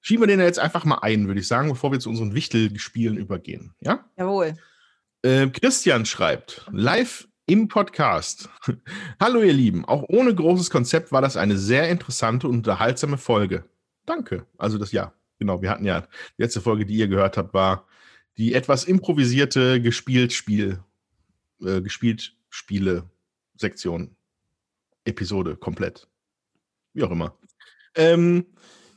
Schieben 0.00 0.22
wir 0.22 0.26
den 0.28 0.40
jetzt 0.40 0.58
einfach 0.58 0.84
mal 0.84 0.98
ein, 1.02 1.26
würde 1.26 1.40
ich 1.40 1.48
sagen, 1.48 1.68
bevor 1.68 1.92
wir 1.92 2.00
zu 2.00 2.08
unseren 2.08 2.34
Wichtelspielen 2.34 3.16
übergehen. 3.16 3.74
Ja? 3.80 4.04
Jawohl. 4.16 4.54
Äh, 5.22 5.48
Christian 5.48 6.06
schreibt, 6.06 6.66
live 6.72 7.28
im 7.46 7.68
Podcast. 7.68 8.48
Hallo 9.20 9.42
ihr 9.42 9.52
Lieben, 9.52 9.84
auch 9.84 10.04
ohne 10.08 10.34
großes 10.34 10.70
Konzept 10.70 11.12
war 11.12 11.22
das 11.22 11.36
eine 11.36 11.58
sehr 11.58 11.88
interessante 11.88 12.46
und 12.46 12.56
unterhaltsame 12.56 13.18
Folge. 13.18 13.64
Danke. 14.06 14.46
Also 14.56 14.78
das 14.78 14.92
ja, 14.92 15.12
genau, 15.38 15.60
wir 15.62 15.70
hatten 15.70 15.84
ja, 15.84 16.02
die 16.02 16.42
letzte 16.42 16.60
Folge, 16.60 16.86
die 16.86 16.94
ihr 16.94 17.08
gehört 17.08 17.36
habt, 17.36 17.52
war 17.52 17.86
die 18.36 18.54
etwas 18.54 18.84
improvisierte 18.84 19.82
gespielt 19.82 20.32
Spiel, 20.32 20.78
äh, 21.60 21.80
gespielt 21.80 22.37
Spiele 22.58 23.04
Sektion, 23.56 24.16
Episode 25.04 25.56
komplett. 25.56 26.08
Wie 26.92 27.04
auch 27.04 27.10
immer. 27.12 27.38
Ähm, 27.94 28.46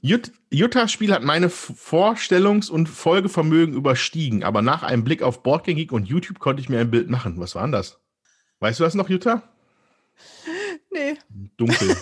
Jut- 0.02 0.32
Juttas 0.50 0.92
Spiel 0.92 1.14
hat 1.14 1.22
meine 1.22 1.50
Vorstellungs- 1.50 2.72
und 2.72 2.90
Folgevermögen 2.90 3.76
überstiegen, 3.76 4.44
aber 4.44 4.64
nach 4.64 4.82
einem 4.82 5.04
Blick 5.04 5.22
auf 5.22 5.44
Boardgame 5.44 5.76
Geek 5.76 5.92
und 5.92 6.08
YouTube 6.08 6.40
konnte 6.40 6.60
ich 6.60 6.70
mir 6.70 6.80
ein 6.80 6.90
Bild 6.90 7.10
machen. 7.10 7.40
Was 7.40 7.54
war 7.54 7.62
denn 7.62 7.72
das? 7.72 8.00
Weißt 8.62 8.80
du 8.80 8.84
das 8.84 8.96
noch, 8.96 9.10
Jutta? 9.10 9.44
Nee. 10.92 11.18
Dunkel. 11.58 11.96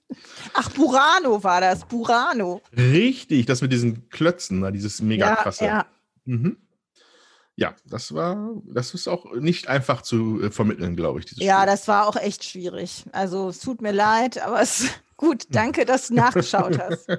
Ach, 0.54 0.70
Burano 0.70 1.42
war 1.42 1.60
das. 1.60 1.84
Burano. 1.86 2.62
Richtig, 2.76 3.46
das 3.46 3.62
mit 3.62 3.72
diesen 3.72 4.08
Klötzen, 4.10 4.72
dieses 4.72 5.02
mega 5.02 5.26
ja, 5.30 5.34
krasse. 5.36 5.64
ja. 5.64 5.86
Mhm. 6.24 6.56
Ja, 7.60 7.74
das 7.84 8.14
war, 8.14 8.54
das 8.64 8.94
ist 8.94 9.06
auch 9.06 9.34
nicht 9.34 9.68
einfach 9.68 10.00
zu 10.00 10.42
äh, 10.42 10.50
vermitteln, 10.50 10.96
glaube 10.96 11.20
ich. 11.20 11.30
Ja, 11.32 11.58
Spiel. 11.58 11.66
das 11.66 11.88
war 11.88 12.08
auch 12.08 12.16
echt 12.16 12.42
schwierig. 12.42 13.04
Also 13.12 13.50
es 13.50 13.60
tut 13.60 13.82
mir 13.82 13.92
leid, 13.92 14.42
aber 14.42 14.62
es 14.62 14.86
gut. 15.18 15.44
Danke, 15.50 15.84
dass 15.84 16.08
du 16.08 16.14
nachgeschaut 16.14 16.78
hast. 16.78 17.06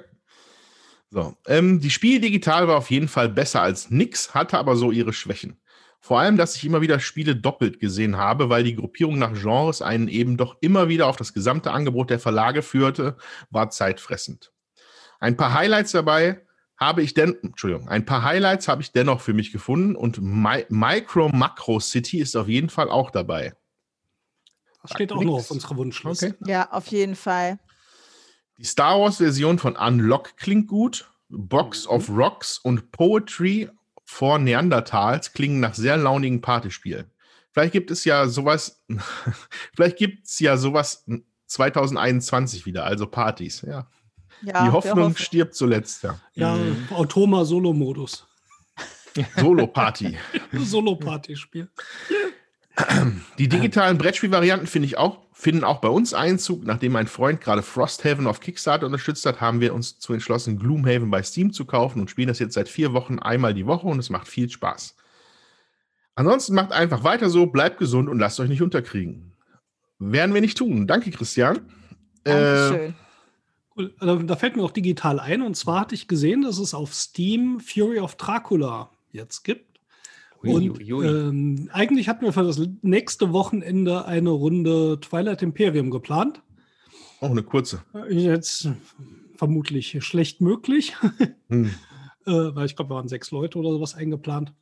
So, 1.14 1.36
ähm, 1.46 1.78
die 1.78 1.90
Spiel 1.90 2.22
digital 2.22 2.68
war 2.68 2.78
auf 2.78 2.90
jeden 2.90 3.06
Fall 3.06 3.28
besser 3.28 3.60
als 3.60 3.90
nix, 3.90 4.32
hatte 4.32 4.56
aber 4.56 4.76
so 4.76 4.90
ihre 4.90 5.12
Schwächen. 5.12 5.60
Vor 6.00 6.18
allem, 6.18 6.38
dass 6.38 6.56
ich 6.56 6.64
immer 6.64 6.80
wieder 6.80 7.00
Spiele 7.00 7.36
doppelt 7.36 7.80
gesehen 7.80 8.16
habe, 8.16 8.48
weil 8.48 8.64
die 8.64 8.76
Gruppierung 8.76 9.18
nach 9.18 9.34
Genres 9.34 9.82
einen 9.82 10.08
eben 10.08 10.38
doch 10.38 10.56
immer 10.62 10.88
wieder 10.88 11.08
auf 11.08 11.16
das 11.16 11.34
gesamte 11.34 11.70
Angebot 11.70 12.08
der 12.08 12.18
Verlage 12.18 12.62
führte, 12.62 13.18
war 13.50 13.68
zeitfressend. 13.68 14.52
Ein 15.20 15.36
paar 15.36 15.52
Highlights 15.52 15.92
dabei 15.92 16.46
habe 16.82 17.02
ich 17.02 17.14
denn, 17.14 17.36
Entschuldigung, 17.42 17.88
ein 17.88 18.04
paar 18.04 18.22
Highlights 18.22 18.68
habe 18.68 18.82
ich 18.82 18.92
dennoch 18.92 19.20
für 19.20 19.32
mich 19.32 19.52
gefunden 19.52 19.96
und 19.96 20.20
Mi 20.20 20.64
Micro 20.68 21.28
Macro 21.28 21.80
City 21.80 22.18
ist 22.18 22.36
auf 22.36 22.48
jeden 22.48 22.68
Fall 22.68 22.90
auch 22.90 23.10
dabei. 23.10 23.54
Das 24.82 24.90
steht 24.92 25.10
Sagt 25.10 25.20
auch 25.20 25.24
noch 25.24 25.34
auf 25.34 25.50
unserer 25.50 25.76
Wunschliste. 25.76 26.36
Okay. 26.40 26.50
Ja, 26.50 26.70
auf 26.72 26.88
jeden 26.88 27.14
Fall. 27.14 27.58
Die 28.58 28.64
Star 28.64 29.00
Wars-Version 29.00 29.58
von 29.58 29.76
Unlock 29.76 30.36
klingt 30.36 30.68
gut. 30.68 31.08
Box 31.28 31.86
of 31.86 32.10
Rocks 32.10 32.58
und 32.58 32.92
Poetry 32.92 33.70
for 34.04 34.38
Neandertals 34.38 35.32
klingen 35.32 35.60
nach 35.60 35.74
sehr 35.74 35.96
launigen 35.96 36.40
Partyspielen. 36.42 37.10
Vielleicht 37.52 37.72
gibt 37.72 37.90
es 37.90 38.04
ja 38.04 38.28
sowas, 38.28 38.84
vielleicht 39.74 39.96
gibt 39.96 40.26
es 40.26 40.38
ja 40.40 40.56
sowas 40.56 41.06
2021 41.46 42.66
wieder, 42.66 42.84
also 42.84 43.06
Partys. 43.06 43.62
Ja. 43.62 43.88
Ja, 44.44 44.64
Die 44.64 44.70
Hoffnung 44.72 45.04
hoffen. 45.04 45.16
stirbt 45.16 45.54
zuletzt, 45.54 46.02
ja. 46.02 46.18
Ja, 46.34 46.54
Mhm. 46.56 46.88
Automa 46.90 47.44
Solo-Modus. 47.44 48.26
Solo-Party. 49.36 50.16
Solo-Party-Spiel. 50.52 51.68
Die 53.38 53.48
digitalen 53.48 53.98
Brettspielvarianten 53.98 54.66
finde 54.66 54.86
ich 54.86 54.96
auch, 54.96 55.18
finden 55.34 55.62
auch 55.62 55.80
bei 55.82 55.88
uns 55.88 56.14
Einzug. 56.14 56.64
Nachdem 56.64 56.92
mein 56.92 57.06
Freund 57.06 57.40
gerade 57.42 57.62
Frosthaven 57.62 58.26
auf 58.26 58.40
Kickstarter 58.40 58.86
unterstützt 58.86 59.26
hat, 59.26 59.40
haben 59.42 59.60
wir 59.60 59.74
uns 59.74 59.98
zu 59.98 60.14
entschlossen, 60.14 60.58
Gloomhaven 60.58 61.10
bei 61.10 61.22
Steam 61.22 61.52
zu 61.52 61.66
kaufen 61.66 62.00
und 62.00 62.08
spielen 62.10 62.28
das 62.28 62.38
jetzt 62.38 62.54
seit 62.54 62.68
vier 62.70 62.94
Wochen 62.94 63.18
einmal 63.18 63.52
die 63.52 63.66
Woche 63.66 63.86
und 63.86 63.98
es 63.98 64.08
macht 64.08 64.26
viel 64.26 64.48
Spaß. 64.48 64.96
Ansonsten 66.14 66.54
macht 66.54 66.72
einfach 66.72 67.04
weiter 67.04 67.28
so, 67.28 67.46
bleibt 67.46 67.78
gesund 67.78 68.08
und 68.08 68.18
lasst 68.18 68.40
euch 68.40 68.48
nicht 68.48 68.62
unterkriegen. 68.62 69.32
Werden 69.98 70.34
wir 70.34 70.40
nicht 70.40 70.56
tun. 70.58 70.86
Danke, 70.86 71.10
Christian. 71.10 71.58
Äh, 72.24 72.32
Dankeschön. 72.32 72.94
Cool. 73.76 73.94
Also, 73.98 74.22
da 74.22 74.36
fällt 74.36 74.56
mir 74.56 74.62
auch 74.64 74.70
digital 74.70 75.18
ein. 75.20 75.42
Und 75.42 75.56
zwar 75.56 75.80
hatte 75.80 75.94
ich 75.94 76.08
gesehen, 76.08 76.42
dass 76.42 76.58
es 76.58 76.74
auf 76.74 76.94
Steam 76.94 77.60
Fury 77.60 77.98
of 78.00 78.16
Dracula 78.16 78.90
jetzt 79.12 79.42
gibt. 79.44 79.78
Ui, 80.42 80.50
Und 80.52 80.78
ui, 80.80 80.92
ui. 80.92 81.06
ähm, 81.06 81.70
eigentlich 81.72 82.08
hatten 82.08 82.24
wir 82.24 82.32
für 82.32 82.42
das 82.42 82.60
nächste 82.82 83.32
Wochenende 83.32 84.04
eine 84.06 84.30
Runde 84.30 84.98
Twilight 85.00 85.42
Imperium 85.42 85.90
geplant. 85.90 86.42
auch 87.20 87.30
eine 87.30 87.42
kurze. 87.44 87.82
Jetzt 88.10 88.68
vermutlich 89.36 90.04
schlecht 90.04 90.40
möglich, 90.40 90.94
Hm. 91.48 91.66
äh, 92.26 92.30
weil 92.30 92.66
ich 92.66 92.74
glaube, 92.76 92.90
wir 92.90 92.96
waren 92.96 93.08
sechs 93.08 93.30
Leute 93.30 93.58
oder 93.58 93.70
sowas 93.70 93.94
eingeplant. 93.94 94.52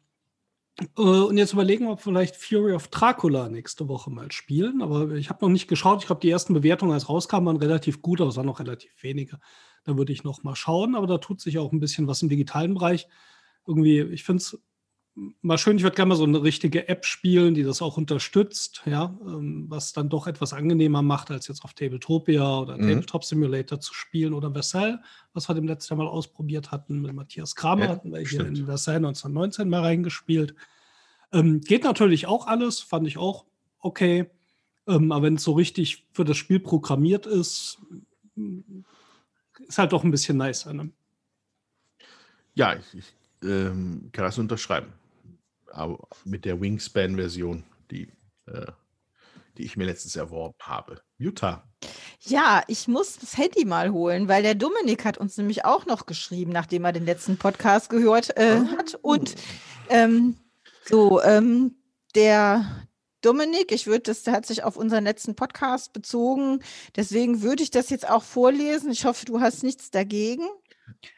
Äh, 0.96 1.02
und 1.02 1.36
jetzt 1.36 1.52
überlegen, 1.52 1.86
ob 1.86 1.98
wir 1.98 2.02
vielleicht 2.02 2.36
Fury 2.36 2.72
of 2.72 2.88
Dracula 2.88 3.48
nächste 3.48 3.88
Woche 3.88 4.10
mal 4.10 4.30
spielen. 4.32 4.82
Aber 4.82 5.12
ich 5.12 5.28
habe 5.30 5.44
noch 5.44 5.50
nicht 5.50 5.68
geschaut. 5.68 6.00
Ich 6.00 6.06
glaube, 6.06 6.20
die 6.20 6.30
ersten 6.30 6.54
Bewertungen, 6.54 6.92
als 6.92 7.08
rauskamen, 7.08 7.46
waren 7.46 7.56
relativ 7.56 8.02
gut, 8.02 8.20
aber 8.20 8.30
es 8.30 8.36
waren 8.36 8.46
noch 8.46 8.60
relativ 8.60 8.90
wenige. 9.02 9.38
Da 9.84 9.96
würde 9.96 10.12
ich 10.12 10.24
noch 10.24 10.42
mal 10.42 10.56
schauen. 10.56 10.94
Aber 10.94 11.06
da 11.06 11.18
tut 11.18 11.40
sich 11.40 11.58
auch 11.58 11.72
ein 11.72 11.80
bisschen 11.80 12.06
was 12.06 12.22
im 12.22 12.28
digitalen 12.28 12.74
Bereich. 12.74 13.06
Irgendwie, 13.66 14.00
ich 14.00 14.24
finde 14.24 14.42
es 14.42 14.58
mal 15.42 15.58
schön, 15.58 15.76
ich 15.76 15.82
würde 15.82 15.96
gerne 15.96 16.10
mal 16.10 16.16
so 16.16 16.24
eine 16.24 16.42
richtige 16.42 16.88
App 16.88 17.04
spielen, 17.04 17.54
die 17.54 17.62
das 17.62 17.82
auch 17.82 17.96
unterstützt, 17.96 18.82
ja, 18.86 19.16
ähm, 19.26 19.66
was 19.68 19.92
dann 19.92 20.08
doch 20.08 20.26
etwas 20.26 20.52
angenehmer 20.52 21.02
macht, 21.02 21.30
als 21.30 21.48
jetzt 21.48 21.64
auf 21.64 21.74
Tabletopia 21.74 22.60
oder 22.60 22.76
Mhm. 22.76 22.88
Tabletop 22.88 23.24
Simulator 23.24 23.80
zu 23.80 23.92
spielen 23.94 24.32
oder 24.32 24.52
Versailles, 24.52 24.98
was 25.32 25.48
wir 25.48 25.54
dem 25.54 25.66
letzten 25.66 25.96
Mal 25.96 26.06
ausprobiert 26.06 26.70
hatten 26.70 27.00
mit 27.02 27.12
Matthias 27.12 27.54
Kramer, 27.54 27.84
Ja, 27.84 27.88
hatten 27.90 28.10
wir 28.12 28.18
hier 28.20 28.28
stimmt. 28.28 28.58
in 28.58 28.66
Versailles 28.66 28.96
1919 28.96 29.68
mal 29.68 29.80
reingespielt. 29.82 30.54
Ähm, 31.32 31.60
geht 31.60 31.84
natürlich 31.84 32.26
auch 32.26 32.46
alles, 32.46 32.80
fand 32.80 33.06
ich 33.06 33.18
auch 33.18 33.44
okay. 33.80 34.30
Ähm, 34.88 35.12
aber 35.12 35.26
wenn 35.26 35.34
es 35.34 35.44
so 35.44 35.52
richtig 35.52 36.06
für 36.12 36.24
das 36.24 36.36
Spiel 36.36 36.58
programmiert 36.60 37.26
ist, 37.26 37.78
ist 39.68 39.78
halt 39.78 39.92
doch 39.92 40.02
ein 40.02 40.10
bisschen 40.10 40.38
nicer. 40.38 40.72
Ne? 40.72 40.90
Ja, 42.54 42.74
ich, 42.74 42.94
ich 42.94 43.14
ähm, 43.42 44.08
kann 44.12 44.24
das 44.24 44.38
unterschreiben. 44.38 44.92
Aber 45.70 46.08
mit 46.24 46.44
der 46.44 46.60
Wingspan-Version, 46.60 47.64
die, 47.90 48.12
äh, 48.46 48.66
die 49.56 49.64
ich 49.64 49.76
mir 49.76 49.84
letztens 49.84 50.16
erworben 50.16 50.56
habe. 50.60 51.00
Jutta. 51.18 51.68
Ja, 52.20 52.62
ich 52.66 52.88
muss 52.88 53.18
das 53.18 53.36
Handy 53.36 53.64
mal 53.64 53.90
holen, 53.90 54.28
weil 54.28 54.42
der 54.42 54.54
Dominik 54.54 55.04
hat 55.04 55.18
uns 55.18 55.36
nämlich 55.36 55.64
auch 55.64 55.86
noch 55.86 56.06
geschrieben, 56.06 56.52
nachdem 56.52 56.84
er 56.84 56.92
den 56.92 57.06
letzten 57.06 57.38
Podcast 57.38 57.88
gehört 57.90 58.36
äh, 58.36 58.60
hat. 58.76 58.98
Und 59.02 59.34
ähm, 59.88 60.36
so, 60.84 61.22
ähm, 61.22 61.76
der 62.14 62.86
Dominik. 63.20 63.72
Ich 63.72 63.86
würde, 63.86 64.02
das 64.02 64.26
hat 64.26 64.46
sich 64.46 64.64
auf 64.64 64.76
unseren 64.76 65.04
letzten 65.04 65.34
Podcast 65.34 65.92
bezogen. 65.92 66.62
Deswegen 66.96 67.42
würde 67.42 67.62
ich 67.62 67.70
das 67.70 67.90
jetzt 67.90 68.08
auch 68.08 68.22
vorlesen. 68.22 68.90
Ich 68.90 69.04
hoffe, 69.04 69.26
du 69.26 69.40
hast 69.40 69.62
nichts 69.62 69.90
dagegen. 69.90 70.48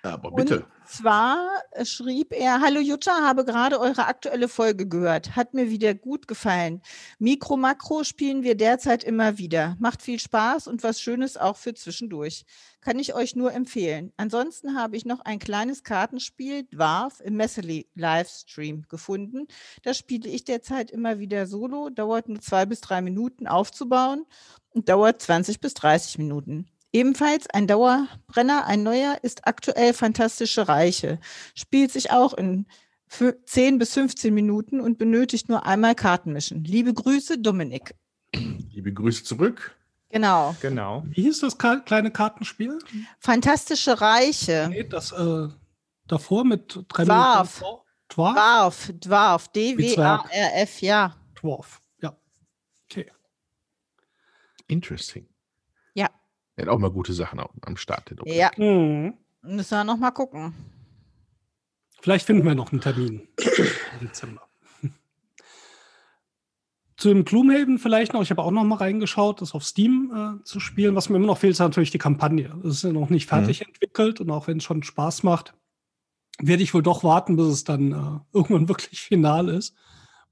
Aber 0.03 0.31
bitte. 0.33 0.61
Und 0.61 0.89
zwar 0.89 1.49
äh, 1.73 1.85
schrieb 1.85 2.33
er, 2.33 2.61
Hallo 2.61 2.81
Jutta, 2.81 3.23
habe 3.23 3.45
gerade 3.45 3.81
eure 3.81 4.07
aktuelle 4.07 4.49
Folge 4.49 4.87
gehört. 4.89 5.37
Hat 5.37 5.55
mir 5.55 5.71
wieder 5.71 5.95
gut 5.95 6.29
gefallen. 6.29 6.83
Mikro, 7.19 7.57
Makro 7.57 8.05
spielen 8.05 8.43
wir 8.43 8.57
derzeit 8.57 9.05
immer 9.05 9.39
wieder. 9.39 9.77
Macht 9.79 10.03
viel 10.03 10.19
Spaß 10.19 10.67
und 10.67 10.83
was 10.83 11.01
Schönes 11.01 11.37
auch 11.37 11.57
für 11.57 11.75
zwischendurch. 11.75 12.45
Kann 12.81 12.99
ich 12.99 13.15
euch 13.15 13.37
nur 13.37 13.53
empfehlen. 13.53 14.13
Ansonsten 14.17 14.77
habe 14.77 14.97
ich 14.97 15.05
noch 15.05 15.21
ein 15.21 15.39
kleines 15.39 15.85
Kartenspiel, 15.85 16.65
Dwarf, 16.65 17.21
im 17.21 17.37
Messely 17.37 17.89
Livestream 17.95 18.87
gefunden. 18.89 19.47
Das 19.83 19.99
spiele 19.99 20.29
ich 20.29 20.45
derzeit 20.45 20.91
immer 20.91 21.19
wieder 21.19 21.47
solo, 21.47 21.91
dauert 21.91 22.29
nur 22.29 22.41
zwei 22.41 22.67
bis 22.67 22.81
drei 22.81 23.01
Minuten 23.01 23.47
aufzubauen 23.47 24.27
und 24.71 24.89
dauert 24.89 25.23
20 25.23 25.61
bis 25.61 25.75
30 25.75 26.19
Minuten. 26.19 26.72
Ebenfalls 26.93 27.49
ein 27.49 27.67
Dauerbrenner, 27.67 28.67
ein 28.67 28.83
neuer, 28.83 29.19
ist 29.23 29.47
aktuell 29.47 29.95
Fantastische 29.95 30.69
Reiche. 30.69 31.19
Spielt 31.55 31.91
sich 31.91 32.11
auch 32.11 32.35
in 32.35 32.67
10 33.47 33.79
bis 33.79 33.95
15 33.95 34.33
Minuten 34.33 34.81
und 34.81 34.99
benötigt 34.99 35.49
nur 35.49 35.67
einmal 35.67 35.95
Karten 35.95 36.33
mischen. 36.33 36.65
Liebe 36.65 36.93
Grüße, 36.93 37.39
Dominik. 37.39 37.95
Liebe 38.35 38.93
Grüße 38.93 39.25
zurück. 39.25 39.77
Genau. 40.11 40.55
Genau. 40.61 41.05
Wie 41.07 41.23
hieß 41.23 41.41
das 41.41 41.57
kleine 41.57 42.11
Kartenspiel? 42.11 42.79
Fantastische 43.19 44.01
Reiche. 44.01 44.69
Nee, 44.71 44.85
das 44.85 45.13
äh, 45.13 45.49
davor 46.07 46.45
mit 46.45 46.85
drei 46.89 47.05
Dwarf. 47.05 47.61
Minuten. 47.61 47.83
Dwarf. 48.09 48.35
Dwarf, 48.35 48.93
Dwarf. 49.01 49.49
D-W-A-R-F, 49.49 50.83
ja. 50.83 51.17
Dwarf. 51.41 51.81
Ja. 52.03 52.15
Okay. 52.85 53.11
Interesting. 54.69 55.27
Er 56.57 56.67
hat 56.67 56.69
auch 56.73 56.79
mal 56.79 56.91
gute 56.91 57.13
Sachen 57.13 57.41
am 57.41 57.77
Start. 57.77 58.15
Ja, 58.27 58.51
Mhm. 58.57 59.15
müssen 59.43 59.71
wir 59.71 59.85
noch 59.85 59.97
mal 59.97 60.11
gucken. 60.11 60.55
Vielleicht 62.01 62.27
finden 62.27 62.45
wir 62.45 62.55
noch 62.55 62.73
einen 62.73 62.81
Termin 62.81 63.29
im 64.01 64.07
Dezember. 64.09 64.43
Zu 66.97 67.09
dem 67.09 67.25
Gloomhaven 67.25 67.79
vielleicht 67.79 68.13
noch, 68.13 68.23
ich 68.23 68.31
habe 68.31 68.43
auch 68.43 68.51
noch 68.51 68.63
mal 68.65 68.77
reingeschaut, 68.77 69.41
das 69.41 69.55
auf 69.55 69.65
Steam 69.65 70.13
äh, 70.41 70.45
zu 70.45 70.61
spielen. 70.61 70.95
Was 70.95 71.09
mir 71.09 71.17
immer 71.17 71.27
noch 71.27 71.39
fehlt, 71.39 71.53
ist 71.53 71.59
natürlich 71.59 71.91
die 71.91 71.99
Kampagne. 71.99 72.55
Das 72.63 72.75
ist 72.77 72.85
ja 72.85 72.93
noch 72.93 73.09
nicht 73.11 73.29
fertig 73.29 73.63
entwickelt 73.63 74.21
und 74.21 74.31
auch 74.31 74.47
wenn 74.47 74.59
es 74.59 74.65
schon 74.65 74.83
Spaß 74.85 75.23
macht, 75.25 75.55
werde 76.39 76.63
ich 76.63 76.75
wohl 76.75 76.83
doch 76.83 77.03
warten, 77.03 77.37
bis 77.37 77.47
es 77.47 77.65
dann 77.65 77.93
äh, 77.93 78.37
irgendwann 78.37 78.69
wirklich 78.69 79.01
final 79.01 79.49
ist, 79.49 79.75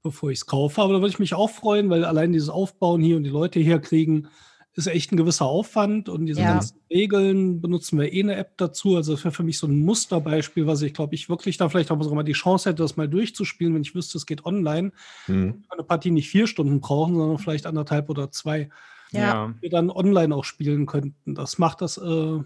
bevor 0.01 0.29
ich 0.31 0.39
es 0.39 0.45
kaufe. 0.45 0.81
Aber 0.81 0.93
da 0.93 0.99
würde 0.99 1.09
ich 1.11 1.19
mich 1.19 1.33
auch 1.33 1.49
freuen, 1.49 1.89
weil 1.89 2.05
allein 2.05 2.31
dieses 2.31 2.49
Aufbauen 2.49 3.01
hier 3.01 3.17
und 3.17 3.23
die 3.23 3.29
Leute 3.29 3.59
herkriegen, 3.59 4.27
ist 4.73 4.87
echt 4.87 5.11
ein 5.11 5.17
gewisser 5.17 5.45
Aufwand 5.45 6.07
und 6.07 6.25
diese 6.25 6.41
Ja. 6.41 6.53
ganzen 6.53 6.79
Regeln 6.89 7.61
benutzen 7.61 7.99
wir 7.99 8.11
eh 8.13 8.23
eine 8.23 8.35
App 8.35 8.57
dazu. 8.57 8.95
Also 8.95 9.13
das 9.13 9.23
wäre 9.23 9.33
für 9.33 9.43
mich 9.43 9.57
so 9.57 9.67
ein 9.67 9.79
Musterbeispiel, 9.79 10.65
was 10.65 10.81
ich 10.81 10.93
glaube 10.93 11.13
ich 11.15 11.27
wirklich 11.29 11.57
da 11.57 11.67
vielleicht 11.67 11.91
auch 11.91 12.01
sogar 12.01 12.15
mal 12.15 12.23
die 12.23 12.31
Chance 12.31 12.69
hätte, 12.69 12.81
das 12.81 12.95
mal 12.95 13.09
durchzuspielen, 13.09 13.73
wenn 13.75 13.81
ich 13.81 13.95
wüsste, 13.95 14.17
es 14.17 14.25
geht 14.25 14.45
online. 14.45 14.91
Mhm. 15.27 15.63
Eine 15.69 15.83
Partie 15.83 16.11
nicht 16.11 16.29
vier 16.29 16.47
Stunden 16.47 16.79
brauchen, 16.79 17.15
sondern 17.15 17.37
vielleicht 17.37 17.65
anderthalb 17.65 18.09
oder 18.09 18.31
zwei. 18.31 18.69
Ja. 19.11 19.53
Wir 19.59 19.69
dann 19.69 19.89
online 19.89 20.33
auch 20.33 20.45
spielen 20.45 20.85
könnten. 20.85 21.35
Das 21.35 21.57
macht 21.57 21.81
das. 21.81 21.97
Äh, 21.97 22.39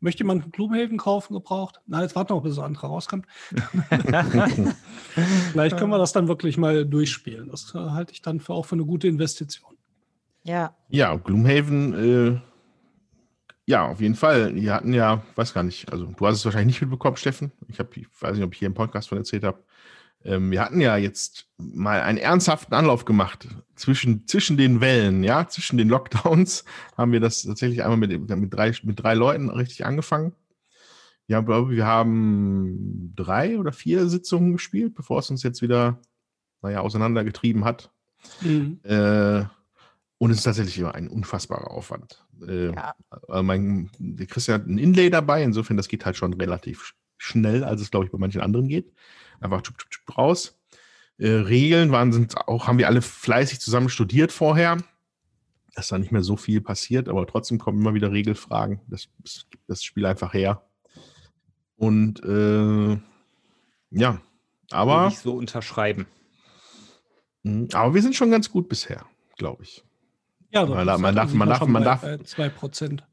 möchte 0.00 0.24
jemand 0.24 0.42
einen 0.42 0.52
Gloomhaven 0.52 0.96
kaufen 0.98 1.34
gebraucht? 1.34 1.80
Na, 1.86 2.02
jetzt 2.02 2.16
warten 2.16 2.30
wir 2.30 2.36
noch, 2.36 2.42
bis 2.42 2.56
das 2.56 2.64
andere 2.64 2.86
rauskommt. 2.88 3.26
Vielleicht 5.52 5.76
können 5.76 5.90
wir 5.90 5.98
das 5.98 6.12
dann 6.12 6.26
wirklich 6.26 6.56
mal 6.56 6.86
durchspielen. 6.86 7.48
Das 7.50 7.74
äh, 7.74 7.78
halte 7.78 8.12
ich 8.12 8.22
dann 8.22 8.40
für 8.40 8.54
auch 8.54 8.66
für 8.66 8.74
eine 8.74 8.84
gute 8.86 9.06
Investition. 9.08 9.76
Ja. 10.50 10.74
Ja, 10.88 11.14
Gloomhaven, 11.14 11.94
äh, 11.94 12.40
ja, 13.66 13.86
auf 13.86 14.00
jeden 14.00 14.16
Fall. 14.16 14.52
Die 14.52 14.68
hatten 14.68 14.92
ja, 14.92 15.22
weiß 15.36 15.54
gar 15.54 15.62
nicht, 15.62 15.92
also 15.92 16.06
du 16.06 16.26
hast 16.26 16.38
es 16.38 16.44
wahrscheinlich 16.44 16.74
nicht 16.74 16.80
mitbekommen, 16.80 17.16
Steffen. 17.16 17.52
Ich, 17.68 17.78
hab, 17.78 17.96
ich 17.96 18.08
weiß 18.20 18.34
nicht, 18.34 18.44
ob 18.44 18.52
ich 18.52 18.58
hier 18.58 18.66
im 18.66 18.74
Podcast 18.74 19.08
von 19.08 19.18
erzählt 19.18 19.44
habe. 19.44 19.62
Ähm, 20.24 20.50
wir 20.50 20.60
hatten 20.60 20.80
ja 20.80 20.96
jetzt 20.96 21.46
mal 21.56 22.00
einen 22.02 22.18
ernsthaften 22.18 22.74
Anlauf 22.74 23.04
gemacht 23.04 23.46
zwischen, 23.76 24.26
zwischen 24.26 24.56
den 24.56 24.80
Wellen, 24.80 25.22
ja, 25.22 25.46
zwischen 25.46 25.78
den 25.78 25.88
Lockdowns 25.88 26.64
haben 26.96 27.12
wir 27.12 27.20
das 27.20 27.42
tatsächlich 27.42 27.84
einmal 27.84 27.96
mit, 27.96 28.28
mit, 28.28 28.52
drei, 28.52 28.72
mit 28.82 29.00
drei 29.00 29.14
Leuten 29.14 29.50
richtig 29.50 29.86
angefangen. 29.86 30.34
Ja, 31.28 31.42
glaube 31.42 31.70
wir 31.70 31.86
haben 31.86 33.12
drei 33.14 33.56
oder 33.56 33.70
vier 33.70 34.08
Sitzungen 34.08 34.52
gespielt, 34.52 34.96
bevor 34.96 35.20
es 35.20 35.30
uns 35.30 35.44
jetzt 35.44 35.62
wieder, 35.62 36.02
naja, 36.60 36.80
auseinandergetrieben 36.80 37.64
hat. 37.64 37.92
Äh, 38.82 39.44
und 40.20 40.30
es 40.30 40.36
ist 40.38 40.44
tatsächlich 40.44 40.76
immer 40.78 40.94
ein 40.94 41.08
unfassbarer 41.08 41.70
Aufwand. 41.70 42.24
Äh, 42.46 42.74
Ja. 42.74 42.94
mein, 43.42 43.90
der 43.98 44.26
Christian 44.26 44.60
hat 44.60 44.68
ein 44.68 44.76
Inlay 44.76 45.08
dabei, 45.08 45.42
insofern 45.42 45.78
das 45.78 45.88
geht 45.88 46.04
halt 46.04 46.16
schon 46.16 46.34
relativ 46.34 46.82
sch- 46.82 46.92
schnell, 47.16 47.64
als 47.64 47.80
es, 47.80 47.90
glaube 47.90 48.04
ich, 48.04 48.12
bei 48.12 48.18
manchen 48.18 48.42
anderen 48.42 48.68
geht. 48.68 48.92
Einfach 49.40 49.62
tschub, 49.62 49.78
tschub, 49.78 49.90
tschub 49.90 50.18
raus. 50.18 50.58
Äh, 51.16 51.28
Regeln 51.30 51.90
waren, 51.90 52.12
sind 52.12 52.36
auch, 52.36 52.66
haben 52.66 52.76
wir 52.76 52.86
alle 52.88 53.00
fleißig 53.00 53.60
zusammen 53.60 53.88
studiert 53.88 54.30
vorher. 54.30 54.76
Dass 55.74 55.88
da 55.88 55.96
nicht 55.96 56.12
mehr 56.12 56.22
so 56.22 56.36
viel 56.36 56.60
passiert, 56.60 57.08
aber 57.08 57.26
trotzdem 57.26 57.58
kommen 57.58 57.78
immer 57.80 57.94
wieder 57.94 58.12
Regelfragen. 58.12 58.80
Das, 58.88 59.08
das 59.20 59.46
gibt 59.48 59.64
das 59.70 59.82
Spiel 59.82 60.04
einfach 60.04 60.34
her. 60.34 60.66
Und 61.76 62.22
äh, 62.24 62.98
ja, 63.90 64.20
aber, 64.70 65.08
ich 65.08 65.18
so 65.18 65.34
unterschreiben. 65.34 66.06
mh, 67.44 67.68
aber 67.74 67.94
wir 67.94 68.02
sind 68.02 68.14
schon 68.16 68.30
ganz 68.30 68.50
gut 68.50 68.68
bisher, 68.68 69.06
glaube 69.38 69.62
ich. 69.62 69.82
Ja, 70.52 70.66
Man 70.66 70.86
das 70.86 70.86
darf- 70.86 71.00
man 71.00 71.14
darf- 71.14 71.32
man 71.34 71.48
darf- 71.48 71.66
man 71.66 71.84
darf- 71.84 72.00
bei 72.02 72.16
2%. 72.18 73.04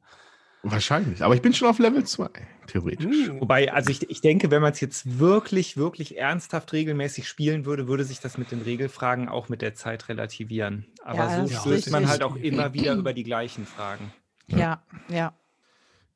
Wahrscheinlich. 0.64 1.22
Aber 1.24 1.36
ich 1.36 1.42
bin 1.42 1.54
schon 1.54 1.68
auf 1.70 1.80
Level 1.80 2.04
2, 2.04 2.30
theoretisch. 2.66 3.06
Hm. 3.30 3.40
Wobei, 3.40 3.72
also 3.72 3.90
ich, 3.92 4.10
ich 4.10 4.22
denke, 4.22 4.50
wenn 4.52 4.62
man 4.62 4.74
es 4.74 4.82
jetzt 4.82 5.20
wirklich, 5.20 5.78
wirklich 5.78 6.18
ernsthaft 6.18 6.74
regelmäßig 6.74 7.28
spielen 7.28 7.66
würde, 7.66 7.88
würde 7.88 8.04
sich 8.04 8.20
das 8.20 8.38
mit 8.38 8.52
den 8.52 8.62
Regelfragen 8.64 9.30
auch 9.30 9.50
mit 9.50 9.62
der 9.62 9.76
Zeit 9.76 10.10
relativieren. 10.10 10.86
Aber 11.04 11.20
Ja, 11.20 11.46
so 11.48 11.54
stößt 11.62 11.92
man 11.92 12.10
halt 12.10 12.24
auch 12.24 12.36
immer 12.36 12.74
wieder 12.74 12.96
über 12.96 13.14
die 13.14 13.24
gleichen 13.24 13.66
Fragen. 13.66 14.12
Ja, 14.48 14.82
ja. 15.10 15.34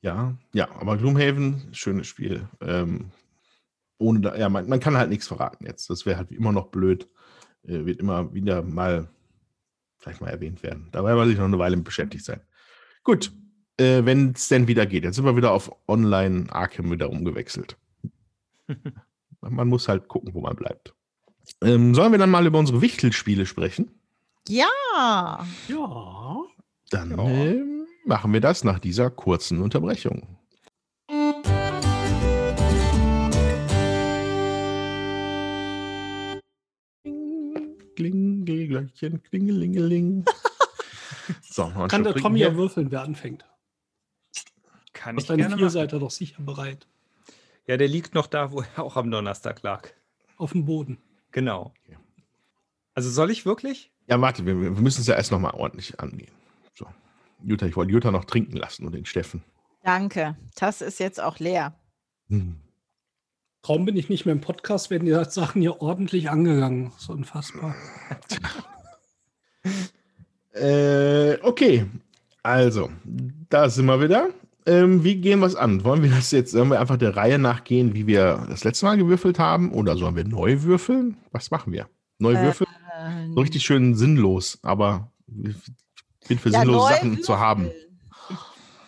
Ja, 0.02 0.36
ja, 0.54 0.68
aber 0.80 0.98
Gloomhaven, 0.98 1.70
schönes 1.74 2.08
Spiel. 2.08 2.48
Ähm, 2.60 3.12
ohne 4.00 4.20
da, 4.22 4.36
ja, 4.36 4.50
man, 4.50 4.68
man 4.68 4.80
kann 4.80 4.98
halt 4.98 5.10
nichts 5.12 5.28
verraten 5.28 5.66
jetzt. 5.68 5.90
Das 5.92 6.08
wäre 6.08 6.18
halt 6.18 6.32
immer 6.32 6.52
noch 6.52 6.68
blöd. 6.70 7.08
Äh, 7.64 7.86
wird 7.86 8.00
immer 8.00 8.34
wieder 8.34 8.64
mal, 8.64 9.08
vielleicht 10.02 10.22
mal 10.22 10.30
erwähnt 10.30 10.64
werden. 10.64 10.90
Dabei 10.92 11.16
will 11.16 11.32
ich 11.32 11.38
noch 11.38 11.46
eine 11.46 11.60
Weile 11.60 11.78
beschäftigt 11.78 12.26
sein. 12.26 12.42
Gut, 13.04 13.32
äh, 13.78 14.04
wenn 14.04 14.32
es 14.32 14.48
denn 14.48 14.68
wieder 14.68 14.86
geht. 14.86 15.04
Jetzt 15.04 15.16
sind 15.16 15.26
wir 15.26 15.36
wieder 15.38 15.52
auf 15.52 15.72
Online 15.88 16.48
Arkham 16.52 16.92
wieder 16.92 17.10
umgewechselt. 17.10 17.78
man 19.42 19.68
muss 19.68 19.88
halt 19.88 20.08
gucken, 20.08 20.34
wo 20.34 20.42
man 20.42 20.56
bleibt. 20.56 20.94
Ähm, 21.64 21.94
sollen 21.96 22.12
wir 22.12 22.20
dann 22.20 22.30
mal 22.30 22.46
über 22.46 22.60
unsere 22.60 22.82
Wichtelspiele 22.82 23.46
sprechen? 23.46 23.92
Ja. 24.48 24.68
Ja. 25.68 26.42
Dann 26.90 27.12
Ja. 27.12 27.24
ähm, 27.28 27.86
machen 28.06 28.34
wir 28.34 28.42
das 28.42 28.64
nach 28.64 28.80
dieser 28.80 29.10
kurzen 29.10 29.62
Unterbrechung. 29.62 30.38
Klingelglöckchen, 38.92 39.24
klingelingeling. 39.24 40.26
so, 41.42 41.72
Kann 41.88 42.04
der 42.04 42.16
Tommy 42.16 42.40
ja 42.40 42.56
würfeln, 42.56 42.92
wer 42.92 43.02
anfängt. 43.02 43.46
Kann 44.94 45.16
Aus 45.16 45.24
ich 45.24 45.28
deinem 45.28 45.38
gerne 45.38 45.56
machen. 45.56 45.60
Vierseiter 45.60 46.00
doch 46.00 46.12
sicher 46.12 46.42
bereit. 46.42 46.88
Ja, 47.68 47.78
der 47.78 47.88
liegt 47.88 48.14
noch 48.14 48.28
da, 48.28 48.52
wo 48.52 48.62
er 48.62 48.84
auch 48.84 48.98
am 48.98 49.10
Donnerstag 49.10 49.62
lag. 49.64 49.90
Auf 50.38 50.52
dem 50.52 50.66
Boden. 50.66 50.98
Genau. 51.32 51.74
Okay. 51.86 51.98
Also 52.94 53.10
soll 53.10 53.32
ich 53.32 53.46
wirklich? 53.46 53.92
Ja, 54.08 54.20
warte, 54.20 54.46
wir, 54.46 54.60
wir 54.60 54.72
müssen 54.72 55.02
es 55.02 55.08
ja 55.08 55.16
erst 55.16 55.32
noch 55.32 55.40
mal 55.40 55.52
ordentlich 55.52 56.00
angehen. 56.00 56.32
So. 56.74 56.88
Jutta, 57.44 57.66
ich 57.66 57.76
wollte 57.76 57.92
Jutta 57.92 58.12
noch 58.12 58.26
trinken 58.26 58.58
lassen 58.58 58.86
und 58.86 58.94
den 58.94 59.06
Steffen. 59.06 59.44
Danke. 59.84 60.36
Tasse 60.56 60.86
ist 60.86 61.00
jetzt 61.00 61.22
auch 61.22 61.40
leer. 61.40 61.74
Hm. 62.28 62.58
Kaum 63.62 63.86
bin 63.86 63.96
ich 63.96 64.10
nicht 64.10 64.26
mehr 64.26 64.34
im 64.34 64.42
Podcast, 64.42 64.90
werden 64.90 65.06
die 65.06 65.32
Sachen 65.32 65.62
hier 65.62 65.82
ordentlich 65.82 66.30
angegangen. 66.30 66.92
So 66.98 67.14
unfassbar. 67.14 67.76
Äh, 70.54 71.38
okay, 71.42 71.86
also, 72.44 72.90
da 73.50 73.70
sind 73.70 73.86
wir 73.86 74.02
wieder. 74.02 74.30
Ähm, 74.66 75.04
wie 75.04 75.16
gehen 75.16 75.40
wir 75.40 75.48
es 75.48 75.56
an? 75.56 75.84
Wollen 75.84 76.04
wir 76.04 76.10
das 76.12 76.32
jetzt, 76.32 76.52
sollen 76.52 76.70
wir 76.70 76.80
einfach 76.80 76.98
der 76.98 77.16
Reihe 77.16 77.40
nachgehen, 77.40 77.94
wie 77.96 78.06
wir 78.06 78.46
das 78.50 78.64
letzte 78.64 78.86
Mal 78.86 78.98
gewürfelt 78.98 79.40
haben? 79.40 79.72
Oder 79.72 79.98
sollen 79.98 80.16
wir 80.16 80.24
neu 80.26 80.62
würfeln? 80.62 81.18
Was 81.32 81.50
machen 81.52 81.74
wir? 81.74 81.88
Neu 82.20 82.34
Äh, 82.34 82.44
würfeln? 82.44 82.70
Ähm, 83.00 83.34
So 83.34 83.42
richtig 83.42 83.64
schön 83.64 83.96
sinnlos, 83.96 84.60
aber 84.62 85.12
ich 85.44 85.56
bin 86.28 86.38
für 86.38 86.50
ja, 86.50 86.60
sinnlose 86.60 86.94
Sachen 86.94 87.24
zu 87.24 87.40
haben. 87.40 87.64
würfeln. 87.66 87.88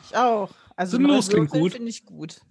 Ich 0.10 0.16
auch. 0.18 0.52
Also 0.76 0.98
Sinnlos 0.98 1.30
klingt 1.30 1.50
würfeln 1.52 1.62
gut. 1.64 1.72
Finde 1.74 1.90
ich 1.90 2.06
gut. 2.06 2.42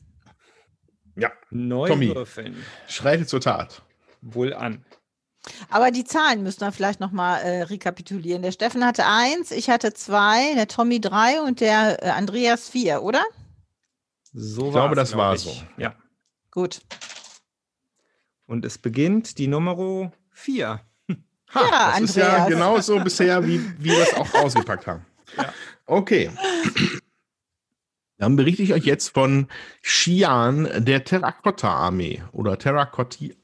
Neu 1.51 1.89
Tommy. 1.89 2.15
würfeln. 2.15 2.57
Schreite 2.89 3.27
zur 3.27 3.41
Tat. 3.41 3.83
Wohl 4.23 4.55
an. 4.55 4.85
Aber 5.71 5.91
die 5.91 6.05
Zahlen 6.05 6.43
müssen 6.43 6.61
wir 6.61 6.71
vielleicht 6.73 7.01
nochmal 7.01 7.43
äh, 7.43 7.63
rekapitulieren. 7.63 8.43
Der 8.43 8.53
Steffen 8.53 8.87
hatte 8.87 9.05
eins, 9.07 9.51
ich 9.51 9.69
hatte 9.71 9.93
zwei, 9.93 10.55
der 10.55 10.69
Tommy 10.69 11.01
drei 11.01 11.41
und 11.43 11.61
der 11.61 12.03
äh, 12.03 12.11
Andreas 12.11 12.69
vier, 12.69 13.03
oder? 13.03 13.23
So 14.33 14.67
Ich 14.67 14.73
glaube, 14.73 14.95
das 14.95 15.11
glaub 15.11 15.19
war 15.21 15.35
ich. 15.35 15.41
so. 15.43 15.53
Ja. 15.77 15.95
Gut. 16.51 16.81
Und 18.47 18.65
es 18.65 18.79
beginnt 18.79 19.39
die 19.39 19.49
Nummer 19.49 20.13
4. 20.31 20.81
Ha, 21.55 21.61
Ja, 21.61 21.91
das 21.93 22.01
ist 22.03 22.17
ja 22.17 22.29
Andreas. 22.29 22.49
genauso 22.49 23.01
bisher, 23.05 23.47
wie, 23.47 23.61
wie 23.79 23.91
wir 23.91 24.03
es 24.03 24.15
auch 24.15 24.33
ausgepackt 24.35 24.87
haben. 24.87 25.05
Ja. 25.37 25.53
Okay. 25.87 26.31
Dann 28.19 28.37
berichte 28.37 28.63
ich 28.63 28.73
euch 28.73 28.85
jetzt 28.85 29.09
von 29.09 29.49
Xi'an 29.83 30.81
der 30.81 31.05
Terrakotta-Armee 31.05 32.23
oder 32.33 32.59
Terrakotti, 32.59 33.35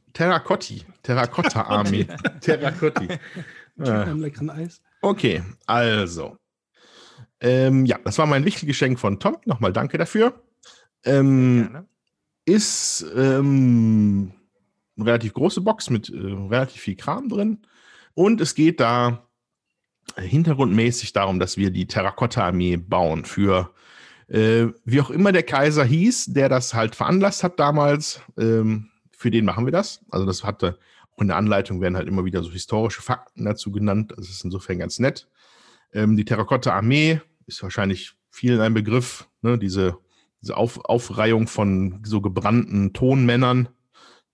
Äh, 3.78 3.89
einem 3.89 4.20
leckeren 4.20 4.51
Eis. 4.51 4.82
Okay, 5.01 5.45
also. 5.66 6.36
Ähm, 7.40 7.86
ja, 7.86 7.99
das 8.05 8.19
war 8.19 8.27
mein 8.27 8.45
Wichtelgeschenk 8.45 8.99
von 8.99 9.20
Tom. 9.20 9.36
Nochmal 9.45 9.73
danke 9.73 9.97
dafür. 9.97 10.43
Ähm, 11.05 11.86
ist 12.45 13.07
ähm, 13.15 14.32
eine 14.97 15.07
relativ 15.07 15.35
große 15.35 15.61
Box 15.61 15.89
mit 15.89 16.11
äh, 16.11 16.16
relativ 16.16 16.82
viel 16.82 16.97
Kram 16.97 17.28
drin. 17.28 17.62
Und 18.15 18.40
es 18.40 18.57
geht 18.57 18.81
da 18.81 19.28
hintergrundmäßig 20.16 21.12
darum, 21.12 21.39
dass 21.39 21.57
wir 21.57 21.70
die 21.70 21.86
Terrakotta-Armee 21.86 22.77
bauen 22.77 23.24
für 23.24 23.73
äh, 24.27 24.66
wie 24.85 25.01
auch 25.01 25.11
immer 25.11 25.31
der 25.31 25.45
Kaiser 25.45 25.85
hieß, 25.85 26.32
der 26.32 26.49
das 26.49 26.74
halt 26.74 26.97
veranlasst 26.97 27.45
hat 27.45 27.61
damals. 27.61 28.20
Ähm, 28.36 28.90
für 29.19 29.31
den 29.32 29.45
machen 29.45 29.66
wir 29.66 29.73
das. 29.73 30.05
Also 30.11 30.24
das 30.24 30.45
hatte 30.45 30.78
auch 31.11 31.20
in 31.20 31.28
der 31.28 31.36
Anleitung 31.36 31.81
werden 31.81 31.97
halt 31.97 32.07
immer 32.07 32.24
wieder 32.24 32.43
so 32.45 32.51
historische 32.51 33.03
Fakten 33.03 33.45
dazu 33.45 33.73
genannt. 33.73 34.15
Das 34.16 34.31
ist 34.31 34.45
insofern 34.45 34.78
ganz 34.78 35.01
nett. 35.01 35.28
Ähm, 35.93 36.16
die 36.16 36.24
Terrakotta-Armee 36.24 37.20
ist 37.47 37.62
wahrscheinlich 37.62 38.15
vielen 38.31 38.61
ein 38.61 38.74
Begriff. 38.74 39.28
Ne? 39.43 39.59
Diese, 39.59 39.99
diese 40.40 40.57
Auf, 40.57 40.78
Aufreihung 40.85 41.49
von 41.49 42.01
so 42.05 42.20
gebrannten 42.20 42.93
Tonmännern, 42.93 43.69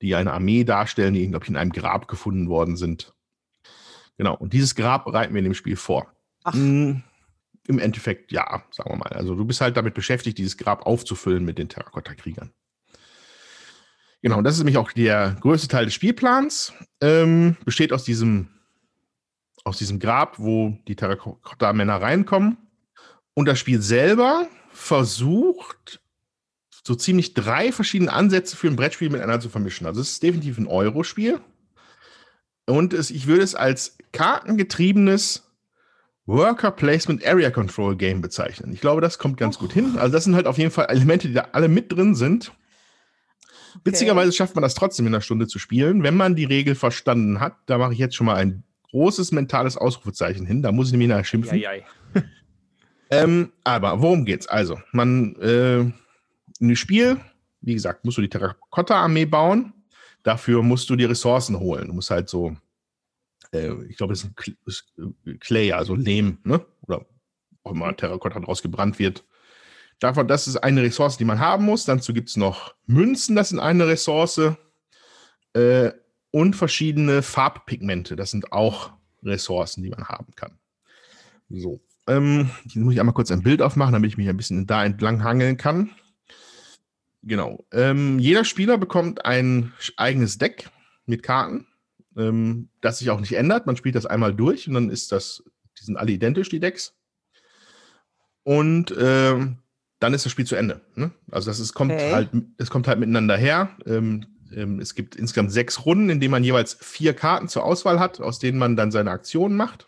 die 0.02 0.15
eine 0.15 0.35
Armee 0.35 0.65
darstellen, 0.65 1.15
die, 1.15 1.27
glaube 1.28 1.47
ich, 1.47 1.48
in 1.48 1.56
einem 1.56 1.73
Grab 1.73 2.06
gefunden 2.06 2.51
worden 2.51 2.77
sind. 2.77 3.15
Genau, 4.19 4.36
und 4.36 4.52
dieses 4.52 4.74
Grab 4.74 5.06
bereiten 5.06 5.32
wir 5.32 5.39
in 5.39 5.44
dem 5.44 5.55
Spiel 5.55 5.77
vor. 5.77 6.12
Ach. 6.44 6.52
Mm, 6.55 7.02
Im 7.66 7.78
Endeffekt, 7.78 8.31
ja, 8.31 8.62
sagen 8.70 8.90
wir 8.90 8.97
mal. 8.97 9.12
Also 9.15 9.35
du 9.35 9.47
bist 9.47 9.62
halt 9.62 9.78
damit 9.78 9.94
beschäftigt, 9.94 10.36
dieses 10.36 10.59
Grab 10.59 10.85
aufzufüllen 10.85 11.47
mit 11.47 11.56
den 11.56 11.70
Terrakotta-Kriegern. 11.70 12.52
Genau, 14.25 14.41
das 14.41 14.55
ist 14.55 14.61
nämlich 14.61 14.79
auch 14.79 14.91
der 14.91 15.37
größte 15.41 15.69
Teil 15.69 15.85
des 15.85 15.93
Spielplans. 15.93 16.73
Ähm, 17.03 17.59
besteht 17.67 17.93
aus 17.93 18.05
diesem, 18.05 18.49
aus 19.65 19.77
diesem 19.77 20.01
Grab, 20.01 20.39
wo 20.39 20.79
die 20.89 20.97
Terrakotta-Männer 20.97 22.01
reinkommen. 22.01 22.57
Und 23.35 23.45
das 23.45 23.59
Spiel 23.59 23.83
selber 23.83 24.49
versucht, 24.73 26.01
so 26.87 26.95
ziemlich 26.95 27.35
drei 27.35 27.71
verschiedene 27.71 28.15
Ansätze 28.15 28.57
für 28.57 28.69
ein 28.69 28.77
Brettspiel 28.77 29.11
miteinander 29.11 29.41
zu 29.41 29.51
vermischen. 29.51 29.87
Also 29.87 30.01
es 30.01 30.13
ist 30.13 30.23
definitiv 30.23 30.57
ein 30.57 30.69
Euro-Spiel. 30.69 31.41
Und 32.65 32.95
es, 32.95 33.11
ich 33.11 33.27
würde 33.27 33.43
es 33.43 33.55
als 33.55 33.99
kartengetriebenes 34.13 35.53
Worker 36.25 36.71
Placement 36.71 37.27
Area 37.27 37.51
Control 37.51 37.95
Game 37.95 38.23
bezeichnen. 38.23 38.73
Ich 38.73 38.81
glaube, 38.81 39.03
das 39.03 39.19
kommt 39.19 39.37
ganz 39.37 39.59
gut 39.59 39.75
hin. 39.75 39.99
Also 39.99 40.15
das 40.15 40.25
sind 40.25 40.35
halt 40.35 40.47
auf 40.47 40.57
jeden 40.57 40.71
Fall 40.71 40.87
Elemente, 40.87 41.29
die 41.29 41.35
da 41.35 41.49
alle 41.53 41.69
mit 41.69 41.93
drin 41.93 42.15
sind. 42.15 42.53
Witzigerweise 43.83 44.33
schafft 44.33 44.55
man 44.55 44.63
das 44.63 44.75
trotzdem 44.75 45.07
in 45.07 45.15
einer 45.15 45.21
Stunde 45.21 45.47
zu 45.47 45.59
spielen, 45.59 46.03
wenn 46.03 46.17
man 46.17 46.37
die 46.37 46.45
Regel 46.45 46.75
verstanden 46.75 47.41
hat. 47.41 47.57
Da 47.67 47.79
mache 47.79 47.93
ich 47.93 47.99
jetzt 47.99 48.15
schon 48.15 48.27
mal 48.27 48.37
ein 48.37 48.63
großes 48.91 49.33
mentales 49.33 49.77
Ausrufezeichen 49.77 50.47
hin. 50.47 50.63
Da 50.63 50.71
muss 50.71 50.89
ich 50.89 50.93
nämlich 50.93 51.09
nachher 51.09 51.25
schimpfen. 51.25 51.59
Ja, 51.59 51.73
ja. 51.75 51.83
Ähm, 53.11 53.53
aber 53.65 54.01
worum 54.01 54.25
geht's? 54.25 54.47
Also, 54.47 54.81
man 54.93 55.35
äh, 55.37 55.81
in 55.81 55.93
dem 56.61 56.77
Spiel, 56.77 57.21
wie 57.61 57.75
gesagt, 57.75 58.05
musst 58.05 58.19
du 58.19 58.23
die 58.23 58.29
Terrakotta-Armee 58.29 59.27
bauen. 59.27 59.73
Dafür 60.23 60.63
musst 60.63 60.89
du 60.89 60.97
die 60.97 61.05
Ressourcen 61.05 61.59
holen. 61.59 61.89
Du 61.89 61.93
musst 61.93 62.11
halt 62.11 62.29
so, 62.29 62.57
äh, 63.53 63.73
ich 63.89 63.97
glaube, 63.97 64.13
das 64.13 64.29
ist 64.67 64.93
ein 64.99 65.15
äh, 65.27 65.35
Clay, 65.35 65.73
also 65.73 65.95
Lehm, 65.95 66.39
ne? 66.45 66.65
Oder 66.83 67.07
auch 67.63 67.73
immer 67.73 67.95
Terrakotta 67.97 68.41
draus 68.41 68.63
gebrannt 68.63 68.99
wird. 68.99 69.25
Davon, 70.01 70.29
das 70.29 70.49
ist 70.49 70.57
eine 70.57 70.83
Ressource, 70.83 71.16
die 71.16 71.25
man 71.25 71.39
haben 71.39 71.65
muss. 71.65 71.85
Dazu 71.85 72.12
gibt 72.12 72.29
es 72.29 72.37
noch 72.37 72.75
Münzen, 72.87 73.37
das 73.37 73.51
sind 73.51 73.61
eine 73.61 73.87
Ressource. 73.87 74.41
Äh, 75.55 75.93
und 76.31 76.57
verschiedene 76.57 77.23
Farbpigmente, 77.23 78.16
das 78.16 78.33
sind 78.33 78.53
auch 78.53 78.93
Ressourcen, 79.23 79.83
die 79.83 79.91
man 79.91 80.09
haben 80.09 80.35
kann. 80.35 80.59
So. 81.49 81.81
Ähm, 82.07 82.51
jetzt 82.65 82.77
muss 82.77 82.93
ich 82.93 83.01
einmal 83.01 83.15
kurz 83.15 83.31
ein 83.31 83.43
Bild 83.43 83.62
aufmachen, 83.62 83.93
damit 83.93 84.11
ich 84.11 84.16
mich 84.16 84.29
ein 84.29 84.37
bisschen 84.37 84.66
da 84.66 84.85
entlang 84.85 85.23
hangeln 85.23 85.57
kann. 85.57 85.91
Genau. 87.23 87.65
Ähm, 87.73 88.19
jeder 88.19 88.45
Spieler 88.45 88.77
bekommt 88.77 89.25
ein 89.25 89.73
eigenes 89.97 90.37
Deck 90.37 90.69
mit 91.07 91.23
Karten, 91.23 91.66
ähm, 92.16 92.69
das 92.81 92.99
sich 92.99 93.11
auch 93.11 93.21
nicht 93.21 93.33
ändert. 93.33 93.66
Man 93.66 93.77
spielt 93.77 93.95
das 93.95 94.05
einmal 94.05 94.35
durch 94.35 94.69
und 94.69 94.75
dann 94.75 94.91
ist 94.91 95.12
das, 95.12 95.43
die 95.79 95.85
sind 95.85 95.97
alle 95.97 96.12
identisch, 96.12 96.51
die 96.51 96.61
Decks. 96.61 96.95
Und 98.43 98.95
ähm, 98.99 99.59
dann 100.05 100.12
ist 100.12 100.26
das 100.26 100.32
Spiel 100.32 100.44
zu 100.44 100.55
Ende. 100.55 100.82
Ne? 100.94 101.10
Also 101.31 101.51
das 101.51 101.59
ist, 101.59 101.72
kommt 101.72 101.93
Okay. 101.93 102.12
halt, 102.12 102.31
es 102.59 102.68
kommt 102.68 102.86
halt 102.86 102.98
miteinander 102.98 103.36
her. 103.39 103.70
Ähm, 103.86 104.26
ähm, 104.55 104.78
es 104.78 104.94
gibt 104.94 105.16
insgesamt 105.16 105.51
sechs 105.51 105.86
Runden, 105.86 106.10
in 106.10 106.20
denen 106.20 106.31
man 106.31 106.44
jeweils 106.44 106.74
vier 106.74 107.14
Karten 107.14 107.48
zur 107.48 107.64
Auswahl 107.64 107.98
hat, 107.98 108.20
aus 108.20 108.39
denen 108.39 108.59
man 108.59 108.76
dann 108.76 108.90
seine 108.90 109.10
Aktionen 109.10 109.56
macht. 109.56 109.86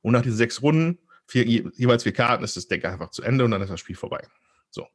Und 0.00 0.12
nach 0.12 0.22
diesen 0.22 0.36
sechs 0.36 0.62
Runden, 0.62 0.98
vier, 1.26 1.44
je, 1.44 1.68
jeweils 1.74 2.04
vier 2.04 2.12
Karten, 2.12 2.44
ist 2.44 2.56
das 2.56 2.68
Deck 2.68 2.84
einfach 2.84 3.10
zu 3.10 3.22
Ende 3.22 3.44
und 3.44 3.50
dann 3.50 3.62
ist 3.62 3.70
das 3.70 3.80
Spiel 3.80 3.96
vorbei. 3.96 4.24
So. 4.70 4.86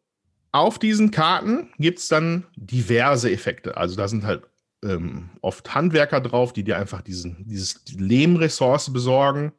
Auf 0.54 0.80
diesen 0.80 1.12
Karten 1.12 1.74
gibt 1.78 2.00
es 2.00 2.08
dann 2.08 2.46
diverse 2.56 3.30
Effekte. 3.30 3.76
Also 3.76 3.98
da 3.98 4.08
sind 4.08 4.24
halt 4.24 4.44
ähm, 4.82 5.30
oft 5.42 5.76
Handwerker 5.76 6.22
drauf, 6.22 6.54
die 6.54 6.64
dir 6.64 6.78
einfach 6.78 7.02
diesen, 7.02 7.46
dieses 7.48 7.84
die 7.84 7.98
Lehmressource 7.98 8.94
besorgen. 8.94 9.52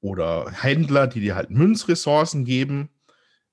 Oder 0.00 0.50
Händler, 0.50 1.06
die 1.06 1.20
dir 1.20 1.36
halt 1.36 1.50
Münzressourcen 1.50 2.44
geben. 2.44 2.88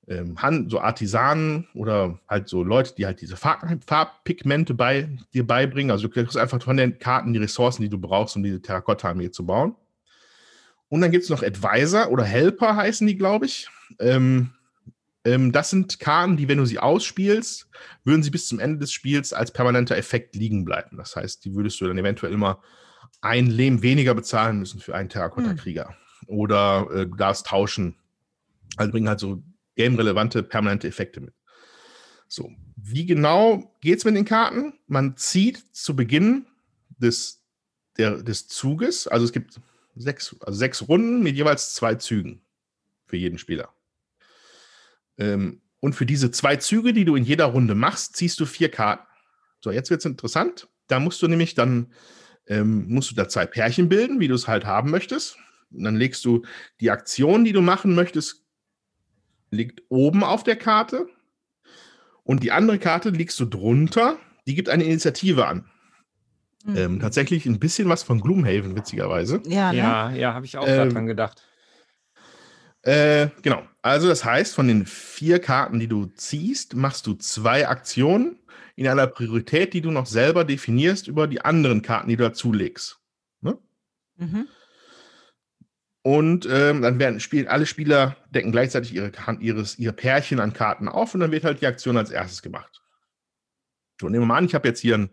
Ähm, 0.09 0.41
Han- 0.41 0.69
so 0.69 0.79
Artisanen 0.79 1.67
oder 1.75 2.19
halt 2.27 2.49
so 2.49 2.63
Leute, 2.63 2.95
die 2.97 3.05
halt 3.05 3.21
diese 3.21 3.37
Farb 3.37 3.63
Farbpigmente 3.85 4.73
bei 4.73 5.07
dir 5.33 5.45
beibringen. 5.45 5.91
Also 5.91 6.07
du 6.07 6.13
kriegst 6.13 6.35
einfach 6.35 6.61
von 6.61 6.77
den 6.77 6.97
Karten 6.97 7.31
die 7.31 7.39
Ressourcen, 7.39 7.83
die 7.83 7.89
du 7.89 7.99
brauchst, 7.99 8.35
um 8.35 8.41
diese 8.41 8.59
Terrakotta-Armee 8.59 9.29
zu 9.29 9.45
bauen. 9.45 9.75
Und 10.87 11.01
dann 11.01 11.11
gibt 11.11 11.25
es 11.25 11.29
noch 11.29 11.43
Advisor 11.43 12.09
oder 12.09 12.23
Helper, 12.23 12.75
heißen 12.75 13.05
die, 13.05 13.17
glaube 13.17 13.45
ich. 13.45 13.69
Ähm, 13.99 14.49
ähm, 15.23 15.51
das 15.51 15.69
sind 15.69 15.99
Karten, 15.99 16.37
die, 16.37 16.47
wenn 16.47 16.57
du 16.57 16.65
sie 16.65 16.79
ausspielst, 16.79 17.67
würden 18.03 18.23
sie 18.23 18.31
bis 18.31 18.47
zum 18.47 18.59
Ende 18.59 18.79
des 18.79 18.91
Spiels 18.91 19.31
als 19.31 19.51
permanenter 19.51 19.95
Effekt 19.95 20.35
liegen 20.35 20.65
bleiben. 20.65 20.97
Das 20.97 21.15
heißt, 21.15 21.45
die 21.45 21.53
würdest 21.53 21.79
du 21.79 21.87
dann 21.87 21.99
eventuell 21.99 22.33
immer 22.33 22.63
ein 23.21 23.45
Lehm 23.45 23.83
weniger 23.83 24.15
bezahlen 24.15 24.57
müssen 24.57 24.79
für 24.79 24.95
einen 24.95 25.09
Terrakotta-Krieger. 25.09 25.93
Oder 26.25 26.87
äh, 26.91 27.05
du 27.05 27.15
darfst 27.15 27.45
tauschen. 27.45 27.95
Also 28.77 28.91
bringen 28.91 29.09
halt 29.09 29.19
so 29.19 29.43
game-relevante 29.79 30.43
permanente 30.43 30.89
Effekte 30.89 31.21
mit. 31.21 31.33
So, 32.27 32.51
wie 32.75 33.05
genau 33.05 33.73
geht 33.79 33.99
es 33.99 34.05
mit 34.05 34.15
den 34.15 34.25
Karten? 34.25 34.73
Man 34.87 35.15
zieht 35.15 35.63
zu 35.73 35.95
Beginn 35.95 36.47
des, 36.97 37.45
der, 37.97 38.21
des 38.21 38.49
Zuges, 38.49 39.07
also 39.07 39.25
es 39.25 39.31
gibt 39.31 39.61
sechs, 39.95 40.35
also 40.41 40.59
sechs 40.59 40.89
Runden 40.89 41.23
mit 41.23 41.37
jeweils 41.37 41.75
zwei 41.75 41.95
Zügen 41.95 42.41
für 43.05 43.15
jeden 43.15 43.37
Spieler. 43.37 43.73
Ähm, 45.17 45.61
und 45.79 45.93
für 45.93 46.05
diese 46.05 46.29
zwei 46.29 46.57
Züge, 46.57 46.91
die 46.91 47.05
du 47.05 47.15
in 47.15 47.23
jeder 47.23 47.45
Runde 47.45 47.73
machst, 47.73 48.17
ziehst 48.17 48.37
du 48.41 48.45
vier 48.45 48.69
Karten. 48.69 49.07
So, 49.61 49.71
jetzt 49.71 49.89
wird 49.89 50.01
es 50.01 50.05
interessant. 50.05 50.67
Da 50.87 50.99
musst 50.99 51.21
du 51.21 51.27
nämlich 51.29 51.55
dann, 51.55 51.93
ähm, 52.47 52.85
musst 52.89 53.11
du 53.11 53.15
da 53.15 53.29
zwei 53.29 53.45
Pärchen 53.45 53.87
bilden, 53.87 54.19
wie 54.19 54.27
du 54.27 54.35
es 54.35 54.49
halt 54.49 54.65
haben 54.65 54.91
möchtest. 54.91 55.37
Und 55.71 55.85
dann 55.85 55.95
legst 55.95 56.25
du 56.25 56.43
die 56.81 56.91
Aktion, 56.91 57.45
die 57.45 57.53
du 57.53 57.61
machen 57.61 57.95
möchtest, 57.95 58.43
liegt 59.51 59.83
oben 59.89 60.23
auf 60.23 60.43
der 60.43 60.55
Karte. 60.55 61.07
Und 62.23 62.43
die 62.43 62.51
andere 62.51 62.79
Karte 62.79 63.09
legst 63.09 63.39
du 63.39 63.45
drunter. 63.45 64.17
Die 64.45 64.55
gibt 64.55 64.69
eine 64.69 64.83
Initiative 64.83 65.47
an. 65.47 65.65
Hm. 66.65 66.77
Ähm, 66.77 66.99
tatsächlich 66.99 67.45
ein 67.45 67.59
bisschen 67.59 67.89
was 67.89 68.03
von 68.03 68.21
Gloomhaven, 68.21 68.75
witzigerweise. 68.75 69.41
Ja, 69.45 69.71
ne? 69.71 69.77
Ja, 69.77 70.11
ja, 70.11 70.33
habe 70.33 70.45
ich 70.45 70.57
auch 70.57 70.67
Ähm, 70.67 70.89
dran 70.91 71.07
gedacht. 71.07 71.43
Äh, 72.81 73.29
genau. 73.41 73.63
Also 73.81 74.07
das 74.07 74.23
heißt, 74.23 74.55
von 74.55 74.67
den 74.67 74.85
vier 74.85 75.39
Karten, 75.39 75.79
die 75.79 75.87
du 75.87 76.05
ziehst, 76.07 76.75
machst 76.75 77.07
du 77.07 77.13
zwei 77.13 77.67
Aktionen 77.67 78.39
in 78.75 78.87
einer 78.87 79.07
Priorität, 79.07 79.73
die 79.73 79.81
du 79.81 79.91
noch 79.91 80.05
selber 80.05 80.45
definierst 80.45 81.07
über 81.07 81.27
die 81.27 81.41
anderen 81.41 81.81
Karten, 81.81 82.09
die 82.09 82.15
du 82.15 82.23
dazulegst. 82.23 82.99
Ne? 83.41 83.57
Mhm. 84.17 84.47
Und 86.01 86.47
ähm, 86.49 86.81
dann 86.81 86.97
werden 86.97 87.19
spielen 87.19 87.47
alle 87.47 87.65
Spieler 87.65 88.15
decken 88.29 88.51
gleichzeitig 88.51 88.93
ihre, 88.93 89.11
ihres, 89.41 89.77
ihr 89.77 89.91
Pärchen 89.91 90.39
an 90.39 90.53
Karten 90.53 90.87
auf 90.87 91.13
und 91.13 91.19
dann 91.19 91.31
wird 91.31 91.43
halt 91.43 91.61
die 91.61 91.67
Aktion 91.67 91.97
als 91.97 92.09
erstes 92.09 92.41
gemacht. 92.41 92.81
So, 93.99 94.07
nehmen 94.07 94.23
wir 94.23 94.27
mal 94.27 94.37
an, 94.37 94.45
ich 94.45 94.55
habe 94.55 94.67
jetzt 94.67 94.79
hier 94.79 94.97
ein, 94.97 95.09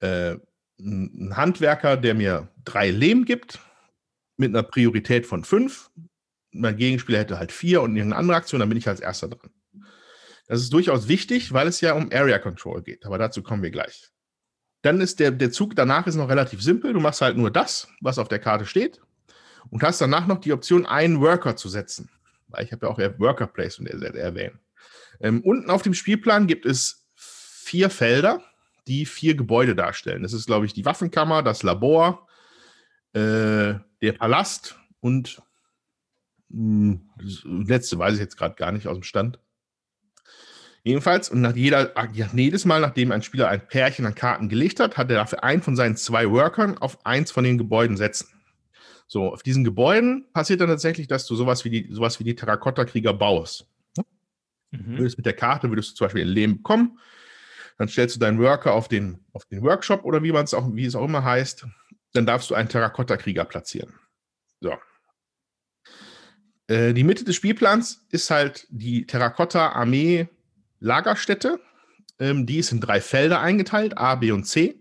äh, 0.00 0.36
einen 0.78 1.36
Handwerker, 1.36 1.96
der 1.96 2.14
mir 2.14 2.48
drei 2.64 2.90
Lehm 2.90 3.24
gibt, 3.24 3.60
mit 4.36 4.50
einer 4.50 4.62
Priorität 4.62 5.24
von 5.24 5.44
fünf. 5.44 5.90
Mein 6.50 6.76
Gegenspieler 6.76 7.20
hätte 7.20 7.38
halt 7.38 7.52
vier 7.52 7.80
und 7.80 7.96
irgendeine 7.96 8.18
andere 8.18 8.36
Aktion, 8.36 8.60
dann 8.60 8.68
bin 8.68 8.78
ich 8.78 8.88
als 8.88 9.00
erster 9.00 9.28
dran. 9.28 9.50
Das 10.46 10.60
ist 10.60 10.72
durchaus 10.72 11.08
wichtig, 11.08 11.54
weil 11.54 11.68
es 11.68 11.80
ja 11.80 11.94
um 11.94 12.10
Area 12.12 12.38
Control 12.38 12.82
geht, 12.82 13.06
aber 13.06 13.16
dazu 13.16 13.42
kommen 13.42 13.62
wir 13.62 13.70
gleich. 13.70 14.10
Dann 14.82 15.00
ist 15.00 15.20
der, 15.20 15.30
der 15.30 15.52
Zug 15.52 15.74
danach 15.74 16.06
ist 16.06 16.16
noch 16.16 16.28
relativ 16.28 16.60
simpel. 16.60 16.92
Du 16.92 17.00
machst 17.00 17.22
halt 17.22 17.38
nur 17.38 17.50
das, 17.50 17.88
was 18.00 18.18
auf 18.18 18.28
der 18.28 18.40
Karte 18.40 18.66
steht 18.66 19.00
und 19.70 19.82
hast 19.82 20.00
danach 20.00 20.26
noch 20.26 20.38
die 20.38 20.52
Option, 20.52 20.86
einen 20.86 21.20
Worker 21.20 21.56
zu 21.56 21.68
setzen. 21.68 22.10
Weil 22.48 22.64
ich 22.64 22.72
habe 22.72 22.86
ja 22.86 22.92
auch 22.92 22.98
Worker 23.18 23.46
Placement 23.46 24.02
erwähnt. 24.02 24.58
Ähm, 25.20 25.40
unten 25.42 25.70
auf 25.70 25.82
dem 25.82 25.94
Spielplan 25.94 26.46
gibt 26.46 26.66
es 26.66 27.06
vier 27.14 27.90
Felder, 27.90 28.42
die 28.86 29.06
vier 29.06 29.34
Gebäude 29.34 29.74
darstellen. 29.74 30.22
Das 30.22 30.32
ist, 30.32 30.46
glaube 30.46 30.66
ich, 30.66 30.74
die 30.74 30.84
Waffenkammer, 30.84 31.42
das 31.42 31.62
Labor, 31.62 32.26
äh, 33.12 33.74
der 34.00 34.12
Palast 34.18 34.76
und 35.00 35.40
mh, 36.48 36.98
hm, 37.18 37.66
letzte 37.66 37.98
weiß 37.98 38.14
ich 38.14 38.20
jetzt 38.20 38.36
gerade 38.36 38.56
gar 38.56 38.72
nicht 38.72 38.86
aus 38.86 38.96
dem 38.96 39.04
Stand. 39.04 39.38
Jedenfalls, 40.84 41.28
und 41.28 41.40
nach 41.40 41.54
jeder, 41.54 41.94
jedes 42.34 42.64
Mal, 42.64 42.80
nachdem 42.80 43.12
ein 43.12 43.22
Spieler 43.22 43.48
ein 43.48 43.68
Pärchen 43.68 44.04
an 44.04 44.16
Karten 44.16 44.48
gelegt 44.48 44.80
hat, 44.80 44.96
hat 44.96 45.10
er 45.10 45.16
dafür 45.16 45.44
einen 45.44 45.62
von 45.62 45.76
seinen 45.76 45.96
zwei 45.96 46.28
Workern 46.28 46.76
auf 46.78 47.06
eins 47.06 47.30
von 47.30 47.44
den 47.44 47.56
Gebäuden 47.56 47.96
setzen. 47.96 48.28
So, 49.12 49.30
auf 49.30 49.42
diesen 49.42 49.62
Gebäuden 49.62 50.24
passiert 50.32 50.62
dann 50.62 50.70
tatsächlich, 50.70 51.06
dass 51.06 51.26
du 51.26 51.36
sowas 51.36 51.66
wie 51.66 51.68
die, 51.68 51.88
sowas 51.92 52.18
wie 52.18 52.24
die 52.24 52.34
Terrakotta-Krieger 52.34 53.12
baust. 53.12 53.66
Mhm. 54.70 54.96
Würdest 54.96 55.18
mit 55.18 55.26
der 55.26 55.34
Karte, 55.34 55.68
würdest 55.68 55.90
du 55.90 55.94
zum 55.96 56.06
Beispiel 56.06 56.22
ein 56.22 56.28
Leben 56.28 56.56
bekommen, 56.56 56.98
dann 57.76 57.88
stellst 57.88 58.16
du 58.16 58.20
deinen 58.20 58.38
Worker 58.38 58.72
auf 58.72 58.88
den, 58.88 59.22
auf 59.34 59.44
den 59.44 59.60
Workshop 59.60 60.06
oder 60.06 60.22
wie 60.22 60.32
man 60.32 60.44
es 60.44 60.54
auch, 60.54 60.66
wie 60.72 60.86
es 60.86 60.94
auch 60.94 61.04
immer 61.04 61.22
heißt, 61.22 61.66
dann 62.14 62.24
darfst 62.24 62.48
du 62.48 62.54
einen 62.54 62.70
Terrakotta-Krieger 62.70 63.44
platzieren. 63.44 63.92
So. 64.62 64.72
Äh, 66.68 66.94
die 66.94 67.04
Mitte 67.04 67.24
des 67.24 67.36
Spielplans 67.36 68.06
ist 68.08 68.30
halt 68.30 68.66
die 68.70 69.06
Terrakotta-Armee 69.06 70.28
Lagerstätte. 70.80 71.60
Ähm, 72.18 72.46
die 72.46 72.56
ist 72.56 72.72
in 72.72 72.80
drei 72.80 73.02
Felder 73.02 73.40
eingeteilt, 73.40 73.98
A, 73.98 74.14
B 74.14 74.32
und 74.32 74.44
C. 74.44 74.80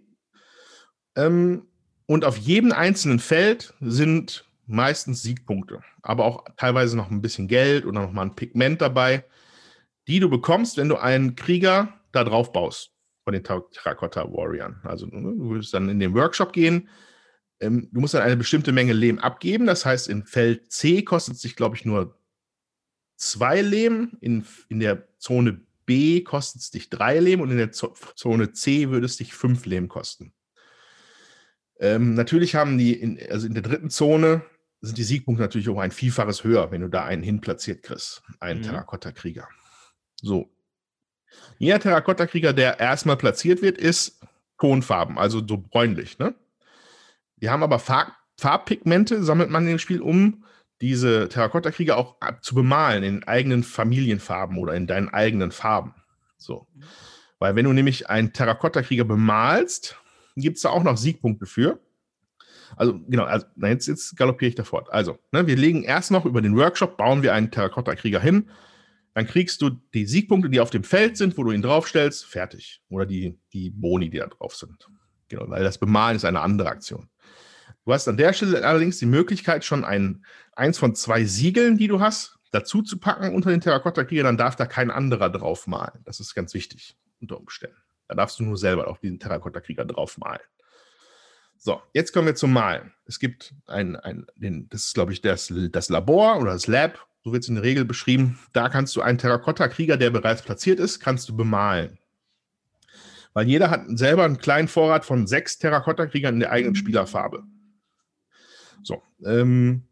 Ähm, 1.17 1.67
und 2.11 2.25
auf 2.25 2.35
jedem 2.35 2.73
einzelnen 2.73 3.19
Feld 3.19 3.73
sind 3.79 4.45
meistens 4.67 5.23
Siegpunkte, 5.23 5.81
aber 6.01 6.25
auch 6.25 6.43
teilweise 6.57 6.97
noch 6.97 7.09
ein 7.09 7.21
bisschen 7.21 7.47
Geld 7.47 7.85
oder 7.85 8.01
noch 8.01 8.11
mal 8.11 8.23
ein 8.23 8.35
Pigment 8.35 8.81
dabei, 8.81 9.23
die 10.09 10.19
du 10.19 10.29
bekommst, 10.29 10.75
wenn 10.75 10.89
du 10.89 10.97
einen 10.97 11.37
Krieger 11.37 11.93
da 12.11 12.25
drauf 12.25 12.51
baust 12.51 12.91
von 13.23 13.31
den 13.31 13.45
Terracotta 13.45 14.25
Warriors. 14.25 14.73
Also 14.83 15.05
ne, 15.05 15.21
du 15.21 15.51
würdest 15.51 15.73
dann 15.73 15.87
in 15.87 16.01
den 16.01 16.13
Workshop 16.13 16.51
gehen. 16.51 16.89
Ähm, 17.61 17.87
du 17.93 18.01
musst 18.01 18.13
dann 18.13 18.23
eine 18.23 18.35
bestimmte 18.35 18.73
Menge 18.73 18.91
Lehm 18.91 19.17
abgeben. 19.17 19.65
Das 19.65 19.85
heißt, 19.85 20.09
in 20.09 20.25
Feld 20.25 20.69
C 20.69 21.03
kostet 21.03 21.35
es 21.35 21.41
sich, 21.41 21.55
glaube 21.55 21.77
ich, 21.77 21.85
nur 21.85 22.19
zwei 23.15 23.61
Lehm. 23.61 24.17
In, 24.19 24.45
in 24.67 24.81
der 24.81 25.07
Zone 25.17 25.61
B 25.85 26.25
kostet 26.25 26.61
es 26.61 26.71
dich 26.71 26.89
drei 26.89 27.21
Lehm 27.21 27.39
und 27.39 27.51
in 27.51 27.57
der 27.57 27.71
Zone 27.71 28.51
C 28.51 28.89
würde 28.89 29.05
es 29.05 29.15
dich 29.15 29.33
fünf 29.33 29.65
Lehm 29.65 29.87
kosten. 29.87 30.33
Ähm, 31.81 32.13
natürlich 32.13 32.55
haben 32.55 32.77
die, 32.77 32.93
in, 32.93 33.19
also 33.29 33.47
in 33.47 33.55
der 33.55 33.63
dritten 33.63 33.89
Zone 33.89 34.43
sind 34.81 34.97
die 34.97 35.03
Siegpunkte 35.03 35.41
natürlich 35.41 35.67
um 35.67 35.79
ein 35.79 35.91
Vielfaches 35.91 36.43
höher, 36.43 36.71
wenn 36.71 36.81
du 36.81 36.87
da 36.87 37.03
einen 37.03 37.23
hinplatziert 37.23 37.83
kriegst, 37.83 38.21
einen 38.39 38.59
mhm. 38.59 38.65
Terrakotta-Krieger. 38.65 39.47
So. 40.21 40.49
Jeder 41.57 41.79
Terrakotta-Krieger, 41.79 42.53
der 42.53 42.79
erstmal 42.79 43.17
platziert 43.17 43.61
wird, 43.61 43.77
ist 43.77 44.19
Tonfarben, 44.59 45.17
also 45.17 45.41
so 45.45 45.57
bräunlich. 45.57 46.19
Ne? 46.19 46.35
Wir 47.37 47.51
haben 47.51 47.63
aber 47.63 47.79
Farb 47.79 48.13
Farbpigmente, 48.37 49.23
sammelt 49.23 49.51
man 49.51 49.63
in 49.63 49.69
dem 49.69 49.79
Spiel, 49.79 50.01
um 50.01 50.45
diese 50.81 51.29
Terrakotta-Krieger 51.29 51.95
auch 51.95 52.15
zu 52.41 52.55
bemalen 52.55 53.03
in 53.03 53.23
eigenen 53.23 53.61
Familienfarben 53.61 54.57
oder 54.57 54.73
in 54.73 54.87
deinen 54.87 55.09
eigenen 55.09 55.51
Farben. 55.51 55.93
So. 56.37 56.67
Weil 57.37 57.55
wenn 57.55 57.65
du 57.65 57.73
nämlich 57.73 58.09
einen 58.09 58.33
Terrakotta-Krieger 58.33 59.03
bemalst, 59.03 60.00
gibt 60.35 60.57
es 60.57 60.63
da 60.63 60.69
auch 60.69 60.83
noch 60.83 60.97
Siegpunkte 60.97 61.45
für. 61.45 61.79
Also, 62.75 62.99
genau, 63.07 63.23
also, 63.23 63.45
jetzt, 63.61 63.87
jetzt 63.87 64.15
galoppiere 64.15 64.49
ich 64.49 64.55
da 64.55 64.63
fort. 64.63 64.91
Also, 64.91 65.19
ne, 65.31 65.45
wir 65.47 65.55
legen 65.55 65.83
erst 65.83 66.11
noch 66.11 66.25
über 66.25 66.41
den 66.41 66.55
Workshop, 66.55 66.97
bauen 66.97 67.21
wir 67.21 67.33
einen 67.33 67.51
Terrakotta-Krieger 67.51 68.19
hin. 68.19 68.49
Dann 69.13 69.27
kriegst 69.27 69.61
du 69.61 69.71
die 69.93 70.05
Siegpunkte, 70.05 70.49
die 70.49 70.61
auf 70.61 70.69
dem 70.69 70.85
Feld 70.85 71.17
sind, 71.17 71.37
wo 71.37 71.43
du 71.43 71.51
ihn 71.51 71.61
draufstellst, 71.61 72.25
fertig. 72.25 72.81
Oder 72.89 73.05
die, 73.05 73.37
die 73.51 73.69
Boni, 73.69 74.09
die 74.09 74.19
da 74.19 74.27
drauf 74.27 74.55
sind. 74.55 74.87
Genau, 75.27 75.49
weil 75.49 75.63
das 75.63 75.77
Bemalen 75.77 76.15
ist 76.15 76.25
eine 76.25 76.39
andere 76.39 76.69
Aktion. 76.69 77.09
Du 77.85 77.93
hast 77.93 78.07
an 78.07 78.17
der 78.17 78.31
Stelle 78.33 78.65
allerdings 78.65 78.99
die 78.99 79.05
Möglichkeit, 79.05 79.65
schon 79.65 79.83
ein, 79.83 80.23
eins 80.53 80.77
von 80.77 80.95
zwei 80.95 81.25
Siegeln, 81.25 81.77
die 81.77 81.87
du 81.87 81.99
hast, 81.99 82.37
dazu 82.51 82.81
zu 82.81 82.99
packen 82.99 83.33
unter 83.33 83.49
den 83.49 83.61
Terrakotta-Krieger, 83.61 84.23
dann 84.23 84.37
darf 84.37 84.55
da 84.55 84.65
kein 84.65 84.91
anderer 84.91 85.29
drauf 85.29 85.67
malen. 85.67 86.01
Das 86.05 86.19
ist 86.19 86.35
ganz 86.35 86.53
wichtig 86.53 86.95
unter 87.19 87.37
Umständen. 87.37 87.77
Da 88.11 88.15
darfst 88.15 88.37
du 88.39 88.43
nur 88.43 88.57
selber 88.57 88.89
auf 88.89 88.99
diesen 88.99 89.19
Terrakotta-Krieger 89.19 89.85
drauf 89.85 90.17
malen. 90.17 90.41
So, 91.55 91.81
jetzt 91.93 92.11
kommen 92.11 92.27
wir 92.27 92.35
zum 92.35 92.51
Malen. 92.51 92.91
Es 93.05 93.19
gibt 93.19 93.53
ein, 93.67 93.95
ein 93.95 94.27
den, 94.35 94.67
das 94.67 94.87
ist, 94.87 94.95
glaube 94.95 95.13
ich, 95.13 95.21
das, 95.21 95.53
das 95.71 95.87
Labor 95.87 96.41
oder 96.41 96.51
das 96.51 96.67
Lab, 96.67 97.07
so 97.23 97.31
wird 97.31 97.43
es 97.43 97.47
in 97.47 97.55
der 97.55 97.63
Regel 97.63 97.85
beschrieben. 97.85 98.37
Da 98.51 98.67
kannst 98.67 98.97
du 98.97 99.01
einen 99.01 99.17
Terrakotta-Krieger, 99.17 99.95
der 99.95 100.09
bereits 100.09 100.41
platziert 100.41 100.81
ist, 100.81 100.99
kannst 100.99 101.29
du 101.29 101.37
bemalen. 101.37 101.99
Weil 103.31 103.47
jeder 103.47 103.69
hat 103.69 103.85
selber 103.97 104.25
einen 104.25 104.39
kleinen 104.39 104.67
Vorrat 104.67 105.05
von 105.05 105.25
sechs 105.25 105.57
Terrakotta-Kriegern 105.57 106.33
in 106.33 106.39
der 106.41 106.51
eigenen 106.51 106.75
Spielerfarbe. 106.75 107.43
So, 108.83 109.01
ähm, 109.23 109.87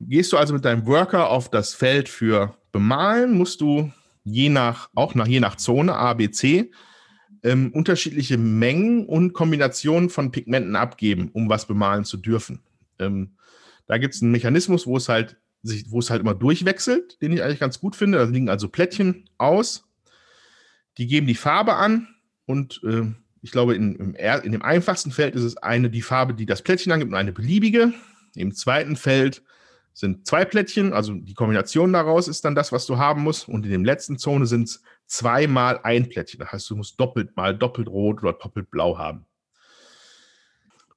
gehst 0.00 0.34
du 0.34 0.36
also 0.36 0.52
mit 0.52 0.66
deinem 0.66 0.84
Worker 0.84 1.30
auf 1.30 1.50
das 1.50 1.72
Feld 1.72 2.10
für 2.10 2.58
Bemalen, 2.72 3.38
musst 3.38 3.62
du 3.62 3.90
je 4.22 4.50
nach, 4.50 4.90
auch 4.94 5.14
nach, 5.14 5.26
je 5.26 5.40
nach 5.40 5.56
Zone, 5.56 5.94
A, 5.94 6.12
B, 6.12 6.30
C, 6.30 6.70
ähm, 7.44 7.70
unterschiedliche 7.72 8.38
Mengen 8.38 9.06
und 9.06 9.34
Kombinationen 9.34 10.10
von 10.10 10.32
Pigmenten 10.32 10.76
abgeben, 10.76 11.30
um 11.32 11.48
was 11.48 11.66
bemalen 11.66 12.04
zu 12.04 12.16
dürfen. 12.16 12.60
Ähm, 12.98 13.36
da 13.86 13.98
gibt 13.98 14.14
es 14.14 14.22
einen 14.22 14.32
Mechanismus, 14.32 14.86
wo 14.86 14.96
es 14.96 15.08
halt 15.08 15.36
sich, 15.62 15.90
wo 15.90 15.98
es 15.98 16.10
halt 16.10 16.22
immer 16.22 16.34
durchwechselt, 16.34 17.20
den 17.22 17.32
ich 17.32 17.42
eigentlich 17.42 17.60
ganz 17.60 17.78
gut 17.80 17.96
finde. 17.96 18.18
Da 18.18 18.24
liegen 18.24 18.48
also 18.48 18.68
Plättchen 18.68 19.28
aus, 19.38 19.86
die 20.98 21.06
geben 21.06 21.26
die 21.26 21.34
Farbe 21.34 21.74
an 21.74 22.08
und 22.46 22.80
äh, 22.84 23.12
ich 23.42 23.50
glaube, 23.50 23.74
in, 23.74 24.14
in 24.14 24.52
dem 24.52 24.62
einfachsten 24.62 25.10
Feld 25.10 25.34
ist 25.34 25.42
es 25.42 25.58
eine, 25.58 25.90
die 25.90 26.00
Farbe, 26.00 26.32
die 26.32 26.46
das 26.46 26.62
Plättchen 26.62 26.92
angibt, 26.92 27.10
und 27.10 27.18
eine 27.18 27.32
beliebige. 27.32 27.92
Im 28.34 28.54
zweiten 28.54 28.96
Feld 28.96 29.42
sind 29.94 30.26
zwei 30.26 30.44
Plättchen, 30.44 30.92
also 30.92 31.14
die 31.14 31.34
Kombination 31.34 31.92
daraus 31.92 32.26
ist 32.26 32.44
dann 32.44 32.56
das, 32.56 32.72
was 32.72 32.84
du 32.84 32.98
haben 32.98 33.22
musst. 33.22 33.48
Und 33.48 33.64
in 33.64 33.70
der 33.70 33.80
letzten 33.80 34.18
Zone 34.18 34.44
sind 34.44 34.64
es 34.64 34.82
zweimal 35.06 35.80
ein 35.84 36.08
Plättchen. 36.08 36.40
Das 36.40 36.52
heißt, 36.52 36.68
du 36.68 36.76
musst 36.76 36.98
doppelt 36.98 37.36
mal 37.36 37.56
doppelt 37.56 37.88
rot 37.88 38.22
oder 38.22 38.32
doppelt 38.32 38.70
blau 38.70 38.98
haben. 38.98 39.24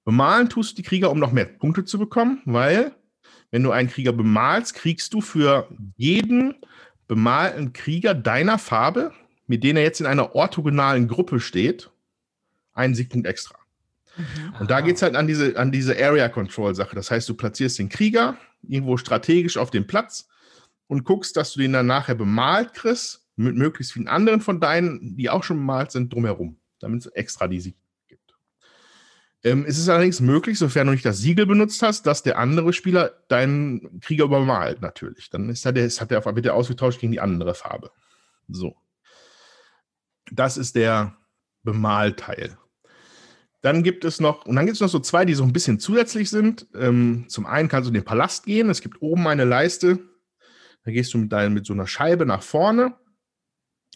Bemalen 0.03 0.49
tust 0.49 0.72
du 0.72 0.76
die 0.78 0.88
Krieger, 0.88 1.11
um 1.11 1.19
noch 1.19 1.32
mehr 1.32 1.45
Punkte 1.45 1.86
zu 1.86 1.99
bekommen, 1.99 2.41
weil 2.45 2.95
wenn 3.52 3.61
du 3.61 3.72
einen 3.72 3.90
Krieger 3.90 4.14
bemalst, 4.14 4.74
kriegst 4.74 5.14
du 5.14 5.22
für 5.22 5.69
jeden 5.95 6.56
bemalten 7.07 7.74
Krieger 7.74 8.15
deiner 8.15 8.57
Farbe, 8.57 9.11
mit 9.45 9.64
dem 9.64 9.78
er 9.78 9.84
jetzt 9.84 9.99
in 9.99 10.07
einer 10.07 10.34
orthogonalen 10.34 11.07
Gruppe 11.07 11.40
steht, 11.40 11.91
einen 12.74 12.95
Siegpunkt 12.95 13.28
extra. 13.28 13.57
Mhm. 14.18 14.56
Und 14.60 14.72
da 14.72 14.82
geht 14.82 14.95
es 14.95 15.02
halt 15.02 15.15
an 15.15 15.28
diese, 15.28 15.57
an 15.57 15.72
diese 15.72 15.95
Area 15.98 16.30
Control 16.30 16.74
Sache. 16.74 16.95
Das 16.95 17.11
heißt, 17.11 17.30
du 17.30 17.36
platzierst 17.36 17.78
den 17.78 17.90
Krieger 17.90 18.38
irgendwo 18.69 18.98
strategisch 18.98 19.57
auf 19.57 19.72
dem 19.72 19.88
Platz 19.88 20.27
und 20.88 21.03
guckst, 21.03 21.38
dass 21.38 21.53
du 21.53 21.60
den 21.60 21.73
dann 21.73 21.88
nachher 21.88 22.15
bemalt 22.15 22.73
kriegst, 22.73 23.27
mit 23.35 23.56
möglichst 23.56 23.94
vielen 23.94 24.07
anderen 24.07 24.41
von 24.41 24.60
deinen, 24.60 25.15
die 25.15 25.30
auch 25.30 25.44
schon 25.44 25.57
bemalt 25.57 25.91
sind, 25.91 26.11
drumherum, 26.11 26.60
damit 26.80 27.06
es 27.06 27.11
extra 27.11 27.48
die 27.48 27.60
Sieg 27.60 27.76
gibt. 28.07 28.35
Ähm, 29.44 29.65
es 29.68 29.77
ist 29.77 29.89
allerdings 29.89 30.19
möglich, 30.22 30.57
sofern 30.57 30.88
du 30.88 30.94
nicht 30.94 31.06
das 31.06 31.19
Siegel 31.19 31.45
benutzt 31.45 31.81
hast, 31.84 32.07
dass 32.07 32.23
der 32.23 32.39
andere 32.39 32.73
Spieler 32.73 33.11
deinen 33.27 33.99
Krieger 33.99 34.26
übermalt, 34.26 34.81
natürlich. 34.81 35.30
Dann 35.30 35.49
ist 35.49 35.65
er, 35.65 35.76
ist, 35.76 36.02
hat 36.02 36.11
er, 36.11 36.26
wird 36.26 36.45
er 36.45 36.56
ausgetauscht 36.56 36.99
gegen 36.99 37.11
die 37.11 37.22
andere 37.22 37.53
Farbe. 37.53 37.91
So. 38.48 38.76
Das 40.31 40.57
ist 40.57 40.76
der 40.76 41.15
Bemalteil. 41.64 42.57
Dann 43.68 43.84
gibt 43.84 44.06
es 44.06 44.22
noch, 44.22 44.45
und 44.45 44.56
dann 44.56 44.65
gibt 44.65 44.76
es 44.76 44.81
noch 44.81 44.88
so 44.88 44.99
zwei, 44.99 45.26
die 45.26 45.34
so 45.34 45.44
ein 45.44 45.52
bisschen 45.52 45.77
zusätzlich 45.77 46.30
sind. 46.30 46.68
Ähm, 46.73 47.26
zum 47.27 47.45
einen 47.45 47.68
kannst 47.68 47.88
du 47.88 47.89
in 47.89 47.95
den 47.95 48.06
Palast 48.06 48.45
gehen. 48.45 48.69
Es 48.69 48.80
gibt 48.80 49.02
oben 49.02 49.27
eine 49.27 49.44
Leiste. 49.44 49.99
Da 50.85 50.91
gehst 50.91 51.14
du 51.14 51.18
mit, 51.18 51.34
dein, 51.34 51.53
mit 51.53 51.65
so 51.65 51.73
einer 51.73 51.85
Scheibe 51.85 52.26
nach 52.26 52.44
vorne. 52.44 52.95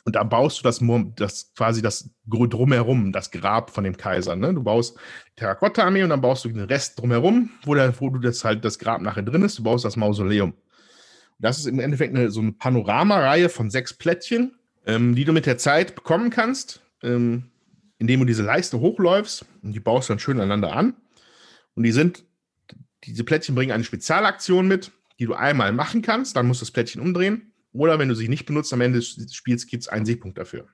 Und 0.04 0.18
da 0.18 0.24
baust 0.24 0.60
du 0.60 0.64
das, 0.64 0.82
das 1.16 1.54
quasi 1.56 1.82
das 1.82 2.10
drumherum, 2.26 3.14
das 3.14 3.32
Grab 3.32 3.70
von 3.70 3.86
dem 3.86 3.96
Kaiser. 3.96 4.36
Ne? 4.36 4.54
Du 4.54 4.62
baust 4.62 4.98
die 5.30 5.36
Terrakotta-Armee 5.38 6.04
und 6.04 6.10
dann 6.10 6.20
baust 6.20 6.44
du 6.44 6.50
den 6.50 6.66
Rest 6.66 7.00
drumherum, 7.00 7.52
wo, 7.64 7.74
der, 7.74 7.98
wo 8.02 8.10
du 8.10 8.20
das 8.20 8.44
halt 8.44 8.66
das 8.66 8.78
Grab 8.78 9.00
nachher 9.00 9.24
drin 9.24 9.44
ist. 9.44 9.58
Du 9.58 9.64
baust 9.64 9.86
das 9.86 9.96
Mausoleum. 9.96 10.54
Das 11.40 11.60
ist 11.60 11.66
im 11.66 11.80
Endeffekt 11.80 12.14
eine, 12.14 12.30
so 12.30 12.42
eine 12.42 12.52
Panoramareihe 12.52 13.48
von 13.48 13.70
sechs 13.70 13.94
Plättchen, 13.94 14.54
ähm, 14.86 15.16
die 15.16 15.24
du 15.24 15.32
mit 15.32 15.46
der 15.46 15.58
Zeit 15.58 15.96
bekommen 15.96 16.30
kannst. 16.30 16.82
Ähm, 17.02 17.51
indem 18.02 18.22
du 18.22 18.26
diese 18.26 18.42
Leiste 18.42 18.80
hochläufst 18.80 19.46
und 19.62 19.74
die 19.74 19.80
baust 19.80 20.10
dann 20.10 20.18
schön 20.18 20.40
aneinander 20.40 20.74
an. 20.74 20.96
Und 21.76 21.84
die 21.84 21.92
sind, 21.92 22.26
diese 23.04 23.24
Plättchen 23.24 23.54
bringen 23.54 23.72
eine 23.72 23.84
Spezialaktion 23.84 24.68
mit, 24.68 24.92
die 25.20 25.28
du 25.28 25.36
einmal 25.36 25.72
machen 25.72 26.02
kannst, 26.02 26.36
dann 26.36 26.48
musst 26.48 26.62
du 26.62 26.66
das 26.66 26.72
Plättchen 26.72 27.00
umdrehen. 27.00 27.54
Oder 27.74 28.00
wenn 28.00 28.10
du 28.10 28.16
sie 28.16 28.28
nicht 28.28 28.48
benutzt, 28.48 28.74
am 28.74 28.82
Ende 28.82 28.98
des 28.98 29.36
Spiels 29.36 29.68
gibt 29.68 29.84
es 29.84 29.88
einen 29.88 30.08
Siegpunkt 30.08 30.40
dafür. 30.40 30.68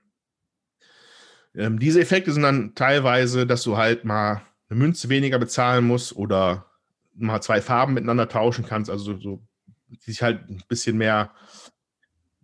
Ähm, 1.53 1.79
diese 1.79 1.99
Effekte 1.99 2.31
sind 2.31 2.43
dann 2.43 2.75
teilweise, 2.75 3.45
dass 3.45 3.61
du 3.63 3.75
halt 3.75 4.05
mal 4.05 4.43
eine 4.69 4.79
Münze 4.79 5.09
weniger 5.09 5.37
bezahlen 5.37 5.85
musst 5.85 6.15
oder 6.15 6.71
mal 7.13 7.41
zwei 7.41 7.61
Farben 7.61 7.93
miteinander 7.93 8.29
tauschen 8.29 8.65
kannst, 8.65 8.89
also 8.89 9.19
so, 9.19 9.45
die 9.89 10.11
sich 10.11 10.21
halt 10.21 10.49
ein 10.49 10.63
bisschen 10.69 10.97
mehr 10.97 11.33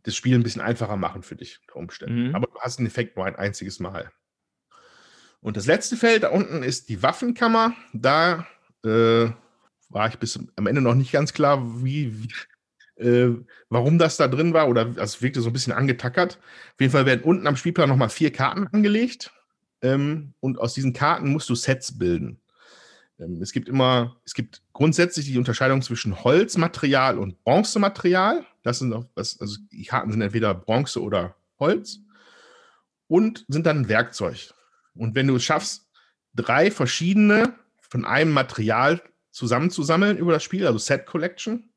das 0.03 0.13
Spiel 0.13 0.35
ein 0.35 0.43
bisschen 0.43 0.61
einfacher 0.61 0.97
machen 0.97 1.23
für 1.23 1.37
dich 1.37 1.61
unter 1.61 1.77
Umständen. 1.77 2.27
Mhm. 2.27 2.35
Aber 2.35 2.47
du 2.47 2.59
hast 2.59 2.79
den 2.79 2.85
Effekt 2.85 3.15
nur 3.15 3.25
ein 3.25 3.37
einziges 3.37 3.79
Mal. 3.79 4.11
Und 5.43 5.57
das 5.57 5.65
letzte 5.65 5.97
Feld 5.97 6.23
da 6.23 6.29
unten 6.29 6.63
ist 6.63 6.87
die 6.87 7.03
Waffenkammer. 7.03 7.73
Da 7.91 8.47
äh, 8.85 9.27
war 9.89 10.07
ich 10.07 10.17
bis 10.17 10.39
am 10.55 10.67
Ende 10.67 10.81
noch 10.81 10.95
nicht 10.95 11.11
ganz 11.11 11.33
klar, 11.33 11.83
wie, 11.83 12.23
wie 12.23 13.03
äh, 13.03 13.35
warum 13.69 13.99
das 13.99 14.15
da 14.15 14.29
drin 14.29 14.53
war. 14.53 14.69
Oder 14.69 14.85
also 14.85 15.01
es 15.01 15.21
wirkte 15.21 15.41
so 15.41 15.49
ein 15.49 15.53
bisschen 15.53 15.73
angetackert. 15.73 16.39
Auf 16.73 16.79
jeden 16.79 16.93
Fall 16.93 17.05
werden 17.05 17.23
unten 17.23 17.45
am 17.45 17.57
Spielplan 17.57 17.89
nochmal 17.89 18.09
vier 18.09 18.31
Karten 18.31 18.67
angelegt. 18.67 19.31
Ähm, 19.81 20.33
und 20.39 20.59
aus 20.59 20.73
diesen 20.75 20.93
Karten 20.93 21.29
musst 21.29 21.49
du 21.49 21.55
Sets 21.55 21.97
bilden. 21.97 22.39
Ähm, 23.19 23.41
es 23.41 23.51
gibt 23.51 23.67
immer, 23.67 24.15
es 24.23 24.35
gibt 24.35 24.61
grundsätzlich 24.71 25.25
die 25.25 25.37
Unterscheidung 25.37 25.81
zwischen 25.81 26.23
Holzmaterial 26.23 27.19
und 27.19 27.43
Bronzematerial. 27.43 28.45
Das 28.63 28.79
sind 28.79 28.93
auch, 28.93 29.03
das, 29.13 29.41
also 29.41 29.57
die 29.73 29.83
Karten 29.83 30.09
sind 30.09 30.21
entweder 30.21 30.53
Bronze 30.53 31.01
oder 31.01 31.35
Holz 31.59 31.99
und 33.07 33.43
sind 33.49 33.65
dann 33.65 33.79
ein 33.79 33.89
Werkzeug. 33.89 34.52
Und 34.95 35.15
wenn 35.15 35.27
du 35.27 35.35
es 35.35 35.43
schaffst, 35.43 35.89
drei 36.33 36.71
verschiedene 36.71 37.55
von 37.79 38.05
einem 38.05 38.31
Material 38.31 39.01
zusammenzusammeln 39.31 40.17
über 40.17 40.31
das 40.31 40.43
Spiel, 40.43 40.65
also 40.65 40.77
Set 40.77 41.05
Collection, 41.05 41.69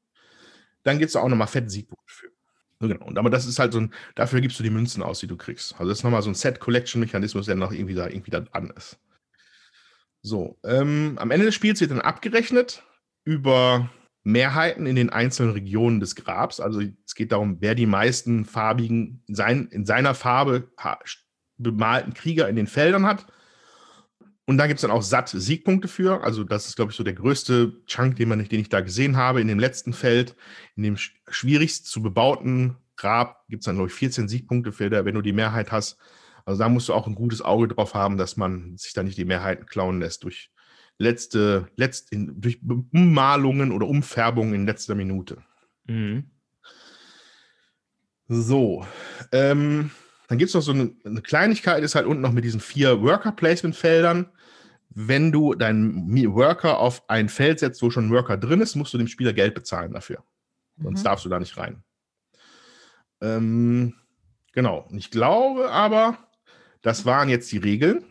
dann 0.82 0.98
gibt 0.98 1.08
es 1.08 1.16
auch 1.16 1.28
nochmal 1.28 1.48
fette 1.48 1.70
Siegpunkte 1.70 2.12
für. 2.12 2.28
So, 2.80 2.88
genau. 2.88 3.06
Und 3.06 3.18
aber 3.18 3.30
das 3.30 3.46
ist 3.46 3.58
halt 3.58 3.72
so 3.72 3.80
ein, 3.80 3.92
dafür 4.14 4.40
gibst 4.40 4.58
du 4.58 4.62
die 4.62 4.70
Münzen 4.70 5.02
aus, 5.02 5.20
die 5.20 5.26
du 5.26 5.36
kriegst. 5.36 5.72
Also 5.74 5.88
das 5.88 5.98
ist 5.98 6.04
nochmal 6.04 6.22
so 6.22 6.30
ein 6.30 6.34
Set 6.34 6.60
Collection 6.60 7.00
Mechanismus, 7.00 7.46
der 7.46 7.56
noch 7.56 7.72
irgendwie 7.72 7.94
da 7.94 8.06
irgendwie 8.06 8.30
da 8.30 8.40
dran 8.40 8.72
ist. 8.76 8.98
So, 10.22 10.58
ähm, 10.64 11.16
am 11.18 11.30
Ende 11.30 11.46
des 11.46 11.54
Spiels 11.54 11.80
wird 11.80 11.92
dann 11.92 12.00
abgerechnet 12.00 12.82
über 13.24 13.90
Mehrheiten 14.24 14.86
in 14.86 14.96
den 14.96 15.10
einzelnen 15.10 15.52
Regionen 15.52 16.00
des 16.00 16.16
Grabs. 16.16 16.58
Also 16.58 16.82
es 17.04 17.14
geht 17.14 17.30
darum, 17.32 17.58
wer 17.60 17.76
die 17.76 17.86
meisten 17.86 18.44
farbigen, 18.44 19.22
in, 19.26 19.34
sein, 19.34 19.68
in 19.68 19.86
seiner 19.86 20.14
Farbe 20.14 20.72
bemalten 21.58 22.14
Krieger 22.14 22.48
in 22.48 22.56
den 22.56 22.66
Feldern 22.66 23.06
hat. 23.06 23.26
Und 24.48 24.58
da 24.58 24.68
gibt 24.68 24.78
es 24.78 24.82
dann 24.82 24.92
auch 24.92 25.02
satt 25.02 25.28
Siegpunkte 25.28 25.88
für. 25.88 26.22
Also 26.22 26.44
das 26.44 26.68
ist, 26.68 26.76
glaube 26.76 26.92
ich, 26.92 26.96
so 26.96 27.02
der 27.02 27.14
größte 27.14 27.72
Chunk, 27.86 28.16
den, 28.16 28.28
man, 28.28 28.44
den 28.44 28.60
ich 28.60 28.68
da 28.68 28.80
gesehen 28.80 29.16
habe. 29.16 29.40
In 29.40 29.48
dem 29.48 29.58
letzten 29.58 29.92
Feld, 29.92 30.36
in 30.76 30.84
dem 30.84 30.94
sch- 30.94 31.10
schwierigst 31.28 31.86
zu 31.86 32.00
bebauten 32.00 32.76
Grab, 32.96 33.44
gibt 33.48 33.62
es 33.62 33.66
dann, 33.66 33.74
glaube 33.74 33.88
ich, 33.90 33.94
14 33.94 34.28
Siegpunkte 34.28 34.72
für, 34.72 34.88
der, 34.88 35.04
wenn 35.04 35.14
du 35.16 35.22
die 35.22 35.32
Mehrheit 35.32 35.72
hast. 35.72 35.98
Also 36.44 36.60
da 36.60 36.68
musst 36.68 36.88
du 36.88 36.94
auch 36.94 37.08
ein 37.08 37.16
gutes 37.16 37.42
Auge 37.42 37.66
drauf 37.66 37.94
haben, 37.94 38.16
dass 38.16 38.36
man 38.36 38.76
sich 38.76 38.92
da 38.92 39.02
nicht 39.02 39.18
die 39.18 39.24
Mehrheiten 39.24 39.66
klauen 39.66 39.98
lässt 39.98 40.22
durch 40.22 40.50
letzte, 40.98 41.68
letzt, 41.76 42.12
in, 42.12 42.40
durch 42.40 42.60
Ummalungen 42.92 43.72
oder 43.72 43.88
Umfärbungen 43.88 44.54
in 44.54 44.64
letzter 44.64 44.94
Minute. 44.94 45.42
Mhm. 45.86 46.30
So, 48.28 48.86
ähm, 49.32 49.90
dann 50.28 50.38
gibt 50.38 50.48
es 50.48 50.54
noch 50.54 50.62
so 50.62 50.72
eine, 50.72 50.94
eine 51.04 51.22
Kleinigkeit, 51.22 51.82
ist 51.82 51.94
halt 51.94 52.06
unten 52.06 52.22
noch 52.22 52.32
mit 52.32 52.44
diesen 52.44 52.60
vier 52.60 53.00
Worker-Placement-Feldern. 53.02 54.30
Wenn 54.90 55.30
du 55.30 55.54
deinen 55.54 56.10
Worker 56.34 56.78
auf 56.78 57.08
ein 57.08 57.28
Feld 57.28 57.58
setzt, 57.60 57.82
wo 57.82 57.90
schon 57.90 58.06
ein 58.06 58.12
Worker 58.12 58.36
drin 58.36 58.60
ist, 58.60 58.76
musst 58.76 58.94
du 58.94 58.98
dem 58.98 59.08
Spieler 59.08 59.32
Geld 59.32 59.54
bezahlen 59.54 59.92
dafür. 59.92 60.24
Sonst 60.82 61.00
Mhm. 61.00 61.04
darfst 61.04 61.24
du 61.24 61.28
da 61.28 61.38
nicht 61.38 61.56
rein. 61.56 61.82
Ähm, 63.20 63.94
genau. 64.52 64.86
Und 64.90 64.98
ich 64.98 65.10
glaube 65.10 65.70
aber, 65.70 66.18
das 66.82 67.04
waren 67.04 67.28
jetzt 67.28 67.50
die 67.52 67.58
Regeln, 67.58 68.04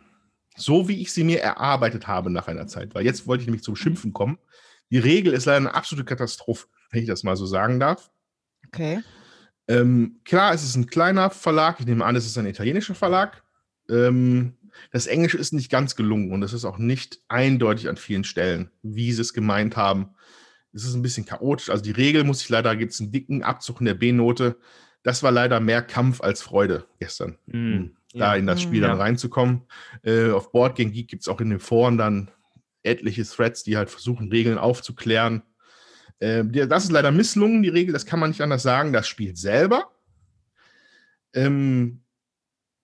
so 0.55 0.87
wie 0.87 1.01
ich 1.01 1.11
sie 1.11 1.23
mir 1.23 1.41
erarbeitet 1.41 2.07
habe 2.07 2.29
nach 2.29 2.47
einer 2.47 2.67
Zeit. 2.67 2.95
Weil 2.95 3.05
jetzt 3.05 3.27
wollte 3.27 3.41
ich 3.41 3.47
nämlich 3.47 3.63
zum 3.63 3.75
Schimpfen 3.75 4.13
kommen. 4.13 4.37
Die 4.91 4.97
Regel 4.99 5.33
ist 5.33 5.45
leider 5.45 5.57
eine 5.57 5.73
absolute 5.73 6.05
Katastrophe, 6.05 6.67
wenn 6.91 7.01
ich 7.01 7.07
das 7.07 7.23
mal 7.23 7.35
so 7.35 7.45
sagen 7.45 7.79
darf. 7.79 8.11
Okay. 8.67 9.01
Ähm, 9.67 10.19
klar, 10.25 10.53
es 10.53 10.63
ist 10.63 10.75
ein 10.75 10.87
kleiner 10.87 11.29
Verlag. 11.29 11.79
Ich 11.79 11.85
nehme 11.85 12.05
an, 12.05 12.15
es 12.15 12.25
ist 12.25 12.37
ein 12.37 12.45
italienischer 12.45 12.95
Verlag. 12.95 13.43
Ähm, 13.89 14.53
das 14.91 15.07
Englische 15.07 15.37
ist 15.37 15.53
nicht 15.53 15.71
ganz 15.71 15.95
gelungen 15.95 16.31
und 16.31 16.43
es 16.43 16.53
ist 16.53 16.65
auch 16.65 16.77
nicht 16.77 17.19
eindeutig 17.29 17.87
an 17.89 17.97
vielen 17.97 18.23
Stellen, 18.23 18.69
wie 18.83 19.11
sie 19.11 19.21
es 19.21 19.33
gemeint 19.33 19.77
haben. 19.77 20.09
Es 20.73 20.83
ist 20.83 20.93
ein 20.93 21.01
bisschen 21.01 21.25
chaotisch. 21.25 21.69
Also 21.69 21.83
die 21.83 21.91
Regel 21.91 22.23
muss 22.25 22.41
ich 22.41 22.49
leider, 22.49 22.75
gibt 22.75 22.91
es 22.91 22.99
einen 22.99 23.11
dicken 23.11 23.43
Abzug 23.43 23.79
in 23.79 23.85
der 23.85 23.93
B-Note. 23.93 24.57
Das 25.03 25.23
war 25.23 25.31
leider 25.31 25.59
mehr 25.59 25.81
Kampf 25.81 26.19
als 26.21 26.41
Freude 26.41 26.85
gestern, 26.99 27.37
Mhm. 27.45 27.91
da 28.13 28.33
Ja. 28.33 28.35
in 28.35 28.45
das. 28.45 28.61
Spiel 28.61 28.81
dann 28.81 28.97
Ja. 28.97 29.03
reinzukommen. 29.03 29.61
Äh, 30.03 30.31
auf 30.31 30.51
Board 30.51 30.75
Game 30.75 30.91
Geek 30.91 31.07
gibt 31.07 31.21
es 31.21 31.27
auch 31.29 31.39
in 31.39 31.49
den 31.49 31.59
Foren 31.59 31.97
dann 31.97 32.29
etliche 32.83 33.23
Threads, 33.23 33.63
die 33.63 33.77
halt 33.77 33.89
versuchen, 33.89 34.29
Regeln 34.29 34.57
aufzuklären. 34.57 35.41
Die- 36.21 36.67
das 36.67 36.85
ist 36.85 36.91
leider 36.91 37.11
misslungen, 37.11 37.61
die 37.61 37.69
Regel, 37.69 37.91
das 37.93 38.05
kann 38.05 38.19
man 38.19 38.29
nicht 38.29 38.41
anders 38.41 38.63
sagen. 38.63 38.93
Das 38.93 39.07
Spiel 39.07 39.35
selber 39.35 39.91
ähm, 41.33 42.01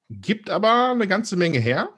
gibt 0.09 0.49
aber 0.49 0.91
eine 0.91 1.07
ganze 1.07 1.37
Menge 1.37 1.59
her, 1.59 1.89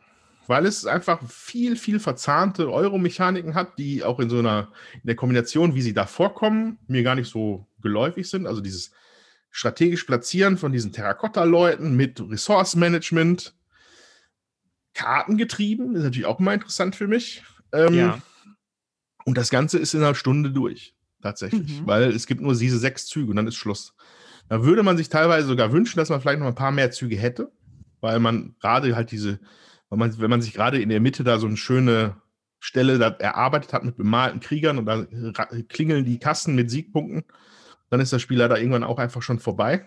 weil 0.46 0.66
es 0.68 0.86
einfach 0.86 1.22
viel, 1.28 1.76
viel 1.76 2.00
verzahnte 2.00 2.72
Euro-Mechaniken 2.72 3.56
hat, 3.56 3.80
die 3.80 4.04
auch 4.04 4.20
in 4.20 4.30
so 4.30 4.38
einer, 4.40 4.72
in 4.94 5.08
der 5.08 5.16
Kombination, 5.16 5.74
wie 5.74 5.82
sie 5.82 5.94
da 5.94 6.06
vorkommen, 6.06 6.78
mir 6.88 7.02
gar 7.02 7.16
nicht 7.16 7.30
so 7.32 7.66
geläufig 7.82 8.30
sind. 8.30 8.46
Also 8.46 8.62
dieses 8.62 8.92
strategisch 9.50 10.04
Platzieren 10.04 10.58
von 10.58 10.72
diesen 10.72 10.92
Terrakotta-Leuten 10.92 11.96
mit 11.96 12.22
Ressource-Management, 12.22 13.56
Kartengetrieben, 14.94 15.96
ist 15.96 16.04
natürlich 16.04 16.28
auch 16.28 16.40
immer 16.40 16.54
interessant 16.54 16.96
für 16.96 17.08
mich. 17.08 17.44
Ähm, 17.72 17.94
Ja. 17.96 18.22
Und 19.26 19.38
das 19.38 19.50
Ganze 19.50 19.80
ist 19.80 19.94
in 19.94 20.04
einer 20.04 20.16
Stunde 20.16 20.52
durch, 20.52 20.94
tatsächlich, 21.24 21.82
Mhm. 21.82 21.88
weil 21.88 22.04
es 22.12 22.28
gibt 22.28 22.42
nur 22.42 22.54
diese 22.56 22.78
sechs 22.78 23.08
Züge 23.08 23.32
und 23.32 23.36
dann 23.38 23.48
ist 23.48 23.56
Schluss. 23.56 23.96
Da 24.50 24.64
würde 24.64 24.84
man 24.84 24.98
sich 24.98 25.10
teilweise 25.10 25.48
sogar 25.48 25.72
wünschen, 25.72 25.98
dass 25.98 26.10
man 26.10 26.22
vielleicht 26.22 26.40
noch 26.40 26.48
ein 26.48 26.56
paar 26.56 26.72
mehr 26.72 26.92
Züge 26.92 27.16
hätte, 27.16 27.52
weil 28.02 28.20
man 28.20 28.56
gerade 28.60 28.96
halt 28.96 29.12
diese, 29.12 29.40
wenn 29.90 30.00
man, 30.00 30.20
wenn 30.20 30.30
man 30.30 30.42
sich 30.42 30.54
gerade 30.54 30.82
in 30.82 30.90
der 30.90 31.00
Mitte 31.00 31.24
da 31.24 31.40
so 31.40 31.48
eine 31.48 31.58
schöne 31.58 32.18
Stelle 32.60 32.98
da 33.00 33.08
erarbeitet 33.10 33.74
hat 33.74 33.84
mit 33.84 33.98
bemalten 33.98 34.40
Kriegern 34.40 34.78
und 34.78 34.86
da 34.86 35.06
klingeln 35.70 36.06
die 36.06 36.20
Kassen 36.20 36.56
mit 36.56 36.70
Siegpunkten, 36.70 37.24
dann 37.90 38.00
ist 38.00 38.14
das 38.14 38.22
Spiel 38.22 38.38
leider 38.38 38.58
irgendwann 38.58 38.84
auch 38.84 39.00
einfach 39.00 39.22
schon 39.22 39.40
vorbei. 39.40 39.86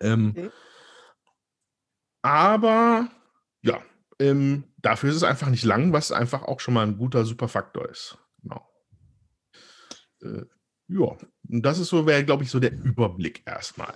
Ähm, 0.00 0.34
Okay. 0.36 0.50
Aber 2.22 3.08
ja, 3.62 3.80
ähm, 4.18 4.64
dafür 4.78 5.10
ist 5.10 5.16
es 5.16 5.22
einfach 5.22 5.48
nicht 5.48 5.64
lang, 5.64 5.92
was 5.92 6.12
einfach 6.12 6.42
auch 6.42 6.60
schon 6.60 6.74
mal 6.74 6.86
ein 6.86 6.96
guter 6.98 7.24
Superfaktor 7.24 7.88
ist. 7.88 8.18
Äh, 10.22 10.42
ja, 10.88 11.16
und 11.48 11.62
das 11.62 11.78
ist 11.78 11.88
so, 11.88 12.06
wäre, 12.06 12.24
glaube 12.24 12.44
ich, 12.44 12.50
so 12.50 12.60
der 12.60 12.72
Überblick 12.72 13.42
erstmal. 13.46 13.94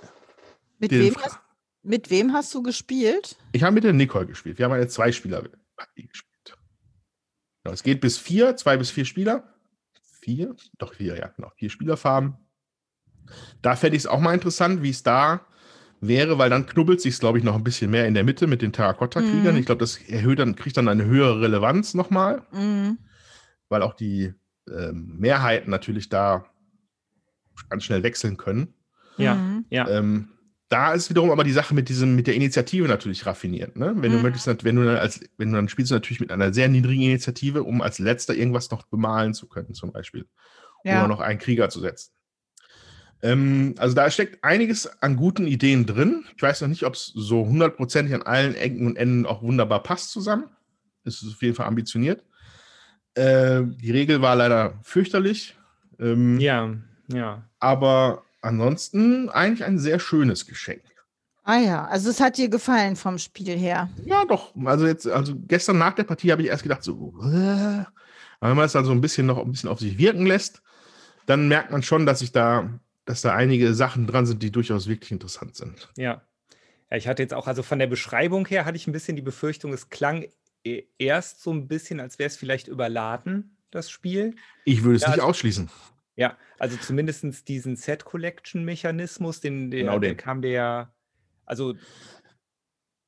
Mit 0.78 0.90
Den 0.90 1.00
wem, 1.00 1.14
Fra- 1.14 1.22
hast, 1.26 1.38
mit 1.82 2.10
wem 2.10 2.32
hast 2.32 2.52
du 2.54 2.62
gespielt? 2.62 3.36
Ich 3.52 3.62
habe 3.62 3.74
mit 3.74 3.84
der 3.84 3.92
Nicole 3.92 4.26
gespielt. 4.26 4.58
Wir 4.58 4.64
haben 4.64 4.72
eine 4.72 4.88
Zweispieler-Partie 4.88 6.08
gespielt. 6.08 6.58
Genau, 7.62 7.74
es 7.74 7.82
geht 7.82 8.00
bis 8.00 8.18
vier, 8.18 8.56
zwei 8.56 8.76
bis 8.76 8.90
vier 8.90 9.04
Spieler. 9.04 9.54
Vier? 10.20 10.56
Doch, 10.78 10.94
vier, 10.94 11.16
ja, 11.16 11.28
genau. 11.28 11.50
Vier 11.56 11.70
Spielerfarben. 11.70 12.36
Da 13.62 13.76
fände 13.76 13.96
ich 13.96 14.02
es 14.02 14.06
auch 14.06 14.18
mal 14.20 14.34
interessant, 14.34 14.82
wie 14.82 14.90
es 14.90 15.02
da 15.02 15.46
wäre, 16.00 16.38
weil 16.38 16.50
dann 16.50 16.66
knubbelt 16.66 17.00
sich 17.00 17.18
glaube 17.18 17.38
ich, 17.38 17.44
noch 17.44 17.54
ein 17.54 17.62
bisschen 17.64 17.90
mehr 17.90 18.06
in 18.08 18.14
der 18.14 18.24
Mitte 18.24 18.46
mit 18.46 18.62
den 18.62 18.72
Terrakotta-Kriegern. 18.72 19.54
Mhm. 19.54 19.60
Ich 19.60 19.66
glaube, 19.66 19.80
das 19.80 19.98
erhöht 19.98 20.38
dann, 20.38 20.56
kriegt 20.56 20.76
dann 20.76 20.88
eine 20.88 21.04
höhere 21.04 21.40
Relevanz 21.42 21.94
nochmal, 21.94 22.42
Mhm. 22.52 22.98
weil 23.68 23.82
auch 23.82 23.94
die 23.94 24.32
ähm, 24.76 25.16
Mehrheiten 25.18 25.70
natürlich 25.70 26.08
da 26.08 26.46
ganz 27.68 27.84
schnell 27.84 28.02
wechseln 28.02 28.36
können. 28.36 28.74
Ja. 29.16 29.34
Mhm. 29.34 29.64
Ja. 29.70 29.88
Ähm, 29.88 30.30
da 30.68 30.92
ist 30.92 31.10
wiederum 31.10 31.32
aber 31.32 31.42
die 31.42 31.52
Sache 31.52 31.74
mit 31.74 31.88
diesem, 31.88 32.14
mit 32.14 32.28
der 32.28 32.34
Initiative 32.36 32.86
natürlich 32.86 33.26
raffiniert. 33.26 33.76
Ne? 33.76 33.92
Wenn 33.96 34.12
du 34.12 34.18
Mhm. 34.18 34.22
möchtest, 34.22 34.64
wenn 34.64 34.76
du 34.76 34.84
dann 34.84 34.96
als, 34.96 35.20
wenn 35.36 35.50
du 35.50 35.56
dann 35.56 35.68
spielst 35.68 35.90
du 35.90 35.96
natürlich 35.96 36.20
mit 36.20 36.30
einer 36.30 36.54
sehr 36.54 36.68
niedrigen 36.68 37.02
Initiative, 37.02 37.64
um 37.64 37.82
als 37.82 37.98
letzter 37.98 38.34
irgendwas 38.34 38.70
noch 38.70 38.84
bemalen 38.84 39.34
zu 39.34 39.48
können, 39.48 39.74
zum 39.74 39.92
Beispiel. 39.92 40.26
Ja. 40.84 41.00
Oder 41.00 41.08
noch 41.08 41.20
einen 41.20 41.40
Krieger 41.40 41.68
zu 41.70 41.80
setzen. 41.80 42.12
Ähm, 43.22 43.74
also 43.78 43.94
da 43.94 44.10
steckt 44.10 44.42
einiges 44.44 44.86
an 45.02 45.16
guten 45.16 45.46
Ideen 45.46 45.86
drin. 45.86 46.24
Ich 46.36 46.42
weiß 46.42 46.60
noch 46.62 46.68
nicht, 46.68 46.84
ob 46.84 46.94
es 46.94 47.06
so 47.14 47.44
hundertprozentig 47.44 48.14
an 48.14 48.22
allen 48.22 48.54
Ecken 48.54 48.86
und 48.86 48.96
Enden 48.96 49.26
auch 49.26 49.42
wunderbar 49.42 49.82
passt 49.82 50.10
zusammen. 50.10 50.44
Es 51.04 51.22
ist 51.22 51.34
auf 51.34 51.42
jeden 51.42 51.54
Fall 51.54 51.66
ambitioniert. 51.66 52.24
Äh, 53.14 53.62
die 53.64 53.90
Regel 53.90 54.22
war 54.22 54.36
leider 54.36 54.78
fürchterlich. 54.82 55.56
Ähm, 55.98 56.38
ja, 56.40 56.74
ja. 57.08 57.42
aber 57.58 58.22
ansonsten 58.40 59.28
eigentlich 59.28 59.64
ein 59.64 59.78
sehr 59.78 60.00
schönes 60.00 60.46
Geschenk. 60.46 60.82
Ah 61.42 61.58
ja, 61.58 61.84
also 61.86 62.10
es 62.10 62.20
hat 62.20 62.36
dir 62.36 62.48
gefallen 62.48 62.96
vom 62.96 63.18
Spiel 63.18 63.56
her. 63.58 63.88
Ja, 64.04 64.24
doch. 64.24 64.54
Also 64.64 64.86
jetzt, 64.86 65.06
also 65.06 65.34
gestern 65.48 65.78
nach 65.78 65.94
der 65.94 66.04
Partie 66.04 66.30
habe 66.30 66.42
ich 66.42 66.48
erst 66.48 66.62
gedacht, 66.62 66.82
so, 66.82 67.14
äh, 67.22 67.84
aber 68.40 68.50
wenn 68.50 68.56
man 68.56 68.66
es 68.66 68.72
dann 68.72 68.84
so 68.84 68.92
ein 68.92 69.00
bisschen 69.00 69.26
noch 69.26 69.38
ein 69.38 69.50
bisschen 69.50 69.68
auf 69.68 69.80
sich 69.80 69.98
wirken 69.98 70.26
lässt, 70.26 70.62
dann 71.26 71.48
merkt 71.48 71.70
man 71.70 71.82
schon, 71.82 72.06
dass 72.06 72.22
ich 72.22 72.32
da, 72.32 72.80
dass 73.04 73.22
da 73.22 73.34
einige 73.34 73.74
Sachen 73.74 74.06
dran 74.06 74.26
sind, 74.26 74.42
die 74.42 74.50
durchaus 74.50 74.86
wirklich 74.86 75.10
interessant 75.12 75.56
sind. 75.56 75.90
Ja. 75.96 76.22
Ja, 76.90 76.96
ich 76.96 77.06
hatte 77.06 77.22
jetzt 77.22 77.34
auch, 77.34 77.46
also 77.46 77.62
von 77.62 77.78
der 77.78 77.86
Beschreibung 77.86 78.46
her 78.48 78.64
hatte 78.64 78.76
ich 78.76 78.86
ein 78.86 78.92
bisschen 78.92 79.14
die 79.14 79.22
Befürchtung, 79.22 79.72
es 79.72 79.90
klang 79.90 80.26
erst 80.98 81.42
so 81.42 81.52
ein 81.52 81.68
bisschen, 81.68 82.00
als 82.00 82.18
wäre 82.18 82.28
es 82.28 82.36
vielleicht 82.36 82.68
überladen, 82.68 83.56
das 83.70 83.90
Spiel. 83.90 84.34
Ich 84.64 84.82
würde 84.82 84.96
es 84.96 85.02
Ja, 85.02 85.08
nicht 85.08 85.18
also- 85.20 85.28
ausschließen. 85.28 85.70
Ja, 86.16 86.36
also 86.58 86.76
zumindest 86.76 87.48
diesen 87.48 87.76
Set-Collection-Mechanismus, 87.76 89.40
den, 89.40 89.70
der, 89.70 89.80
Genau 89.84 89.98
der 89.98 90.10
den. 90.10 90.16
kam 90.18 90.42
der, 90.42 90.92
also 91.46 91.74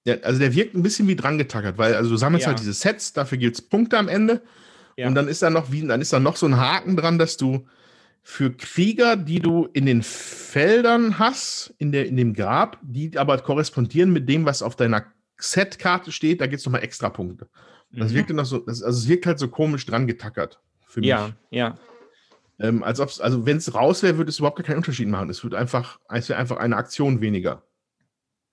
Ja, 0.04 0.14
also 0.22 0.38
der 0.40 0.54
wirkt 0.54 0.74
ein 0.74 0.82
bisschen 0.82 1.06
wie 1.08 1.14
dran 1.16 1.36
getackert, 1.38 1.78
weil 1.78 1.94
also 1.94 2.10
du 2.10 2.16
sammelst 2.16 2.44
Ja. 2.44 2.48
halt 2.48 2.58
diese 2.60 2.72
Sets, 2.72 3.12
dafür 3.12 3.38
gibt 3.38 3.56
es 3.56 3.62
Punkte 3.62 3.98
am 3.98 4.08
Ende. 4.08 4.42
ja, 4.96 5.06
Und 5.06 5.14
dann 5.14 5.28
ist 5.28 5.42
da 5.42 5.50
noch 5.50 5.70
wie, 5.70 5.86
dann 5.86 6.00
ist 6.00 6.12
da 6.12 6.20
noch 6.20 6.36
so 6.36 6.46
ein 6.46 6.56
Haken 6.56 6.96
dran, 6.96 7.18
dass 7.18 7.36
du 7.36 7.66
für 8.22 8.52
Krieger, 8.56 9.16
die 9.16 9.40
du 9.40 9.66
in 9.72 9.84
den 9.86 10.02
Feldern 10.02 11.18
hast, 11.18 11.74
in, 11.78 11.92
der, 11.92 12.06
in 12.06 12.16
dem 12.16 12.34
Grab, 12.34 12.78
die 12.82 13.16
aber 13.18 13.36
korrespondieren 13.38 14.12
mit 14.12 14.28
dem, 14.28 14.44
was 14.44 14.62
auf 14.62 14.76
deiner 14.76 15.04
Setkarte 15.42 16.12
steht, 16.12 16.40
da 16.40 16.46
gibt 16.46 16.60
es 16.60 16.66
nochmal 16.66 16.82
extra 16.84 17.10
Punkte. 17.10 17.48
Das 17.90 18.10
mhm. 18.10 18.14
wirkt 18.16 18.30
dann 18.30 18.36
noch 18.36 18.46
so, 18.46 18.58
das, 18.58 18.82
also 18.82 18.98
es 18.98 19.08
wirkt 19.08 19.26
halt 19.26 19.38
so 19.38 19.48
komisch 19.48 19.84
dran 19.84 20.06
getackert 20.06 20.60
für 20.86 21.00
mich. 21.00 21.08
ja, 21.10 21.32
ja, 21.50 21.78
Ähm, 22.58 22.82
als 22.82 23.00
ob's, 23.00 23.20
also 23.20 23.44
wenn 23.44 23.56
es 23.56 23.74
raus 23.74 24.02
wäre, 24.02 24.18
würde 24.18 24.30
es 24.30 24.38
überhaupt 24.38 24.56
gar 24.58 24.64
keinen 24.64 24.76
Unterschied 24.76 25.08
machen. 25.08 25.28
Es 25.30 25.42
wird 25.42 25.54
einfach, 25.54 25.98
es 26.08 26.28
wäre 26.28 26.38
einfach 26.38 26.58
eine 26.58 26.76
Aktion 26.76 27.20
weniger. 27.20 27.66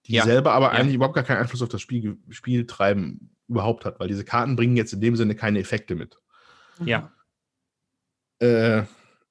Die 0.08 0.14
Ja. 0.14 0.24
selber 0.24 0.54
aber 0.54 0.68
Ja. 0.68 0.80
eigentlich 0.80 0.96
überhaupt 0.96 1.16
gar 1.16 1.24
keinen 1.24 1.38
Einfluss 1.38 1.62
auf 1.62 1.70
das 1.70 1.82
Spiel, 1.82 2.18
Spieltreiben 2.30 3.36
überhaupt 3.48 3.86
hat, 3.86 4.00
weil 4.00 4.08
diese 4.08 4.24
Karten 4.26 4.56
bringen 4.56 4.76
jetzt 4.78 4.94
in 4.94 5.02
dem 5.02 5.16
Sinne 5.16 5.36
keine 5.36 5.60
Effekte 5.60 5.96
mit. 5.96 6.18
ja, 6.84 7.12
Äh, 8.42 8.84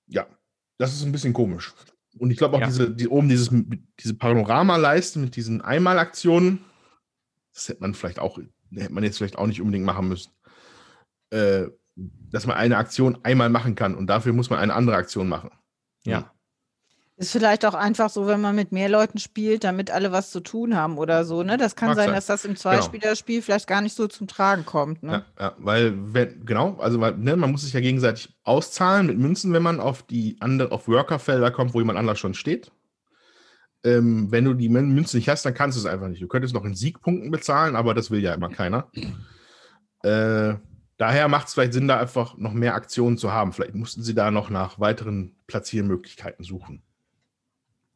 ja, 0.07 0.27
das 0.77 0.93
ist 0.95 1.03
ein 1.03 1.13
bisschen 1.13 1.33
komisch. 1.33 1.73
Und 2.19 2.31
ich 2.31 2.37
glaube 2.37 2.57
auch 2.57 2.61
Ja. 2.61 2.67
diese, 2.67 2.91
die, 2.91 3.09
oben 3.09 3.29
dieses, 3.29 3.51
diese 4.01 4.15
Panoramaleiste 4.15 5.19
mit 5.19 5.35
diesen 5.37 5.61
Einmalaktionen, 5.63 6.61
das 7.59 7.69
hätte 7.69 7.81
man 7.81 7.95
vielleicht 7.95 8.21
auch, 8.21 8.39
hätte 8.73 8.93
man 8.93 9.05
jetzt 9.05 9.19
vielleicht 9.19 9.37
auch 9.37 9.47
nicht 9.47 9.61
unbedingt 9.61 9.85
machen 9.85 10.09
müssen. 10.09 10.33
Äh, 11.31 11.67
dass 12.31 12.47
man 12.47 12.57
eine 12.57 12.77
Aktion 12.77 13.19
einmal 13.25 13.51
machen 13.51 13.75
kann 13.75 13.97
und 13.97 14.07
dafür 14.07 14.33
muss 14.33 14.51
man 14.51 14.61
eine 14.61 14.75
andere 14.75 14.97
Aktion 14.97 15.29
machen. 15.29 15.51
ja. 16.05 16.33
Ist 17.21 17.33
vielleicht 17.33 17.67
auch 17.67 17.75
einfach 17.75 18.11
so, 18.11 18.29
wenn 18.29 18.41
man 18.41 18.55
mit 18.55 18.71
mehr 18.71 18.89
Leuten 18.89 19.19
spielt, 19.19 19.65
damit 19.65 19.91
alle 19.91 20.13
was 20.13 20.31
zu 20.31 20.39
tun 20.39 20.77
haben 20.77 20.99
oder 20.99 21.25
so. 21.25 21.43
Ne? 21.43 21.57
Das 21.57 21.75
kann 21.75 21.97
sein, 21.97 22.07
sein. 22.07 22.15
dass 22.15 22.27
das 22.27 22.45
im 22.45 22.55
Zweispielerspiel 22.55 23.43
vielleicht 23.43 23.67
gar 23.67 23.81
nicht 23.81 23.97
so 23.97 24.07
zum 24.07 24.29
Tragen 24.29 24.65
kommt. 24.65 25.03
Ne? 25.03 25.25
Ja, 25.37 25.47
ja, 25.47 25.55
weil, 25.59 25.95
wenn, 26.15 26.47
genau, 26.47 26.77
also 26.79 27.01
weil, 27.01 27.17
ne, 27.17 27.35
man 27.35 27.51
muss 27.51 27.63
sich 27.63 27.73
ja 27.73 27.81
gegenseitig 27.81 28.39
auszahlen 28.45 29.09
mit 29.09 29.19
Münzen, 29.19 29.53
wenn 29.53 29.65
man 29.65 29.81
auf 29.81 30.05
die 30.05 30.37
andere, 30.39 30.71
auf 30.71 30.87
Workerfelder 30.87 31.51
kommt, 31.51 31.75
wo 31.75 31.81
jemand 31.81 31.99
anders 31.99 32.21
schon 32.21 32.35
steht. 32.35 32.71
Ähm, 33.97 34.31
wenn 34.31 34.45
du 34.45 34.55
die 34.55 34.69
Mün- 34.69 34.93
Münzen 34.93 35.19
nicht 35.19 35.29
hast, 35.29 35.45
dann 35.45 35.55
kannst 35.55 35.77
du 35.77 35.81
es 35.81 35.87
einfach 35.87 36.09
nicht. 36.09 36.23
Du 36.23 36.29
könntest 36.29 36.55
noch 36.55 36.65
in 36.65 36.75
Siegpunkten 36.75 37.31
bezahlen, 37.31 37.77
aber 37.77 37.95
das 37.95 38.11
will 38.11 38.21
ja 38.21 38.35
immer 38.35 38.49
keiner. 38.49 38.91
Äh, 40.03 40.55
daher 40.97 41.29
macht 41.29 41.49
es 41.49 41.55
vielleicht 41.55 41.73
Sinn, 41.73 41.89
da 41.89 41.99
einfach 41.99 42.37
noch 42.37 42.53
mehr 42.53 42.75
Aktionen 42.75 43.19
zu 43.19 43.33
haben. 43.33 43.53
Vielleicht 43.53 43.75
mussten 43.75 44.03
sie 44.03 44.15
da 44.15 44.31
noch 44.31 44.51
nach 44.51 44.79
weiteren 44.81 45.37
Platziermöglichkeiten 45.47 46.45
suchen. 46.45 46.83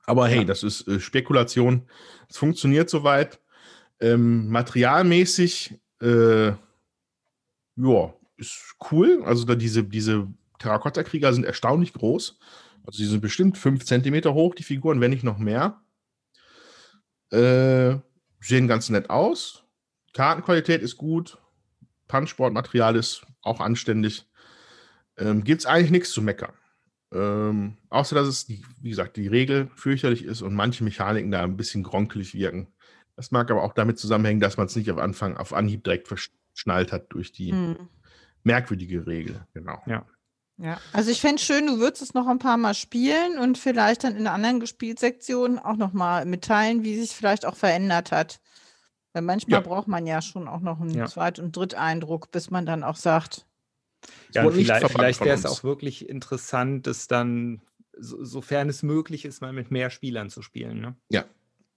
Aber 0.05 0.27
hey, 0.29 0.39
Ja. 0.39 0.45
das 0.45 0.63
ist 0.63 0.87
äh, 0.89 0.99
Spekulation. 1.01 1.83
Es 2.29 2.37
funktioniert 2.39 2.91
soweit. 2.91 3.41
Ähm, 4.01 4.49
materialmäßig, 4.49 5.79
äh, 6.01 6.49
ja, 7.77 8.15
ist 8.37 8.75
cool. 8.91 9.23
Also 9.25 9.45
da 9.45 9.55
diese, 9.55 9.85
diese 9.85 10.27
Terrakotta-Krieger 10.59 11.33
sind 11.33 11.45
erstaunlich 11.45 11.93
groß. 11.93 12.39
Also 12.85 12.99
die 12.99 13.07
sind 13.09 13.21
bestimmt 13.21 13.59
fünf 13.59 13.85
Zentimeter 13.85 14.35
hoch, 14.35 14.55
die 14.55 14.63
Figuren, 14.63 15.01
wenn 15.01 15.11
nicht 15.11 15.25
noch 15.25 15.39
mehr. 15.39 15.81
Äh, 17.31 17.99
sehen 18.41 18.69
ganz 18.69 18.91
nett 18.91 19.11
aus. 19.11 19.65
Kartenqualität 20.13 20.83
ist 20.83 20.97
gut. 20.97 21.39
Punchboard-Material 22.09 22.97
ist 22.97 23.25
auch 23.43 23.61
anständig. 23.61 24.29
Ähm, 25.17 25.45
Gibt 25.45 25.61
es 25.63 25.67
eigentlich 25.67 25.91
nichts 25.91 26.11
zu 26.11 26.23
meckern. 26.23 26.53
Ähm, 27.13 27.77
außer 27.91 28.15
dass 28.15 28.27
es, 28.27 28.47
die, 28.47 28.65
wie 28.81 28.91
gesagt, 28.91 29.17
die 29.17 29.29
Regel 29.29 29.71
fürchterlich 29.77 30.25
ist 30.25 30.43
und 30.43 30.55
manche 30.55 30.85
Mechaniken 30.85 31.31
da 31.31 31.43
ein 31.43 31.57
bisschen 31.57 31.83
gronkelig 31.83 32.35
wirken. 32.35 32.69
Das 33.17 33.31
mag 33.31 33.51
aber 33.51 33.63
auch 33.63 33.75
damit 33.75 33.99
zusammenhängen, 33.99 34.41
dass 34.41 34.57
man 34.57 34.67
es 34.67 34.77
nicht 34.77 34.91
auf 34.91 34.99
Anfang, 34.99 35.37
auf 35.37 35.53
Anhieb 35.53 35.85
direkt 35.85 36.09
verschnallt 36.09 36.93
hat 36.93 37.13
durch 37.13 37.33
die 37.33 37.53
Hm. 37.53 37.77
merkwürdige 38.43 39.07
Regel. 39.07 39.47
Genau. 39.53 39.83
Ja. 39.87 40.07
Ja, 40.59 40.83
also 40.93 41.11
ich 41.11 41.21
fände 41.21 41.37
es 41.37 41.43
schön, 41.47 41.67
du 41.67 41.79
würdest 41.79 42.03
es 42.03 42.15
noch 42.15 42.27
ein 42.27 42.39
paar 42.39 42.57
Mal 42.59 42.75
spielen 42.75 43.39
und 43.39 43.57
vielleicht 43.59 44.05
dann 44.05 44.17
in 44.17 44.27
anderen 44.27 44.61
Gespielsektionen 44.61 45.59
auch 45.59 45.77
noch 45.77 45.93
mal 45.93 46.27
mitteilen, 46.27 46.83
wie 46.85 46.99
sich 47.01 47.13
vielleicht 47.17 47.47
auch 47.47 47.57
verändert 47.57 48.13
hat. 48.13 48.41
Weil 49.15 49.23
manchmal 49.23 49.61
Ja. 49.61 49.63
braucht 49.63 49.89
man 49.89 50.07
ja 50.07 50.23
schon 50.23 50.49
auch 50.49 50.61
noch 50.61 50.81
einen 50.81 50.95
Ja. 50.97 51.07
Zweit- 51.07 51.39
und 51.39 51.57
Dritteindruck, 51.57 52.31
bis 52.33 52.51
man 52.51 52.67
dann 52.67 52.85
auch 52.85 52.97
sagt, 52.97 53.47
Ja, 54.35 54.49
vielleicht, 54.49 54.89
vielleicht 54.89 55.25
wäre 55.25 55.35
es 55.35 55.45
auch 55.45 55.63
wirklich 55.63 56.09
interessant, 56.09 56.87
das 56.87 57.07
dann, 57.07 57.61
so, 57.99 58.25
sofern 58.25 58.69
es 58.71 58.83
möglich 58.83 59.27
ist, 59.27 59.43
mal 59.43 59.53
mit 59.53 59.71
mehr 59.71 59.91
Spielern 59.91 60.31
zu 60.31 60.41
spielen. 60.41 60.81
Ne? 60.81 60.97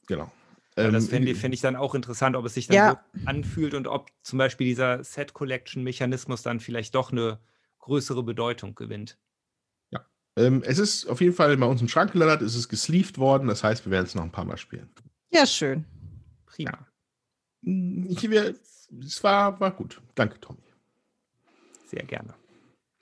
Genau. 0.07 0.31
Weil 0.80 0.91
das 0.91 1.07
Ähm, 1.07 1.10
fände 1.10 1.31
ich, 1.31 1.38
fänd 1.39 1.53
ich 1.53 1.61
dann 1.61 1.76
auch 1.76 1.95
interessant, 1.95 2.35
ob 2.35 2.45
es 2.45 2.53
sich 2.53 2.68
dann 2.68 2.77
Ja. 2.77 2.85
wirklich 2.85 3.06
anfühlt 3.26 3.73
und 3.73 3.88
ob 3.88 4.11
zum 4.23 4.38
Beispiel 4.39 4.68
dieser 4.68 5.03
Set-Collection-Mechanismus 5.03 6.43
dann 6.43 6.60
vielleicht 6.60 6.95
doch 6.95 7.11
eine 7.11 7.39
größere 7.86 8.24
Bedeutung 8.24 8.74
gewinnt. 8.76 9.18
ähm, 10.38 10.64
es 10.66 10.80
ist 10.80 11.06
auf 11.06 11.22
jeden 11.22 11.34
Fall 11.34 11.56
bei 11.56 11.66
uns 11.66 11.80
im 11.82 11.88
Schrank 11.88 12.12
gelandet, 12.12 12.41
es 12.41 12.56
ist 12.56 12.68
gesleeved 12.68 13.18
worden, 13.18 13.48
das 13.48 13.64
heißt, 13.64 13.86
wir 13.86 13.91
werden 13.91 14.06
es 14.06 14.16
noch 14.16 14.24
ein 14.24 14.32
paar 14.34 14.44
Mal 14.44 14.57
spielen. 14.57 14.90
ja, 15.32 15.45
schön. 15.45 15.86
Prima. 16.45 16.78
Mm, 17.62 18.07
Ich, 18.10 18.30
wir, 18.30 18.53
es 19.02 19.24
war, 19.24 19.57
war 19.62 19.72
gut. 19.72 20.02
Danke, 20.16 20.40
Tommy. 20.41 20.60
Sehr 21.88 22.03
gerne. 22.03 22.34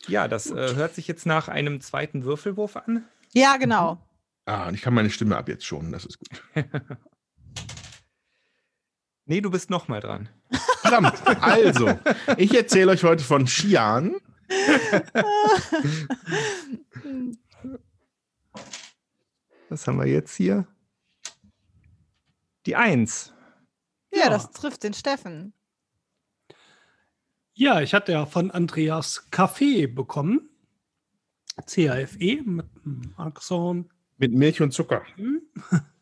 Ja, 0.08 0.28
das 0.28 0.52
äh, 0.52 0.76
hört 0.76 0.94
sich 0.94 1.08
jetzt 1.08 1.26
nach 1.26 1.48
einem 1.48 1.82
zweiten 1.82 2.24
Würfelwurf 2.26 2.76
an. 2.76 3.06
Ja, 3.34 3.58
genau. 3.58 3.98
Ah, 4.46 4.68
und 4.68 4.76
ich 4.76 4.82
kann 4.82 4.94
meine 4.94 5.10
Stimme 5.10 5.38
ab 5.38 5.48
jetzt 5.50 5.66
schon, 5.66 5.92
das 5.92 6.06
ist 6.06 6.20
gut. 6.20 6.44
Nee, 9.26 9.40
du 9.40 9.50
bist 9.50 9.70
nochmal 9.70 10.02
dran. 10.02 10.28
Verdammt, 10.82 11.14
also, 11.42 11.98
ich 12.36 12.54
erzähle 12.54 12.92
euch 12.92 13.06
heute 13.06 13.24
von 13.24 13.46
Xian. 13.46 14.18
Was 19.70 19.88
haben 19.88 19.98
wir 20.00 20.08
jetzt 20.08 20.36
hier? 20.36 20.68
Die 22.66 22.76
Eins. 22.76 23.34
Ja, 24.14 24.26
Ja. 24.26 24.30
das 24.30 24.52
trifft 24.52 24.84
den 24.84 24.94
Steffen. 24.94 25.54
Ja, 27.56 27.82
ich 27.82 27.94
hatte 27.94 28.14
ja 28.14 28.26
von 28.26 28.52
Andreas 28.52 29.30
Kaffee 29.32 29.88
bekommen. 29.88 30.50
CAFE 31.68 32.42
mit 32.44 32.66
Axon. 33.18 33.90
Mit 34.18 34.34
Milch 34.34 34.62
und 34.62 34.72
Zucker. 34.72 35.04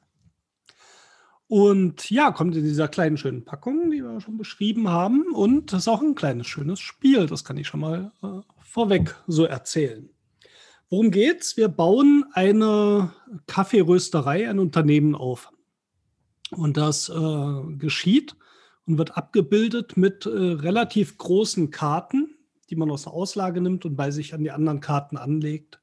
Und 1.52 2.10
ja, 2.10 2.32
kommt 2.32 2.56
in 2.56 2.64
dieser 2.64 2.88
kleinen 2.88 3.18
schönen 3.18 3.44
Packung, 3.44 3.91
die 3.91 4.02
wir 4.02 4.22
schon 4.22 4.38
beschrieben 4.38 4.88
haben. 4.88 5.34
Und 5.34 5.73
das 5.73 5.82
ist 5.82 5.88
auch 5.90 6.02
ein 6.02 6.15
kleines 6.15 6.48
schönes 6.48 6.80
Spiel. 6.80 7.26
Das 7.26 7.44
kann 7.44 7.57
ich 7.57 7.68
schon 7.68 7.82
mal 7.82 8.14
äh, 8.23 8.40
vorweg 8.61 9.18
so 9.28 9.44
erzählen. 9.44 10.10
Worum 10.90 11.11
geht's? 11.11 11.57
Wir 11.57 11.68
bauen 11.68 12.23
eine 12.32 13.11
Kaffeerösterei, 13.48 14.49
ein 14.49 14.60
Unternehmen 14.60 15.14
auf. 15.14 15.52
Und 16.52 16.78
das 16.78 17.10
äh, 17.10 17.73
geschieht 17.78 18.38
und 18.86 18.98
wird 18.98 19.18
abgebildet 19.18 19.98
mit 19.98 20.26
äh, 20.26 20.30
relativ 20.30 21.18
großen 21.18 21.69
Karten, 21.69 22.34
die 22.69 22.78
man 22.78 22.90
aus 22.90 23.03
der 23.03 23.11
Auslage 23.11 23.60
nimmt 23.60 23.84
und 23.84 23.98
bei 23.98 24.10
sich 24.11 24.34
an 24.34 24.45
die 24.45 24.52
anderen 24.52 24.80
Karten 24.80 25.18
anlegt. 25.18 25.81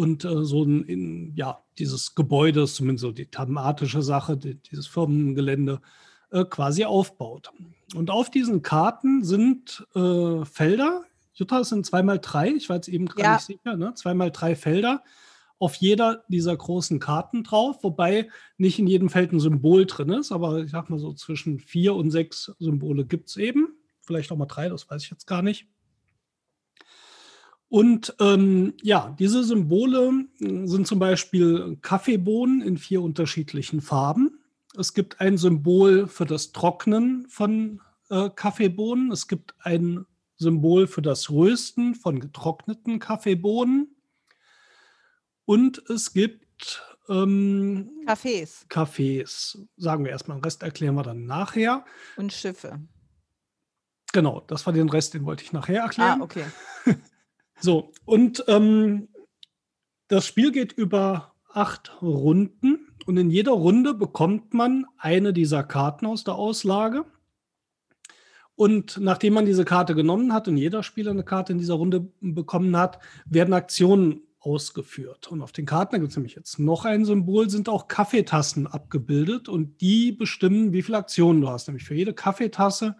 Und 0.00 0.24
äh, 0.24 0.44
so 0.44 0.62
ein, 0.64 0.84
in, 0.84 1.34
ja, 1.36 1.62
dieses 1.78 2.14
Gebäude, 2.14 2.66
zumindest 2.66 3.02
so 3.02 3.12
die 3.12 3.26
thematische 3.26 4.00
Sache, 4.02 4.36
die, 4.36 4.54
dieses 4.54 4.86
Firmengelände, 4.86 5.80
äh, 6.30 6.44
quasi 6.44 6.84
aufbaut. 6.84 7.50
Und 7.94 8.10
auf 8.10 8.30
diesen 8.30 8.62
Karten 8.62 9.24
sind 9.24 9.86
äh, 9.94 10.44
Felder. 10.46 11.02
Jutta, 11.34 11.60
es 11.60 11.68
sind 11.68 11.84
zweimal 11.84 12.18
drei, 12.18 12.48
ich 12.50 12.68
war 12.68 12.76
jetzt 12.76 12.88
eben 12.88 13.06
gar 13.06 13.24
Ja. 13.24 13.34
nicht 13.34 13.46
sicher, 13.46 13.76
ne? 13.76 13.92
zweimal 13.94 14.30
drei 14.30 14.56
Felder 14.56 15.02
auf 15.58 15.74
jeder 15.74 16.24
dieser 16.28 16.56
großen 16.56 16.98
Karten 17.00 17.44
drauf, 17.44 17.82
wobei 17.82 18.28
nicht 18.56 18.78
in 18.78 18.86
jedem 18.86 19.10
Feld 19.10 19.32
ein 19.32 19.40
Symbol 19.40 19.84
drin 19.84 20.08
ist, 20.08 20.32
aber 20.32 20.60
ich 20.60 20.70
sag 20.70 20.88
mal 20.88 20.98
so 20.98 21.12
zwischen 21.12 21.58
vier 21.58 21.94
und 21.94 22.10
sechs 22.10 22.52
Symbole 22.58 23.04
gibt 23.04 23.28
es 23.28 23.36
eben. 23.36 23.68
Vielleicht 24.00 24.32
auch 24.32 24.38
mal 24.38 24.46
drei, 24.46 24.70
das 24.70 24.88
weiß 24.88 25.04
ich 25.04 25.10
jetzt 25.10 25.26
gar 25.26 25.42
nicht. 25.42 25.66
Und 27.70 28.16
ähm, 28.18 28.74
ja, 28.82 29.14
diese 29.18 29.44
Symbole 29.44 30.26
äh, 30.40 30.66
sind 30.66 30.88
zum 30.88 30.98
Beispiel 30.98 31.78
Kaffeebohnen 31.80 32.62
in 32.62 32.76
vier 32.76 33.00
unterschiedlichen 33.00 33.80
Farben. 33.80 34.40
Es 34.76 34.92
gibt 34.92 35.20
ein 35.20 35.38
Symbol 35.38 36.08
für 36.08 36.26
das 36.26 36.50
Trocknen 36.50 37.28
von 37.28 37.80
äh, 38.10 38.28
Kaffeebohnen. 38.28 39.12
Es 39.12 39.28
gibt 39.28 39.54
ein 39.60 40.04
Symbol 40.36 40.88
für 40.88 41.00
das 41.00 41.30
Rösten 41.30 41.94
von 41.94 42.18
getrockneten 42.18 42.98
Kaffeebohnen. 42.98 43.94
Und 45.44 45.80
es 45.88 46.12
gibt 46.12 46.82
ähm, 47.08 47.88
Cafés 48.04 48.66
Cafés. 48.68 49.58
Sagen 49.76 50.04
wir 50.04 50.10
erstmal, 50.10 50.38
den 50.38 50.44
Rest 50.44 50.64
erklären 50.64 50.96
wir 50.96 51.04
dann 51.04 51.24
nachher. 51.24 51.84
und 52.16 52.32
Schiffe. 52.32 52.80
Genau, 54.12 54.40
das 54.48 54.66
war 54.66 54.72
den 54.72 54.88
Rest, 54.88 55.14
den 55.14 55.24
wollte 55.24 55.44
ich 55.44 55.52
nachher 55.52 55.82
erklären. 55.82 56.20
Ah, 56.20 56.24
okay. 56.24 56.44
So, 57.60 57.92
und 58.04 58.44
ähm, 58.48 59.08
das 60.08 60.26
Spiel 60.26 60.50
geht 60.50 60.72
über 60.72 61.34
acht 61.52 62.00
Runden 62.02 62.88
und 63.06 63.16
in 63.16 63.30
jeder 63.30 63.52
Runde 63.52 63.94
bekommt 63.94 64.54
man 64.54 64.86
eine 64.98 65.32
dieser 65.32 65.62
Karten 65.62 66.06
aus 66.06 66.24
der 66.24 66.34
Auslage. 66.34 67.04
Und 68.54 68.98
nachdem 69.00 69.34
man 69.34 69.46
diese 69.46 69.64
Karte 69.64 69.94
genommen 69.94 70.34
hat 70.34 70.46
und 70.46 70.56
jeder 70.56 70.82
Spieler 70.82 71.12
eine 71.12 71.24
Karte 71.24 71.52
in 71.52 71.58
dieser 71.58 71.74
Runde 71.74 72.12
bekommen 72.20 72.76
hat, 72.76 72.98
werden 73.24 73.54
Aktionen 73.54 74.22
ausgeführt. 74.38 75.28
Und 75.28 75.42
auf 75.42 75.52
den 75.52 75.66
Karten, 75.66 75.92
da 75.92 75.98
gibt 75.98 76.10
es 76.10 76.16
nämlich 76.16 76.34
jetzt 76.34 76.58
noch 76.58 76.84
ein 76.84 77.04
Symbol, 77.04 77.48
sind 77.48 77.68
auch 77.68 77.88
Kaffeetassen 77.88 78.66
abgebildet 78.66 79.48
und 79.48 79.80
die 79.80 80.12
bestimmen, 80.12 80.72
wie 80.72 80.82
viele 80.82 80.98
Aktionen 80.98 81.40
du 81.40 81.48
hast. 81.48 81.68
Nämlich 81.68 81.84
für 81.84 81.94
jede 81.94 82.14
Kaffeetasse 82.14 82.96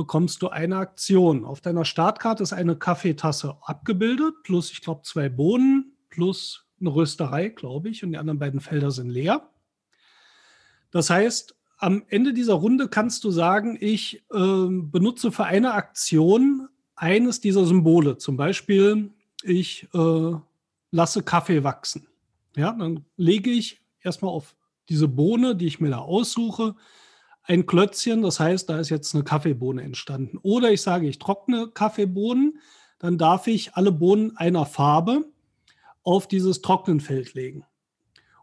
bekommst 0.00 0.40
du 0.40 0.48
eine 0.48 0.78
Aktion. 0.78 1.44
Auf 1.44 1.60
deiner 1.60 1.84
Startkarte 1.84 2.42
ist 2.42 2.54
eine 2.54 2.74
Kaffeetasse 2.74 3.58
abgebildet, 3.60 4.32
plus 4.44 4.72
ich 4.72 4.80
glaube 4.80 5.02
zwei 5.02 5.28
Bohnen, 5.28 5.92
plus 6.08 6.64
eine 6.80 6.88
Rösterei, 6.88 7.50
glaube 7.50 7.90
ich, 7.90 8.02
und 8.02 8.12
die 8.12 8.16
anderen 8.16 8.38
beiden 8.38 8.60
Felder 8.60 8.92
sind 8.92 9.10
leer. 9.10 9.50
Das 10.90 11.10
heißt, 11.10 11.54
am 11.76 12.02
Ende 12.08 12.32
dieser 12.32 12.54
Runde 12.54 12.88
kannst 12.88 13.24
du 13.24 13.30
sagen, 13.30 13.76
ich 13.78 14.24
ähm, 14.32 14.90
benutze 14.90 15.32
für 15.32 15.44
eine 15.44 15.74
Aktion 15.74 16.70
eines 16.96 17.42
dieser 17.42 17.66
Symbole. 17.66 18.16
Zum 18.16 18.38
Beispiel, 18.38 19.10
ich 19.42 19.86
äh, 19.92 20.32
lasse 20.92 21.22
Kaffee 21.22 21.62
wachsen. 21.62 22.06
Ja, 22.56 22.72
dann 22.72 23.04
lege 23.18 23.50
ich 23.50 23.82
erstmal 24.00 24.32
auf 24.32 24.56
diese 24.88 25.08
Bohne, 25.08 25.56
die 25.56 25.66
ich 25.66 25.78
mir 25.78 25.90
da 25.90 25.98
aussuche, 25.98 26.74
ein 27.50 27.66
Klötzchen. 27.66 28.22
Das 28.22 28.38
heißt, 28.38 28.70
da 28.70 28.78
ist 28.78 28.90
jetzt 28.90 29.14
eine 29.14 29.24
Kaffeebohne 29.24 29.82
entstanden. 29.82 30.38
Oder 30.42 30.70
ich 30.70 30.82
sage, 30.82 31.08
ich 31.08 31.18
trockne 31.18 31.68
Kaffeebohnen. 31.68 32.58
Dann 32.98 33.18
darf 33.18 33.46
ich 33.48 33.74
alle 33.74 33.92
Bohnen 33.92 34.36
einer 34.36 34.66
Farbe 34.66 35.24
auf 36.02 36.28
dieses 36.28 36.62
Trocknenfeld 36.62 37.34
legen. 37.34 37.64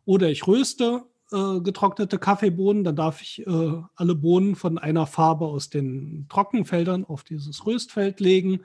Oder 0.04 0.30
ich 0.30 0.46
röste 0.46 1.06
äh, 1.32 1.60
getrocknete 1.62 2.20
Kaffeebohnen, 2.20 2.84
dann 2.84 2.96
darf 2.96 3.22
ich 3.22 3.46
äh, 3.46 3.82
alle 3.96 4.16
Bohnen 4.16 4.56
von 4.56 4.78
einer 4.78 5.06
Farbe 5.06 5.46
aus 5.46 5.70
den 5.70 6.26
Trockenfeldern 6.30 7.06
auf 7.06 7.24
dieses 7.24 7.66
Röstfeld 7.66 8.20
legen. 8.20 8.62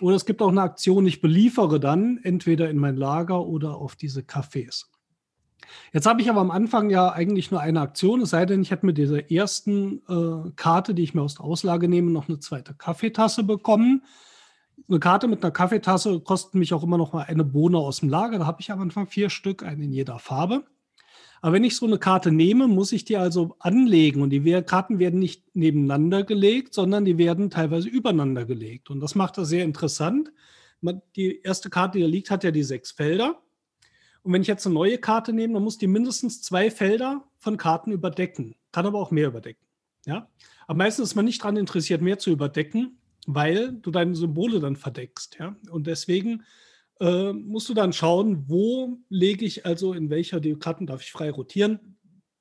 Oder 0.00 0.16
es 0.16 0.26
gibt 0.26 0.42
auch 0.42 0.50
eine 0.50 0.62
Aktion, 0.62 1.06
ich 1.06 1.20
beliefere 1.20 1.80
dann 1.80 2.18
entweder 2.22 2.70
in 2.70 2.78
mein 2.78 2.96
Lager 2.96 3.46
oder 3.46 3.76
auf 3.76 3.96
diese 3.96 4.20
Cafés. 4.20 4.86
Jetzt 5.92 6.06
habe 6.06 6.20
ich 6.20 6.30
aber 6.30 6.40
am 6.40 6.50
Anfang 6.50 6.90
ja 6.90 7.10
eigentlich 7.10 7.50
nur 7.50 7.60
eine 7.60 7.80
Aktion, 7.80 8.22
es 8.22 8.30
sei 8.30 8.46
denn, 8.46 8.62
ich 8.62 8.70
hätte 8.70 8.86
mit 8.86 8.98
dieser 8.98 9.30
ersten 9.30 10.02
äh, 10.08 10.50
Karte, 10.56 10.94
die 10.94 11.02
ich 11.02 11.14
mir 11.14 11.22
aus 11.22 11.36
der 11.36 11.44
Auslage 11.44 11.88
nehme, 11.88 12.10
noch 12.10 12.28
eine 12.28 12.38
zweite 12.38 12.74
Kaffeetasse 12.74 13.42
bekommen. 13.42 14.02
Eine 14.88 15.00
Karte 15.00 15.28
mit 15.28 15.42
einer 15.42 15.50
Kaffeetasse 15.50 16.20
kostet 16.20 16.54
mich 16.54 16.72
auch 16.72 16.82
immer 16.82 16.98
noch 16.98 17.12
mal 17.12 17.24
eine 17.24 17.44
Bohne 17.44 17.78
aus 17.78 18.00
dem 18.00 18.08
Lager. 18.08 18.38
Da 18.38 18.46
habe 18.46 18.60
ich 18.60 18.70
am 18.70 18.80
Anfang 18.80 19.06
vier 19.06 19.30
Stück, 19.30 19.62
eine 19.62 19.84
in 19.84 19.92
jeder 19.92 20.18
Farbe. 20.18 20.64
Aber 21.40 21.52
wenn 21.52 21.64
ich 21.64 21.76
so 21.76 21.86
eine 21.86 21.98
Karte 21.98 22.32
nehme, 22.32 22.68
muss 22.68 22.92
ich 22.92 23.04
die 23.04 23.16
also 23.16 23.56
anlegen. 23.58 24.22
Und 24.22 24.30
die 24.30 24.62
Karten 24.62 24.98
werden 24.98 25.20
nicht 25.20 25.54
nebeneinander 25.54 26.24
gelegt, 26.24 26.74
sondern 26.74 27.04
die 27.04 27.18
werden 27.18 27.50
teilweise 27.50 27.88
übereinander 27.88 28.44
gelegt. 28.44 28.90
Und 28.90 29.00
das 29.00 29.14
macht 29.14 29.38
das 29.38 29.48
sehr 29.48 29.64
interessant. 29.64 30.32
Die 31.16 31.40
erste 31.42 31.70
Karte, 31.70 31.98
die 31.98 32.04
da 32.04 32.08
liegt, 32.08 32.30
hat 32.30 32.44
ja 32.44 32.50
die 32.50 32.62
sechs 32.62 32.92
Felder. 32.92 33.40
Und 34.28 34.34
wenn 34.34 34.42
ich 34.42 34.48
jetzt 34.48 34.66
eine 34.66 34.74
neue 34.74 34.98
Karte 34.98 35.32
nehme, 35.32 35.54
dann 35.54 35.62
muss 35.62 35.78
die 35.78 35.86
mindestens 35.86 36.42
zwei 36.42 36.70
Felder 36.70 37.24
von 37.38 37.56
Karten 37.56 37.92
überdecken. 37.92 38.56
Kann 38.72 38.84
aber 38.84 38.98
auch 38.98 39.10
mehr 39.10 39.28
überdecken. 39.28 39.66
Ja? 40.04 40.28
Aber 40.66 40.76
meistens 40.76 41.08
ist 41.08 41.14
man 41.14 41.24
nicht 41.24 41.40
daran 41.40 41.56
interessiert, 41.56 42.02
mehr 42.02 42.18
zu 42.18 42.28
überdecken, 42.28 42.98
weil 43.26 43.72
du 43.72 43.90
deine 43.90 44.14
Symbole 44.14 44.60
dann 44.60 44.76
verdeckst. 44.76 45.38
Ja? 45.40 45.56
Und 45.70 45.86
deswegen 45.86 46.42
äh, 47.00 47.32
musst 47.32 47.70
du 47.70 47.74
dann 47.74 47.94
schauen, 47.94 48.44
wo 48.50 48.98
lege 49.08 49.46
ich 49.46 49.64
also 49.64 49.94
in 49.94 50.10
welcher, 50.10 50.40
die 50.40 50.56
Karten 50.56 50.84
darf 50.84 51.00
ich 51.00 51.10
frei 51.10 51.30
rotieren, 51.30 51.96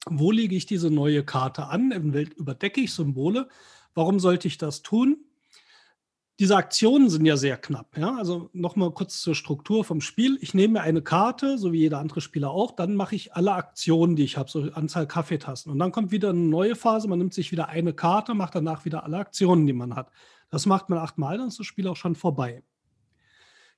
wo 0.10 0.32
lege 0.32 0.58
ich 0.58 0.66
diese 0.66 0.92
neue 0.92 1.24
Karte 1.24 1.68
an, 1.68 1.94
eventuell 1.94 2.28
überdecke 2.36 2.82
ich 2.82 2.92
Symbole. 2.92 3.48
Warum 3.94 4.20
sollte 4.20 4.50
ich 4.50 4.58
das 4.58 4.82
tun? 4.82 5.24
Diese 6.40 6.56
Aktionen 6.56 7.10
sind 7.10 7.26
ja 7.26 7.36
sehr 7.36 7.58
knapp. 7.58 7.98
Ja? 7.98 8.16
Also 8.16 8.50
nochmal 8.54 8.92
kurz 8.92 9.22
zur 9.22 9.34
Struktur 9.34 9.84
vom 9.84 10.02
Spiel. 10.02 10.38
Ich 10.42 10.54
nehme 10.54 10.74
mir 10.74 10.82
eine 10.82 11.02
Karte, 11.02 11.58
so 11.58 11.74
wie 11.74 11.80
jeder 11.80 11.98
andere 11.98 12.22
Spieler 12.22 12.52
auch, 12.52 12.72
dann 12.72 12.94
mache 12.94 13.16
ich 13.16 13.34
alle 13.34 13.54
Aktionen, 13.54 14.16
die 14.16 14.24
ich 14.24 14.38
habe, 14.38 14.50
so 14.50 14.62
Anzahl 14.74 15.08
Kaffeetassen. 15.08 15.72
Und 15.72 15.80
dann 15.80 15.92
kommt 15.92 16.12
wieder 16.12 16.30
eine 16.30 16.40
neue 16.40 16.76
Phase, 16.76 17.08
man 17.08 17.18
nimmt 17.18 17.34
sich 17.34 17.52
wieder 17.52 17.70
eine 17.70 17.94
Karte, 17.94 18.36
macht 18.36 18.54
danach 18.54 18.86
wieder 18.86 19.04
alle 19.04 19.18
Aktionen, 19.18 19.66
die 19.66 19.74
man 19.74 19.96
hat. 19.96 20.12
Das 20.50 20.68
macht 20.68 20.90
man 20.90 21.00
achtmal, 21.00 21.40
dann 21.40 21.48
ist 21.48 21.60
das 21.60 21.66
Spiel 21.66 21.88
auch 21.88 21.96
schon 21.96 22.16
vorbei. 22.16 22.64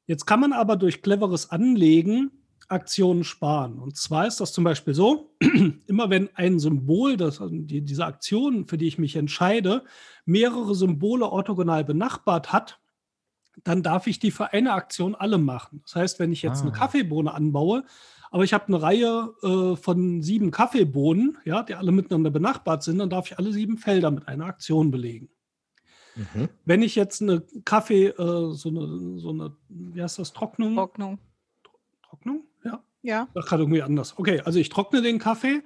Jetzt 0.06 0.26
kann 0.26 0.42
man 0.42 0.54
aber 0.54 0.76
durch 0.76 1.02
cleveres 1.02 1.52
Anlegen 1.52 2.32
Aktionen 2.70 3.24
sparen. 3.24 3.80
Und 3.80 3.98
zwar 3.98 4.28
ist 4.28 4.40
das 4.40 4.54
zum 4.54 4.64
Beispiel 4.64 4.94
so, 4.94 5.36
immer 5.88 6.10
wenn 6.10 6.30
ein 6.36 6.60
Symbol, 6.60 7.18
das, 7.18 7.42
also 7.42 7.54
die, 7.54 7.82
diese 7.82 8.06
Aktion, 8.06 8.66
für 8.68 8.78
die 8.78 8.88
ich 8.88 8.98
mich 8.98 9.16
entscheide, 9.16 9.84
mehrere 10.26 10.76
Symbole 10.76 11.26
orthogonal 11.28 11.84
benachbart 11.84 12.54
hat, 12.54 12.80
dann 13.64 13.84
darf 13.84 14.08
ich 14.08 14.20
die 14.20 14.32
für 14.32 14.54
eine 14.54 14.74
Aktion 14.74 15.16
alle 15.16 15.38
machen. 15.38 15.82
Das 15.84 15.96
heißt, 15.96 16.20
wenn 16.20 16.32
ich 16.32 16.42
jetzt 16.42 16.62
eine 16.62 16.72
Ah. 16.72 16.76
Kaffeebohne 16.76 17.34
anbaue, 17.34 17.84
aber 18.32 18.44
ich 18.44 18.54
habe 18.54 18.68
eine 18.68 18.82
Reihe 18.82 19.34
äh, 19.42 19.76
von 19.76 20.22
sieben 20.22 20.52
Kaffeebohnen, 20.52 21.38
ja, 21.46 21.64
die 21.64 21.76
alle 21.76 21.92
miteinander 21.92 22.30
benachbart 22.30 22.84
sind, 22.84 23.00
dann 23.00 23.10
darf 23.10 23.32
ich 23.32 23.38
alle 23.40 23.52
sieben 23.52 23.78
Felder 23.78 24.12
mit 24.12 24.28
einer 24.28 24.46
Aktion 24.46 24.92
belegen. 24.92 25.30
Mhm. 26.16 26.50
Wenn 26.66 26.84
ich 26.84 26.96
jetzt 26.96 27.22
eine 27.22 27.42
Kaffee, 27.66 28.08
äh, 28.08 28.54
so, 28.54 28.70
eine, 28.70 29.20
so 29.20 29.30
eine, 29.30 29.56
wie 29.70 30.02
heißt 30.02 30.20
das, 30.20 30.34
Trocknung? 30.34 30.76
Trocknung. 30.76 31.20
Trocknung? 32.04 32.44
Ja. 33.02 33.10
Ja. 33.12 33.28
Ach, 33.36 33.46
gerade 33.46 33.64
irgendwie 33.64 33.82
anders. 33.82 34.18
Okay, 34.18 34.42
also 34.42 34.60
ich 34.60 34.70
trockne 34.70 35.02
den 35.02 35.20
Kaffee, 35.20 35.62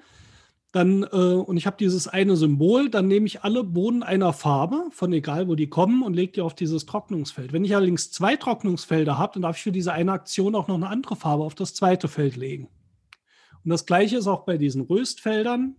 dann, 0.74 1.04
äh, 1.04 1.16
und 1.16 1.56
ich 1.56 1.68
habe 1.68 1.78
dieses 1.78 2.08
eine 2.08 2.36
Symbol, 2.36 2.90
dann 2.90 3.08
nehme 3.08 3.28
ich 3.28 3.44
alle 3.44 3.64
Bohnen 3.64 4.02
einer 4.02 4.34
Farbe, 4.34 4.88
von 4.90 5.14
egal 5.14 5.48
wo 5.48 5.54
die 5.54 5.70
kommen, 5.70 6.02
und 6.02 6.16
lege 6.16 6.34
die 6.34 6.42
auf 6.42 6.56
dieses 6.56 6.88
Trocknungsfeld. 6.88 7.54
Wenn 7.54 7.64
ich 7.64 7.76
allerdings 7.76 8.12
zwei 8.12 8.36
Trocknungsfelder 8.36 9.20
habe, 9.20 9.34
dann 9.34 9.44
darf 9.44 9.58
ich 9.58 9.64
für 9.64 9.72
diese 9.72 9.94
eine 9.94 10.12
Aktion 10.12 10.56
auch 10.56 10.68
noch 10.68 10.76
eine 10.76 10.90
andere 10.90 11.16
Farbe 11.16 11.44
auf 11.44 11.54
das 11.54 11.76
zweite 11.76 12.08
Feld 12.08 12.38
legen. 12.38 12.70
Und 13.64 13.70
das 13.70 13.86
gleiche 13.86 14.18
ist 14.18 14.26
auch 14.26 14.46
bei 14.46 14.58
diesen 14.58 14.82
Röstfeldern. 14.82 15.76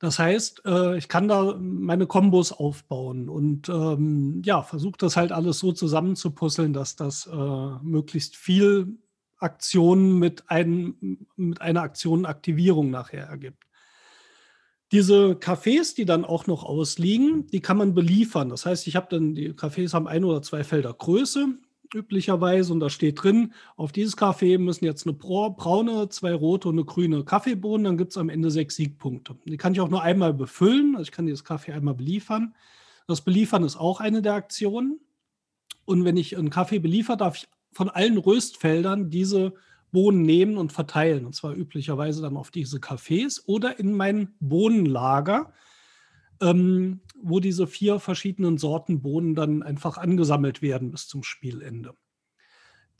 Das 0.00 0.18
heißt, 0.18 0.62
äh, 0.64 0.98
ich 0.98 1.08
kann 1.08 1.28
da 1.28 1.56
meine 1.60 2.06
Kombos 2.08 2.52
aufbauen 2.52 3.28
und 3.28 3.68
ähm, 3.68 4.42
ja, 4.44 4.62
versuche 4.62 4.98
das 4.98 5.16
halt 5.16 5.30
alles 5.30 5.60
so 5.60 5.72
zusammenzupuzzeln, 5.72 6.72
dass 6.72 6.96
das 6.96 7.26
äh, 7.26 7.70
möglichst 7.82 8.36
viel 8.36 8.98
Aktionen 9.38 10.18
mit, 10.18 10.50
einem, 10.50 11.26
mit 11.36 11.60
einer 11.60 11.82
Aktionenaktivierung 11.82 12.90
nachher 12.90 13.26
ergibt. 13.26 13.64
Diese 14.90 15.32
Cafés, 15.32 15.94
die 15.94 16.06
dann 16.06 16.24
auch 16.24 16.46
noch 16.46 16.64
ausliegen, 16.64 17.46
die 17.48 17.60
kann 17.60 17.76
man 17.76 17.94
beliefern. 17.94 18.48
Das 18.48 18.64
heißt, 18.64 18.86
ich 18.86 18.96
habe 18.96 19.08
dann, 19.10 19.34
die 19.34 19.52
Cafés 19.52 19.92
haben 19.92 20.08
ein 20.08 20.24
oder 20.24 20.40
zwei 20.42 20.64
Felder 20.64 20.94
Größe 20.94 21.46
üblicherweise 21.94 22.72
und 22.72 22.80
da 22.80 22.90
steht 22.90 23.22
drin, 23.22 23.52
auf 23.76 23.92
dieses 23.92 24.16
Kaffee 24.16 24.58
müssen 24.58 24.84
jetzt 24.84 25.06
eine 25.06 25.16
bra- 25.16 25.48
braune, 25.48 26.08
zwei 26.10 26.34
rote 26.34 26.68
und 26.68 26.74
eine 26.74 26.84
grüne 26.84 27.24
Kaffeebohnen, 27.24 27.84
dann 27.84 27.96
gibt 27.96 28.12
es 28.12 28.18
am 28.18 28.28
Ende 28.28 28.50
sechs 28.50 28.76
Siegpunkte. 28.76 29.36
Die 29.46 29.56
kann 29.56 29.72
ich 29.72 29.80
auch 29.80 29.88
nur 29.88 30.02
einmal 30.02 30.34
befüllen, 30.34 30.96
also 30.96 31.04
ich 31.04 31.12
kann 31.12 31.26
dieses 31.26 31.44
Kaffee 31.44 31.72
einmal 31.72 31.94
beliefern. 31.94 32.54
Das 33.06 33.22
Beliefern 33.22 33.64
ist 33.64 33.76
auch 33.76 34.00
eine 34.00 34.20
der 34.20 34.34
Aktionen. 34.34 35.00
Und 35.86 36.04
wenn 36.04 36.18
ich 36.18 36.36
einen 36.36 36.50
Kaffee 36.50 36.78
beliefer, 36.78 37.16
darf 37.16 37.36
ich 37.36 37.48
von 37.72 37.88
allen 37.88 38.18
Röstfeldern 38.18 39.10
diese 39.10 39.54
Bohnen 39.90 40.22
nehmen 40.22 40.56
und 40.56 40.72
verteilen. 40.72 41.24
Und 41.24 41.34
zwar 41.34 41.54
üblicherweise 41.54 42.22
dann 42.22 42.36
auf 42.36 42.50
diese 42.50 42.78
Cafés 42.78 43.42
oder 43.46 43.78
in 43.78 43.92
mein 43.92 44.34
Bohnenlager, 44.40 45.52
ähm, 46.40 47.00
wo 47.20 47.40
diese 47.40 47.66
vier 47.66 47.98
verschiedenen 47.98 48.58
Sorten 48.58 49.02
Bohnen 49.02 49.34
dann 49.34 49.62
einfach 49.62 49.98
angesammelt 49.98 50.62
werden 50.62 50.90
bis 50.90 51.08
zum 51.08 51.22
Spielende. 51.22 51.94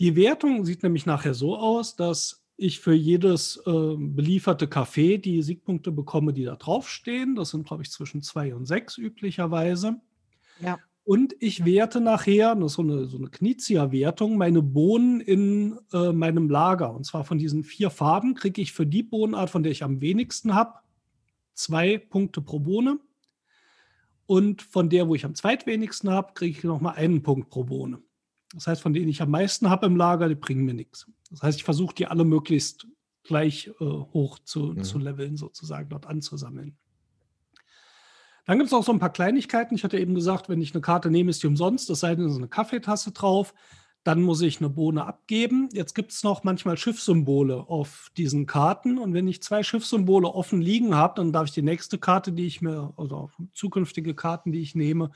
Die 0.00 0.16
Wertung 0.16 0.64
sieht 0.64 0.82
nämlich 0.82 1.06
nachher 1.06 1.34
so 1.34 1.56
aus, 1.56 1.96
dass 1.96 2.44
ich 2.56 2.80
für 2.80 2.94
jedes 2.94 3.56
äh, 3.66 3.94
belieferte 3.96 4.66
Café 4.66 5.18
die 5.18 5.42
Siegpunkte 5.42 5.92
bekomme, 5.92 6.32
die 6.32 6.44
da 6.44 6.56
draufstehen. 6.56 7.36
Das 7.36 7.50
sind, 7.50 7.66
glaube 7.66 7.84
ich, 7.84 7.90
zwischen 7.90 8.20
zwei 8.22 8.54
und 8.54 8.66
sechs 8.66 8.98
üblicherweise. 8.98 10.00
Ja. 10.60 10.78
Und 11.08 11.34
ich 11.38 11.64
werte 11.64 12.02
nachher, 12.02 12.54
das 12.54 12.72
ist 12.72 12.74
so 12.74 12.82
eine, 12.82 13.06
so 13.06 13.16
eine 13.16 13.30
Knizia-Wertung, 13.30 14.36
meine 14.36 14.60
Bohnen 14.60 15.22
in 15.22 15.78
äh, 15.94 16.12
meinem 16.12 16.50
Lager. 16.50 16.94
Und 16.94 17.06
zwar 17.06 17.24
von 17.24 17.38
diesen 17.38 17.64
vier 17.64 17.88
Farben 17.88 18.34
kriege 18.34 18.60
ich 18.60 18.74
für 18.74 18.84
die 18.84 19.02
Bohnenart, 19.02 19.48
von 19.48 19.62
der 19.62 19.72
ich 19.72 19.82
am 19.82 20.02
wenigsten 20.02 20.54
habe, 20.54 20.80
zwei 21.54 21.96
Punkte 21.96 22.42
pro 22.42 22.58
Bohne. 22.58 23.00
Und 24.26 24.60
von 24.60 24.90
der, 24.90 25.08
wo 25.08 25.14
ich 25.14 25.24
am 25.24 25.34
zweitwenigsten 25.34 26.10
habe, 26.10 26.34
kriege 26.34 26.58
ich 26.58 26.62
nochmal 26.62 26.96
einen 26.96 27.22
Punkt 27.22 27.48
pro 27.48 27.64
Bohne. 27.64 28.02
Das 28.52 28.66
heißt, 28.66 28.82
von 28.82 28.92
denen 28.92 29.08
ich 29.08 29.22
am 29.22 29.30
meisten 29.30 29.70
habe 29.70 29.86
im 29.86 29.96
Lager, 29.96 30.28
die 30.28 30.34
bringen 30.34 30.66
mir 30.66 30.74
nichts. 30.74 31.10
Das 31.30 31.40
heißt, 31.40 31.56
ich 31.56 31.64
versuche 31.64 31.94
die 31.94 32.06
alle 32.06 32.26
möglichst 32.26 32.86
gleich 33.22 33.68
äh, 33.80 33.84
hoch 33.86 34.40
zu, 34.40 34.74
mhm. 34.74 34.84
zu 34.84 34.98
leveln, 34.98 35.38
sozusagen 35.38 35.88
dort 35.88 36.04
anzusammeln. 36.04 36.76
Dann 38.48 38.56
gibt 38.56 38.68
es 38.68 38.72
auch 38.72 38.82
so 38.82 38.92
ein 38.92 38.98
paar 38.98 39.12
Kleinigkeiten. 39.12 39.74
Ich 39.74 39.84
hatte 39.84 39.98
eben 39.98 40.14
gesagt, 40.14 40.48
wenn 40.48 40.62
ich 40.62 40.72
eine 40.72 40.80
Karte 40.80 41.10
nehme, 41.10 41.28
ist 41.28 41.42
die 41.42 41.46
umsonst, 41.46 41.90
es 41.90 42.00
sei 42.00 42.14
denn, 42.14 42.24
es 42.24 42.32
ist 42.32 42.38
eine 42.38 42.48
Kaffeetasse 42.48 43.12
drauf. 43.12 43.52
Dann 44.04 44.22
muss 44.22 44.40
ich 44.40 44.58
eine 44.58 44.70
Bohne 44.70 45.04
abgeben. 45.04 45.68
Jetzt 45.74 45.94
gibt 45.94 46.12
es 46.12 46.22
noch 46.22 46.44
manchmal 46.44 46.78
Schiffssymbole 46.78 47.68
auf 47.68 48.08
diesen 48.16 48.46
Karten. 48.46 48.96
Und 48.96 49.12
wenn 49.12 49.28
ich 49.28 49.42
zwei 49.42 49.62
Schiffssymbole 49.62 50.28
offen 50.28 50.62
liegen 50.62 50.94
habe, 50.94 51.16
dann 51.16 51.30
darf 51.30 51.48
ich 51.48 51.52
die 51.52 51.60
nächste 51.60 51.98
Karte, 51.98 52.32
die 52.32 52.46
ich 52.46 52.62
mir, 52.62 52.94
also 52.96 53.30
zukünftige 53.52 54.14
Karten, 54.14 54.50
die 54.50 54.62
ich 54.62 54.74
nehme, 54.74 55.10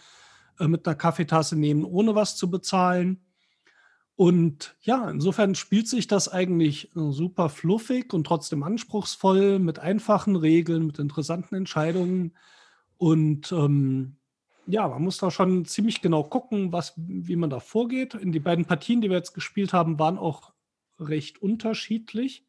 äh, 0.59 0.69
mit 0.69 0.87
einer 0.87 0.95
Kaffeetasse 0.95 1.57
nehmen, 1.57 1.87
ohne 1.87 2.15
was 2.15 2.37
zu 2.37 2.51
bezahlen. 2.51 3.25
Und 4.15 4.77
ja, 4.83 5.09
insofern 5.09 5.55
spielt 5.55 5.89
sich 5.89 6.07
das 6.07 6.29
eigentlich 6.29 6.95
äh, 6.95 7.11
super 7.13 7.49
fluffig 7.49 8.13
und 8.13 8.27
trotzdem 8.27 8.63
anspruchsvoll 8.63 9.59
mit 9.59 9.79
einfachen 9.79 10.37
Regeln, 10.37 10.87
mit 10.87 10.99
interessanten 10.99 11.55
Entscheidungen. 11.55 12.35
Und 13.03 13.51
ähm, 13.51 14.15
ja, 14.69 14.87
man 14.87 15.03
muss 15.03 15.19
da 15.19 15.33
schon 15.33 15.65
ziemlich 15.65 16.03
genau 16.03 16.23
gucken, 16.23 16.73
was, 16.73 16.93
wie 16.97 17.35
man 17.35 17.51
da 17.51 17.59
vorgeht. 17.59 18.15
In 18.15 18.31
die 18.31 18.39
beiden 18.39 18.65
Partien, 18.65 19.01
die 19.01 19.11
wir 19.11 19.17
jetzt 19.17 19.35
gespielt 19.35 19.73
haben, 19.73 19.99
waren 19.99 20.19
auch 20.19 20.53
recht 21.01 21.43
unterschiedlich. 21.43 22.47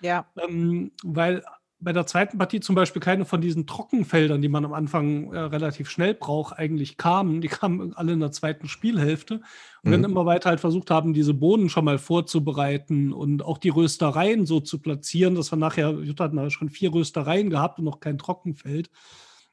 Ja. 0.00 0.30
Ähm, 0.38 0.92
weil 1.02 1.42
bei 1.80 1.92
der 1.92 2.06
zweiten 2.06 2.38
Partie 2.38 2.60
zum 2.60 2.76
Beispiel 2.76 3.02
keine 3.02 3.24
von 3.24 3.40
diesen 3.40 3.66
Trockenfeldern, 3.66 4.40
die 4.40 4.48
man 4.48 4.64
am 4.64 4.74
Anfang 4.74 5.32
äh, 5.32 5.40
relativ 5.40 5.90
schnell 5.90 6.14
braucht, 6.14 6.56
eigentlich 6.56 6.98
kamen. 6.98 7.40
Die 7.40 7.48
kamen 7.48 7.92
alle 7.96 8.12
in 8.12 8.20
der 8.20 8.30
zweiten 8.30 8.68
Spielhälfte. 8.68 9.40
Und 9.82 9.90
mhm. 9.90 9.90
dann 9.90 10.04
immer 10.04 10.24
weiter 10.24 10.50
halt 10.50 10.60
versucht 10.60 10.92
haben, 10.92 11.14
diese 11.14 11.34
Bohnen 11.34 11.68
schon 11.68 11.84
mal 11.84 11.98
vorzubereiten 11.98 13.12
und 13.12 13.44
auch 13.44 13.58
die 13.58 13.70
Röstereien 13.70 14.46
so 14.46 14.60
zu 14.60 14.78
platzieren, 14.78 15.34
dass 15.34 15.50
wir 15.50 15.56
nachher, 15.56 15.90
Jutta 15.90 16.22
hatten 16.22 16.48
schon 16.52 16.70
vier 16.70 16.94
Röstereien 16.94 17.50
gehabt 17.50 17.80
und 17.80 17.86
noch 17.86 17.98
kein 17.98 18.18
Trockenfeld. 18.18 18.88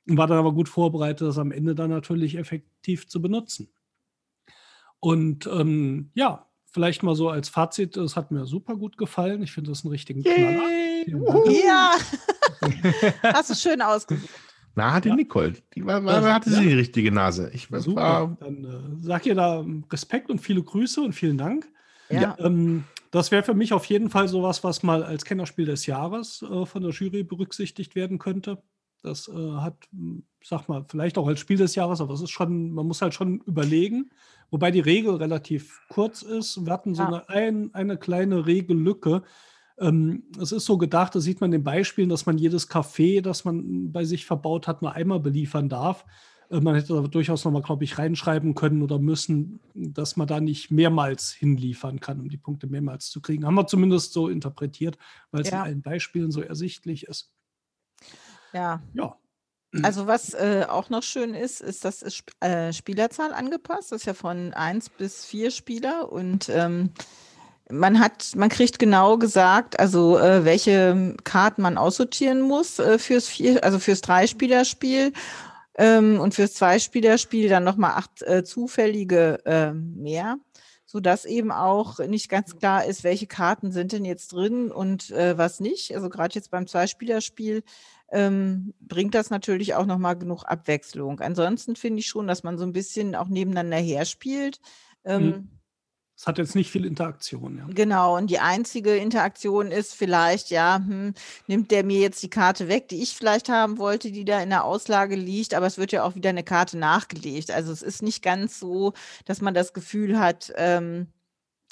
Und 0.08 0.18
war 0.18 0.28
dann 0.28 0.38
aber 0.38 0.54
gut 0.54 0.68
vorbereitet, 0.68 1.28
das 1.28 1.38
am 1.38 1.52
Ende 1.52 1.76
dann 1.76 1.90
natürlich 1.90 2.38
effektiv 2.38 3.08
zu 3.08 3.22
benutzen. 3.22 3.70
Und 5.00 5.48
ähm, 5.48 6.12
ja, 6.14 6.48
vielleicht 6.72 7.04
mal 7.04 7.16
so 7.16 7.30
als 7.30 7.50
Fazit, 7.50 7.96
es 7.98 8.16
hat 8.16 8.32
mir 8.32 8.46
super 8.46 8.76
gut 8.76 8.98
gefallen. 8.98 9.44
Ich 9.44 9.52
finde 9.52 9.72
das 9.72 9.84
einen 9.84 9.92
richtigen 9.92 10.24
Knaller. 10.24 10.70
Ja, 11.52 11.94
hast 13.24 13.50
du 13.50 13.56
schön 13.56 13.82
ausgesucht. 13.82 14.30
Na, 14.76 14.92
hatte 14.92 15.10
ja. 15.10 15.16
Nicole. 15.16 15.54
Die 15.76 15.86
war, 15.86 16.04
war, 16.04 16.34
hatte 16.34 16.50
ja. 16.50 16.58
sie 16.58 16.68
die 16.70 16.74
richtige 16.74 17.12
Nase. 17.12 17.52
Ich 17.54 17.72
war, 17.72 17.80
Super. 17.80 18.36
Dann 18.40 18.66
äh, 18.66 19.04
sag 19.04 19.26
ihr 19.26 19.36
da 19.36 19.64
Respekt 19.92 20.32
und 20.32 20.40
viele 20.40 20.64
Grüße 20.64 21.02
und 21.02 21.14
vielen 21.14 21.38
Dank. 21.38 21.68
Ja. 22.10 22.36
Ähm, 22.40 22.86
das 23.12 23.30
wäre 23.30 23.44
für 23.44 23.54
mich 23.54 23.74
auf 23.74 23.86
jeden 23.86 24.10
Fall 24.10 24.28
sowas, 24.28 24.64
was 24.64 24.82
mal 24.82 25.04
als 25.04 25.26
Kennerspiel 25.26 25.66
des 25.66 25.86
Jahres 25.86 26.42
äh, 26.42 26.66
von 26.66 26.82
der 26.82 26.92
Jury 26.92 27.24
berücksichtigt 27.24 27.94
werden 27.96 28.18
könnte. 28.18 28.64
Das 29.04 29.28
äh, 29.28 29.52
hat, 29.58 29.76
sag 30.42 30.70
mal, 30.70 30.86
vielleicht 30.88 31.18
auch 31.18 31.28
als 31.28 31.40
Spiel 31.40 31.58
des 31.58 31.76
Jahres, 31.76 32.00
aber 32.00 32.14
es 32.14 32.22
ist 32.22 32.32
schon, 32.32 32.72
man 32.72 32.88
muss 32.88 33.02
halt 33.02 33.14
schon 33.14 33.42
überlegen, 33.42 34.12
wobei 34.50 34.72
die 34.72 34.80
Regel 34.80 35.16
relativ 35.16 35.82
kurz 35.90 36.22
ist. 36.22 36.66
Wir 36.66 36.72
hatten 36.72 36.96
so 36.96 37.04
ja. 37.04 37.24
eine, 37.28 37.30
ein, 37.30 37.74
eine 37.74 37.98
kleine 37.98 38.46
Regellücke. 38.46 39.24
Ähm, 39.78 40.24
es 40.40 40.54
ist 40.54 40.66
so 40.66 40.78
gedacht, 40.78 41.16
das 41.16 41.24
sieht 41.26 41.42
man 41.42 41.50
in 41.50 41.60
den 41.60 41.64
Beispielen, 41.64 42.08
dass 42.08 42.26
man 42.26 42.38
jedes 42.38 42.70
Café, 42.70 43.22
das 43.22 43.44
man 43.44 43.92
bei 43.92 44.06
sich 44.06 44.26
verbaut 44.26 44.68
hat, 44.68 44.82
nur 44.82 44.94
einmal 44.94 45.20
beliefern 45.20 45.68
darf. 45.68 46.06
Äh, 46.50 46.62
man 46.62 46.76
hätte 46.76 46.96
aber 46.96 47.10
durchaus 47.10 47.44
nochmal, 47.44 47.62
glaube 47.62 47.84
ich, 47.84 47.98
reinschreiben 47.98 48.56
können 48.56 48.84
oder 48.84 49.00
müssen, 49.00 49.60
dass 49.74 50.16
man 50.16 50.28
da 50.28 50.40
nicht 50.40 50.72
mehrmals 50.72 51.32
hinliefern 51.32 52.00
kann, 52.00 52.22
um 52.22 52.30
die 52.30 52.38
Punkte 52.38 52.68
mehrmals 52.68 53.10
zu 53.10 53.22
kriegen. 53.22 53.46
Haben 53.46 53.56
wir 53.56 53.68
zumindest 53.68 54.14
so 54.14 54.30
interpretiert, 54.30 54.98
weil 55.32 55.42
es 55.42 55.50
ja. 55.50 55.58
in 55.58 55.64
allen 55.64 55.82
Beispielen 55.82 56.32
so 56.32 56.42
ersichtlich 56.42 57.08
ist. 57.08 57.34
Ja. 58.54 58.82
Ja. 58.94 59.18
Also 59.82 60.06
was 60.06 60.36
äh, 60.36 60.68
auch 60.70 60.92
noch 60.92 61.02
schön 61.02 61.34
ist, 61.34 61.60
ist, 61.60 61.84
dass 61.84 62.04
es 62.04 62.24
äh, 62.42 62.72
Spielerzahl 62.72 63.34
angepasst. 63.34 63.92
Das 63.92 64.02
ist 64.02 64.06
ja 64.06 64.14
von 64.14 64.54
1 64.54 64.90
bis 64.90 65.26
4 65.26 65.50
Spieler 65.50 66.12
und 66.12 66.48
ähm, 66.50 66.92
man 67.72 68.00
hat, 68.00 68.36
man 68.36 68.50
kriegt 68.50 68.78
genau 68.78 69.18
gesagt, 69.18 69.80
also 69.80 70.20
äh, 70.20 70.46
welche 70.46 71.16
Karten 71.24 71.64
man 71.64 71.78
aussortieren 71.78 72.42
muss 72.42 72.78
äh, 72.78 73.00
fürs 73.00 73.28
vier, 73.28 73.64
also 73.64 73.80
fürs 73.80 74.02
Dreispielerspiel 74.02 75.14
ähm, 75.78 76.20
und 76.20 76.36
fürs 76.36 76.54
Zweispielerspiel 76.54 77.50
dann 77.50 77.64
nochmal 77.64 77.94
acht 77.94 78.22
äh, 78.24 78.44
zufällige 78.44 79.44
äh, 79.46 79.72
mehr, 79.74 80.38
sodass 80.86 81.26
eben 81.26 81.52
auch 81.52 82.00
nicht 82.00 82.30
ganz 82.30 82.56
klar 82.58 82.86
ist, 82.86 83.04
welche 83.04 83.28
Karten 83.28 83.72
sind 83.72 83.92
denn 83.92 84.06
jetzt 84.06 84.34
drin 84.34 84.72
und 84.72 85.10
äh, 85.12 85.38
was 85.38 85.60
nicht. 85.60 85.96
Also 85.96 86.10
gerade 86.10 86.36
jetzt 86.36 86.52
beim 86.52 86.68
Zweispielerspiel 86.68 87.64
ähm, 88.14 88.74
bringt 88.80 89.16
das 89.16 89.32
natürlich 89.32 89.74
auch 89.74 89.88
nochmal 89.88 90.16
genug 90.16 90.44
Abwechslung. 90.46 91.20
Ansonsten 91.20 91.76
finde 91.76 92.00
ich 92.00 92.08
schon, 92.08 92.28
dass 92.28 92.44
man 92.44 92.58
so 92.60 92.64
ein 92.64 92.72
bisschen 92.72 93.16
auch 93.16 93.28
nebeneinander 93.28 93.78
herspielt. 93.78 94.60
Ähm, 95.04 95.26
mhm. 95.26 95.50
Es 96.16 96.28
hat 96.28 96.38
jetzt 96.38 96.56
nicht 96.56 96.70
viel 96.70 96.86
Interaktion. 96.86 97.58
Ja. 97.58 97.66
Genau, 97.74 98.16
und 98.16 98.30
die 98.30 98.38
einzige 98.38 98.96
Interaktion 98.96 99.72
ist 99.72 99.96
vielleicht, 99.96 100.52
ja, 100.52 100.76
hm, 100.76 101.16
nimmt 101.48 101.72
der 101.72 101.84
mir 101.84 102.00
jetzt 102.00 102.22
die 102.22 102.30
Karte 102.30 102.68
weg, 102.68 102.88
die 102.88 103.02
ich 103.02 103.16
vielleicht 103.16 103.50
haben 103.50 103.80
wollte, 103.80 104.12
die 104.12 104.24
da 104.24 104.40
in 104.40 104.52
der 104.52 104.64
Auslage 104.64 105.16
liegt, 105.16 105.56
aber 105.56 105.66
es 105.66 105.80
wird 105.80 105.92
ja 105.92 106.04
auch 106.04 106.14
wieder 106.14 106.30
eine 106.30 106.44
Karte 106.44 106.78
nachgelegt. 106.78 107.50
Also 107.50 107.72
es 107.72 107.82
ist 107.82 108.04
nicht 108.04 108.22
ganz 108.22 108.60
so, 108.60 108.94
dass 109.26 109.42
man 109.42 109.56
das 109.56 109.74
Gefühl 109.74 110.20
hat, 110.20 110.54
ähm, 110.56 111.08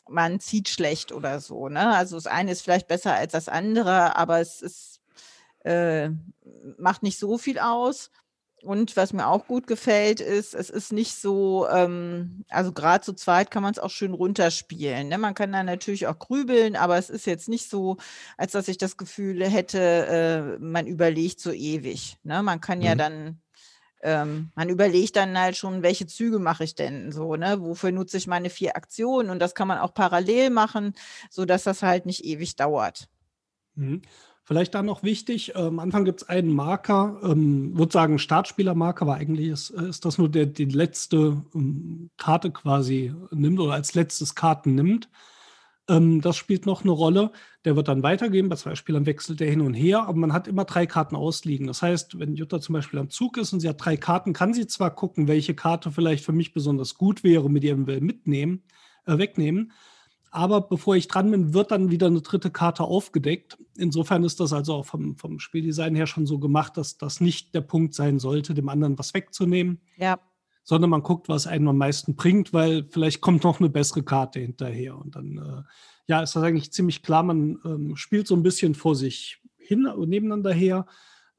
man 0.10 0.40
zieht 0.40 0.70
schlecht 0.70 1.12
oder 1.12 1.40
so. 1.40 1.70
Ne? 1.70 1.96
Also 1.96 2.16
das 2.16 2.26
eine 2.26 2.52
ist 2.52 2.64
vielleicht 2.64 2.88
besser 2.88 3.14
als 3.14 3.34
das 3.34 3.48
andere, 3.48 4.16
aber 4.18 4.42
es 4.42 4.64
ist 4.64 4.91
äh, 5.64 6.10
macht 6.78 7.04
nicht 7.04 7.20
so 7.20 7.38
viel 7.38 7.60
aus. 7.60 8.12
Und 8.64 8.96
was 8.96 9.12
mir 9.12 9.28
auch 9.28 9.48
gut 9.48 9.66
gefällt, 9.66 10.20
ist, 10.20 10.54
es 10.54 10.70
ist 10.70 10.94
nicht 10.94 11.16
so, 11.16 11.68
ähm, 11.68 12.46
also 12.50 12.72
gerade 12.72 13.04
zu 13.04 13.14
zweit 13.14 13.50
kann 13.50 13.64
man 13.64 13.72
es 13.72 13.80
auch 13.80 13.90
schön 13.90 14.14
runterspielen. 14.14 15.08
Ne? 15.08 15.18
Man 15.18 15.34
kann 15.34 15.52
da 15.52 15.64
natürlich 15.64 16.06
auch 16.06 16.20
grübeln, 16.20 16.76
aber 16.76 16.98
es 16.98 17.10
ist 17.10 17.26
jetzt 17.26 17.50
nicht 17.50 17.70
so, 17.70 17.98
als 18.38 18.52
dass 18.52 18.68
ich 18.68 18.78
das 18.78 18.98
Gefühl 18.98 19.44
hätte, 19.44 19.80
äh, 19.80 20.60
man 20.60 20.86
überlegt 20.86 21.40
so 21.40 21.52
ewig. 21.52 22.18
Ne? 22.24 22.44
Man 22.44 22.62
kann 22.62 22.80
mhm. 22.80 22.86
ja 22.86 22.94
dann, 22.94 23.42
ähm, 24.04 24.52
man 24.54 24.70
überlegt 24.70 25.16
dann 25.16 25.40
halt 25.40 25.58
schon, 25.58 25.82
welche 25.82 26.06
Züge 26.06 26.38
mache 26.38 26.64
ich 26.64 26.76
denn 26.76 27.12
so, 27.12 27.36
ne? 27.36 27.62
Wofür 27.62 27.92
nutze 27.92 28.18
ich 28.18 28.28
meine 28.28 28.50
vier 28.52 28.76
Aktionen? 28.76 29.32
Und 29.32 29.40
das 29.40 29.56
kann 29.56 29.68
man 29.68 29.80
auch 29.80 29.94
parallel 29.94 30.52
machen, 30.52 30.94
sodass 31.32 31.64
das 31.64 31.82
halt 31.82 32.06
nicht 32.06 32.26
ewig 32.26 32.56
dauert. 32.56 33.08
Mhm. 33.76 34.02
Vielleicht 34.44 34.74
da 34.74 34.82
noch 34.82 35.04
wichtig, 35.04 35.56
äh, 35.56 35.60
am 35.60 35.80
Anfang 35.80 36.04
gibt 36.04 36.24
es 36.24 36.30
einen 36.30 36.52
Marker, 36.52 37.20
ähm, 37.24 37.78
würde 37.78 37.92
sagen 37.92 38.20
Startspielermarker, 38.20 39.04
aber 39.04 39.16
eigentlich 39.16 39.50
ist, 39.50 39.70
äh, 39.70 39.88
ist 39.88 40.04
das 40.04 40.18
nur 40.18 40.30
der 40.30 40.48
die 40.48 40.66
letzte 40.66 41.44
ähm, 41.54 42.10
Karte 42.18 42.52
quasi 42.52 43.14
nimmt 43.32 43.60
oder 43.60 43.74
als 43.74 43.94
letztes 43.94 44.34
Karten 44.36 44.76
nimmt. 44.76 45.10
Ähm, 45.88 46.22
das 46.22 46.38
spielt 46.38 46.66
noch 46.66 46.82
eine 46.84 46.92
Rolle. 46.92 47.32
Der 47.66 47.76
wird 47.76 47.88
dann 47.88 48.04
weitergehen. 48.04 48.50
Bei 48.50 48.56
zwei 48.56 48.76
Spielern 48.76 49.06
wechselt 49.06 49.40
der 49.40 49.50
hin 49.50 49.62
und 49.62 49.74
her, 49.74 50.04
aber 50.04 50.18
man 50.18 50.34
hat 50.34 50.48
immer 50.48 50.66
drei 50.66 50.86
Karten 50.86 51.16
ausliegen. 51.16 51.68
Das 51.68 51.82
heißt, 51.82 52.20
wenn 52.20 52.36
Jutta 52.36 52.62
zum 52.62 52.74
Beispiel 52.74 53.00
am 53.00 53.10
Zug 53.10 53.38
ist 53.38 53.54
und 53.54 53.60
sie 53.60 53.70
hat 53.70 53.84
drei 53.84 53.98
Karten, 53.98 54.34
kann 54.34 54.54
sie 54.54 54.68
zwar 54.68 54.92
gucken, 54.92 55.28
welche 55.28 55.54
Karte 55.56 55.92
vielleicht 55.92 56.26
für 56.26 56.34
mich 56.34 56.54
besonders 56.54 56.96
gut 56.96 57.24
wäre, 57.24 57.50
mit 57.50 57.64
ihr 57.64 57.76
mitnehmen, 57.76 58.64
äh, 59.06 59.18
wegnehmen. 59.18 59.72
Aber 60.34 60.62
bevor 60.62 60.96
ich 60.96 61.10
dran 61.10 61.30
bin, 61.30 61.54
wird 61.54 61.72
dann 61.72 61.92
wieder 61.92 62.08
eine 62.08 62.22
dritte 62.22 62.52
Karte 62.52 62.86
aufgedeckt. 62.86 63.58
Insofern 63.76 64.24
ist 64.24 64.40
das 64.40 64.54
also 64.54 64.76
auch 64.76 64.86
vom, 64.86 65.18
vom 65.18 65.40
Spieldesign 65.40 65.94
her 65.94 66.08
schon 66.08 66.26
so 66.26 66.40
gemacht, 66.40 66.78
dass 66.78 66.98
das 66.98 67.20
nicht 67.20 67.54
der 67.54 67.60
Punkt 67.60 67.94
sein 67.94 68.18
sollte, 68.18 68.54
dem 68.54 68.70
anderen 68.70 68.98
was 68.98 69.14
wegzunehmen. 69.14 69.82
Ja. 69.98 70.20
Sondern 70.64 70.90
man 70.90 71.04
guckt, 71.04 71.28
was 71.28 71.48
einem 71.48 71.68
am 71.68 71.78
meisten 71.78 72.16
bringt, 72.16 72.54
weil 72.54 72.88
vielleicht 72.90 73.20
kommt 73.20 73.44
noch 73.44 73.60
eine 73.60 73.70
bessere 73.70 74.04
Karte 74.04 74.40
hinterher. 74.40 74.98
Und 74.98 75.18
dann, 75.18 75.38
äh, 75.38 75.64
ja, 76.08 76.22
ist 76.22 76.34
das 76.34 76.44
eigentlich 76.44 76.72
ziemlich 76.72 77.04
klar. 77.04 77.24
Man 77.24 77.60
ähm, 77.66 77.98
spielt 77.98 78.26
so 78.26 78.36
ein 78.36 78.44
bisschen 78.44 78.74
vor 78.74 78.96
sich 78.96 79.42
hin 79.58 79.86
und 79.86 80.08
nebeneinander 80.08 80.54
her, 80.54 80.86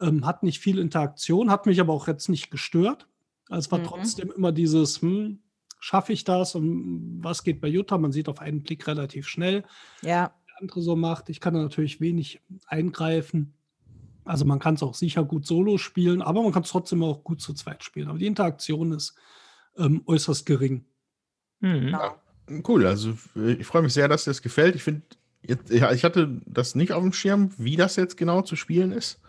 ähm, 0.03 0.27
hat 0.27 0.43
nicht 0.43 0.59
viel 0.59 0.79
Interaktion, 0.79 1.51
hat 1.51 1.65
mich 1.65 1.81
aber 1.81 1.95
auch 1.95 2.09
jetzt 2.09 2.29
nicht 2.29 2.51
gestört. 2.51 3.09
Also 3.49 3.67
es 3.67 3.73
war 3.73 3.79
mhm. 3.79 3.85
trotzdem 3.85 4.33
immer 4.37 4.53
dieses, 4.53 5.01
hm, 5.01 5.39
schaffe 5.83 6.13
ich 6.13 6.23
das 6.23 6.55
und 6.55 7.19
was 7.23 7.43
geht 7.43 7.61
bei 7.61 7.67
Jutta? 7.67 7.99
Man 7.99 8.13
sieht 8.13 8.29
auf 8.29 8.41
einen 8.41 8.63
Blick 8.63 8.87
relativ 8.87 9.27
schnell, 9.27 9.65
ja. 10.01 10.33
der 10.47 10.61
andere 10.61 10.81
so 10.81 10.95
macht. 10.95 11.29
Ich 11.29 11.41
kann 11.41 11.55
da 11.55 11.61
natürlich 11.61 12.01
wenig 12.01 12.41
eingreifen. 12.69 13.53
Also 14.25 14.45
man 14.45 14.61
kann 14.61 14.77
es 14.77 14.85
auch 14.85 14.95
sicher 14.95 15.25
gut 15.25 15.45
solo 15.45 15.79
spielen, 15.79 16.23
aber 16.23 16.41
man 16.41 16.53
kann 16.53 16.63
es 16.63 16.69
trotzdem 16.69 17.03
auch 17.03 17.25
gut 17.25 17.41
zu 17.41 17.53
zweit 17.53 17.83
spielen. 17.83 18.09
Aber 18.09 18.19
die 18.19 18.29
Interaktion 18.29 18.93
ist 18.93 19.17
ähm, 19.77 20.03
äußerst 20.07 20.47
gering. 20.47 20.85
Mhm. 21.59 21.89
Ja, 21.89 22.15
cool, 22.69 22.87
also 22.87 23.15
ich 23.35 23.67
freue 23.67 23.83
mich 23.83 23.93
sehr, 23.93 24.07
dass 24.07 24.23
dir 24.23 24.31
das 24.31 24.43
gefällt. 24.43 24.77
Ich 24.77 24.85
finde, 24.85 25.03
ja, 25.69 25.91
ich 25.91 26.05
hatte 26.05 26.41
das 26.47 26.77
nicht 26.77 26.93
auf 26.93 27.03
dem 27.03 27.13
Schirm, 27.13 27.51
wie 27.59 27.75
das 27.75 27.97
jetzt 27.97 28.17
genau 28.17 28.43
zu 28.43 28.55
spielen 28.55 28.93
ist. 28.93 29.21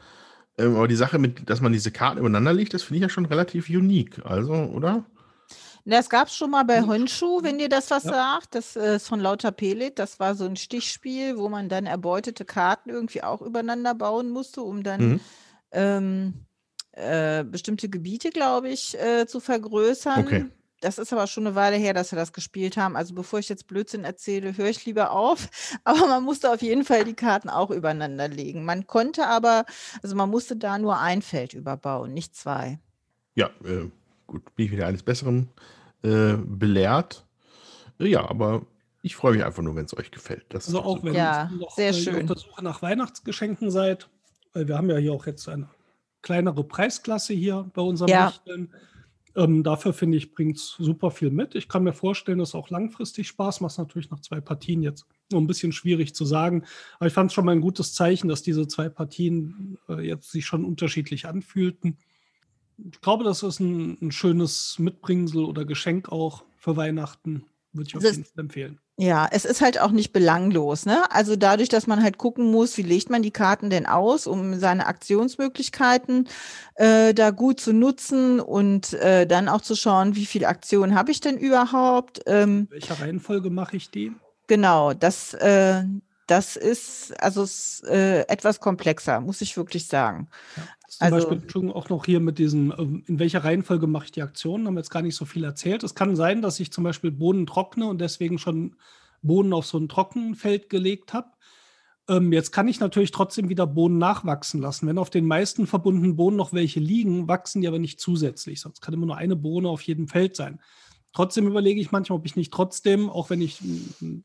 Ähm, 0.59 0.75
aber 0.75 0.87
die 0.87 0.95
Sache 0.95 1.17
mit, 1.17 1.49
dass 1.49 1.61
man 1.61 1.73
diese 1.73 1.89
Karten 1.89 2.19
übereinander 2.19 2.53
legt, 2.53 2.75
das 2.75 2.83
finde 2.83 2.97
ich 2.97 3.01
ja 3.01 3.09
schon 3.09 3.25
relativ 3.25 3.69
unique. 3.69 4.23
Also, 4.23 4.53
oder? 4.53 5.03
Das 5.85 6.09
gab 6.09 6.27
es 6.27 6.35
schon 6.35 6.51
mal 6.51 6.63
bei 6.63 6.81
Honshu, 6.81 7.43
wenn 7.43 7.57
dir 7.57 7.69
das 7.69 7.91
was 7.91 8.05
ja. 8.05 8.11
sagt. 8.11 8.55
Das 8.55 8.75
äh, 8.75 8.95
ist 8.95 9.07
von 9.07 9.19
Lauter 9.19 9.51
Pelit. 9.51 9.99
Das 9.99 10.19
war 10.19 10.35
so 10.35 10.45
ein 10.45 10.55
Stichspiel, 10.55 11.37
wo 11.37 11.49
man 11.49 11.67
dann 11.67 11.85
erbeutete 11.85 12.45
Karten 12.45 12.89
irgendwie 12.89 13.23
auch 13.23 13.41
übereinander 13.41 13.93
bauen 13.93 14.29
musste, 14.29 14.61
um 14.61 14.83
dann 14.83 15.01
mhm. 15.01 15.19
ähm, 15.71 16.33
äh, 16.93 17.43
bestimmte 17.43 17.89
Gebiete, 17.89 18.29
glaube 18.29 18.69
ich, 18.69 18.97
äh, 18.99 19.25
zu 19.27 19.39
vergrößern. 19.39 20.25
Okay. 20.25 20.45
Das 20.83 20.97
ist 20.97 21.13
aber 21.13 21.27
schon 21.27 21.47
eine 21.47 21.55
Weile 21.55 21.77
her, 21.77 21.93
dass 21.93 22.11
wir 22.11 22.19
das 22.19 22.33
gespielt 22.33 22.75
haben. 22.75 22.97
Also 22.97 23.15
bevor 23.15 23.39
ich 23.39 23.47
jetzt 23.47 23.67
Blödsinn 23.67 24.03
erzähle, 24.03 24.57
höre 24.57 24.67
ich 24.67 24.85
lieber 24.85 25.11
auf. 25.11 25.47
Aber 25.85 26.07
man 26.07 26.23
musste 26.23 26.51
auf 26.51 26.61
jeden 26.61 26.83
Fall 26.83 27.05
die 27.05 27.13
Karten 27.13 27.49
auch 27.49 27.71
übereinander 27.71 28.27
legen. 28.27 28.65
Man 28.65 28.85
konnte 28.85 29.27
aber, 29.27 29.65
also 30.01 30.15
man 30.15 30.29
musste 30.29 30.57
da 30.57 30.77
nur 30.77 30.99
ein 30.99 31.21
Feld 31.21 31.53
überbauen, 31.53 32.13
nicht 32.13 32.35
zwei. 32.35 32.79
Ja, 33.33 33.47
äh, 33.63 33.89
gut, 34.27 34.55
bin 34.55 34.65
ich 34.65 34.71
wieder 34.71 34.87
eines 34.87 35.03
Besseren 35.03 35.49
äh, 36.03 36.33
belehrt. 36.33 37.25
Äh, 37.99 38.07
ja, 38.07 38.29
aber 38.29 38.65
ich 39.01 39.15
freue 39.15 39.33
mich 39.33 39.43
einfach 39.43 39.63
nur, 39.63 39.75
wenn 39.75 39.85
es 39.85 39.97
euch 39.97 40.11
gefällt. 40.11 40.45
Das 40.49 40.67
also 40.67 40.81
auch 40.81 41.03
wenn 41.03 41.13
ja, 41.13 41.49
ihr 41.51 41.57
noch 41.57 41.75
sehr 41.75 41.89
äh, 41.89 41.93
schön. 41.93 42.15
auf 42.15 42.27
der 42.27 42.37
Suche 42.37 42.63
nach 42.63 42.81
Weihnachtsgeschenken 42.81 43.69
seid, 43.69 44.09
weil 44.53 44.67
wir 44.67 44.77
haben 44.77 44.89
ja 44.89 44.97
hier 44.97 45.13
auch 45.13 45.25
jetzt 45.25 45.47
eine 45.49 45.69
kleinere 46.21 46.63
Preisklasse 46.63 47.33
hier 47.33 47.69
bei 47.73 47.81
unserem 47.81 48.09
ja. 48.09 48.29
Wichteln. 48.29 48.73
Ähm, 49.35 49.63
dafür 49.63 49.93
finde 49.93 50.17
ich, 50.17 50.33
bringt 50.33 50.57
es 50.57 50.75
super 50.77 51.09
viel 51.09 51.31
mit. 51.31 51.55
Ich 51.55 51.67
kann 51.67 51.83
mir 51.83 51.93
vorstellen, 51.93 52.37
dass 52.37 52.49
es 52.49 52.55
auch 52.55 52.69
langfristig 52.69 53.27
Spaß 53.27 53.61
macht. 53.61 53.77
Natürlich 53.77 54.11
nach 54.11 54.19
zwei 54.19 54.39
Partien 54.39 54.83
jetzt 54.83 55.05
nur 55.31 55.41
ein 55.41 55.47
bisschen 55.47 55.71
schwierig 55.71 56.13
zu 56.13 56.23
sagen. 56.23 56.63
Aber 56.97 57.07
ich 57.07 57.13
fand 57.13 57.31
es 57.31 57.33
schon 57.33 57.45
mal 57.45 57.51
ein 57.51 57.61
gutes 57.61 57.93
Zeichen, 57.93 58.27
dass 58.27 58.43
diese 58.43 58.67
zwei 58.67 58.89
Partien 58.89 59.79
äh, 59.89 60.01
jetzt 60.07 60.31
sich 60.31 60.45
schon 60.45 60.63
unterschiedlich 60.63 61.25
anfühlten 61.25 61.97
ich 62.77 63.01
glaube, 63.01 63.23
das 63.23 63.43
ist 63.43 63.59
ein, 63.59 63.97
ein, 64.01 64.11
schönes 64.11 64.77
Mitbringsel 64.79 65.45
oder 65.45 65.65
Geschenk 65.65 66.09
auch 66.09 66.43
für 66.57 66.77
Weihnachten. 66.77 67.45
Würde 67.73 67.87
ich 67.87 67.97
auf 67.97 68.03
jeden 68.03 68.23
Fall 68.23 68.39
empfehlen. 68.39 68.79
Ja, 68.97 69.27
es 69.31 69.45
ist 69.45 69.61
halt 69.61 69.81
auch 69.81 69.89
nicht 69.89 70.13
belanglos. 70.13 70.85
Ne? 70.85 71.11
Also 71.11 71.35
dadurch, 71.35 71.67
dass 71.67 71.87
man 71.87 72.03
halt 72.03 72.19
gucken 72.19 72.51
muss, 72.51 72.77
wie 72.77 72.83
legt 72.83 73.09
man 73.09 73.23
die 73.23 73.31
Karten 73.31 73.71
denn 73.71 73.87
aus, 73.87 74.27
um 74.27 74.59
seine 74.59 74.85
Aktionsmöglichkeiten 74.85 76.29
äh, 76.75 77.15
da 77.15 77.31
gut 77.31 77.59
zu 77.59 77.73
nutzen 77.73 78.39
und 78.39 78.93
äh, 78.93 79.25
dann 79.25 79.49
auch 79.49 79.61
zu 79.61 79.75
schauen, 79.75 80.15
wie 80.15 80.27
viele 80.27 80.47
Aktionen 80.47 80.93
habe 80.93 81.11
ich 81.11 81.21
denn 81.21 81.39
überhaupt. 81.39 82.21
Ähm, 82.27 82.67
Welcher 82.69 82.99
Reihenfolge 82.99 83.49
mache 83.49 83.77
ich 83.77 83.89
die? 83.89 84.11
Genau, 84.45 84.93
das, 84.93 85.33
äh, 85.33 85.83
das 86.27 86.55
ist 86.55 87.19
also 87.19 87.45
äh, 87.87 88.27
etwas 88.27 88.59
komplexer, 88.59 89.21
muss 89.21 89.41
ich 89.41 89.57
wirklich 89.57 89.87
sagen. 89.87 90.27
Ja. 90.55 90.63
Zum 90.97 91.13
also, 91.13 91.29
Beispiel 91.29 91.71
auch 91.71 91.89
noch 91.89 92.05
hier 92.05 92.19
mit 92.19 92.39
diesen, 92.39 92.73
ähm, 92.77 93.03
in 93.07 93.19
welcher 93.19 93.43
Reihenfolge 93.43 93.87
mache 93.87 94.05
ich 94.05 94.11
die 94.11 94.21
Aktionen, 94.21 94.67
haben 94.67 94.75
wir 94.75 94.79
jetzt 94.79 94.89
gar 94.89 95.01
nicht 95.01 95.15
so 95.15 95.25
viel 95.25 95.43
erzählt. 95.43 95.83
Es 95.83 95.95
kann 95.95 96.15
sein, 96.15 96.41
dass 96.41 96.59
ich 96.59 96.71
zum 96.71 96.83
Beispiel 96.83 97.11
Bohnen 97.11 97.45
trockne 97.45 97.87
und 97.87 97.99
deswegen 97.99 98.37
schon 98.37 98.75
Bohnen 99.21 99.53
auf 99.53 99.65
so 99.65 99.77
ein 99.77 99.89
Trockenfeld 99.89 100.69
gelegt 100.69 101.13
habe. 101.13 101.27
Ähm, 102.09 102.33
jetzt 102.33 102.51
kann 102.51 102.67
ich 102.67 102.79
natürlich 102.79 103.11
trotzdem 103.11 103.49
wieder 103.49 103.65
Bohnen 103.65 103.97
nachwachsen 103.97 104.61
lassen. 104.61 104.87
Wenn 104.87 104.97
auf 104.97 105.09
den 105.09 105.25
meisten 105.25 105.67
verbundenen 105.67 106.15
Bohnen 106.15 106.37
noch 106.37 106.53
welche 106.53 106.79
liegen, 106.79 107.27
wachsen 107.27 107.61
die 107.61 107.67
aber 107.67 107.79
nicht 107.79 107.99
zusätzlich. 107.99 108.59
Sonst 108.59 108.81
kann 108.81 108.93
immer 108.93 109.05
nur 109.05 109.17
eine 109.17 109.35
Bohne 109.35 109.69
auf 109.69 109.81
jedem 109.81 110.07
Feld 110.07 110.35
sein. 110.35 110.59
Trotzdem 111.13 111.47
überlege 111.47 111.79
ich 111.79 111.91
manchmal, 111.91 112.17
ob 112.17 112.25
ich 112.25 112.35
nicht 112.35 112.51
trotzdem, 112.51 113.09
auch 113.09 113.29
wenn 113.29 113.39
ich 113.39 113.61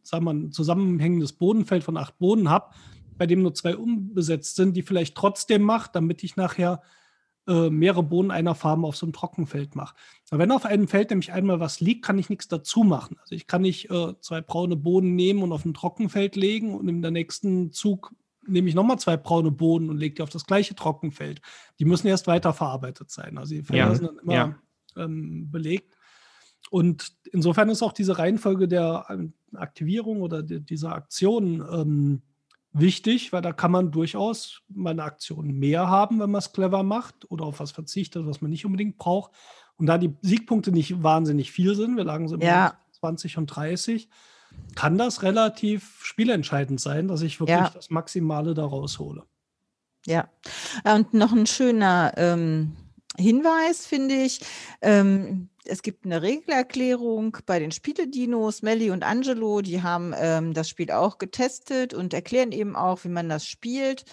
sagen 0.03 0.25
wir, 0.25 0.33
ein 0.33 0.53
zusammenhängendes 0.53 1.35
Bodenfeld 1.35 1.85
von 1.85 1.99
acht 1.99 2.19
Bohnen 2.19 2.49
habe, 2.49 2.75
bei 3.19 3.27
dem 3.27 3.43
nur 3.43 3.55
zwei 3.55 3.77
unbesetzt 3.77 4.57
sind, 4.57 4.77
die 4.77 4.83
vielleicht 4.83 5.17
trotzdem 5.17 5.63
macht, 5.63 5.95
damit 5.95 6.23
ich 6.25 6.37
nachher 6.37 6.83
äh, 7.49 7.71
mehrere 7.71 8.03
Bohnen 8.03 8.31
einer 8.31 8.55
Farbe 8.55 8.87
auf 8.87 8.97
so 8.97 9.07
einem 9.07 9.15
Trockenfeld 9.15 9.75
mache. 9.75 9.97
Aber 10.31 10.41
wenn 10.41 10.53
auf 10.53 10.65
einem 10.65 10.87
Feld 10.87 11.11
nämlich 11.11 11.33
einmal 11.33 11.61
was 11.61 11.81
liegt, 11.81 12.05
kann 12.05 12.19
ich 12.19 12.29
nichts 12.29 12.47
dazu 12.47 12.85
machen. 12.85 13.17
Also 13.21 13.35
ich 13.35 13.47
kann 13.47 13.63
nicht 13.63 13.91
äh, 13.91 14.15
zwei 14.21 14.41
braune 14.41 14.77
Bohnen 14.77 15.15
nehmen 15.17 15.43
und 15.43 15.53
auf 15.53 15.65
ein 15.65 15.75
Trockenfeld 15.75 16.37
legen 16.37 16.75
und 16.75 16.89
in 16.89 17.03
der 17.03 17.11
nächsten 17.11 17.73
Zug 17.73 18.15
nehme 18.47 18.69
ich 18.69 18.75
nochmal 18.75 18.99
zwei 18.99 19.17
braune 19.17 19.51
Bohnen 19.51 19.91
und 19.91 19.99
lege 19.99 20.17
die 20.17 20.23
auf 20.23 20.31
das 20.31 20.47
gleiche 20.47 20.75
Trockenfeld. 20.75 21.41
Die 21.79 21.85
müssen 21.85 22.07
erst 22.07 22.27
weiterverarbeitet 22.27 23.11
sein. 23.11 23.39
Also 23.39 23.55
die 23.55 23.63
Felder 23.63 23.89
ja. 23.89 23.95
sind 23.95 24.09
dann 24.09 24.19
immer 24.19 24.35
ja. 24.35 24.59
ähm, 24.97 25.51
belegt. 25.51 25.97
Und 26.71 27.13
insofern 27.33 27.71
ist 27.71 27.83
auch 27.83 27.93
diese 27.93 28.19
Reihenfolge 28.19 28.69
der 28.69 29.07
ähm, 29.09 29.33
Aktivierung 29.55 30.21
oder 30.21 30.43
de, 30.43 30.61
dieser 30.61 30.95
Aktion 30.95 31.65
ähm, 31.73 32.23
wichtig, 32.73 33.33
weil 33.33 33.43
da 33.43 33.53
kann 33.53 33.71
man 33.71 33.91
durchaus 33.91 34.63
mal 34.69 34.91
eine 34.91 35.05
Aktion 35.05 35.53
mehr 35.53 35.89
haben, 35.89 36.21
wenn 36.21 36.31
man 36.31 36.39
es 36.39 36.53
clever 36.53 36.83
macht 36.83 37.31
oder 37.31 37.45
auf 37.45 37.61
was 37.61 37.71
verzichtet, 37.71 38.27
was 38.27 38.41
man 38.41 38.51
nicht 38.51 38.67
unbedingt 38.67 38.99
braucht. 38.99 39.33
Und 39.77 39.87
da 39.87 39.99
die 39.99 40.17
Siegpunkte 40.23 40.73
nicht 40.73 41.03
wahnsinnig 41.03 41.53
viel 41.53 41.75
sind, 41.75 41.97
wir 41.97 42.05
lagen 42.05 42.29
so 42.29 42.37
ja. 42.37 42.79
20 42.93 43.39
und 43.39 43.47
30, 43.47 44.09
kann 44.75 44.99
das 44.99 45.23
relativ 45.23 46.01
spielentscheidend 46.03 46.81
sein, 46.81 47.09
dass 47.09 47.23
ich 47.23 47.39
wirklich 47.41 47.59
ja. 47.59 47.71
das 47.71 47.91
Maximale 47.91 48.55
da 48.55 48.65
raushole. 48.65 49.25
Ja, 50.07 50.29
und 50.85 51.15
noch 51.15 51.33
ein 51.33 51.47
schöner 51.47 52.13
ähm, 52.17 52.77
Hinweis, 53.19 53.87
finde 53.87 54.15
ich. 54.15 54.41
Ähm, 54.81 55.49
es 55.65 55.83
gibt 55.83 56.05
eine 56.05 56.23
Regelerklärung 56.23 57.37
bei 57.47 57.59
den 57.59 57.73
Spieledinos. 57.73 58.63
Melli 58.63 58.91
und 58.91 59.05
Angelo, 59.05 59.61
die 59.61 59.83
haben 59.83 60.15
ähm, 60.17 60.55
das 60.55 60.69
Spiel 60.69 60.91
auch 60.91 61.19
getestet 61.19 61.95
und 61.95 62.15
erklären 62.15 62.53
eben 62.53 62.77
auch, 62.77 63.05
wie 63.05 63.09
man 63.09 63.29
das 63.29 63.47
spielt. 63.47 64.05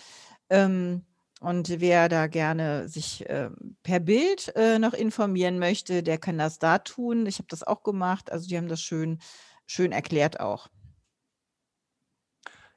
Ähm, 0.49 1.06
und 1.41 1.80
wer 1.80 2.10
da 2.10 2.27
gerne 2.27 2.88
sich 2.88 3.30
äh, 3.30 3.49
per 3.84 3.99
Bild 3.99 4.56
äh, 4.56 4.80
noch 4.80 4.94
informieren 4.94 5.60
möchte, 5.60 6.02
der 6.02 6.18
kann 6.18 6.38
das 6.38 6.60
da 6.60 6.80
tun. 6.80 7.26
Ich 7.26 7.38
habe 7.38 7.48
das 7.49 7.64
auch 7.64 7.84
gemacht. 7.84 8.32
Also 8.32 8.48
die 8.48 8.57
haben 8.57 8.68
das 8.68 8.82
schön, 8.82 9.19
schön 9.68 9.91
erklärt 9.91 10.40
auch. 10.40 10.68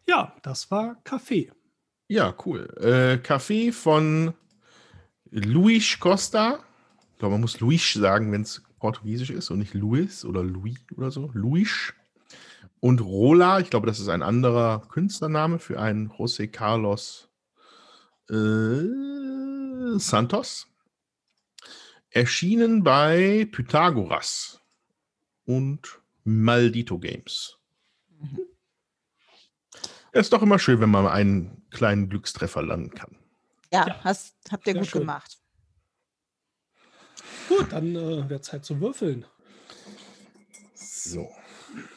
Ja, 0.06 0.36
das 0.42 0.70
war 0.70 0.96
Kaffee. 1.04 1.50
Ja, 2.08 2.34
cool. 2.44 2.68
Äh, 2.80 3.18
Kaffee 3.18 3.72
von 3.72 4.34
Luis 5.30 5.98
Costa. 5.98 6.60
Ich 7.12 7.18
glaube, 7.18 7.34
man 7.34 7.42
muss 7.42 7.60
Luis 7.60 7.92
sagen, 7.92 8.32
wenn 8.32 8.42
es 8.42 8.62
portugiesisch 8.78 9.30
ist 9.30 9.50
und 9.50 9.58
nicht 9.58 9.74
Luis 9.74 10.24
oder 10.24 10.42
Louis 10.42 10.78
oder 10.96 11.10
so. 11.10 11.30
Luis. 11.34 11.92
Und 12.80 13.00
Rola, 13.00 13.58
ich 13.58 13.70
glaube, 13.70 13.86
das 13.86 13.98
ist 13.98 14.08
ein 14.08 14.22
anderer 14.22 14.86
Künstlername 14.88 15.58
für 15.58 15.80
einen 15.80 16.10
José 16.10 16.46
Carlos 16.46 17.28
äh, 18.30 19.98
Santos. 19.98 20.68
Erschienen 22.10 22.84
bei 22.84 23.48
Pythagoras 23.50 24.60
und 25.44 26.00
Maldito 26.24 26.98
Games. 26.98 27.58
Mhm. 28.20 28.40
ist 30.12 30.32
doch 30.32 30.42
immer 30.42 30.58
schön, 30.58 30.80
wenn 30.80 30.90
man 30.90 31.06
einen 31.06 31.62
kleinen 31.70 32.08
Glückstreffer 32.08 32.62
landen 32.62 32.90
kann. 32.90 33.17
Ja, 33.72 33.86
ja. 33.86 34.04
Hast, 34.04 34.36
habt 34.50 34.66
ihr 34.66 34.72
Sehr 34.74 34.82
gut 34.82 34.90
schön. 34.90 35.00
gemacht. 35.00 35.38
Gut, 37.48 37.72
dann 37.72 37.94
äh, 37.96 38.28
wird 38.28 38.44
Zeit 38.44 38.64
zu 38.64 38.80
würfeln. 38.80 39.26
So. 40.74 41.28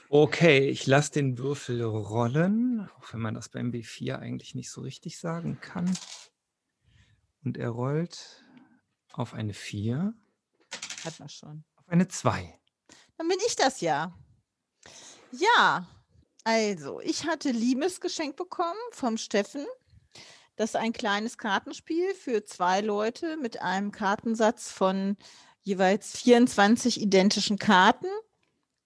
Okay, 0.10 0.69
ich 0.69 0.88
lasse 0.88 1.11
den 1.14 1.38
Würfel 1.38 1.81
rollen, 1.84 2.89
auch 2.98 3.14
wenn 3.14 3.22
man 3.22 3.34
das 3.34 3.49
beim 3.49 3.72
B4 3.72 4.18
eigentlich 4.18 4.56
nicht 4.56 4.69
so 4.69 4.81
richtig 4.81 5.19
sagen 5.19 5.60
kann. 5.61 5.98
Und 7.43 7.57
er 7.57 7.69
rollt 7.69 8.43
auf 9.14 9.34
eine 9.34 9.53
4. 9.53 10.14
Hat 11.06 11.19
man 11.19 11.30
schon. 11.30 11.64
Auf 11.76 11.88
eine 11.88 12.07
2. 12.07 12.60
Dann 13.18 13.27
bin 13.27 13.38
ich 13.48 13.56
das 13.56 13.81
ja. 13.81 14.18
Ja, 15.31 15.88
also, 16.43 16.99
ich 17.02 17.27
hatte 17.27 17.52
Liebesgeschenk 17.52 18.35
bekommen 18.35 18.80
vom 18.91 19.18
Steffen. 19.18 19.65
Das 20.61 20.75
ist 20.75 20.75
ein 20.75 20.93
kleines 20.93 21.39
Kartenspiel 21.39 22.13
für 22.13 22.43
zwei 22.43 22.81
Leute 22.81 23.35
mit 23.35 23.63
einem 23.63 23.91
Kartensatz 23.91 24.71
von 24.71 25.17
jeweils 25.61 26.15
24 26.19 27.01
identischen 27.01 27.57
Karten 27.57 28.05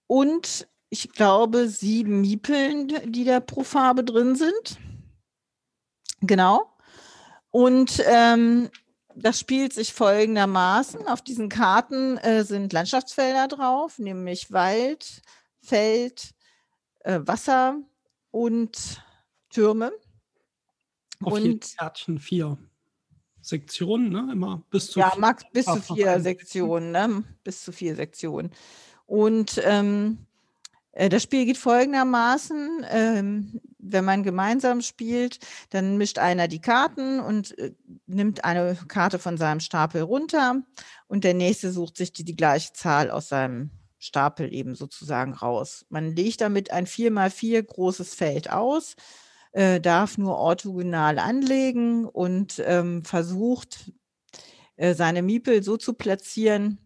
und 0.06 0.68
ich 0.88 1.12
glaube 1.12 1.68
sieben 1.68 2.22
Miepeln, 2.22 3.12
die 3.12 3.26
da 3.26 3.40
pro 3.40 3.62
Farbe 3.62 4.04
drin 4.04 4.36
sind. 4.36 4.78
Genau. 6.22 6.74
Und 7.50 8.02
ähm, 8.06 8.70
das 9.14 9.38
spielt 9.38 9.74
sich 9.74 9.92
folgendermaßen. 9.92 11.06
Auf 11.06 11.20
diesen 11.20 11.50
Karten 11.50 12.16
äh, 12.16 12.42
sind 12.44 12.72
Landschaftsfelder 12.72 13.48
drauf, 13.48 13.98
nämlich 13.98 14.50
Wald, 14.50 15.20
Feld, 15.60 16.30
äh, 17.00 17.20
Wasser 17.22 17.76
und 18.30 19.02
Türme. 19.50 19.92
Auf 21.22 21.32
und 21.32 21.74
Kärtchen 21.78 22.18
vier 22.18 22.58
Sektionen, 23.40 24.10
ne? 24.10 24.28
Immer 24.32 24.62
bis 24.70 24.90
zu 24.90 25.00
ja, 25.00 25.12
max 25.18 25.44
bis 25.52 25.66
zu 25.66 25.80
vier 25.80 26.20
Sektionen, 26.20 26.90
ne? 26.90 27.24
Bis 27.44 27.62
zu 27.62 27.72
vier 27.72 27.94
Sektionen. 27.94 28.50
Und 29.06 29.60
ähm, 29.64 30.26
äh, 30.92 31.08
das 31.08 31.22
Spiel 31.22 31.46
geht 31.46 31.58
folgendermaßen: 31.58 32.86
ähm, 32.90 33.60
wenn 33.78 34.04
man 34.04 34.22
gemeinsam 34.22 34.82
spielt, 34.82 35.38
dann 35.70 35.96
mischt 35.96 36.18
einer 36.18 36.48
die 36.48 36.60
Karten 36.60 37.20
und 37.20 37.56
äh, 37.58 37.72
nimmt 38.06 38.44
eine 38.44 38.76
Karte 38.88 39.18
von 39.18 39.36
seinem 39.36 39.60
Stapel 39.60 40.02
runter 40.02 40.62
und 41.06 41.24
der 41.24 41.34
nächste 41.34 41.70
sucht 41.70 41.96
sich 41.96 42.12
die, 42.12 42.24
die 42.24 42.36
gleiche 42.36 42.72
Zahl 42.72 43.10
aus 43.10 43.28
seinem 43.28 43.70
Stapel 43.98 44.52
eben 44.52 44.74
sozusagen 44.74 45.32
raus. 45.32 45.86
Man 45.88 46.14
legt 46.14 46.40
damit 46.40 46.70
ein 46.70 46.86
4x4 46.86 47.62
großes 47.62 48.14
Feld 48.14 48.50
aus, 48.50 48.96
äh, 49.56 49.80
darf 49.80 50.18
nur 50.18 50.36
orthogonal 50.36 51.18
anlegen 51.18 52.04
und 52.04 52.62
ähm, 52.66 53.02
versucht, 53.04 53.90
äh, 54.76 54.94
seine 54.94 55.22
Miepel 55.22 55.62
so 55.62 55.78
zu 55.78 55.94
platzieren, 55.94 56.76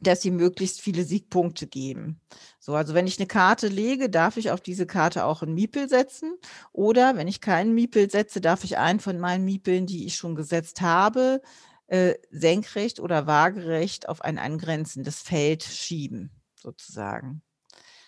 dass 0.00 0.22
sie 0.22 0.30
möglichst 0.30 0.80
viele 0.80 1.02
Siegpunkte 1.02 1.66
geben. 1.66 2.20
So, 2.60 2.76
also 2.76 2.94
wenn 2.94 3.08
ich 3.08 3.18
eine 3.18 3.26
Karte 3.26 3.66
lege, 3.66 4.08
darf 4.08 4.36
ich 4.36 4.52
auf 4.52 4.60
diese 4.60 4.86
Karte 4.86 5.24
auch 5.24 5.42
einen 5.42 5.54
Miepel 5.54 5.88
setzen. 5.88 6.34
Oder 6.72 7.16
wenn 7.16 7.26
ich 7.26 7.40
keinen 7.40 7.74
Miepel 7.74 8.08
setze, 8.08 8.40
darf 8.40 8.62
ich 8.62 8.78
einen 8.78 9.00
von 9.00 9.18
meinen 9.18 9.44
Miepeln, 9.44 9.86
die 9.86 10.06
ich 10.06 10.14
schon 10.14 10.36
gesetzt 10.36 10.80
habe, 10.82 11.42
äh, 11.88 12.14
senkrecht 12.30 13.00
oder 13.00 13.26
waagerecht 13.26 14.08
auf 14.08 14.22
ein 14.22 14.38
angrenzendes 14.38 15.22
Feld 15.22 15.64
schieben, 15.64 16.30
sozusagen. 16.54 17.42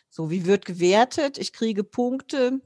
So, 0.09 0.31
wie 0.31 0.47
wird 0.47 0.67
gewertet? 0.67 1.37
Ich 1.37 1.53
kriege 1.53 1.83
Punkte 1.83 2.61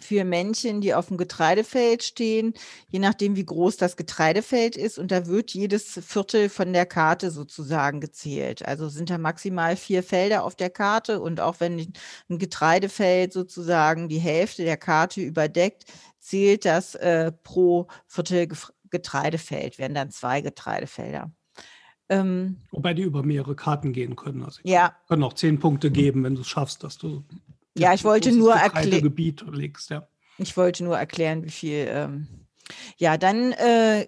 für 0.00 0.24
Männchen, 0.24 0.80
die 0.80 0.94
auf 0.94 1.08
dem 1.08 1.16
Getreidefeld 1.16 2.02
stehen, 2.02 2.54
je 2.88 2.98
nachdem, 2.98 3.36
wie 3.36 3.44
groß 3.44 3.76
das 3.76 3.96
Getreidefeld 3.96 4.76
ist. 4.76 4.98
Und 4.98 5.10
da 5.10 5.26
wird 5.26 5.52
jedes 5.52 6.00
Viertel 6.04 6.48
von 6.48 6.72
der 6.72 6.86
Karte 6.86 7.30
sozusagen 7.30 8.00
gezählt. 8.00 8.64
Also 8.64 8.88
sind 8.88 9.10
da 9.10 9.18
maximal 9.18 9.76
vier 9.76 10.02
Felder 10.02 10.44
auf 10.44 10.54
der 10.54 10.70
Karte. 10.70 11.20
Und 11.20 11.40
auch 11.40 11.60
wenn 11.60 11.92
ein 12.28 12.38
Getreidefeld 12.38 13.32
sozusagen 13.32 14.08
die 14.08 14.18
Hälfte 14.18 14.64
der 14.64 14.76
Karte 14.76 15.20
überdeckt, 15.20 15.84
zählt 16.18 16.64
das 16.64 16.94
äh, 16.94 17.32
pro 17.42 17.88
Viertel 18.06 18.48
Getreidefeld, 18.90 19.78
werden 19.78 19.94
dann 19.94 20.10
zwei 20.10 20.40
Getreidefelder. 20.40 21.30
Ähm, 22.08 22.56
Wobei 22.70 22.94
die 22.94 23.02
über 23.02 23.22
mehrere 23.22 23.54
Karten 23.54 23.92
gehen 23.92 24.16
können. 24.16 24.42
Also 24.42 24.60
ja. 24.64 24.96
Können 25.08 25.22
auch 25.22 25.34
zehn 25.34 25.58
Punkte 25.58 25.90
geben, 25.90 26.24
wenn 26.24 26.34
du 26.34 26.40
es 26.40 26.48
schaffst, 26.48 26.82
dass 26.82 26.96
du 26.96 27.24
ja, 27.78 27.94
ich 27.94 28.04
wollte 28.04 28.32
nur 28.32 28.54
erklären. 28.54 29.12
Ja. 29.88 30.08
Ich 30.38 30.56
wollte 30.56 30.84
nur 30.84 30.98
erklären, 30.98 31.44
wie 31.44 31.50
viel. 31.50 31.86
Ähm, 31.88 32.28
ja, 32.96 33.16
dann 33.16 33.52
äh, 33.52 34.06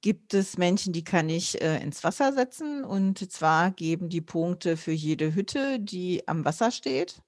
gibt 0.00 0.34
es 0.34 0.58
Männchen, 0.58 0.92
die 0.92 1.04
kann 1.04 1.28
ich 1.28 1.60
äh, 1.60 1.82
ins 1.82 2.02
Wasser 2.04 2.32
setzen. 2.32 2.84
Und 2.84 3.30
zwar 3.30 3.70
geben 3.70 4.08
die 4.08 4.20
Punkte 4.20 4.76
für 4.76 4.92
jede 4.92 5.34
Hütte, 5.34 5.78
die 5.78 6.26
am 6.26 6.44
Wasser 6.44 6.70
steht. 6.70 7.22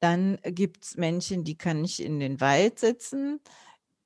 Dann 0.00 0.38
gibt 0.44 0.84
es 0.84 0.96
Männchen, 0.96 1.44
die 1.44 1.56
kann 1.56 1.84
ich 1.84 2.02
in 2.02 2.20
den 2.20 2.40
Wald 2.40 2.78
setzen. 2.78 3.40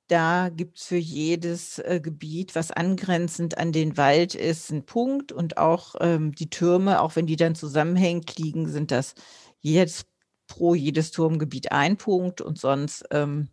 Da 0.07 0.49
gibt 0.49 0.79
es 0.79 0.85
für 0.85 0.97
jedes 0.97 1.77
äh, 1.79 1.99
Gebiet, 2.01 2.55
was 2.55 2.71
angrenzend 2.71 3.57
an 3.57 3.71
den 3.71 3.95
Wald 3.97 4.33
ist, 4.33 4.71
einen 4.71 4.85
Punkt. 4.85 5.31
Und 5.31 5.57
auch 5.57 5.95
ähm, 5.99 6.33
die 6.33 6.49
Türme, 6.49 7.01
auch 7.01 7.15
wenn 7.15 7.27
die 7.27 7.35
dann 7.35 7.55
zusammenhängt 7.55 8.37
liegen, 8.37 8.67
sind 8.67 8.91
das 8.91 9.13
jedes 9.59 10.05
pro 10.49 10.75
jedes 10.75 11.11
Turmgebiet 11.11 11.71
ein 11.71 11.95
Punkt 11.95 12.41
und 12.41 12.59
sonst 12.59 13.05
ähm, 13.11 13.47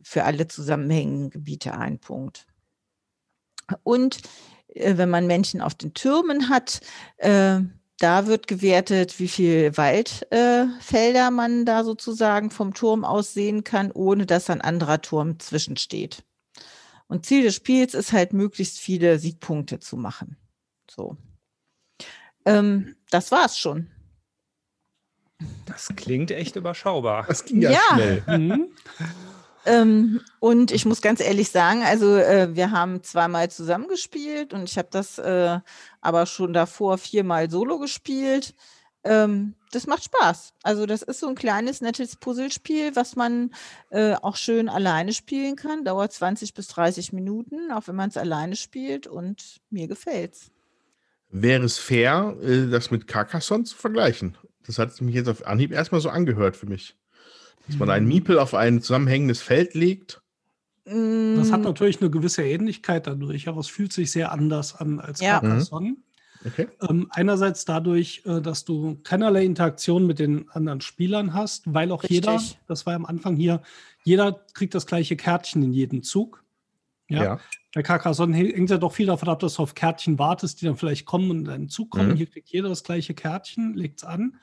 für 0.00 0.24
alle 0.24 0.48
zusammenhängenden 0.48 1.30
Gebiete 1.30 1.76
ein 1.76 1.98
Punkt. 1.98 2.46
Und 3.82 4.20
äh, 4.68 4.96
wenn 4.96 5.10
man 5.10 5.26
Menschen 5.26 5.60
auf 5.60 5.74
den 5.74 5.92
Türmen 5.92 6.48
hat, 6.48 6.80
äh, 7.18 7.60
da 7.98 8.26
wird 8.26 8.46
gewertet, 8.46 9.18
wie 9.18 9.28
viel 9.28 9.76
Waldfelder 9.76 11.28
äh, 11.28 11.30
man 11.30 11.64
da 11.64 11.82
sozusagen 11.82 12.50
vom 12.50 12.74
Turm 12.74 13.04
aus 13.04 13.34
sehen 13.34 13.64
kann, 13.64 13.90
ohne 13.90 14.26
dass 14.26 14.50
ein 14.50 14.60
anderer 14.60 15.00
Turm 15.00 15.38
zwischensteht. 15.40 16.22
Und 17.08 17.24
Ziel 17.26 17.42
des 17.42 17.54
Spiels 17.54 17.94
ist 17.94 18.12
halt, 18.12 18.32
möglichst 18.32 18.78
viele 18.78 19.18
Siegpunkte 19.18 19.80
zu 19.80 19.96
machen. 19.96 20.36
So. 20.90 21.16
Ähm, 22.44 22.96
das 23.10 23.30
war's 23.30 23.58
schon. 23.58 23.90
Das 25.66 25.92
klingt 25.96 26.30
echt 26.30 26.56
überschaubar. 26.56 27.24
Das 27.28 27.44
ging 27.44 27.60
ja, 27.60 27.72
ja. 27.72 27.80
schnell. 27.92 28.22
Mhm. 28.26 28.68
Ähm, 29.68 30.20
und 30.38 30.70
ich 30.70 30.86
muss 30.86 31.02
ganz 31.02 31.20
ehrlich 31.20 31.50
sagen, 31.50 31.82
also 31.82 32.16
äh, 32.16 32.54
wir 32.54 32.70
haben 32.70 33.02
zweimal 33.02 33.50
zusammengespielt 33.50 34.54
und 34.54 34.70
ich 34.70 34.78
habe 34.78 34.88
das 34.92 35.18
äh, 35.18 35.58
aber 36.00 36.26
schon 36.26 36.52
davor 36.52 36.98
viermal 36.98 37.50
solo 37.50 37.80
gespielt. 37.80 38.54
Ähm, 39.02 39.54
das 39.72 39.88
macht 39.88 40.04
Spaß. 40.04 40.54
Also 40.62 40.86
das 40.86 41.02
ist 41.02 41.18
so 41.18 41.28
ein 41.28 41.34
kleines, 41.34 41.80
nettes 41.80 42.14
Puzzlespiel, 42.14 42.94
was 42.94 43.16
man 43.16 43.50
äh, 43.90 44.14
auch 44.14 44.36
schön 44.36 44.68
alleine 44.68 45.12
spielen 45.12 45.56
kann. 45.56 45.84
Dauert 45.84 46.12
20 46.12 46.54
bis 46.54 46.68
30 46.68 47.12
Minuten, 47.12 47.72
auch 47.72 47.88
wenn 47.88 47.96
man 47.96 48.08
es 48.08 48.16
alleine 48.16 48.54
spielt 48.54 49.08
und 49.08 49.60
mir 49.70 49.88
gefällt's. 49.88 50.52
Wäre 51.28 51.64
es 51.64 51.76
fair, 51.78 52.36
äh, 52.40 52.68
das 52.70 52.92
mit 52.92 53.08
Carcassonne 53.08 53.64
zu 53.64 53.76
vergleichen? 53.76 54.38
Das 54.66 54.78
hat 54.78 55.00
mich 55.00 55.14
jetzt 55.14 55.28
auf 55.28 55.46
Anhieb 55.46 55.72
erstmal 55.72 56.00
so 56.00 56.08
angehört 56.08 56.56
für 56.56 56.66
mich. 56.66 56.96
Dass 57.66 57.76
man 57.78 57.90
einen 57.90 58.06
mhm. 58.06 58.12
Miepel 58.12 58.38
auf 58.38 58.54
ein 58.54 58.80
zusammenhängendes 58.80 59.42
Feld 59.42 59.74
legt. 59.74 60.22
Das 60.84 61.50
hat 61.50 61.60
mm. 61.60 61.64
natürlich 61.64 62.00
eine 62.00 62.10
gewisse 62.10 62.44
Ähnlichkeit 62.44 63.08
dadurch, 63.08 63.48
aber 63.48 63.58
es 63.58 63.66
fühlt 63.66 63.92
sich 63.92 64.12
sehr 64.12 64.30
anders 64.30 64.76
an 64.76 65.00
als 65.00 65.20
ja. 65.20 65.40
Carcassonne. 65.40 65.90
Mhm. 65.90 65.96
Okay. 66.44 66.68
Ähm, 66.88 67.08
einerseits 67.10 67.64
dadurch, 67.64 68.22
äh, 68.24 68.40
dass 68.40 68.64
du 68.64 68.96
keinerlei 69.02 69.44
Interaktion 69.44 70.06
mit 70.06 70.20
den 70.20 70.48
anderen 70.50 70.80
Spielern 70.80 71.34
hast, 71.34 71.64
weil 71.66 71.90
auch 71.90 72.04
Richtig. 72.04 72.24
jeder, 72.24 72.40
das 72.68 72.86
war 72.86 72.94
am 72.94 73.04
Anfang 73.04 73.34
hier, 73.34 73.62
jeder 74.04 74.44
kriegt 74.54 74.76
das 74.76 74.86
gleiche 74.86 75.16
Kärtchen 75.16 75.62
in 75.64 75.72
jedem 75.72 76.04
Zug. 76.04 76.44
Ja. 77.08 77.24
ja. 77.24 77.40
Bei 77.74 77.82
Carcassonne 77.82 78.36
hängt 78.36 78.70
ja 78.70 78.78
doch 78.78 78.92
viel 78.92 79.06
davon 79.06 79.28
ab, 79.28 79.38
dass 79.40 79.54
du 79.54 79.62
auf 79.62 79.74
Kärtchen 79.74 80.18
wartest, 80.18 80.60
die 80.60 80.64
dann 80.64 80.76
vielleicht 80.76 81.04
kommen 81.04 81.30
und 81.30 81.38
in 81.40 81.44
deinen 81.44 81.68
Zug 81.68 81.90
kommen. 81.90 82.10
Mhm. 82.10 82.16
Hier 82.16 82.26
kriegt 82.26 82.48
jeder 82.48 82.68
das 82.68 82.84
gleiche 82.84 83.14
Kärtchen, 83.14 83.74
legt 83.74 83.98
es 83.98 84.04
an. 84.04 84.36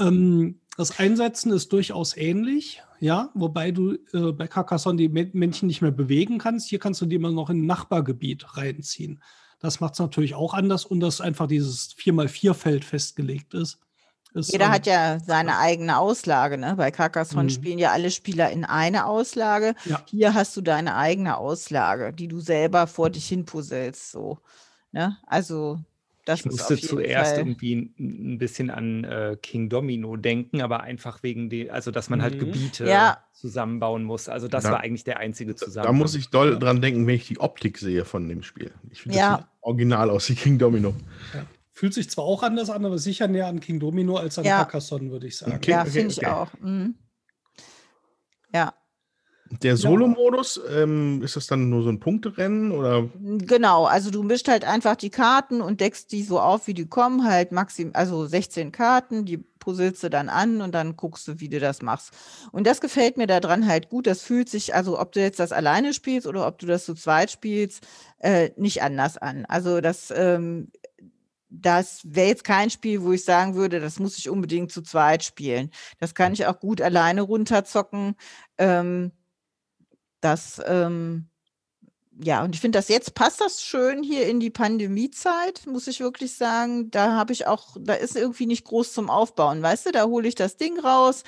Ähm, 0.00 0.60
das 0.76 0.98
Einsetzen 0.98 1.52
ist 1.52 1.72
durchaus 1.72 2.16
ähnlich, 2.16 2.82
ja, 3.00 3.30
wobei 3.34 3.70
du 3.70 3.94
äh, 4.12 4.32
bei 4.32 4.46
Carcassonne 4.46 4.98
die 4.98 5.08
Männchen 5.08 5.68
nicht 5.68 5.80
mehr 5.80 5.90
bewegen 5.90 6.38
kannst. 6.38 6.68
Hier 6.68 6.78
kannst 6.78 7.00
du 7.00 7.06
die 7.06 7.16
immer 7.16 7.30
noch 7.30 7.50
in 7.50 7.62
ein 7.62 7.66
Nachbargebiet 7.66 8.56
reinziehen. 8.56 9.22
Das 9.58 9.80
macht 9.80 9.94
es 9.94 10.00
natürlich 10.00 10.34
auch 10.34 10.52
anders 10.52 10.84
und 10.84 11.00
dass 11.00 11.20
einfach 11.20 11.46
dieses 11.46 11.96
4x4-Feld 11.96 12.84
festgelegt 12.84 13.54
ist. 13.54 13.78
Ist 14.36 14.52
Jeder 14.52 14.66
ähm, 14.66 14.72
hat 14.72 14.86
ja 14.86 15.18
seine 15.20 15.58
eigene 15.58 15.98
Auslage. 15.98 16.58
Ne? 16.58 16.74
Bei 16.76 16.90
Carcassonne 16.90 17.44
mhm. 17.44 17.50
spielen 17.50 17.78
ja 17.78 17.92
alle 17.92 18.10
Spieler 18.10 18.50
in 18.50 18.64
eine 18.64 19.06
Auslage. 19.06 19.74
Ja. 19.84 20.02
Hier 20.06 20.34
hast 20.34 20.56
du 20.56 20.60
deine 20.60 20.96
eigene 20.96 21.38
Auslage, 21.38 22.12
die 22.12 22.28
du 22.28 22.40
selber 22.40 22.86
vor 22.86 23.10
dich 23.10 23.26
hin 23.26 23.44
puzzelst. 23.44 24.12
So. 24.12 24.38
Ne? 24.92 25.16
Also 25.26 25.80
das 26.26 26.40
ich 26.40 26.46
musste 26.46 26.76
zuerst 26.76 27.30
Fall. 27.30 27.38
irgendwie 27.38 27.76
ein, 27.76 27.94
ein, 28.34 28.38
bisschen 28.38 28.68
an 28.68 29.04
äh, 29.04 29.36
King 29.40 29.68
Domino 29.68 30.16
denken, 30.16 30.60
aber 30.60 30.80
einfach 30.82 31.22
wegen 31.22 31.48
dem, 31.50 31.70
also 31.70 31.92
dass 31.92 32.10
man 32.10 32.20
halt 32.20 32.34
mhm. 32.34 32.40
halt 32.40 32.52
Gebiete 32.52 32.84
ja. 32.84 33.18
zusammenbauen 33.32 34.02
muss. 34.02 34.28
Also 34.28 34.48
das 34.48 34.64
da, 34.64 34.72
war 34.72 34.80
eigentlich 34.80 35.04
der 35.04 35.18
einzige 35.18 35.54
Zusammenhang. 35.54 35.94
Da 35.94 35.98
muss 36.02 36.16
ich 36.16 36.28
doll 36.30 36.58
dran 36.58 36.82
denken, 36.82 37.06
wenn 37.06 37.14
ich 37.14 37.28
die 37.28 37.38
Optik 37.38 37.78
sehe 37.78 38.04
von 38.04 38.28
dem 38.28 38.42
Spiel. 38.42 38.72
Ich 38.90 39.02
finde 39.02 39.18
ja. 39.18 39.36
das 39.36 39.46
original 39.60 40.10
aus 40.10 40.28
wie 40.28 40.34
King 40.34 40.58
Domino. 40.58 40.94
Ja. 41.32 41.46
Fühlt 41.76 41.92
sich 41.92 42.08
zwar 42.08 42.24
auch 42.24 42.42
anders 42.42 42.70
an, 42.70 42.86
aber 42.86 42.96
sicher 42.96 43.28
näher 43.28 43.48
an 43.48 43.60
King 43.60 43.78
Domino 43.78 44.16
als 44.16 44.38
an 44.38 44.46
ja. 44.46 44.56
Carcassonne, 44.56 45.10
würde 45.10 45.26
ich 45.26 45.36
sagen. 45.36 45.52
Okay, 45.56 45.72
ja, 45.72 45.82
okay, 45.82 45.90
finde 45.90 46.14
okay. 46.14 46.20
ich 46.22 46.26
auch. 46.26 46.50
Mhm. 46.58 46.94
Ja, 48.54 48.72
der 49.50 49.76
Solo-Modus, 49.76 50.60
ähm, 50.74 51.22
ist 51.22 51.36
das 51.36 51.46
dann 51.46 51.70
nur 51.70 51.82
so 51.82 51.88
ein 51.88 52.00
Punkterennen 52.00 52.72
oder? 52.72 53.08
Genau, 53.14 53.84
also 53.84 54.10
du 54.10 54.22
mischt 54.24 54.48
halt 54.48 54.64
einfach 54.64 54.96
die 54.96 55.10
Karten 55.10 55.60
und 55.60 55.80
deckst 55.80 56.10
die 56.10 56.24
so 56.24 56.40
auf, 56.40 56.66
wie 56.66 56.74
die 56.74 56.86
kommen, 56.86 57.24
halt 57.24 57.52
maxim, 57.52 57.90
also 57.94 58.26
16 58.26 58.72
Karten, 58.72 59.24
die 59.24 59.38
puzzelst 59.38 60.02
du 60.02 60.10
dann 60.10 60.28
an 60.28 60.60
und 60.60 60.74
dann 60.74 60.96
guckst 60.96 61.28
du, 61.28 61.38
wie 61.38 61.48
du 61.48 61.60
das 61.60 61.80
machst. 61.80 62.12
Und 62.50 62.66
das 62.66 62.80
gefällt 62.80 63.18
mir 63.18 63.26
daran 63.26 63.68
halt 63.68 63.88
gut. 63.88 64.06
Das 64.06 64.22
fühlt 64.22 64.48
sich, 64.48 64.74
also 64.74 64.98
ob 64.98 65.12
du 65.12 65.20
jetzt 65.20 65.38
das 65.38 65.52
alleine 65.52 65.94
spielst 65.94 66.26
oder 66.26 66.46
ob 66.46 66.58
du 66.58 66.66
das 66.66 66.84
zu 66.84 66.94
zweit 66.94 67.30
spielst, 67.30 67.86
äh, 68.18 68.50
nicht 68.56 68.82
anders 68.82 69.16
an. 69.16 69.44
Also 69.46 69.80
das, 69.80 70.12
ähm, 70.14 70.70
das 71.48 72.00
wäre 72.04 72.28
jetzt 72.28 72.44
kein 72.44 72.70
Spiel, 72.70 73.02
wo 73.02 73.12
ich 73.12 73.24
sagen 73.24 73.54
würde, 73.54 73.80
das 73.80 73.98
muss 73.98 74.18
ich 74.18 74.28
unbedingt 74.28 74.72
zu 74.72 74.82
zweit 74.82 75.24
spielen. 75.24 75.70
Das 75.98 76.14
kann 76.14 76.32
ich 76.32 76.46
auch 76.46 76.58
gut 76.58 76.80
alleine 76.80 77.22
runterzocken. 77.22 78.16
Ähm, 78.58 79.12
das, 80.20 80.60
ähm, 80.66 81.28
ja, 82.18 82.42
und 82.42 82.54
ich 82.54 82.60
finde 82.60 82.78
das 82.78 82.88
jetzt 82.88 83.14
passt 83.14 83.40
das 83.40 83.62
schön 83.62 84.02
hier 84.02 84.26
in 84.26 84.40
die 84.40 84.50
Pandemiezeit, 84.50 85.66
muss 85.66 85.86
ich 85.86 86.00
wirklich 86.00 86.34
sagen. 86.34 86.90
Da 86.90 87.12
habe 87.12 87.32
ich 87.32 87.46
auch, 87.46 87.76
da 87.78 87.94
ist 87.94 88.16
irgendwie 88.16 88.46
nicht 88.46 88.64
groß 88.64 88.92
zum 88.92 89.10
Aufbauen, 89.10 89.62
weißt 89.62 89.86
du? 89.86 89.92
Da 89.92 90.04
hole 90.06 90.26
ich 90.26 90.34
das 90.34 90.56
Ding 90.56 90.80
raus, 90.80 91.24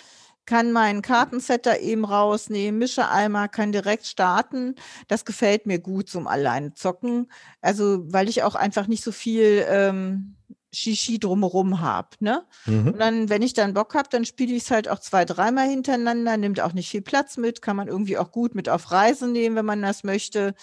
kann 0.49 0.73
meinen 0.73 1.03
Kartensetter 1.03 1.81
eben 1.81 2.07
rausnehmen, 2.07 2.79
mische 2.79 3.07
einmal, 3.11 3.51
kann 3.51 3.71
direkt 3.71 4.07
starten. 4.07 4.77
Das 5.07 5.27
gefällt 5.27 5.67
mir 5.67 5.79
gut 5.79 6.09
zum 6.09 6.27
Alleine 6.27 6.73
zocken. 6.73 7.31
Also, 7.61 8.11
weil 8.11 8.31
ich 8.31 8.43
auch 8.43 8.55
einfach 8.55 8.87
nicht 8.87 9.05
so 9.05 9.13
viel 9.13 9.67
ähm, 9.69 10.37
Shishi 10.73 11.19
drumherum 11.19 11.83
habe. 11.83 12.09
Ne? 12.21 12.47
Mhm. 12.65 12.87
Und 12.89 12.99
dann, 12.99 13.29
wenn 13.29 13.43
ich 13.43 13.53
dann 13.53 13.75
Bock 13.75 13.95
habe, 13.95 14.09
dann 14.11 14.25
spiele 14.25 14.55
ich 14.55 14.63
es 14.63 14.71
halt 14.71 14.89
auch 14.89 15.01
zwei, 15.01 15.27
dreimal 15.27 15.69
hintereinander, 15.69 16.39
nimmt 16.39 16.63
auch 16.63 16.73
nicht 16.73 16.89
viel 16.89 17.03
Platz 17.03 17.37
mit, 17.37 17.61
kann 17.61 17.77
man 17.77 17.89
irgendwie 17.89 18.17
auch 18.17 18.31
gut 18.31 18.55
mit 18.55 18.71
auf 18.71 18.91
Reise 18.91 19.29
nehmen, 19.29 19.55
wenn 19.55 19.67
man 19.67 19.83
das 19.83 20.03
möchte. 20.03 20.55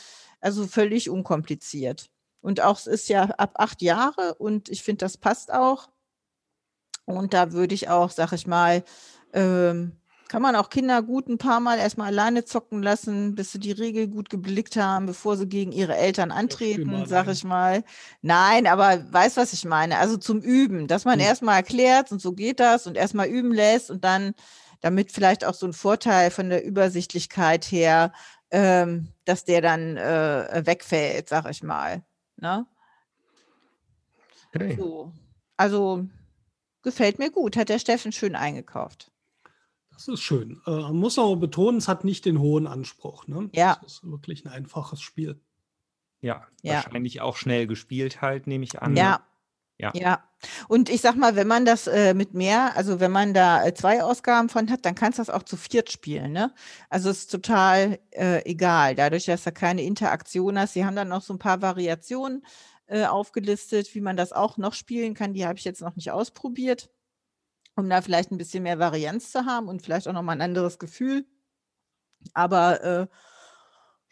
Also 0.42 0.66
völlig 0.66 1.12
unkompliziert. 1.12 2.10
Und 2.42 2.60
auch 2.60 2.80
es 2.80 2.88
ist 2.88 3.08
ja 3.08 3.26
ab 3.26 3.52
acht 3.60 3.84
Jahre 3.84 4.34
und 4.40 4.68
ich 4.70 4.82
finde, 4.82 5.06
das 5.06 5.18
passt 5.18 5.54
auch. 5.54 5.90
Und 7.06 7.36
da 7.36 7.52
würde 7.52 7.76
ich 7.76 7.88
auch, 7.90 8.10
sag 8.10 8.34
ich 8.34 8.48
mal, 8.48 8.84
ähm, 9.36 9.92
kann 10.28 10.42
man 10.42 10.56
auch 10.56 10.70
Kinder 10.70 11.04
gut 11.04 11.28
ein 11.30 11.38
paar 11.38 11.60
Mal 11.60 11.78
erstmal 11.78 12.08
alleine 12.08 12.46
zocken 12.46 12.82
lassen, 12.82 13.36
bis 13.36 13.52
sie 13.52 13.60
die 13.60 13.72
Regel 13.72 14.08
gut 14.08 14.32
geblickt 14.32 14.76
haben, 14.76 15.06
bevor 15.06 15.38
sie 15.38 15.48
gegen 15.48 15.72
ihre 15.72 15.96
Eltern 15.96 16.32
antreten, 16.32 17.06
sag 17.06 17.28
ich 17.28 17.44
mal. 17.44 17.84
Nein, 18.24 18.66
aber 18.66 19.06
weiß, 19.14 19.38
was 19.38 19.54
ich 19.54 19.66
meine. 19.66 20.00
Also 20.00 20.18
zum 20.18 20.42
Üben, 20.42 20.88
dass 20.88 21.06
man 21.06 21.20
Hm. 21.20 21.28
erstmal 21.28 21.58
erklärt 21.58 22.12
und 22.12 22.22
so 22.22 22.34
geht 22.34 22.60
das 22.60 22.88
und 22.88 22.98
erstmal 22.98 23.28
üben 23.28 23.54
lässt 23.54 23.92
und 23.92 24.04
dann, 24.04 24.34
damit 24.82 25.12
vielleicht 25.12 25.46
auch 25.46 25.54
so 25.54 25.68
ein 25.68 25.74
Vorteil 25.74 26.32
von 26.32 26.50
der 26.50 26.66
Übersichtlichkeit 26.66 27.66
her, 27.66 28.12
ähm, 28.50 29.10
dass 29.26 29.46
der 29.46 29.62
dann 29.62 29.96
äh, 29.96 30.64
wegfällt, 30.66 31.30
sag 31.30 31.50
ich 31.52 31.62
mal. 31.62 32.04
Ne? 32.38 32.66
Okay. 34.56 34.76
So. 34.78 35.14
Also 35.56 36.06
gefällt 36.82 37.20
mir 37.20 37.30
gut, 37.32 37.58
hat 37.58 37.70
der 37.70 37.80
Steffen 37.80 38.12
schön 38.12 38.36
eingekauft. 38.36 39.12
Das 39.96 40.08
ist 40.08 40.22
schön. 40.22 40.62
Äh, 40.68 40.72
man 40.72 40.98
muss 40.98 41.18
aber 41.18 41.36
betonen, 41.38 41.78
es 41.78 41.88
hat 41.88 42.04
nicht 42.04 42.26
den 42.26 42.40
hohen 42.40 42.68
Anspruch. 42.68 43.28
Ne? 43.28 43.50
Ja. 43.54 43.78
Es 43.86 43.94
ist 43.94 44.04
wirklich 44.10 44.46
ein 44.46 44.50
einfaches 44.52 45.02
Spiel. 45.02 45.40
Ja, 46.22 46.46
Ja. 46.62 46.76
wahrscheinlich 46.84 47.22
auch 47.22 47.38
schnell 47.38 47.66
gespielt 47.68 48.22
halt, 48.22 48.48
nehme 48.48 48.64
ich 48.64 48.82
an. 48.82 48.96
Ja. 48.96 49.26
Ja. 49.78 49.92
Ja. 49.94 50.24
Und 50.70 50.90
ich 50.90 51.02
sag 51.02 51.16
mal, 51.18 51.36
wenn 51.36 51.48
man 51.48 51.66
das 51.66 51.88
äh, 51.88 52.14
mit 52.14 52.34
mehr, 52.34 52.76
also 52.78 53.02
wenn 53.02 53.12
man 53.12 53.34
da 53.34 53.66
äh, 53.66 53.74
zwei 53.74 54.04
Ausgaben 54.04 54.48
von 54.48 54.70
hat, 54.72 54.86
dann 54.86 54.96
kannst 54.96 55.20
du 55.20 55.22
das 55.22 55.30
auch 55.30 55.44
zu 55.44 55.58
viert 55.58 55.92
spielen, 55.92 56.32
ne? 56.32 56.54
Also 56.90 57.10
es 57.10 57.20
ist 57.20 57.32
total 57.32 58.00
äh, 58.12 58.42
egal, 58.50 58.96
dadurch, 58.96 59.26
dass 59.26 59.44
da 59.44 59.52
keine 59.52 59.84
Interaktion 59.84 60.58
hast. 60.58 60.74
Sie 60.74 60.86
haben 60.86 60.96
dann 60.96 61.10
noch 61.10 61.22
so 61.22 61.34
ein 61.34 61.40
paar 61.40 61.62
Variationen 61.62 62.46
äh, 62.88 63.06
aufgelistet, 63.06 63.94
wie 63.96 64.02
man 64.02 64.16
das 64.16 64.32
auch 64.32 64.58
noch 64.58 64.74
spielen 64.74 65.14
kann. 65.14 65.34
Die 65.34 65.46
habe 65.46 65.58
ich 65.60 65.66
jetzt 65.66 65.82
noch 65.82 65.96
nicht 65.98 66.12
ausprobiert, 66.12 66.90
um 67.76 67.90
da 67.90 68.02
vielleicht 68.02 68.32
ein 68.32 68.38
bisschen 68.38 68.64
mehr 68.64 68.80
Varianz 68.80 69.32
zu 69.32 69.46
haben 69.46 69.68
und 69.68 69.82
vielleicht 69.82 70.08
auch 70.08 70.14
noch 70.14 70.22
mal 70.22 70.34
ein 70.34 70.42
anderes 70.42 70.80
Gefühl. 70.80 71.26
Aber 72.34 72.84
äh, 72.84 73.08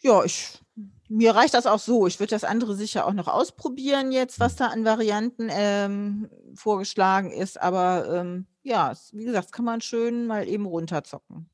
ja, 0.01 0.23
ich, 0.23 0.59
mir 1.07 1.35
reicht 1.35 1.53
das 1.53 1.65
auch 1.65 1.79
so. 1.79 2.07
Ich 2.07 2.19
würde 2.19 2.31
das 2.31 2.43
andere 2.43 2.75
sicher 2.75 3.05
auch 3.05 3.13
noch 3.13 3.27
ausprobieren 3.27 4.11
jetzt, 4.11 4.39
was 4.39 4.55
da 4.55 4.67
an 4.67 4.85
Varianten 4.85 5.47
ähm, 5.49 6.29
vorgeschlagen 6.55 7.31
ist. 7.31 7.59
Aber 7.59 8.13
ähm, 8.13 8.47
ja, 8.63 8.93
wie 9.11 9.25
gesagt, 9.25 9.45
das 9.45 9.51
kann 9.51 9.65
man 9.65 9.81
schön 9.81 10.27
mal 10.27 10.47
eben 10.47 10.65
runterzocken. 10.65 11.49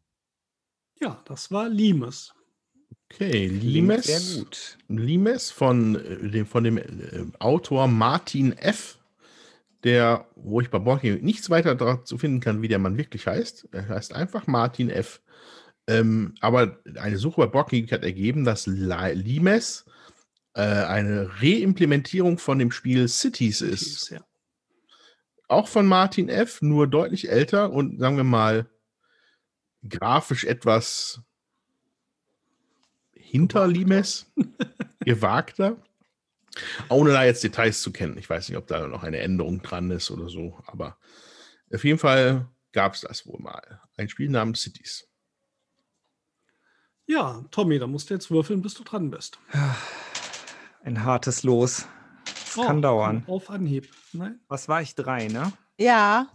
Ja, 1.00 1.22
das 1.26 1.52
war 1.52 1.70
Limes. 1.70 2.34
Okay, 3.12 3.48
Limes. 3.48 4.06
sehr 4.06 4.38
gut. 4.38 4.78
Limes 4.88 5.50
von, 5.50 5.96
äh, 5.96 6.30
dem, 6.30 6.46
von 6.46 6.64
dem 6.64 6.78
äh, 6.78 7.26
Autor 7.40 7.88
Martin 7.88 8.54
F., 8.54 8.99
der, 9.84 10.28
wo 10.36 10.62
ich 10.62 10.70
bei 10.70 10.80
Borgi 10.80 11.20
nichts 11.22 11.50
weiter 11.50 11.76
dazu 11.76 12.18
finden 12.18 12.40
kann, 12.40 12.62
wie 12.62 12.68
der 12.68 12.80
Mann 12.80 12.98
wirklich 12.98 13.28
heißt. 13.28 13.70
Er 13.72 13.88
heißt 13.88 14.14
einfach 14.14 14.48
Martin 14.48 14.90
F. 14.90 15.22
Ähm, 15.88 16.36
aber 16.42 16.80
eine 17.00 17.18
Suche 17.18 17.42
bei 17.42 17.48
Borgi 17.48 17.88
hat 17.88 18.04
ergeben, 18.04 18.44
dass 18.44 18.68
Limes 18.68 19.86
äh, 20.54 20.62
eine 20.62 21.30
Reimplementierung 21.42 22.38
von 22.38 22.60
dem 22.60 22.72
Spiel 22.72 23.08
Cities 23.08 23.62
ist. 23.62 24.10
Ja. 24.10 24.24
Auch 25.48 25.68
von 25.68 25.88
Martin 25.88 26.30
F., 26.30 26.62
nur 26.62 26.88
deutlich 26.88 27.30
älter 27.30 27.72
und 27.72 28.00
sagen 28.00 28.18
wir 28.18 28.24
mal 28.24 28.70
grafisch 29.88 30.44
etwas 30.44 31.22
hinter 33.14 33.68
Limes, 33.68 34.32
gewagter. 35.00 35.78
Ohne 36.90 37.12
da 37.12 37.24
jetzt 37.24 37.44
Details 37.44 37.82
zu 37.82 37.92
kennen. 37.92 38.18
Ich 38.18 38.30
weiß 38.30 38.50
nicht, 38.50 38.58
ob 38.58 38.68
da 38.68 38.88
noch 38.88 39.04
eine 39.04 39.20
Änderung 39.20 39.62
dran 39.62 39.92
ist 39.92 40.12
oder 40.12 40.30
so, 40.30 40.60
aber 40.66 40.98
auf 41.74 41.84
jeden 41.84 42.00
Fall 42.00 42.48
gab 42.74 42.94
es 42.96 43.02
das 43.02 43.26
wohl 43.28 43.40
mal. 43.40 43.82
Ein 43.98 44.10
Spiel 44.10 44.30
namens 44.30 44.62
Cities. 44.62 45.08
ja, 47.08 47.44
Tommy, 47.52 47.80
da 47.80 47.88
musst 47.88 48.10
du 48.10 48.14
jetzt 48.14 48.30
würfeln, 48.32 48.62
bis 48.62 48.74
du 48.76 48.84
dran 48.84 49.10
bist. 49.10 49.40
Ein 50.84 51.04
hartes 51.04 51.44
Los. 51.44 51.88
Das 52.26 52.66
kann 52.66 52.78
Oh, 52.80 52.82
dauern. 52.82 53.24
Auf 53.28 53.50
Anhieb. 53.50 53.90
Nein? 54.14 54.40
Was 54.48 54.68
war 54.68 54.82
ich? 54.82 54.96
Drei, 54.96 55.28
ne? 55.28 55.52
Ja, 55.78 56.28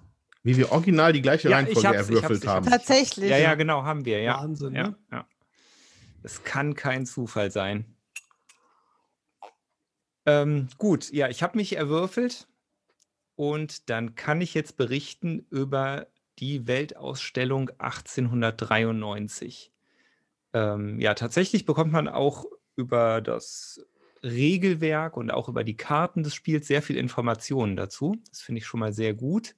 Wie 0.43 0.57
wir 0.57 0.73
original 0.73 1.13
die 1.13 1.23
gleiche 1.23 1.49
Ja, 1.51 1.57
Reihenfolge 1.57 1.95
erwürfelt 1.95 2.47
haben. 2.47 2.67
tatsächlich. 2.67 3.31
Ja, 3.31 3.39
ja, 3.39 3.55
genau, 3.55 3.83
haben 3.85 4.05
wir, 4.05 4.21
ja. 4.21 4.39
Wahnsinn, 4.39 4.75
ja, 4.75 4.89
ne? 4.89 4.97
ja. 5.11 5.27
Es 6.23 6.45
kann 6.45 6.75
kein 6.75 7.05
Zufall 7.07 7.51
sein. 7.51 7.94
Ähm, 10.27 10.69
gut, 10.79 11.13
ja, 11.13 11.29
ich 11.29 11.43
habe 11.43 11.59
mich 11.59 11.77
erwürfelt 11.77 12.49
und 13.37 13.91
dann 13.91 14.15
kann 14.15 14.41
ich 14.41 14.55
jetzt 14.55 14.77
berichten 14.77 15.47
über 15.51 16.07
die 16.39 16.67
Weltausstellung 16.67 17.71
1893. 17.79 19.73
Ähm, 20.53 21.01
ja, 21.01 21.15
tatsächlich 21.15 21.65
bekommt 21.65 21.93
man 21.93 22.09
auch 22.09 22.47
über 22.77 23.21
das 23.21 23.85
Regelwerk 24.23 25.17
und 25.17 25.31
auch 25.31 25.49
über 25.49 25.65
die 25.65 25.77
Karten 25.77 26.23
des 26.23 26.35
Spiels 26.35 26.67
sehr 26.67 26.83
viel 26.83 26.97
Informationen 26.97 27.77
dazu. 27.77 28.17
Das 28.31 28.41
finde 28.41 28.61
ich 28.61 28.67
schon 28.67 28.81
mal 28.81 28.93
sehr 28.93 29.15
gut. 29.15 29.55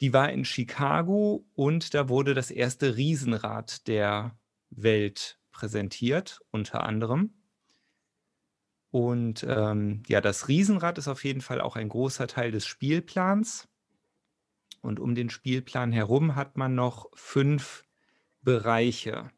Die 0.00 0.12
war 0.12 0.30
in 0.30 0.44
Chicago 0.44 1.44
und 1.54 1.94
da 1.94 2.08
wurde 2.08 2.34
das 2.34 2.50
erste 2.50 2.96
Riesenrad 2.96 3.86
der 3.86 4.38
Welt 4.70 5.38
präsentiert, 5.52 6.40
unter 6.50 6.84
anderem. 6.84 7.34
Und 8.96 9.44
ähm, 9.46 10.02
ja, 10.08 10.22
das 10.22 10.48
Riesenrad 10.48 10.96
ist 10.96 11.06
auf 11.06 11.22
jeden 11.22 11.42
Fall 11.42 11.60
auch 11.60 11.76
ein 11.76 11.90
großer 11.90 12.28
Teil 12.28 12.50
des 12.50 12.64
Spielplans. 12.64 13.68
Und 14.80 15.00
um 15.00 15.14
den 15.14 15.28
Spielplan 15.28 15.92
herum 15.92 16.34
hat 16.34 16.56
man 16.56 16.74
noch 16.74 17.10
fünf 17.12 17.84
Bereiche. 18.40 19.30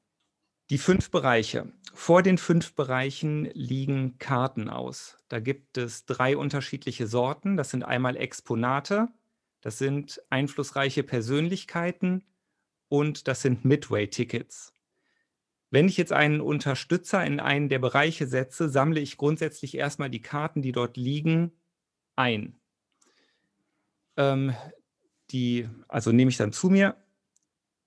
Die 0.70 0.78
fünf 0.78 1.10
Bereiche. 1.10 1.72
Vor 1.92 2.22
den 2.22 2.38
fünf 2.38 2.76
Bereichen 2.76 3.46
liegen 3.46 4.16
Karten 4.18 4.68
aus. 4.68 5.16
Da 5.26 5.40
gibt 5.40 5.76
es 5.76 6.06
drei 6.06 6.36
unterschiedliche 6.36 7.08
Sorten. 7.08 7.56
Das 7.56 7.70
sind 7.70 7.82
einmal 7.82 8.16
Exponate, 8.16 9.08
das 9.60 9.76
sind 9.76 10.22
einflussreiche 10.30 11.02
Persönlichkeiten 11.02 12.22
und 12.86 13.26
das 13.26 13.42
sind 13.42 13.64
Midway-Tickets. 13.64 14.72
Wenn 15.70 15.88
ich 15.88 15.96
jetzt 15.96 16.12
einen 16.12 16.40
Unterstützer 16.40 17.24
in 17.24 17.40
einen 17.40 17.68
der 17.68 17.78
Bereiche 17.78 18.26
setze, 18.26 18.68
sammle 18.68 19.00
ich 19.00 19.18
grundsätzlich 19.18 19.76
erstmal 19.76 20.08
die 20.08 20.22
Karten, 20.22 20.62
die 20.62 20.72
dort 20.72 20.96
liegen, 20.96 21.52
ein. 22.16 22.58
Ähm, 24.16 24.54
die, 25.30 25.68
also 25.88 26.10
nehme 26.10 26.30
ich 26.30 26.38
dann 26.38 26.52
zu 26.52 26.70
mir 26.70 26.96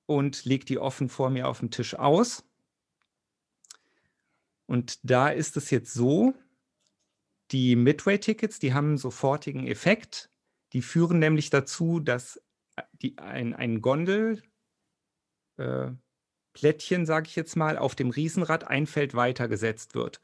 und 0.05 0.45
lege 0.45 0.65
die 0.65 0.77
offen 0.77 1.09
vor 1.09 1.29
mir 1.29 1.47
auf 1.47 1.59
dem 1.59 1.71
Tisch 1.71 1.95
aus. 1.95 2.45
Und 4.67 4.99
da 5.09 5.29
ist 5.29 5.57
es 5.57 5.69
jetzt 5.71 5.93
so, 5.93 6.33
die 7.51 7.75
Midway-Tickets, 7.75 8.59
die 8.59 8.73
haben 8.73 8.89
einen 8.89 8.97
sofortigen 8.97 9.67
Effekt. 9.67 10.29
Die 10.71 10.81
führen 10.81 11.19
nämlich 11.19 11.49
dazu, 11.49 11.99
dass 11.99 12.41
die, 12.93 13.17
ein, 13.17 13.53
ein 13.53 13.81
Gondel, 13.81 14.41
äh, 15.57 15.91
Plättchen, 16.53 17.05
sage 17.05 17.27
ich 17.27 17.35
jetzt 17.35 17.55
mal, 17.55 17.77
auf 17.77 17.95
dem 17.95 18.09
Riesenrad 18.09 18.67
ein 18.67 18.87
Feld 18.87 19.13
weiter 19.13 19.47
gesetzt 19.47 19.95
wird. 19.95 20.21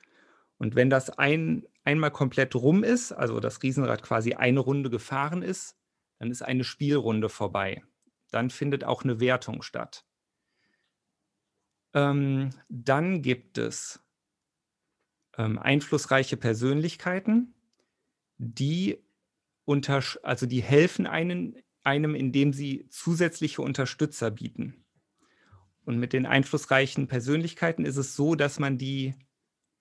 Und 0.57 0.75
wenn 0.75 0.89
das 0.89 1.09
ein, 1.09 1.65
einmal 1.83 2.11
komplett 2.11 2.55
rum 2.55 2.83
ist, 2.83 3.11
also 3.11 3.39
das 3.39 3.61
Riesenrad 3.63 4.01
quasi 4.03 4.33
eine 4.33 4.59
Runde 4.59 4.89
gefahren 4.89 5.41
ist, 5.41 5.77
dann 6.19 6.31
ist 6.31 6.41
eine 6.41 6.63
Spielrunde 6.63 7.29
vorbei. 7.29 7.83
Dann 8.31 8.49
findet 8.49 8.83
auch 8.83 9.03
eine 9.03 9.19
Wertung 9.19 9.61
statt. 9.61 10.05
Ähm, 11.93 12.49
dann 12.69 13.21
gibt 13.21 13.57
es 13.57 14.03
ähm, 15.37 15.59
einflussreiche 15.59 16.37
Persönlichkeiten, 16.37 17.53
die, 18.37 19.03
untersch 19.65 20.19
also 20.23 20.45
die 20.45 20.61
helfen 20.61 21.07
einen, 21.07 21.55
einem, 21.83 22.15
indem 22.15 22.51
sie 22.51 22.87
zusätzliche 22.89 23.61
Unterstützer 23.61 24.31
bieten. 24.31 24.83
Und 25.88 25.99
mit 25.99 26.11
den 26.11 26.26
einflussreichen 26.26 27.07
Persönlichkeiten 27.07 27.85
ist 27.85 27.95
es 27.95 28.18
so, 28.18 28.35
dass 28.35 28.59
man 28.59 28.77
die, 28.77 29.15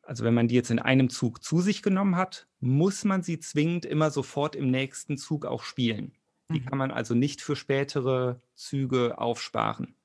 also 0.02 0.22
wenn 0.22 0.34
man 0.34 0.46
die 0.46 0.54
jetzt 0.54 0.70
in 0.70 0.78
einem 0.78 1.10
Zug 1.10 1.42
zu 1.42 1.60
sich 1.60 1.82
genommen 1.82 2.14
hat, 2.14 2.46
muss 2.60 3.04
man 3.04 3.24
sie 3.24 3.40
zwingend 3.40 3.84
immer 3.84 4.12
sofort 4.12 4.54
im 4.54 4.70
nächsten 4.70 5.16
Zug 5.16 5.46
auch 5.46 5.64
spielen. 5.64 6.12
Die 6.52 6.60
kann 6.60 6.78
man 6.78 6.92
also 6.92 7.16
nicht 7.16 7.40
für 7.40 7.56
spätere 7.56 8.40
Züge 8.54 9.18
aufsparen. 9.18 9.96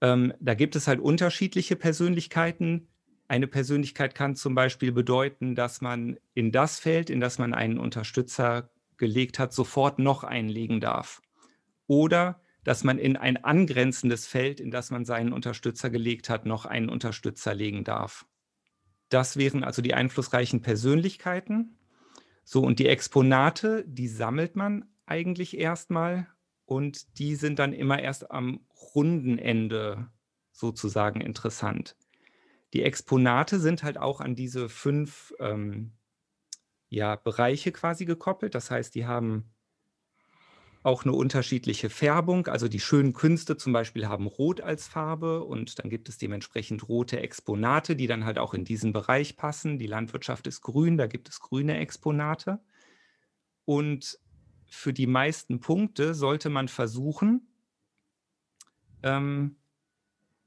Ähm, 0.00 0.32
da 0.40 0.54
gibt 0.54 0.74
es 0.76 0.88
halt 0.88 0.98
unterschiedliche 0.98 1.76
Persönlichkeiten. 1.76 2.88
Eine 3.28 3.48
Persönlichkeit 3.48 4.14
kann 4.14 4.34
zum 4.34 4.54
Beispiel 4.54 4.92
bedeuten, 4.92 5.54
dass 5.54 5.82
man 5.82 6.18
in 6.32 6.52
das 6.52 6.78
Feld, 6.78 7.10
in 7.10 7.20
das 7.20 7.38
man 7.38 7.52
einen 7.52 7.78
Unterstützer 7.78 8.70
gelegt 8.96 9.38
hat, 9.38 9.52
sofort 9.52 9.98
noch 9.98 10.24
einlegen 10.24 10.80
darf. 10.80 11.20
Oder 11.86 12.40
dass 12.64 12.84
man 12.84 12.98
in 12.98 13.16
ein 13.16 13.42
angrenzendes 13.42 14.26
Feld, 14.26 14.60
in 14.60 14.70
das 14.70 14.90
man 14.90 15.04
seinen 15.04 15.32
Unterstützer 15.32 15.90
gelegt 15.90 16.28
hat, 16.28 16.46
noch 16.46 16.66
einen 16.66 16.88
Unterstützer 16.88 17.54
legen 17.54 17.84
darf. 17.84 18.26
Das 19.08 19.36
wären 19.36 19.64
also 19.64 19.82
die 19.82 19.94
einflussreichen 19.94 20.62
Persönlichkeiten. 20.62 21.78
So, 22.44 22.62
und 22.62 22.78
die 22.78 22.86
Exponate, 22.86 23.84
die 23.86 24.08
sammelt 24.08 24.56
man 24.56 24.84
eigentlich 25.06 25.58
erstmal 25.58 26.28
und 26.64 27.18
die 27.18 27.34
sind 27.34 27.58
dann 27.58 27.72
immer 27.72 28.00
erst 28.00 28.30
am 28.30 28.60
runden 28.94 29.38
Ende 29.38 30.10
sozusagen 30.52 31.20
interessant. 31.20 31.96
Die 32.72 32.82
Exponate 32.82 33.58
sind 33.58 33.82
halt 33.82 33.98
auch 33.98 34.20
an 34.20 34.36
diese 34.36 34.68
fünf 34.68 35.34
ähm, 35.40 35.92
ja, 36.88 37.16
Bereiche 37.16 37.72
quasi 37.72 38.04
gekoppelt. 38.04 38.54
Das 38.54 38.70
heißt, 38.70 38.94
die 38.94 39.06
haben 39.06 39.50
auch 40.82 41.04
eine 41.04 41.12
unterschiedliche 41.12 41.90
Färbung. 41.90 42.46
Also 42.46 42.68
die 42.68 42.80
schönen 42.80 43.12
Künste 43.12 43.56
zum 43.56 43.72
Beispiel 43.72 44.08
haben 44.08 44.26
Rot 44.26 44.60
als 44.60 44.88
Farbe 44.88 45.44
und 45.44 45.78
dann 45.78 45.90
gibt 45.90 46.08
es 46.08 46.16
dementsprechend 46.16 46.88
rote 46.88 47.20
Exponate, 47.20 47.96
die 47.96 48.06
dann 48.06 48.24
halt 48.24 48.38
auch 48.38 48.54
in 48.54 48.64
diesen 48.64 48.92
Bereich 48.92 49.36
passen. 49.36 49.78
Die 49.78 49.86
Landwirtschaft 49.86 50.46
ist 50.46 50.62
grün, 50.62 50.96
da 50.96 51.06
gibt 51.06 51.28
es 51.28 51.40
grüne 51.40 51.76
Exponate. 51.78 52.60
Und 53.66 54.18
für 54.68 54.92
die 54.92 55.06
meisten 55.06 55.60
Punkte 55.60 56.14
sollte 56.14 56.48
man 56.48 56.68
versuchen, 56.68 57.48
ähm, 59.02 59.56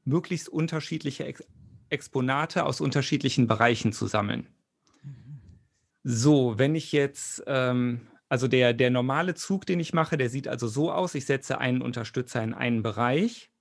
möglichst 0.04 0.50
unterschiedliche 0.50 1.26
Ex 1.26 1.44
Exponate 1.90 2.66
aus 2.66 2.82
unterschiedlichen 2.82 3.46
Bereichen 3.46 3.94
zu 3.94 4.08
sammeln. 4.08 4.48
Mhm. 5.04 5.42
So, 6.04 6.58
wenn 6.58 6.74
ich 6.74 6.92
jetzt 6.92 7.44
ähm, 7.46 8.08
also 8.34 8.48
der, 8.48 8.74
der 8.74 8.90
normale 8.90 9.36
Zug, 9.36 9.68
den 9.68 9.80
ich 9.80 9.94
mache, 9.94 10.18
der 10.18 10.28
sieht 10.28 10.48
also 10.48 10.68
so 10.68 10.92
aus, 10.92 11.14
ich 11.14 11.28
setze 11.28 11.60
einen 11.60 11.84
Unterstützer 11.84 12.44
in 12.44 12.56
einen 12.56 12.82
Bereich, 12.82 13.52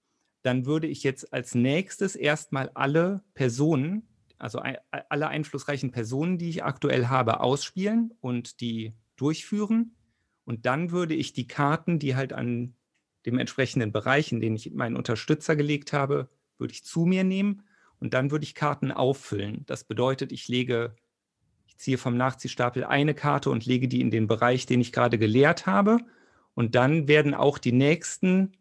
dann 0.40 0.64
würde 0.64 0.86
ich 0.86 1.02
jetzt 1.02 1.30
als 1.34 1.54
nächstes 1.54 2.16
erstmal 2.16 2.70
alle 2.72 3.22
Personen, 3.34 4.08
also 4.38 4.62
alle 5.10 5.28
einflussreichen 5.28 5.90
Personen, 5.90 6.38
die 6.38 6.48
ich 6.48 6.64
aktuell 6.64 7.08
habe, 7.08 7.40
ausspielen 7.40 8.14
und 8.22 8.62
die 8.62 8.94
durchführen. 9.16 9.94
Und 10.46 10.64
dann 10.64 10.90
würde 10.90 11.12
ich 11.12 11.34
die 11.34 11.46
Karten, 11.46 11.98
die 11.98 12.16
halt 12.16 12.32
an 12.32 12.74
dem 13.26 13.38
entsprechenden 13.38 13.92
Bereich, 13.92 14.32
in 14.32 14.40
den 14.40 14.56
ich 14.56 14.72
meinen 14.72 14.96
Unterstützer 14.96 15.54
gelegt 15.54 15.92
habe, 15.92 16.30
würde 16.56 16.72
ich 16.72 16.82
zu 16.82 17.04
mir 17.04 17.24
nehmen 17.24 17.64
und 17.98 18.14
dann 18.14 18.30
würde 18.30 18.44
ich 18.44 18.54
Karten 18.54 18.90
auffüllen. 18.90 19.66
Das 19.66 19.84
bedeutet, 19.84 20.32
ich 20.32 20.48
lege 20.48 20.96
ziehe 21.82 21.98
vom 21.98 22.16
Nachziehstapel 22.16 22.84
eine 22.84 23.12
Karte 23.12 23.50
und 23.50 23.66
lege 23.66 23.88
die 23.88 24.00
in 24.00 24.12
den 24.12 24.28
Bereich, 24.28 24.66
den 24.66 24.80
ich 24.80 24.92
gerade 24.92 25.18
geleert 25.18 25.66
habe. 25.66 25.98
Und 26.54 26.76
dann 26.76 27.08
werden 27.08 27.34
auch 27.34 27.58
die 27.58 27.72
nächsten 27.72 28.52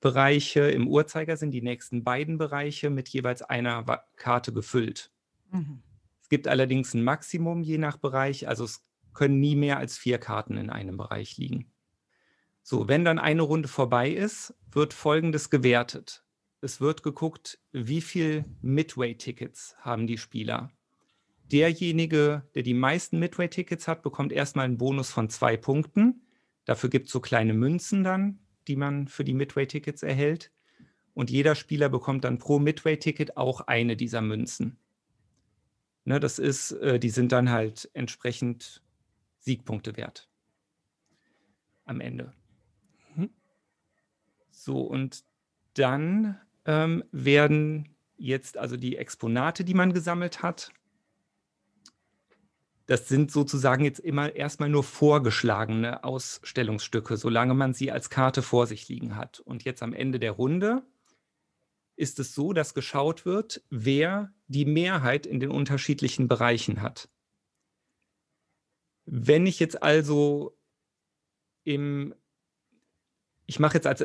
Bereiche 0.00 0.60
im 0.60 0.86
Uhrzeigersinn, 0.86 1.50
die 1.50 1.62
nächsten 1.62 2.04
beiden 2.04 2.38
Bereiche 2.38 2.90
mit 2.90 3.08
jeweils 3.08 3.42
einer 3.42 4.04
Karte 4.16 4.52
gefüllt. 4.52 5.10
Mhm. 5.50 5.82
Es 6.22 6.28
gibt 6.28 6.46
allerdings 6.46 6.94
ein 6.94 7.02
Maximum 7.02 7.62
je 7.62 7.78
nach 7.78 7.96
Bereich, 7.96 8.46
also 8.46 8.64
es 8.64 8.84
können 9.14 9.40
nie 9.40 9.56
mehr 9.56 9.78
als 9.78 9.98
vier 9.98 10.18
Karten 10.18 10.56
in 10.56 10.70
einem 10.70 10.96
Bereich 10.96 11.36
liegen. 11.36 11.72
So, 12.62 12.88
wenn 12.88 13.04
dann 13.04 13.18
eine 13.18 13.42
Runde 13.42 13.68
vorbei 13.68 14.10
ist, 14.10 14.54
wird 14.70 14.94
Folgendes 14.94 15.50
gewertet. 15.50 16.24
Es 16.60 16.80
wird 16.80 17.02
geguckt, 17.02 17.58
wie 17.72 18.00
viel 18.00 18.44
Midway-Tickets 18.62 19.74
haben 19.80 20.06
die 20.06 20.18
Spieler 20.18 20.70
derjenige, 21.54 22.42
der 22.56 22.64
die 22.64 22.74
meisten 22.74 23.20
Midway-Tickets 23.20 23.86
hat, 23.86 24.02
bekommt 24.02 24.32
erstmal 24.32 24.64
einen 24.64 24.76
Bonus 24.76 25.12
von 25.12 25.30
zwei 25.30 25.56
Punkten. 25.56 26.26
Dafür 26.64 26.90
gibt 26.90 27.06
es 27.06 27.12
so 27.12 27.20
kleine 27.20 27.54
Münzen 27.54 28.02
dann, 28.02 28.40
die 28.66 28.74
man 28.74 29.06
für 29.06 29.22
die 29.22 29.34
Midway-Tickets 29.34 30.02
erhält. 30.02 30.50
Und 31.14 31.30
jeder 31.30 31.54
Spieler 31.54 31.88
bekommt 31.88 32.24
dann 32.24 32.38
pro 32.38 32.58
Midway-Ticket 32.58 33.36
auch 33.36 33.60
eine 33.60 33.96
dieser 33.96 34.20
Münzen. 34.20 34.78
Ne, 36.04 36.18
das 36.18 36.40
ist, 36.40 36.72
äh, 36.72 36.98
die 36.98 37.10
sind 37.10 37.30
dann 37.30 37.50
halt 37.50 37.88
entsprechend 37.94 38.82
Siegpunkte 39.38 39.96
wert. 39.96 40.28
Am 41.84 42.00
Ende. 42.00 42.32
Mhm. 43.14 43.30
So, 44.50 44.80
und 44.80 45.24
dann 45.74 46.40
ähm, 46.64 47.04
werden 47.12 47.94
jetzt 48.16 48.58
also 48.58 48.76
die 48.76 48.96
Exponate, 48.96 49.64
die 49.64 49.74
man 49.74 49.92
gesammelt 49.92 50.42
hat, 50.42 50.72
das 52.86 53.08
sind 53.08 53.30
sozusagen 53.30 53.84
jetzt 53.84 54.00
immer 54.00 54.34
erstmal 54.34 54.68
nur 54.68 54.84
vorgeschlagene 54.84 56.04
Ausstellungsstücke, 56.04 57.16
solange 57.16 57.54
man 57.54 57.72
sie 57.72 57.90
als 57.90 58.10
Karte 58.10 58.42
vor 58.42 58.66
sich 58.66 58.88
liegen 58.88 59.16
hat. 59.16 59.40
Und 59.40 59.64
jetzt 59.64 59.82
am 59.82 59.94
Ende 59.94 60.18
der 60.18 60.32
Runde 60.32 60.82
ist 61.96 62.18
es 62.18 62.34
so, 62.34 62.52
dass 62.52 62.74
geschaut 62.74 63.24
wird, 63.24 63.62
wer 63.70 64.32
die 64.48 64.66
Mehrheit 64.66 65.26
in 65.26 65.40
den 65.40 65.50
unterschiedlichen 65.50 66.28
Bereichen 66.28 66.82
hat. 66.82 67.08
Wenn 69.06 69.46
ich 69.46 69.60
jetzt 69.60 69.82
also 69.82 70.56
im, 71.62 72.14
ich 73.46 73.60
mache 73.60 73.74
jetzt 73.74 73.86
also, 73.86 74.04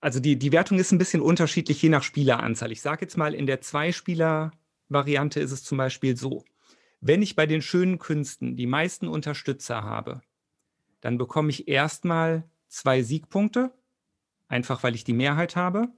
also 0.00 0.20
die, 0.20 0.38
die 0.38 0.52
Wertung 0.52 0.78
ist 0.78 0.92
ein 0.92 0.98
bisschen 0.98 1.20
unterschiedlich 1.20 1.82
je 1.82 1.90
nach 1.90 2.02
Spieleranzahl. 2.02 2.72
Ich 2.72 2.80
sage 2.80 3.02
jetzt 3.02 3.18
mal, 3.18 3.34
in 3.34 3.46
der 3.46 3.60
Zwei-Spieler-Variante 3.60 5.40
ist 5.40 5.52
es 5.52 5.64
zum 5.64 5.76
Beispiel 5.76 6.16
so. 6.16 6.44
Wenn 7.00 7.22
ich 7.22 7.36
bei 7.36 7.46
den 7.46 7.62
schönen 7.62 7.98
Künsten 7.98 8.56
die 8.56 8.66
meisten 8.66 9.08
Unterstützer 9.08 9.82
habe, 9.82 10.20
dann 11.00 11.16
bekomme 11.18 11.50
ich 11.50 11.68
erstmal 11.68 12.44
zwei 12.68 13.02
Siegpunkte, 13.02 13.72
einfach 14.48 14.82
weil 14.82 14.94
ich 14.94 15.04
die 15.04 15.14
Mehrheit 15.14 15.56
habe, 15.56 15.88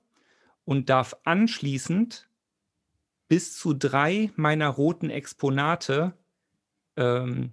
und 0.64 0.90
darf 0.90 1.16
anschließend 1.24 2.28
bis 3.28 3.56
zu 3.56 3.74
drei 3.74 4.30
meiner 4.36 4.68
roten 4.68 5.10
Exponate 5.10 6.12
ähm, 6.96 7.52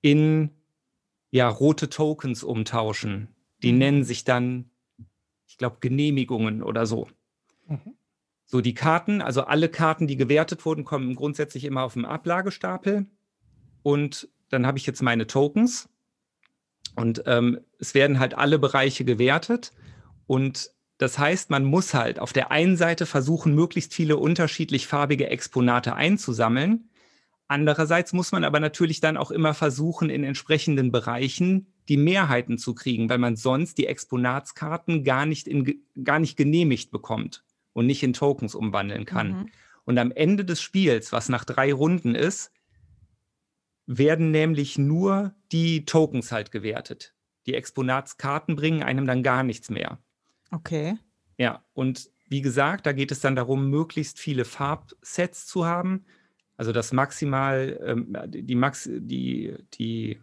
in 0.00 0.50
ja, 1.30 1.48
rote 1.48 1.88
Tokens 1.88 2.42
umtauschen. 2.42 3.28
Die 3.62 3.72
mhm. 3.72 3.78
nennen 3.78 4.04
sich 4.04 4.24
dann, 4.24 4.70
ich 5.46 5.56
glaube, 5.56 5.78
Genehmigungen 5.80 6.62
oder 6.62 6.84
so. 6.86 7.08
Mhm. 7.66 7.96
So, 8.52 8.60
die 8.60 8.74
Karten, 8.74 9.22
also 9.22 9.44
alle 9.44 9.70
Karten, 9.70 10.06
die 10.06 10.18
gewertet 10.18 10.66
wurden, 10.66 10.84
kommen 10.84 11.14
grundsätzlich 11.14 11.64
immer 11.64 11.84
auf 11.84 11.94
dem 11.94 12.04
Ablagestapel. 12.04 13.06
Und 13.82 14.28
dann 14.50 14.66
habe 14.66 14.76
ich 14.76 14.84
jetzt 14.84 15.00
meine 15.00 15.26
Tokens. 15.26 15.88
Und 16.94 17.22
ähm, 17.24 17.60
es 17.78 17.94
werden 17.94 18.18
halt 18.18 18.34
alle 18.34 18.58
Bereiche 18.58 19.06
gewertet. 19.06 19.72
Und 20.26 20.70
das 20.98 21.18
heißt, 21.18 21.48
man 21.48 21.64
muss 21.64 21.94
halt 21.94 22.18
auf 22.18 22.34
der 22.34 22.50
einen 22.50 22.76
Seite 22.76 23.06
versuchen, 23.06 23.54
möglichst 23.54 23.94
viele 23.94 24.18
unterschiedlich 24.18 24.86
farbige 24.86 25.30
Exponate 25.30 25.96
einzusammeln. 25.96 26.90
Andererseits 27.48 28.12
muss 28.12 28.32
man 28.32 28.44
aber 28.44 28.60
natürlich 28.60 29.00
dann 29.00 29.16
auch 29.16 29.30
immer 29.30 29.54
versuchen, 29.54 30.10
in 30.10 30.24
entsprechenden 30.24 30.92
Bereichen 30.92 31.72
die 31.88 31.96
Mehrheiten 31.96 32.58
zu 32.58 32.74
kriegen, 32.74 33.08
weil 33.08 33.16
man 33.16 33.34
sonst 33.34 33.78
die 33.78 33.86
Exponatskarten 33.86 35.04
gar 35.04 35.24
nicht, 35.24 35.48
in, 35.48 35.82
gar 36.04 36.18
nicht 36.18 36.36
genehmigt 36.36 36.90
bekommt 36.90 37.42
und 37.72 37.86
nicht 37.86 38.02
in 38.02 38.12
Tokens 38.12 38.54
umwandeln 38.54 39.04
kann. 39.04 39.28
Mhm. 39.28 39.48
Und 39.84 39.98
am 39.98 40.12
Ende 40.12 40.44
des 40.44 40.60
Spiels, 40.62 41.12
was 41.12 41.28
nach 41.28 41.44
drei 41.44 41.72
Runden 41.72 42.14
ist, 42.14 42.52
werden 43.86 44.30
nämlich 44.30 44.78
nur 44.78 45.34
die 45.50 45.84
Tokens 45.84 46.32
halt 46.32 46.52
gewertet. 46.52 47.14
Die 47.46 47.54
Exponatskarten 47.54 48.54
bringen 48.54 48.82
einem 48.82 49.06
dann 49.06 49.22
gar 49.22 49.42
nichts 49.42 49.70
mehr. 49.70 49.98
Okay. 50.50 50.96
Ja, 51.36 51.64
und 51.72 52.10
wie 52.28 52.42
gesagt, 52.42 52.86
da 52.86 52.92
geht 52.92 53.10
es 53.10 53.20
dann 53.20 53.36
darum, 53.36 53.68
möglichst 53.68 54.18
viele 54.18 54.44
Farbsets 54.44 55.46
zu 55.46 55.66
haben. 55.66 56.04
Also 56.56 56.72
das 56.72 56.92
maximal, 56.92 57.78
ähm, 57.84 58.16
die, 58.28 58.54
Max, 58.54 58.88
die, 58.90 59.56
die 59.74 60.20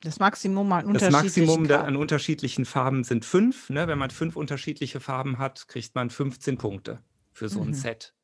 das 0.00 0.20
Maximum 0.20 0.72
an 0.72 0.86
unterschiedlichen 0.86 1.46
Das 1.46 1.56
Maximum 1.56 1.70
an 1.70 1.96
unterschiedlichen 1.96 2.64
Farben 2.64 3.04
sind 3.04 3.24
fünf. 3.24 3.68
Ne? 3.68 3.88
Wenn 3.88 3.98
man 3.98 4.10
fünf 4.10 4.36
unterschiedliche 4.36 5.00
Farben 5.00 5.38
hat, 5.38 5.66
kriegt 5.66 5.94
man 5.94 6.10
15 6.10 6.56
Punkte 6.56 7.02
für 7.32 7.48
so 7.48 7.60
ein 7.60 7.68
mhm. 7.68 7.74
Set. 7.74 8.14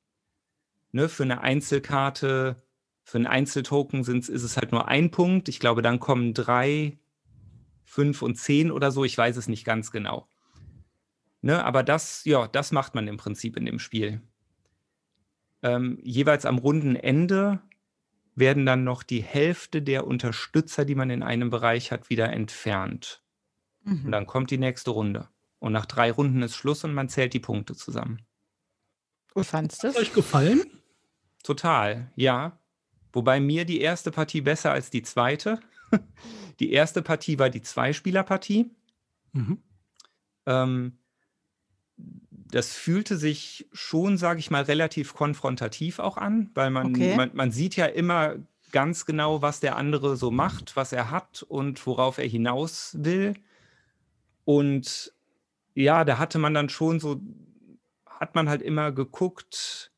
Ne? 0.93 1.09
Für 1.09 1.25
eine 1.25 1.41
Einzelkarte, 1.41 2.57
für 3.03 3.19
einen 3.19 3.27
Einzeltoken 3.27 4.05
sind, 4.05 4.29
ist 4.29 4.43
es 4.45 4.57
halt 4.57 4.71
nur 4.71 4.87
ein 4.87 5.11
Punkt. 5.11 5.49
Ich 5.49 5.59
glaube, 5.59 5.83
dann 5.83 5.99
kommen 5.99 6.33
drei, 6.33 6.99
fünf 7.83 8.23
und 8.23 8.37
zehn 8.37 8.71
oder 8.71 8.93
so. 8.93 9.05
Ich 9.05 9.19
weiß 9.19 9.37
es 9.37 9.49
nicht 9.49 9.65
ganz 9.65 9.91
genau. 9.91 10.29
Ne? 11.43 11.65
Aber 11.65 11.83
das, 11.83 12.25
ja, 12.25 12.47
das 12.47 12.71
macht 12.71 12.95
man 12.95 13.09
im 13.09 13.17
Prinzip 13.17 13.57
in 13.57 13.67
dem 13.67 13.81
Spiel. 13.81 14.23
Ähm, 15.63 15.99
jeweils 16.03 16.47
am 16.47 16.59
runden 16.59 16.95
Ende 16.95 17.61
werden 18.35 18.67
dann 18.67 18.85
noch 18.85 19.03
die 19.03 19.23
Hälfte 19.23 19.83
der 19.83 20.07
Unterstützer, 20.07 20.85
die 20.85 20.95
man 20.95 21.11
in 21.11 21.23
einem 21.23 21.51
Bereich 21.51 21.93
hat, 21.93 22.11
wieder 22.11 22.33
entfernt. 22.33 23.23
Mhm. 23.83 24.07
Und 24.07 24.13
dann 24.13 24.27
kommt 24.27 24.51
die 24.51 24.59
nächste 24.59 24.91
Runde. 24.91 25.29
Und 25.59 25.73
nach 25.73 25.87
drei 25.87 26.11
Runden 26.11 26.43
ist 26.43 26.57
Schluss 26.57 26.85
und 26.85 26.95
man 26.95 27.09
zählt 27.09 27.33
die 27.33 27.41
Punkte 27.41 27.75
zusammen. 27.75 28.23
Wie 29.35 29.45
fandest 29.45 29.83
du 29.83 29.87
das? 29.87 29.97
Hat 29.97 30.03
euch 30.03 30.13
gefallen? 30.13 30.63
Total, 31.43 32.11
ja. 32.17 32.59
Wobei 33.13 33.41
mir 33.41 33.65
die 33.65 33.81
erste 33.81 34.11
Partie 34.11 34.41
besser 34.41 34.73
als 34.73 34.91
die 34.91 35.03
zweite. 35.03 35.61
Die 36.61 36.71
erste 36.71 37.03
Partie 37.03 37.41
war 37.41 37.51
die 37.51 37.63
Zweispielerpartie. 37.63 38.71
Mhm. 39.33 39.63
Ähm, 40.47 40.99
das 42.55 42.73
fühlte 42.73 43.17
sich 43.17 43.67
schon, 43.73 44.17
sage 44.17 44.39
ich 44.39 44.49
mal, 44.49 44.63
relativ 44.63 45.13
konfrontativ 45.15 45.99
auch 45.99 46.17
an, 46.17 46.51
weil 46.55 46.71
man, 46.71 46.93
Okay. 46.93 47.17
man, 47.17 47.31
man 47.35 47.51
sieht 47.51 47.75
ja 47.75 47.87
immer 47.87 48.37
ganz 48.71 49.07
genau, 49.07 49.43
was 49.43 49.59
der 49.59 49.75
andere 49.75 50.17
so 50.17 50.31
macht, 50.31 50.77
was 50.77 50.93
er 50.93 51.11
hat 51.11 51.43
und 51.43 51.85
worauf 51.85 52.19
er 52.19 52.29
hinaus 52.29 52.97
will. 53.01 53.35
Und 54.45 55.13
ja, 55.75 56.05
da 56.05 56.19
hatte 56.19 56.39
man 56.39 56.55
dann 56.55 56.69
schon 56.69 57.01
so, 57.01 57.21
hat 58.07 58.37
man 58.37 58.49
halt 58.49 58.63
immer 58.63 58.93
geguckt, 58.93 59.91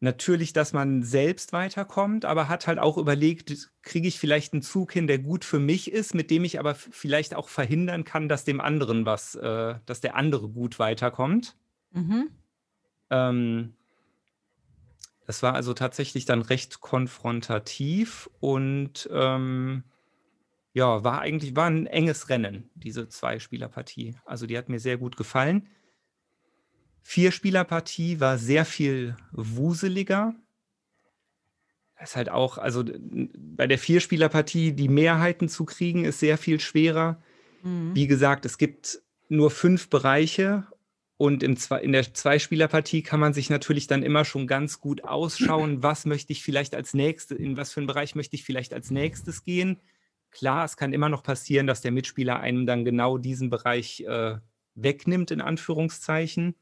natürlich, 0.00 0.52
dass 0.52 0.72
man 0.72 1.02
selbst 1.02 1.52
weiterkommt, 1.52 2.24
aber 2.24 2.48
hat 2.48 2.66
halt 2.66 2.78
auch 2.78 2.98
überlegt, 2.98 3.70
kriege 3.82 4.08
ich 4.08 4.18
vielleicht 4.18 4.52
einen 4.52 4.62
Zug 4.62 4.92
hin, 4.92 5.06
der 5.06 5.18
gut 5.18 5.44
für 5.44 5.58
mich 5.58 5.90
ist, 5.90 6.14
mit 6.14 6.30
dem 6.30 6.44
ich 6.44 6.58
aber 6.58 6.74
vielleicht 6.74 7.34
auch 7.34 7.48
verhindern 7.48 8.04
kann, 8.04 8.28
dass 8.28 8.44
dem 8.44 8.60
anderen 8.60 9.06
was, 9.06 9.34
äh, 9.34 9.74
dass 9.86 10.00
der 10.00 10.14
andere 10.14 10.48
gut 10.48 10.78
weiterkommt. 10.78 11.56
Mhm. 11.90 12.30
Ähm, 13.10 13.74
das 15.26 15.42
war 15.42 15.54
also 15.54 15.74
tatsächlich 15.74 16.24
dann 16.24 16.42
recht 16.42 16.80
konfrontativ 16.80 18.30
und 18.40 19.08
ähm, 19.12 19.84
ja, 20.72 21.02
war 21.02 21.20
eigentlich 21.20 21.56
war 21.56 21.66
ein 21.66 21.86
enges 21.86 22.28
Rennen, 22.28 22.70
diese 22.74 23.08
Zwei-Spieler-Partie. 23.08 24.16
Also 24.24 24.46
die 24.46 24.56
hat 24.56 24.68
mir 24.68 24.78
sehr 24.78 24.96
gut 24.96 25.16
gefallen. 25.16 25.68
Vier-Spieler-Partie 27.02 28.20
war 28.20 28.38
sehr 28.38 28.64
viel 28.64 29.16
wuseliger. 29.32 30.34
Das 31.98 32.10
ist 32.10 32.16
halt 32.16 32.28
auch, 32.28 32.58
also 32.58 32.84
bei 32.84 33.66
der 33.66 33.78
Vier-Spieler-Partie 33.78 34.72
die 34.72 34.88
Mehrheiten 34.88 35.48
zu 35.48 35.64
kriegen, 35.64 36.04
ist 36.04 36.20
sehr 36.20 36.38
viel 36.38 36.60
schwerer. 36.60 37.22
Mhm. 37.62 37.94
Wie 37.94 38.06
gesagt, 38.06 38.44
es 38.44 38.58
gibt 38.58 39.00
nur 39.28 39.50
fünf 39.50 39.90
Bereiche 39.90 40.66
und 41.18 41.42
im 41.42 41.56
Zwei, 41.56 41.80
in 41.80 41.90
der 41.90 42.14
Zweispielerpartie 42.14 43.02
kann 43.02 43.18
man 43.18 43.34
sich 43.34 43.50
natürlich 43.50 43.88
dann 43.88 44.04
immer 44.04 44.24
schon 44.24 44.46
ganz 44.46 44.80
gut 44.80 45.02
ausschauen, 45.02 45.82
was 45.82 46.06
möchte 46.06 46.32
ich 46.32 46.44
vielleicht 46.44 46.76
als 46.76 46.94
nächstes, 46.94 47.36
in 47.36 47.56
was 47.56 47.72
für 47.72 47.80
einen 47.80 47.88
Bereich 47.88 48.14
möchte 48.14 48.36
ich 48.36 48.44
vielleicht 48.44 48.72
als 48.72 48.92
nächstes 48.92 49.42
gehen. 49.42 49.80
Klar, 50.30 50.64
es 50.64 50.76
kann 50.76 50.92
immer 50.92 51.08
noch 51.08 51.24
passieren, 51.24 51.66
dass 51.66 51.80
der 51.80 51.90
Mitspieler 51.90 52.38
einem 52.38 52.66
dann 52.66 52.84
genau 52.84 53.18
diesen 53.18 53.50
Bereich 53.50 54.00
äh, 54.06 54.36
wegnimmt, 54.76 55.32
in 55.32 55.40
Anführungszeichen. 55.40 56.54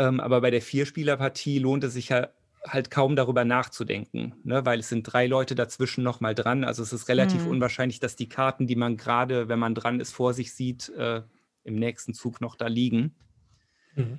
Ähm, 0.00 0.18
aber 0.18 0.40
bei 0.40 0.50
der 0.50 0.62
Vierspielerpartie 0.62 1.58
lohnt 1.58 1.84
es 1.84 1.92
sich 1.92 2.08
ja 2.08 2.28
halt 2.66 2.90
kaum 2.90 3.16
darüber 3.16 3.44
nachzudenken, 3.44 4.34
ne? 4.44 4.64
weil 4.64 4.80
es 4.80 4.88
sind 4.88 5.02
drei 5.02 5.26
Leute 5.26 5.54
dazwischen 5.54 6.02
nochmal 6.02 6.34
dran. 6.34 6.64
Also 6.64 6.82
es 6.82 6.94
ist 6.94 7.08
relativ 7.08 7.44
Mhm. 7.44 7.50
unwahrscheinlich, 7.52 8.00
dass 8.00 8.16
die 8.16 8.28
Karten, 8.28 8.66
die 8.66 8.76
man 8.76 8.96
gerade, 8.96 9.48
wenn 9.50 9.58
man 9.58 9.74
dran 9.74 10.00
ist, 10.00 10.12
vor 10.12 10.32
sich 10.32 10.54
sieht, 10.54 10.88
äh, 10.90 11.22
im 11.64 11.74
nächsten 11.74 12.14
Zug 12.14 12.40
noch 12.40 12.56
da 12.56 12.66
liegen. 12.66 13.14
Mhm. 13.94 14.18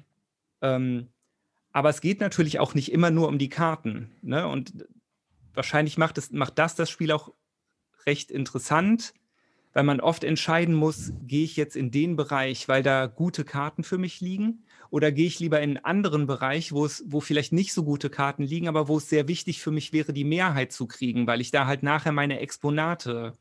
Ähm, 0.62 1.08
aber 1.72 1.90
es 1.90 2.00
geht 2.00 2.20
natürlich 2.20 2.60
auch 2.60 2.76
nicht 2.76 2.92
immer 2.92 3.10
nur 3.10 3.28
um 3.28 3.40
die 3.40 3.50
Karten. 3.50 4.12
Ne? 4.22 4.48
Und 4.48 4.86
wahrscheinlich 5.56 5.98
macht, 5.98 6.20
es, 6.20 6.32
macht 6.32 6.60
das 6.60 6.76
das 6.76 6.92
Spiel 6.92 7.12
auch 7.12 7.34
recht 8.06 8.30
interessant, 8.30 9.16
weil 9.74 9.84
man 9.84 10.00
oft 10.00 10.24
entscheiden 10.24 10.76
muss, 10.76 11.12
gehe 11.24 11.44
ich 11.44 11.56
jetzt 11.56 11.76
in 11.76 11.90
den 11.90 12.16
Bereich, 12.16 12.68
weil 12.68 12.84
da 12.84 13.08
gute 13.08 13.46
Karten 13.46 13.84
für 13.84 13.98
mich 13.98 14.22
liegen, 14.22 14.64
oder 14.92 15.12
gehe 15.12 15.26
ich 15.26 15.40
lieber 15.40 15.62
in 15.62 15.78
einen 15.78 15.86
anderen 15.86 16.28
Bereich, 16.28 16.74
wo 16.74 16.86
es, 16.86 17.04
wo 17.08 17.22
vielleicht 17.22 17.54
nicht 17.54 17.74
so 17.74 17.84
gute 17.84 18.10
Karten 18.10 18.44
liegen, 18.44 18.68
aber 18.68 18.88
wo 18.90 18.98
es 18.98 19.10
sehr 19.10 19.28
wichtig 19.28 19.62
für 19.62 19.72
mich 19.72 19.94
wäre, 19.94 20.14
die 20.14 20.26
Mehrheit 20.26 20.74
zu 20.74 20.86
kriegen, 20.86 21.26
weil 21.26 21.42
ich 21.42 21.50
da 21.50 21.66
halt 21.66 21.82
nachher 21.82 22.12
meine 22.12 22.40
Exponate 22.40 23.34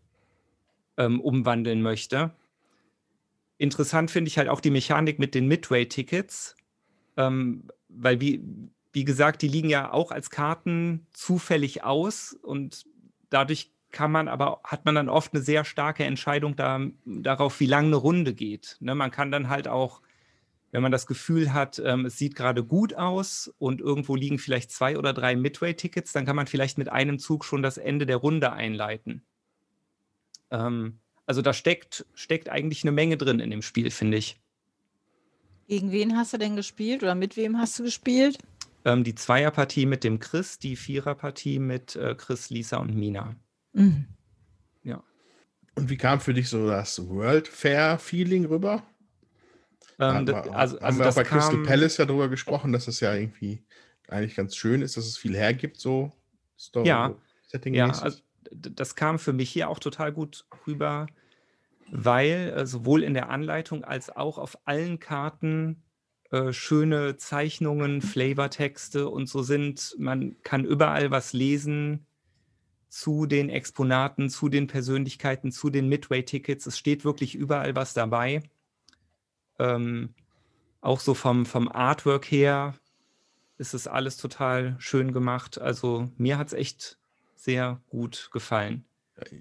ähm, 0.97 1.21
umwandeln 1.21 1.83
möchte. 1.83 2.31
Interessant 3.59 4.13
finde 4.13 4.29
ich 4.29 4.39
halt 4.39 4.49
auch 4.49 4.61
die 4.61 4.71
Mechanik 4.71 5.19
mit 5.19 5.35
den 5.35 5.49
Midway-Tickets, 5.49 6.57
ähm, 7.17 7.65
weil 7.89 8.21
wie, 8.21 8.43
wie 8.93 9.05
gesagt, 9.05 9.43
die 9.43 9.49
liegen 9.49 9.69
ja 9.69 9.93
auch 9.93 10.13
als 10.13 10.31
Karten 10.31 11.07
zufällig 11.13 11.83
aus 11.83 12.33
und 12.33 12.85
dadurch 13.29 13.73
kann 13.91 14.13
man 14.13 14.29
aber, 14.29 14.61
hat 14.63 14.85
man 14.85 14.95
dann 14.95 15.09
oft 15.09 15.35
eine 15.35 15.43
sehr 15.43 15.65
starke 15.65 16.05
Entscheidung 16.05 16.55
da, 16.55 16.81
darauf, 17.05 17.59
wie 17.59 17.67
lang 17.67 17.87
eine 17.87 17.97
Runde 17.97 18.35
geht. 18.35 18.77
Ne, 18.79 18.95
man 18.95 19.11
kann 19.11 19.33
dann 19.33 19.49
halt 19.49 19.67
auch, 19.67 20.01
wenn 20.73 20.83
man 20.83 20.93
das 20.93 21.07
Gefühl 21.07 21.53
hat, 21.53 21.81
ähm, 21.85 22.07
es 22.07 22.17
sieht 22.17 22.35
gerade 22.35 22.65
gut 22.65 22.95
aus 22.95 23.53
und 23.59 23.81
irgendwo 23.81 24.15
liegen 24.15 24.39
vielleicht 24.39 24.71
zwei 24.71 24.99
oder 24.99 25.13
drei 25.13 25.37
Midway-Tickets, 25.37 26.13
dann 26.13 26.27
kann 26.27 26.37
man 26.37 26.47
vielleicht 26.47 26.79
mit 26.79 26.89
einem 26.89 27.19
Zug 27.19 27.45
schon 27.45 27.63
das 27.63 27.77
Ende 27.77 28.07
der 28.07 28.17
Runde 28.17 28.53
einleiten. 28.53 29.23
Ähm, 30.51 30.99
also 31.27 31.43
da 31.43 31.53
steckt, 31.53 32.07
steckt 32.15 32.49
eigentlich 32.49 32.85
eine 32.85 32.93
Menge 32.93 33.17
drin 33.17 33.41
in 33.41 33.51
dem 33.51 33.63
Spiel, 33.63 33.91
finde 33.91 34.17
ich. 34.17 34.41
Gegen 35.69 35.93
wen 35.93 36.17
hast 36.17 36.33
du 36.33 36.39
denn 36.39 36.57
gespielt 36.57 37.03
oder 37.03 37.15
mit 37.15 37.37
wem 37.37 37.59
hast 37.59 37.79
du 37.79 37.85
gespielt? 37.85 38.39
Ähm, 38.85 39.05
die 39.05 39.15
Zweierpartie 39.15 39.87
mit 39.87 40.05
dem 40.05 40.19
Chris, 40.19 40.59
die 40.59 40.77
Viererpartie 40.77 41.59
mit 41.59 41.97
äh, 41.97 42.15
Chris, 42.15 42.51
Lisa 42.51 42.79
und 42.79 42.95
Mina. 42.95 43.37
Mhm. 43.73 44.07
Und 45.81 45.89
wie 45.89 45.97
kam 45.97 46.21
für 46.21 46.35
dich 46.35 46.49
so 46.49 46.69
das 46.69 47.09
World 47.09 47.49
Fair-Feeling 47.49 48.45
rüber? 48.45 48.83
Ähm, 50.01 50.27
Da 50.27 50.33
da- 50.33 50.45
haben 50.45 50.55
also, 50.57 50.77
wir 50.77 50.87
also 50.87 51.01
auch 51.01 51.05
das 51.07 51.15
bei 51.17 51.23
Crystal 51.25 51.57
kam, 51.57 51.63
Palace 51.65 51.97
ja 51.99 52.05
drüber 52.07 52.29
gesprochen, 52.29 52.73
dass 52.73 52.89
es 52.89 53.01
ja 53.01 53.15
irgendwie 53.15 53.63
eigentlich 54.09 54.35
ganz 54.35 54.57
schön 54.57 54.83
ist, 54.83 54.97
dass 54.97 55.07
es 55.07 55.17
viel 55.17 55.37
hergibt, 55.37 55.79
so 55.79 56.13
Story, 56.59 56.89
Ja, 56.89 57.15
setting 57.47 57.75
Ja, 57.75 57.89
also 57.91 58.19
das 58.53 58.97
kam 58.97 59.19
für 59.19 59.33
mich 59.33 59.51
hier 59.51 59.69
auch 59.69 59.79
total 59.79 60.13
gut 60.13 60.47
rüber, 60.67 61.07
weil 61.93 62.53
äh, 62.57 62.67
sowohl 62.67 63.03
in 63.03 63.15
der 63.15 63.31
Anleitung 63.31 63.85
als 63.85 64.11
auch 64.15 64.39
auf 64.39 64.59
allen 64.65 64.99
Karten 64.99 65.83
äh, 66.31 66.53
schöne 66.53 67.17
Zeichnungen, 67.17 68.03
Flavortexte 68.03 69.09
und 69.09 69.29
so 69.29 69.43
sind. 69.43 69.95
Man 69.99 70.37
kann 70.43 70.65
überall 70.65 71.11
was 71.11 71.33
lesen 71.33 72.07
zu 72.89 73.27
den 73.27 73.51
Exponaten, 73.51 74.31
zu 74.31 74.49
den 74.49 74.67
Persönlichkeiten, 74.67 75.53
zu 75.53 75.71
den 75.71 75.89
Midway-Tickets. 75.89 76.67
Es 76.67 76.79
steht 76.79 77.05
wirklich 77.05 77.35
überall 77.37 77.77
was 77.77 77.95
dabei. 77.95 78.43
Ähm, 79.61 80.15
auch 80.81 81.01
so 81.01 81.15
vom, 81.15 81.45
vom 81.45 81.69
Artwork 81.69 82.31
her 82.31 82.75
ist 83.59 83.75
es 83.75 83.87
alles 83.87 84.17
total 84.17 84.75
schön 84.79 85.13
gemacht. 85.13 85.61
Also 85.61 86.11
mir 86.17 86.39
hat 86.39 86.49
es 86.49 86.53
echt 86.55 86.99
sehr 87.37 87.81
gut 87.91 88.31
gefallen. 88.33 88.85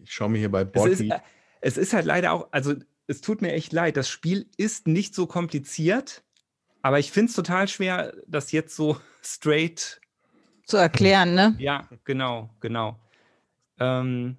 ich 0.03 0.11
schaue 0.13 0.29
mir 0.29 0.39
hier 0.39 0.51
bei 0.51 0.67
Es 0.73 0.85
ist, 0.85 1.01
äh, 1.01 1.19
es 1.61 1.77
ist 1.77 1.93
halt 1.93 2.05
leider 2.05 2.33
auch, 2.33 2.49
also 2.51 2.75
es 3.07 3.21
tut 3.21 3.41
mir 3.41 3.53
echt 3.53 3.71
leid, 3.71 3.95
das 3.95 4.09
Spiel 4.09 4.47
ist 4.57 4.87
nicht 4.87 5.15
so 5.15 5.25
kompliziert, 5.25 6.23
aber 6.81 6.99
ich 6.99 7.11
finde 7.11 7.29
es 7.29 7.35
total 7.35 7.67
schwer, 7.67 8.13
das 8.27 8.51
jetzt 8.51 8.75
so 8.75 8.97
straight, 9.23 10.01
Zu 10.65 10.77
erklären, 10.77 11.33
ne? 11.33 11.55
ja, 11.57 11.87
genau, 12.03 12.49
genau. 12.59 12.99
Ähm, 13.79 14.37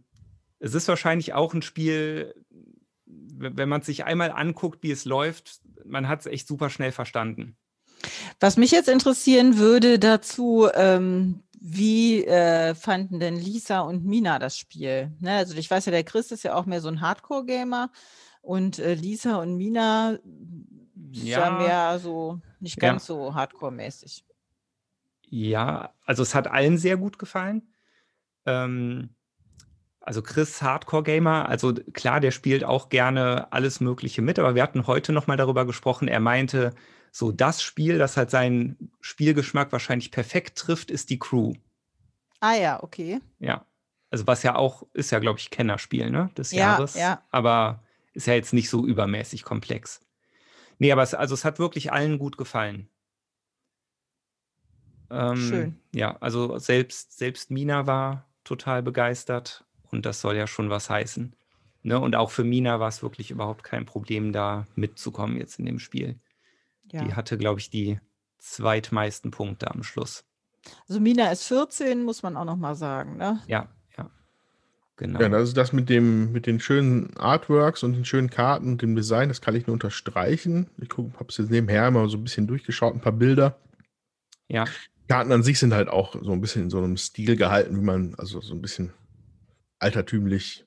es 0.59 0.75
ist 0.75 0.89
wahrscheinlich 0.89 1.33
auch 1.33 1.55
ein 1.55 1.63
Spiel, 1.63 2.35
wenn 3.37 3.69
man 3.69 3.81
es 3.81 3.87
sich 3.87 4.05
einmal 4.05 4.31
anguckt, 4.31 4.83
wie 4.83 4.91
es 4.91 5.05
läuft, 5.05 5.61
man 5.85 6.09
hat 6.09 6.21
es 6.21 6.27
echt 6.27 6.47
super 6.47 6.71
schnell 6.71 6.93
verstanden. 6.93 7.57
Was 8.39 8.57
mich 8.57 8.71
jetzt 8.71 8.89
interessieren 8.89 9.59
würde 9.59 9.99
dazu, 9.99 10.69
ähm, 10.75 11.43
wie 11.61 12.25
äh, 12.25 12.75
fanden 12.75 13.21
denn 13.21 13.37
Lisa 13.37 13.81
und 13.81 14.05
Mina 14.05 14.39
das 14.39 14.57
Spiel? 14.57 15.13
Ne, 15.21 15.33
also 15.33 15.55
ich 15.57 15.71
weiß 15.71 15.87
ja, 15.87 15.93
der 15.93 16.05
Chris 16.05 16.31
ist 16.31 16.43
ja 16.43 16.55
auch 16.55 16.65
mehr 16.65 16.81
so 16.81 16.89
ein 16.89 17.03
Hardcore-Gamer 17.03 17.91
und 18.41 18.79
äh, 18.79 18.95
Lisa 18.95 19.37
und 19.37 19.57
Mina 19.57 20.19
ja, 21.13 21.39
Ja. 21.39 21.51
mehr 21.51 21.99
so 21.99 22.41
nicht 22.61 22.83
Ja. 22.83 22.91
ganz 22.93 23.07
so 23.07 23.35
Hardcore-mäßig. 23.35 24.25
Ja, 25.29 25.95
also 26.05 26.23
es 26.23 26.35
hat 26.35 26.49
allen 26.49 26.79
sehr 26.79 26.97
gut 26.97 27.19
gefallen. 27.19 27.75
Ähm, 28.47 29.11
also 30.01 30.23
Chris 30.23 30.63
Hardcore-Gamer, 30.63 31.49
also 31.49 31.73
d- 31.73 31.83
klar, 31.93 32.21
der 32.21 32.31
spielt 32.31 32.65
auch 32.65 32.89
gerne 32.89 33.53
alles 33.53 33.81
Mögliche 33.81 34.23
mit, 34.23 34.39
aber 34.39 34.55
wir 34.55 34.63
hatten 34.63 34.87
heute 34.87 35.13
nochmal 35.13 35.37
darüber 35.37 35.67
gesprochen. 35.67 36.09
Er 36.09 36.21
meinte, 36.21 36.75
so 37.13 37.33
das 37.33 37.63
Spiel, 37.63 37.99
das 37.99 38.17
halt 38.17 38.31
seinen 38.31 38.91
Spielgeschmack 39.01 39.73
wahrscheinlich 39.73 40.11
perfekt 40.11 40.59
trifft, 40.59 40.91
ist 40.91 41.11
die 41.11 41.19
Crew. 41.19 41.53
Ah 42.41 42.55
ja, 42.55 42.83
okay. 42.83 43.21
Ja. 43.39 43.67
Also 44.11 44.27
was 44.27 44.43
ja 44.43 44.57
auch, 44.57 44.87
ist 44.93 45.11
ja, 45.11 45.19
glaube 45.19 45.39
ich, 45.39 45.51
Kennerspiel, 45.51 46.11
ne? 46.11 46.31
Des 46.37 46.51
Ja, 46.53 46.59
Jahres. 46.59 46.95
ja. 46.95 47.23
Aber 47.31 47.85
ist 48.13 48.27
ja 48.27 48.35
jetzt 48.35 48.53
nicht 48.53 48.71
so 48.71 48.87
übermäßig 48.87 49.45
komplex. 49.45 50.01
Nee, 50.79 50.91
aber 50.91 51.03
es, 51.03 51.15
also 51.15 51.35
es 51.35 51.45
hat 51.45 51.59
wirklich 51.59 51.93
allen 51.93 52.19
gut 52.19 52.37
gefallen. 52.39 52.89
Ähm, 55.11 55.37
Schön. 55.37 55.81
Ja, 55.93 56.17
also 56.21 56.59
selbst, 56.59 57.19
selbst 57.19 57.51
Mina 57.51 57.87
war 57.87 58.27
total 58.45 58.83
begeistert 58.83 59.65
und 59.91 60.07
das 60.07 60.21
soll 60.21 60.37
ja 60.37 60.47
schon 60.47 60.71
was 60.71 60.91
heißen. 60.91 61.35
Ne? 61.83 61.99
Und 61.99 62.17
auch 62.17 62.31
für 62.31 62.45
Mina 62.45 62.81
war 62.81 62.89
es 62.89 63.03
wirklich 63.03 63.31
überhaupt 63.31 63.65
kein 63.65 63.87
Problem, 63.87 64.33
da 64.33 64.67
mitzukommen 64.75 65.37
jetzt 65.37 65.59
in 65.59 65.67
dem 65.67 65.79
Spiel. 65.79 66.19
Ja. 66.93 67.05
Die 67.05 67.15
hatte, 67.15 67.39
glaube 67.39 67.61
ich, 67.61 67.71
die 67.71 67.99
zweitmeisten 68.39 69.31
Punkte 69.31 69.71
am 69.71 69.83
Schluss. 69.83 70.25
Also 70.89 71.01
Mina 71.01 71.31
ist 71.31 71.45
14, 71.45 72.03
muss 72.03 72.23
man 72.23 72.37
auch 72.37 72.45
noch 72.45 72.57
mal 72.57 72.75
sagen. 72.75 73.17
Ne? 73.17 73.41
Ja, 73.47 73.69
ja. 73.97 74.11
Genau. 74.97 75.21
Ja, 75.21 75.31
also 75.31 75.55
das 75.55 75.73
mit 75.73 75.89
dem, 75.89 76.33
mit 76.33 76.47
den 76.47 76.61
schönen 76.61 77.17
Artworks 77.17 77.83
und 77.83 77.95
den 77.95 78.05
schönen 78.05 78.29
Karten 78.29 78.73
und 78.73 78.83
dem 78.83 78.95
Design, 78.95 79.29
das 79.29 79.41
kann 79.41 79.57
ich 79.57 79.67
nur 79.67 79.75
unterstreichen. 79.75 80.69
Ich 80.79 80.91
habe 80.91 81.27
es 81.29 81.39
jetzt 81.39 81.51
nebenher 81.51 81.89
immer 81.89 82.09
so 82.09 82.19
ein 82.19 82.25
bisschen 82.25 82.47
durchgeschaut, 82.47 82.95
ein 82.95 83.01
paar 83.01 83.13
Bilder. 83.13 83.57
Ja. 84.49 84.67
Karten 85.09 85.33
an 85.33 85.43
sich 85.43 85.59
sind 85.59 85.73
halt 85.73 85.89
auch 85.89 86.15
so 86.21 86.33
ein 86.33 86.41
bisschen 86.41 86.65
in 86.65 86.71
so 86.71 86.79
einem 86.79 86.97
Stil 86.97 87.37
gehalten, 87.37 87.77
wie 87.77 87.85
man, 87.85 88.15
also 88.17 88.41
so 88.41 88.55
ein 88.55 88.61
bisschen 88.61 88.93
altertümlich, 89.81 90.65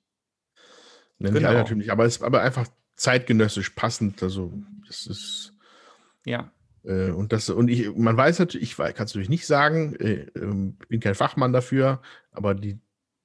ne, 1.19 1.29
nicht 1.31 1.39
Genau. 1.39 1.49
altertümlich, 1.49 1.91
aber 1.91 2.05
es 2.05 2.17
ist 2.17 2.23
aber 2.23 2.41
einfach 2.41 2.67
zeitgenössisch 2.95 3.69
passend. 3.71 4.21
Also 4.21 4.51
das 4.87 5.07
ist 5.07 5.53
Ja. 6.25 6.51
äh, 6.83 7.11
und 7.11 7.31
das 7.33 7.49
und 7.49 7.69
ich, 7.69 7.95
man 7.95 8.17
weiß 8.17 8.39
natürlich, 8.39 8.71
ich 8.71 8.77
kann 8.77 8.91
es 8.91 8.99
natürlich 8.99 9.29
nicht 9.29 9.45
sagen, 9.47 9.95
äh, 9.95 10.27
ähm, 10.35 10.77
bin 10.89 10.99
kein 10.99 11.15
Fachmann 11.15 11.53
dafür, 11.53 12.01
aber 12.31 12.53
die 12.55 12.79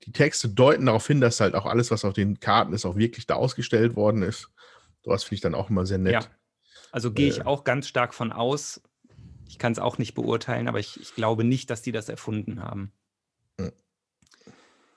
die 0.04 0.12
Texte 0.12 0.48
deuten 0.48 0.86
darauf 0.86 1.06
hin, 1.08 1.20
dass 1.20 1.40
halt 1.40 1.54
auch 1.56 1.66
alles, 1.66 1.90
was 1.90 2.04
auf 2.04 2.14
den 2.14 2.38
Karten 2.38 2.72
ist, 2.72 2.86
auch 2.86 2.96
wirklich 2.96 3.26
da 3.26 3.34
ausgestellt 3.34 3.96
worden 3.96 4.22
ist. 4.22 4.48
Das 5.02 5.24
finde 5.24 5.34
ich 5.34 5.40
dann 5.40 5.56
auch 5.56 5.70
immer 5.70 5.86
sehr 5.86 5.98
nett. 5.98 6.12
Ja. 6.12 6.20
Also 6.92 7.12
gehe 7.12 7.28
ich 7.28 7.38
Äh. 7.40 7.44
auch 7.44 7.64
ganz 7.64 7.88
stark 7.88 8.14
von 8.14 8.30
aus. 8.32 8.80
Ich 9.48 9.58
kann 9.58 9.72
es 9.72 9.78
auch 9.80 9.98
nicht 9.98 10.14
beurteilen, 10.14 10.68
aber 10.68 10.78
ich, 10.78 11.00
ich 11.00 11.14
glaube 11.16 11.42
nicht, 11.42 11.68
dass 11.70 11.82
die 11.82 11.90
das 11.92 12.08
erfunden 12.08 12.62
haben. 12.62 12.92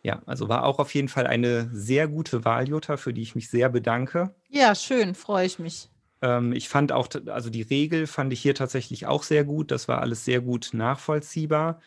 Ja. 0.03 0.21
Also 0.25 0.49
war 0.49 0.65
auch 0.65 0.79
auf 0.79 0.93
jeden 0.93 1.09
Fall 1.09 1.27
eine 1.27 1.69
sehr 1.73 2.07
gute 2.07 2.43
Wahl, 2.43 2.67
Jutta, 2.67 2.97
für 2.97 3.13
die 3.13 3.21
ich 3.21 3.35
mich 3.35 3.49
sehr 3.49 3.69
bedanke. 3.69 4.33
Ja, 4.49 4.73
schön, 4.75 5.13
freue 5.15 5.45
ich 5.45 5.59
mich. 5.59 5.89
Ähm, 6.21 6.53
ich 6.53 6.69
fand 6.69 6.91
auch, 6.91 7.07
also 7.27 7.49
die 7.49 7.61
Regel 7.61 8.07
fand 8.07 8.33
ich 8.33 8.41
hier 8.41 8.55
tatsächlich 8.55 9.05
auch 9.05 9.23
sehr 9.23 9.43
gut. 9.43 9.71
Das 9.71 9.87
war 9.87 10.01
alles 10.01 10.25
sehr 10.25 10.41
gut 10.41 10.69
nachvollziehbar. 10.73 11.81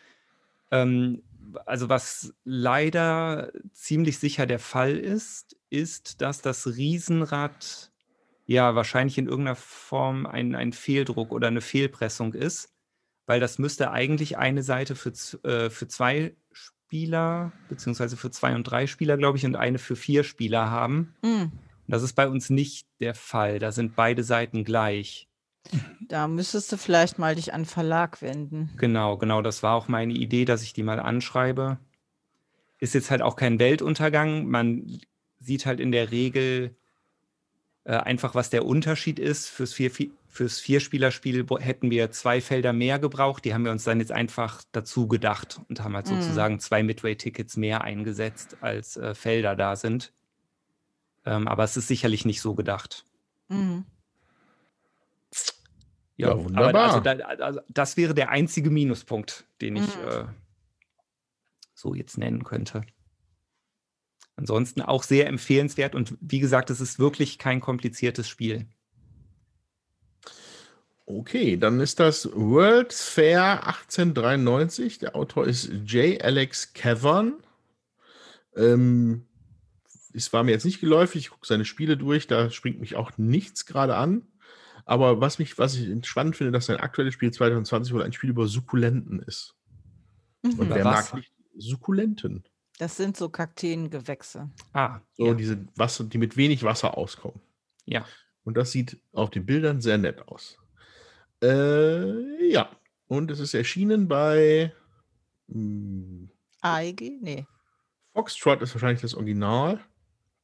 Ähm, 0.71 1.23
also 1.65 1.89
was 1.89 2.33
leider 2.43 3.51
ziemlich 3.71 4.19
sicher 4.19 4.45
der 4.45 4.59
Fall 4.59 4.97
ist, 4.97 5.55
ist, 5.69 6.21
dass 6.21 6.41
das 6.41 6.67
Riesenrad 6.67 7.91
ja 8.45 8.75
wahrscheinlich 8.75 9.17
in 9.17 9.27
irgendeiner 9.27 9.55
Form 9.55 10.25
ein, 10.25 10.55
ein 10.55 10.73
Fehldruck 10.73 11.31
oder 11.31 11.47
eine 11.47 11.61
Fehlpressung 11.61 12.33
ist, 12.33 12.69
weil 13.25 13.39
das 13.39 13.57
müsste 13.57 13.91
eigentlich 13.91 14.37
eine 14.37 14.63
Seite 14.63 14.95
für, 14.95 15.11
äh, 15.43 15.69
für 15.69 15.87
zwei 15.87 16.35
Spieler, 16.89 17.51
beziehungsweise 17.67 18.15
für 18.15 18.29
zwei 18.29 18.53
und 18.53 18.63
drei 18.63 18.85
Spieler, 18.85 19.17
glaube 19.17 19.37
ich, 19.39 19.45
und 19.45 19.55
eine 19.55 19.79
für 19.79 19.95
vier 19.95 20.23
Spieler 20.23 20.69
haben. 20.69 21.15
Hm, 21.23 21.51
Das 21.87 22.03
ist 22.03 22.13
bei 22.13 22.27
uns 22.27 22.51
nicht 22.51 22.87
der 22.99 23.15
Fall. 23.15 23.57
Da 23.57 23.71
sind 23.71 23.95
beide 23.95 24.23
Seiten 24.23 24.63
gleich. 24.63 25.27
da 26.07 26.27
müsstest 26.27 26.71
du 26.71 26.77
vielleicht 26.77 27.17
mal 27.17 27.33
dich 27.35 27.53
an 27.55 27.65
Verlag 27.65 28.21
wenden. 28.21 28.69
Genau, 28.77 29.17
genau. 29.17 29.41
Das 29.41 29.63
war 29.63 29.73
auch 29.73 29.87
meine 29.87 30.13
Idee, 30.13 30.45
dass 30.45 30.61
ich 30.61 30.73
die 30.73 30.83
mal 30.83 30.99
anschreibe. 30.99 31.79
Ist 32.79 32.93
jetzt 32.93 33.09
halt 33.09 33.23
auch 33.23 33.35
kein 33.35 33.57
Weltuntergang. 33.57 34.45
Man 34.47 34.99
sieht 35.39 35.65
halt 35.65 35.79
in 35.79 35.91
der 35.91 36.11
Regel 36.11 36.75
äh, 37.85 37.93
einfach, 37.97 38.35
was 38.35 38.51
der 38.51 38.63
Unterschied 38.63 39.17
ist. 39.17 39.47
Fürs, 39.49 39.73
vier, 39.73 39.89
fürs 40.35 40.59
Vierspielerspiel 40.59 41.45
hätten 41.59 41.89
wir 41.89 42.11
zwei 42.11 42.41
Felder 42.41 42.73
mehr 42.73 42.99
gebraucht. 42.99 43.45
Die 43.45 43.53
haben 43.53 43.63
wir 43.63 43.71
uns 43.71 43.85
dann 43.85 43.99
jetzt 43.99 44.11
einfach 44.11 44.63
dazu 44.73 45.07
gedacht 45.07 45.61
und 45.69 45.81
haben 45.81 45.95
halt 45.95 46.09
Mhm. 46.09 46.21
sozusagen 46.21 46.59
zwei 46.59 46.83
Midway-Tickets 46.83 47.55
mehr 47.55 47.85
eingesetzt, 47.85 48.57
als 48.61 48.97
äh, 48.97 49.15
Felder 49.15 49.55
da 49.55 49.77
sind. 49.77 50.13
Ähm, 51.25 51.47
aber 51.47 51.63
es 51.63 51.77
ist 51.77 51.87
sicherlich 51.87 52.25
nicht 52.25 52.41
so 52.41 52.53
gedacht. 52.53 53.05
Mhm. 53.47 53.85
Ja, 56.17 56.31
aber 56.31 56.43
wunderbar. 56.43 56.83
Also, 56.83 56.99
da, 56.99 57.11
also 57.13 57.61
das 57.69 57.95
wäre 57.95 58.13
der 58.13 58.29
einzige 58.29 58.69
Minuspunkt, 58.69 59.45
den 59.61 59.77
ich 59.77 59.95
Mhm. 59.95 60.07
äh, 60.09 60.25
so 61.73 61.93
jetzt 61.93 62.17
nennen 62.17 62.43
könnte. 62.43 62.81
Ansonsten 64.35 64.81
auch 64.81 65.03
sehr 65.03 65.27
empfehlenswert 65.27 65.95
und 65.95 66.17
wie 66.19 66.39
gesagt, 66.39 66.69
es 66.69 66.81
ist 66.81 66.99
wirklich 66.99 67.37
kein 67.37 67.61
kompliziertes 67.61 68.27
Spiel. 68.27 68.67
Okay, 71.07 71.55
dann 71.57 71.79
ist 71.79 71.99
das 71.99 72.29
World's 72.33 73.07
Fair 73.07 73.67
1893. 73.67 74.99
Der 74.99 75.15
Autor 75.15 75.45
ist 75.45 75.69
J. 75.85 76.21
Alex 76.23 76.73
Cavern. 76.73 77.33
Ähm, 78.55 79.25
es 80.13 80.31
war 80.33 80.43
mir 80.43 80.51
jetzt 80.51 80.65
nicht 80.65 80.79
geläufig. 80.79 81.21
Ich 81.25 81.29
gucke 81.29 81.45
seine 81.45 81.65
Spiele 81.65 81.95
durch. 81.97 82.25
Da 82.27 82.49
springt 82.49 82.79
mich 82.79 82.95
auch 82.95 83.11
nichts 83.17 83.65
gerade 83.65 83.95
an. 83.95 84.23
Aber 84.85 85.19
was, 85.21 85.39
mich, 85.39 85.57
was 85.57 85.75
ich 85.75 86.05
spannend 86.07 86.35
finde, 86.37 86.51
dass 86.51 86.67
sein 86.67 86.77
aktuelles 86.77 87.13
Spiel 87.13 87.31
2020 87.31 87.93
wohl 87.93 88.03
ein 88.03 88.13
Spiel 88.13 88.29
über 88.29 88.47
Sukkulenten 88.47 89.19
ist. 89.19 89.55
Und 90.43 90.55
Mhm. 90.57 90.61
Über 90.65 90.75
wer 90.75 90.85
was? 90.85 91.11
mag 91.11 91.15
nicht 91.15 91.33
Sukkulenten? 91.57 92.43
Das 92.77 92.97
sind 92.97 93.15
so 93.15 93.29
Kakteengewächse. 93.29 94.49
Ah, 94.73 94.99
So 95.13 95.27
ja. 95.27 95.33
diese 95.33 95.65
Wasser, 95.75 96.03
die 96.03 96.17
mit 96.17 96.35
wenig 96.37 96.63
Wasser 96.63 96.97
auskommen. 96.97 97.41
ja. 97.85 98.05
Und 98.43 98.57
das 98.57 98.71
sieht 98.71 99.01
auf 99.11 99.31
den 99.31 99.43
Bildern 99.43 99.81
sehr 99.81 99.97
nett 99.97 100.27
aus. 100.27 100.59
Äh, 101.45 102.51
ja. 102.51 102.69
Und 103.07 103.29
es 103.29 103.39
ist 103.39 103.53
erschienen 103.53 104.07
bei 104.07 104.73
hm, 105.49 106.29
AEG? 106.61 107.21
Nee. 107.21 107.45
Foxtrot 108.13 108.61
ist 108.61 108.73
wahrscheinlich 108.73 109.01
das 109.01 109.13
Original. 109.13 109.79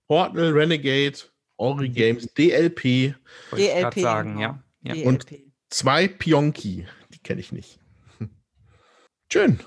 Portal, 0.08 0.52
Renegade, 0.52 1.18
Ori 1.58 1.90
Games, 1.90 2.28
DLP, 2.34 3.16
DLP, 3.52 4.00
sagen, 4.00 4.34
genau. 4.34 4.42
ja. 4.42 4.64
ja. 4.84 4.94
DLP. 4.94 5.08
Und- 5.08 5.26
zwei 5.70 6.08
Pionki. 6.08 6.88
Die 7.14 7.20
kenne 7.20 7.40
ich 7.40 7.52
nicht. 7.52 7.80
Schön. 9.32 9.60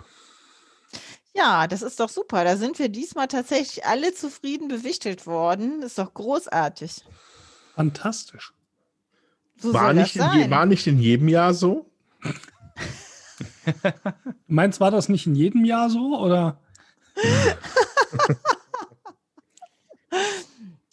Ja, 1.35 1.67
das 1.67 1.83
ist 1.83 1.99
doch 1.99 2.09
super. 2.09 2.45
Da 2.45 2.57
sind 2.57 2.79
wir 2.79 2.89
diesmal 2.89 3.27
tatsächlich 3.27 3.85
alle 3.85 4.15
zufrieden 4.15 4.69
bewichtelt 4.69 5.27
worden. 5.27 5.83
Ist 5.83 5.99
doch 5.99 6.15
großartig. 6.15 7.05
Fantastisch. 7.75 8.53
So 9.57 9.73
War 9.73 9.87
soll 9.87 9.95
nicht, 9.95 10.19
das 10.19 10.35
in 10.35 10.51
war 10.51 10.67
nicht 10.67 10.87
in 10.87 10.99
jedem 10.99 11.29
Jahr 11.29 11.55
so? 11.55 11.91
Du 12.23 12.33
meinst, 14.47 14.81
war 14.81 14.91
das 14.91 15.09
nicht 15.09 15.27
in 15.27 15.35
jedem 15.35 15.65
Jahr 15.65 15.91
so? 15.91 16.19
Oder? 16.19 16.61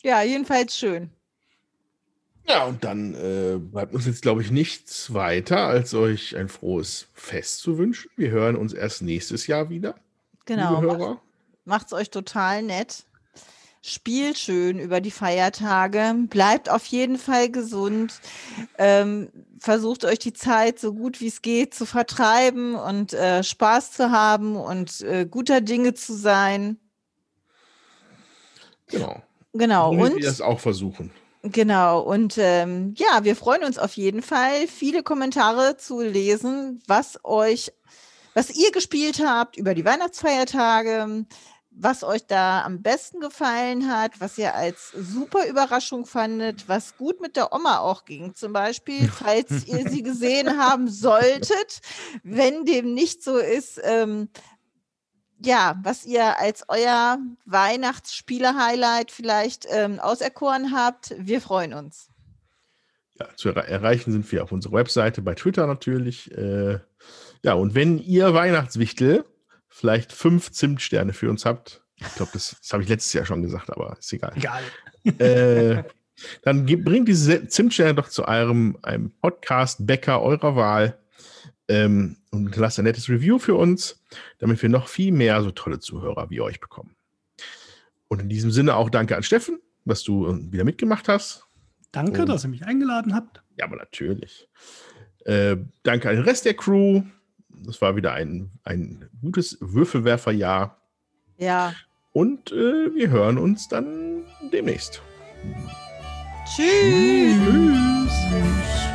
Ja, 0.04 0.24
jedenfalls 0.24 0.76
schön. 0.76 1.12
Ja, 2.48 2.66
und 2.66 2.84
dann 2.84 3.14
äh, 3.14 3.58
bleibt 3.60 3.94
uns 3.94 4.08
jetzt, 4.08 4.24
glaube 4.24 4.42
ich, 4.42 4.50
nichts 4.52 5.14
weiter, 5.14 5.68
als 5.68 5.94
euch 5.94 6.36
ein 6.36 6.50
frohes 6.50 7.08
Fest 7.14 7.60
zu 7.60 7.78
wünschen. 7.78 8.10
Wir 8.18 8.32
hören 8.32 8.56
uns 8.56 8.74
erst 8.74 9.04
nächstes 9.04 9.46
Jahr 9.48 9.70
wieder, 9.70 9.96
Genau. 10.46 10.82
liebe 10.82 10.92
Hörer. 10.94 11.22
Macht's 11.66 11.94
euch 11.94 12.10
total 12.10 12.64
nett. 12.64 13.06
Spielt 13.84 14.38
schön 14.38 14.78
über 14.78 15.02
die 15.02 15.12
Feiertage. 15.12 16.14
Bleibt 16.30 16.70
auf 16.70 16.86
jeden 16.86 17.18
Fall 17.18 17.50
gesund. 17.50 18.14
Ähm, 18.78 19.30
versucht 19.60 20.06
euch 20.06 20.20
die 20.20 20.34
Zeit 20.34 20.80
so 20.80 20.94
gut 20.94 21.20
wie 21.20 21.28
es 21.28 21.42
geht 21.42 21.74
zu 21.74 21.86
vertreiben 21.86 22.76
und 22.76 23.14
äh, 23.14 23.44
Spaß 23.44 23.92
zu 23.94 24.12
haben 24.12 24.56
und 24.56 25.02
äh, 25.02 25.26
guter 25.26 25.62
Dinge 25.62 25.96
zu 25.96 26.14
sein. 26.14 26.78
Genau. 28.88 29.22
Genau. 29.54 29.92
Und 29.92 30.16
wir 30.16 30.26
das 30.26 30.42
auch 30.42 30.60
versuchen. 30.60 31.12
Genau, 31.44 32.02
und 32.02 32.38
ähm, 32.38 32.94
ja, 32.98 33.24
wir 33.24 33.36
freuen 33.36 33.64
uns 33.64 33.80
auf 33.80 33.94
jeden 33.94 34.22
Fall, 34.22 34.68
viele 34.68 35.02
Kommentare 35.02 35.76
zu 35.76 36.00
lesen, 36.00 36.84
was 36.86 37.20
euch, 37.24 37.74
was 38.36 38.52
ihr 38.52 38.72
gespielt 38.72 39.24
habt 39.26 39.58
über 39.58 39.74
die 39.74 39.84
Weihnachtsfeiertage, 39.84 41.26
was 41.74 42.04
euch 42.04 42.28
da 42.28 42.64
am 42.64 42.82
besten 42.82 43.22
gefallen 43.22 43.90
hat, 43.90 44.20
was 44.20 44.38
ihr 44.38 44.54
als 44.56 44.92
super 44.92 45.48
Überraschung 45.48 46.06
fandet, 46.06 46.68
was 46.68 46.98
gut 46.98 47.22
mit 47.22 47.36
der 47.38 47.54
Oma 47.54 47.80
auch 47.80 48.04
ging, 48.06 48.36
zum 48.36 48.52
Beispiel, 48.54 49.08
falls 49.08 49.66
ihr 49.68 49.90
sie 49.90 50.04
gesehen 50.04 50.58
haben 50.60 50.90
solltet. 50.90 51.80
Wenn 52.24 52.66
dem 52.66 52.94
nicht 52.94 53.24
so 53.24 53.38
ist, 53.38 53.80
ähm, 53.84 54.30
ja, 55.44 55.80
was 55.82 56.06
ihr 56.06 56.40
als 56.40 56.66
euer 56.68 57.18
Weihnachtsspiele-Highlight 57.46 59.12
vielleicht 59.12 59.66
ähm, 59.70 60.00
auserkoren 60.00 60.72
habt. 60.76 61.16
Wir 61.18 61.42
freuen 61.42 61.74
uns. 61.74 62.10
Ja, 63.20 63.28
zu 63.36 63.50
erre- 63.50 63.66
erreichen 63.68 64.12
sind 64.12 64.32
wir 64.32 64.44
auf 64.44 64.52
unserer 64.52 64.74
Webseite, 64.74 65.22
bei 65.22 65.34
Twitter 65.36 65.68
natürlich. 65.68 66.32
Äh, 66.38 66.80
ja, 67.44 67.54
und 67.54 67.74
wenn 67.76 67.98
ihr 67.98 68.34
Weihnachtswichtel 68.34 69.26
vielleicht 69.72 70.12
fünf 70.14 70.52
Zimtsterne 70.52 71.14
für 71.14 71.30
uns 71.30 71.46
habt, 71.46 71.82
ich 71.96 72.14
glaube, 72.16 72.32
das, 72.34 72.56
das 72.62 72.74
habe 72.74 72.84
ich 72.84 72.90
letztes 72.90 73.14
Jahr 73.14 73.26
schon 73.26 73.42
gesagt, 73.42 73.70
aber 73.72 73.96
ist 74.00 74.12
egal. 74.14 74.34
Egal. 74.36 74.62
äh, 75.20 75.84
dann 76.44 76.66
ge- 76.68 76.76
bringt 76.76 77.08
diese 77.08 77.48
Zimtsterne 77.48 77.96
doch 77.96 78.10
zu 78.10 78.28
eurem 78.28 78.78
einem 78.84 79.12
Podcast-Bäcker 79.22 80.22
eurer 80.22 80.56
Wahl 80.56 80.98
ähm, 81.68 82.18
und 82.32 82.44
hinterlasst 82.44 82.80
ein 82.80 82.86
nettes 82.86 83.08
Review 83.10 83.40
für 83.40 83.56
uns, 83.56 84.00
damit 84.40 84.62
wir 84.62 84.70
noch 84.70 84.88
viel 84.88 85.12
mehr 85.12 85.42
so 85.42 85.52
tolle 85.52 85.80
Zuhörer 85.80 86.30
wie 86.30 86.42
euch 86.42 86.60
bekommen. 86.60 86.96
Und 88.08 88.22
in 88.22 88.30
diesem 88.30 88.52
Sinne 88.52 88.76
auch 88.76 88.90
danke 88.90 89.16
an 89.16 89.24
Steffen, 89.24 89.60
dass 89.86 90.04
du 90.04 90.28
äh, 90.28 90.52
wieder 90.52 90.64
mitgemacht 90.64 91.08
hast. 91.08 91.46
Danke, 91.92 92.24
Oh. 92.24 92.26
dass 92.26 92.44
ihr 92.46 92.50
mich 92.50 92.66
eingeladen 92.66 93.14
habt. 93.16 93.42
Ja, 93.58 93.66
aber 93.66 93.76
natürlich. 93.78 94.48
Äh, 95.26 95.58
danke 95.84 96.10
an 96.10 96.16
den 96.16 96.24
Rest 96.26 96.46
der 96.46 96.56
Crew. 96.56 97.04
Das 97.66 97.82
war 97.82 97.96
wieder 97.96 98.14
ein, 98.14 98.52
ein 98.64 99.10
gutes 99.22 99.58
Würfelwerferjahr. 99.62 100.78
Ja, 101.38 101.74
Und 102.14 102.52
äh, 102.52 102.94
wir 102.94 103.10
hören 103.10 103.38
uns 103.38 103.68
dann 103.68 104.24
demnächst. 104.52 105.02
Tschüss. 106.46 107.36
Tschüss. 107.38 108.91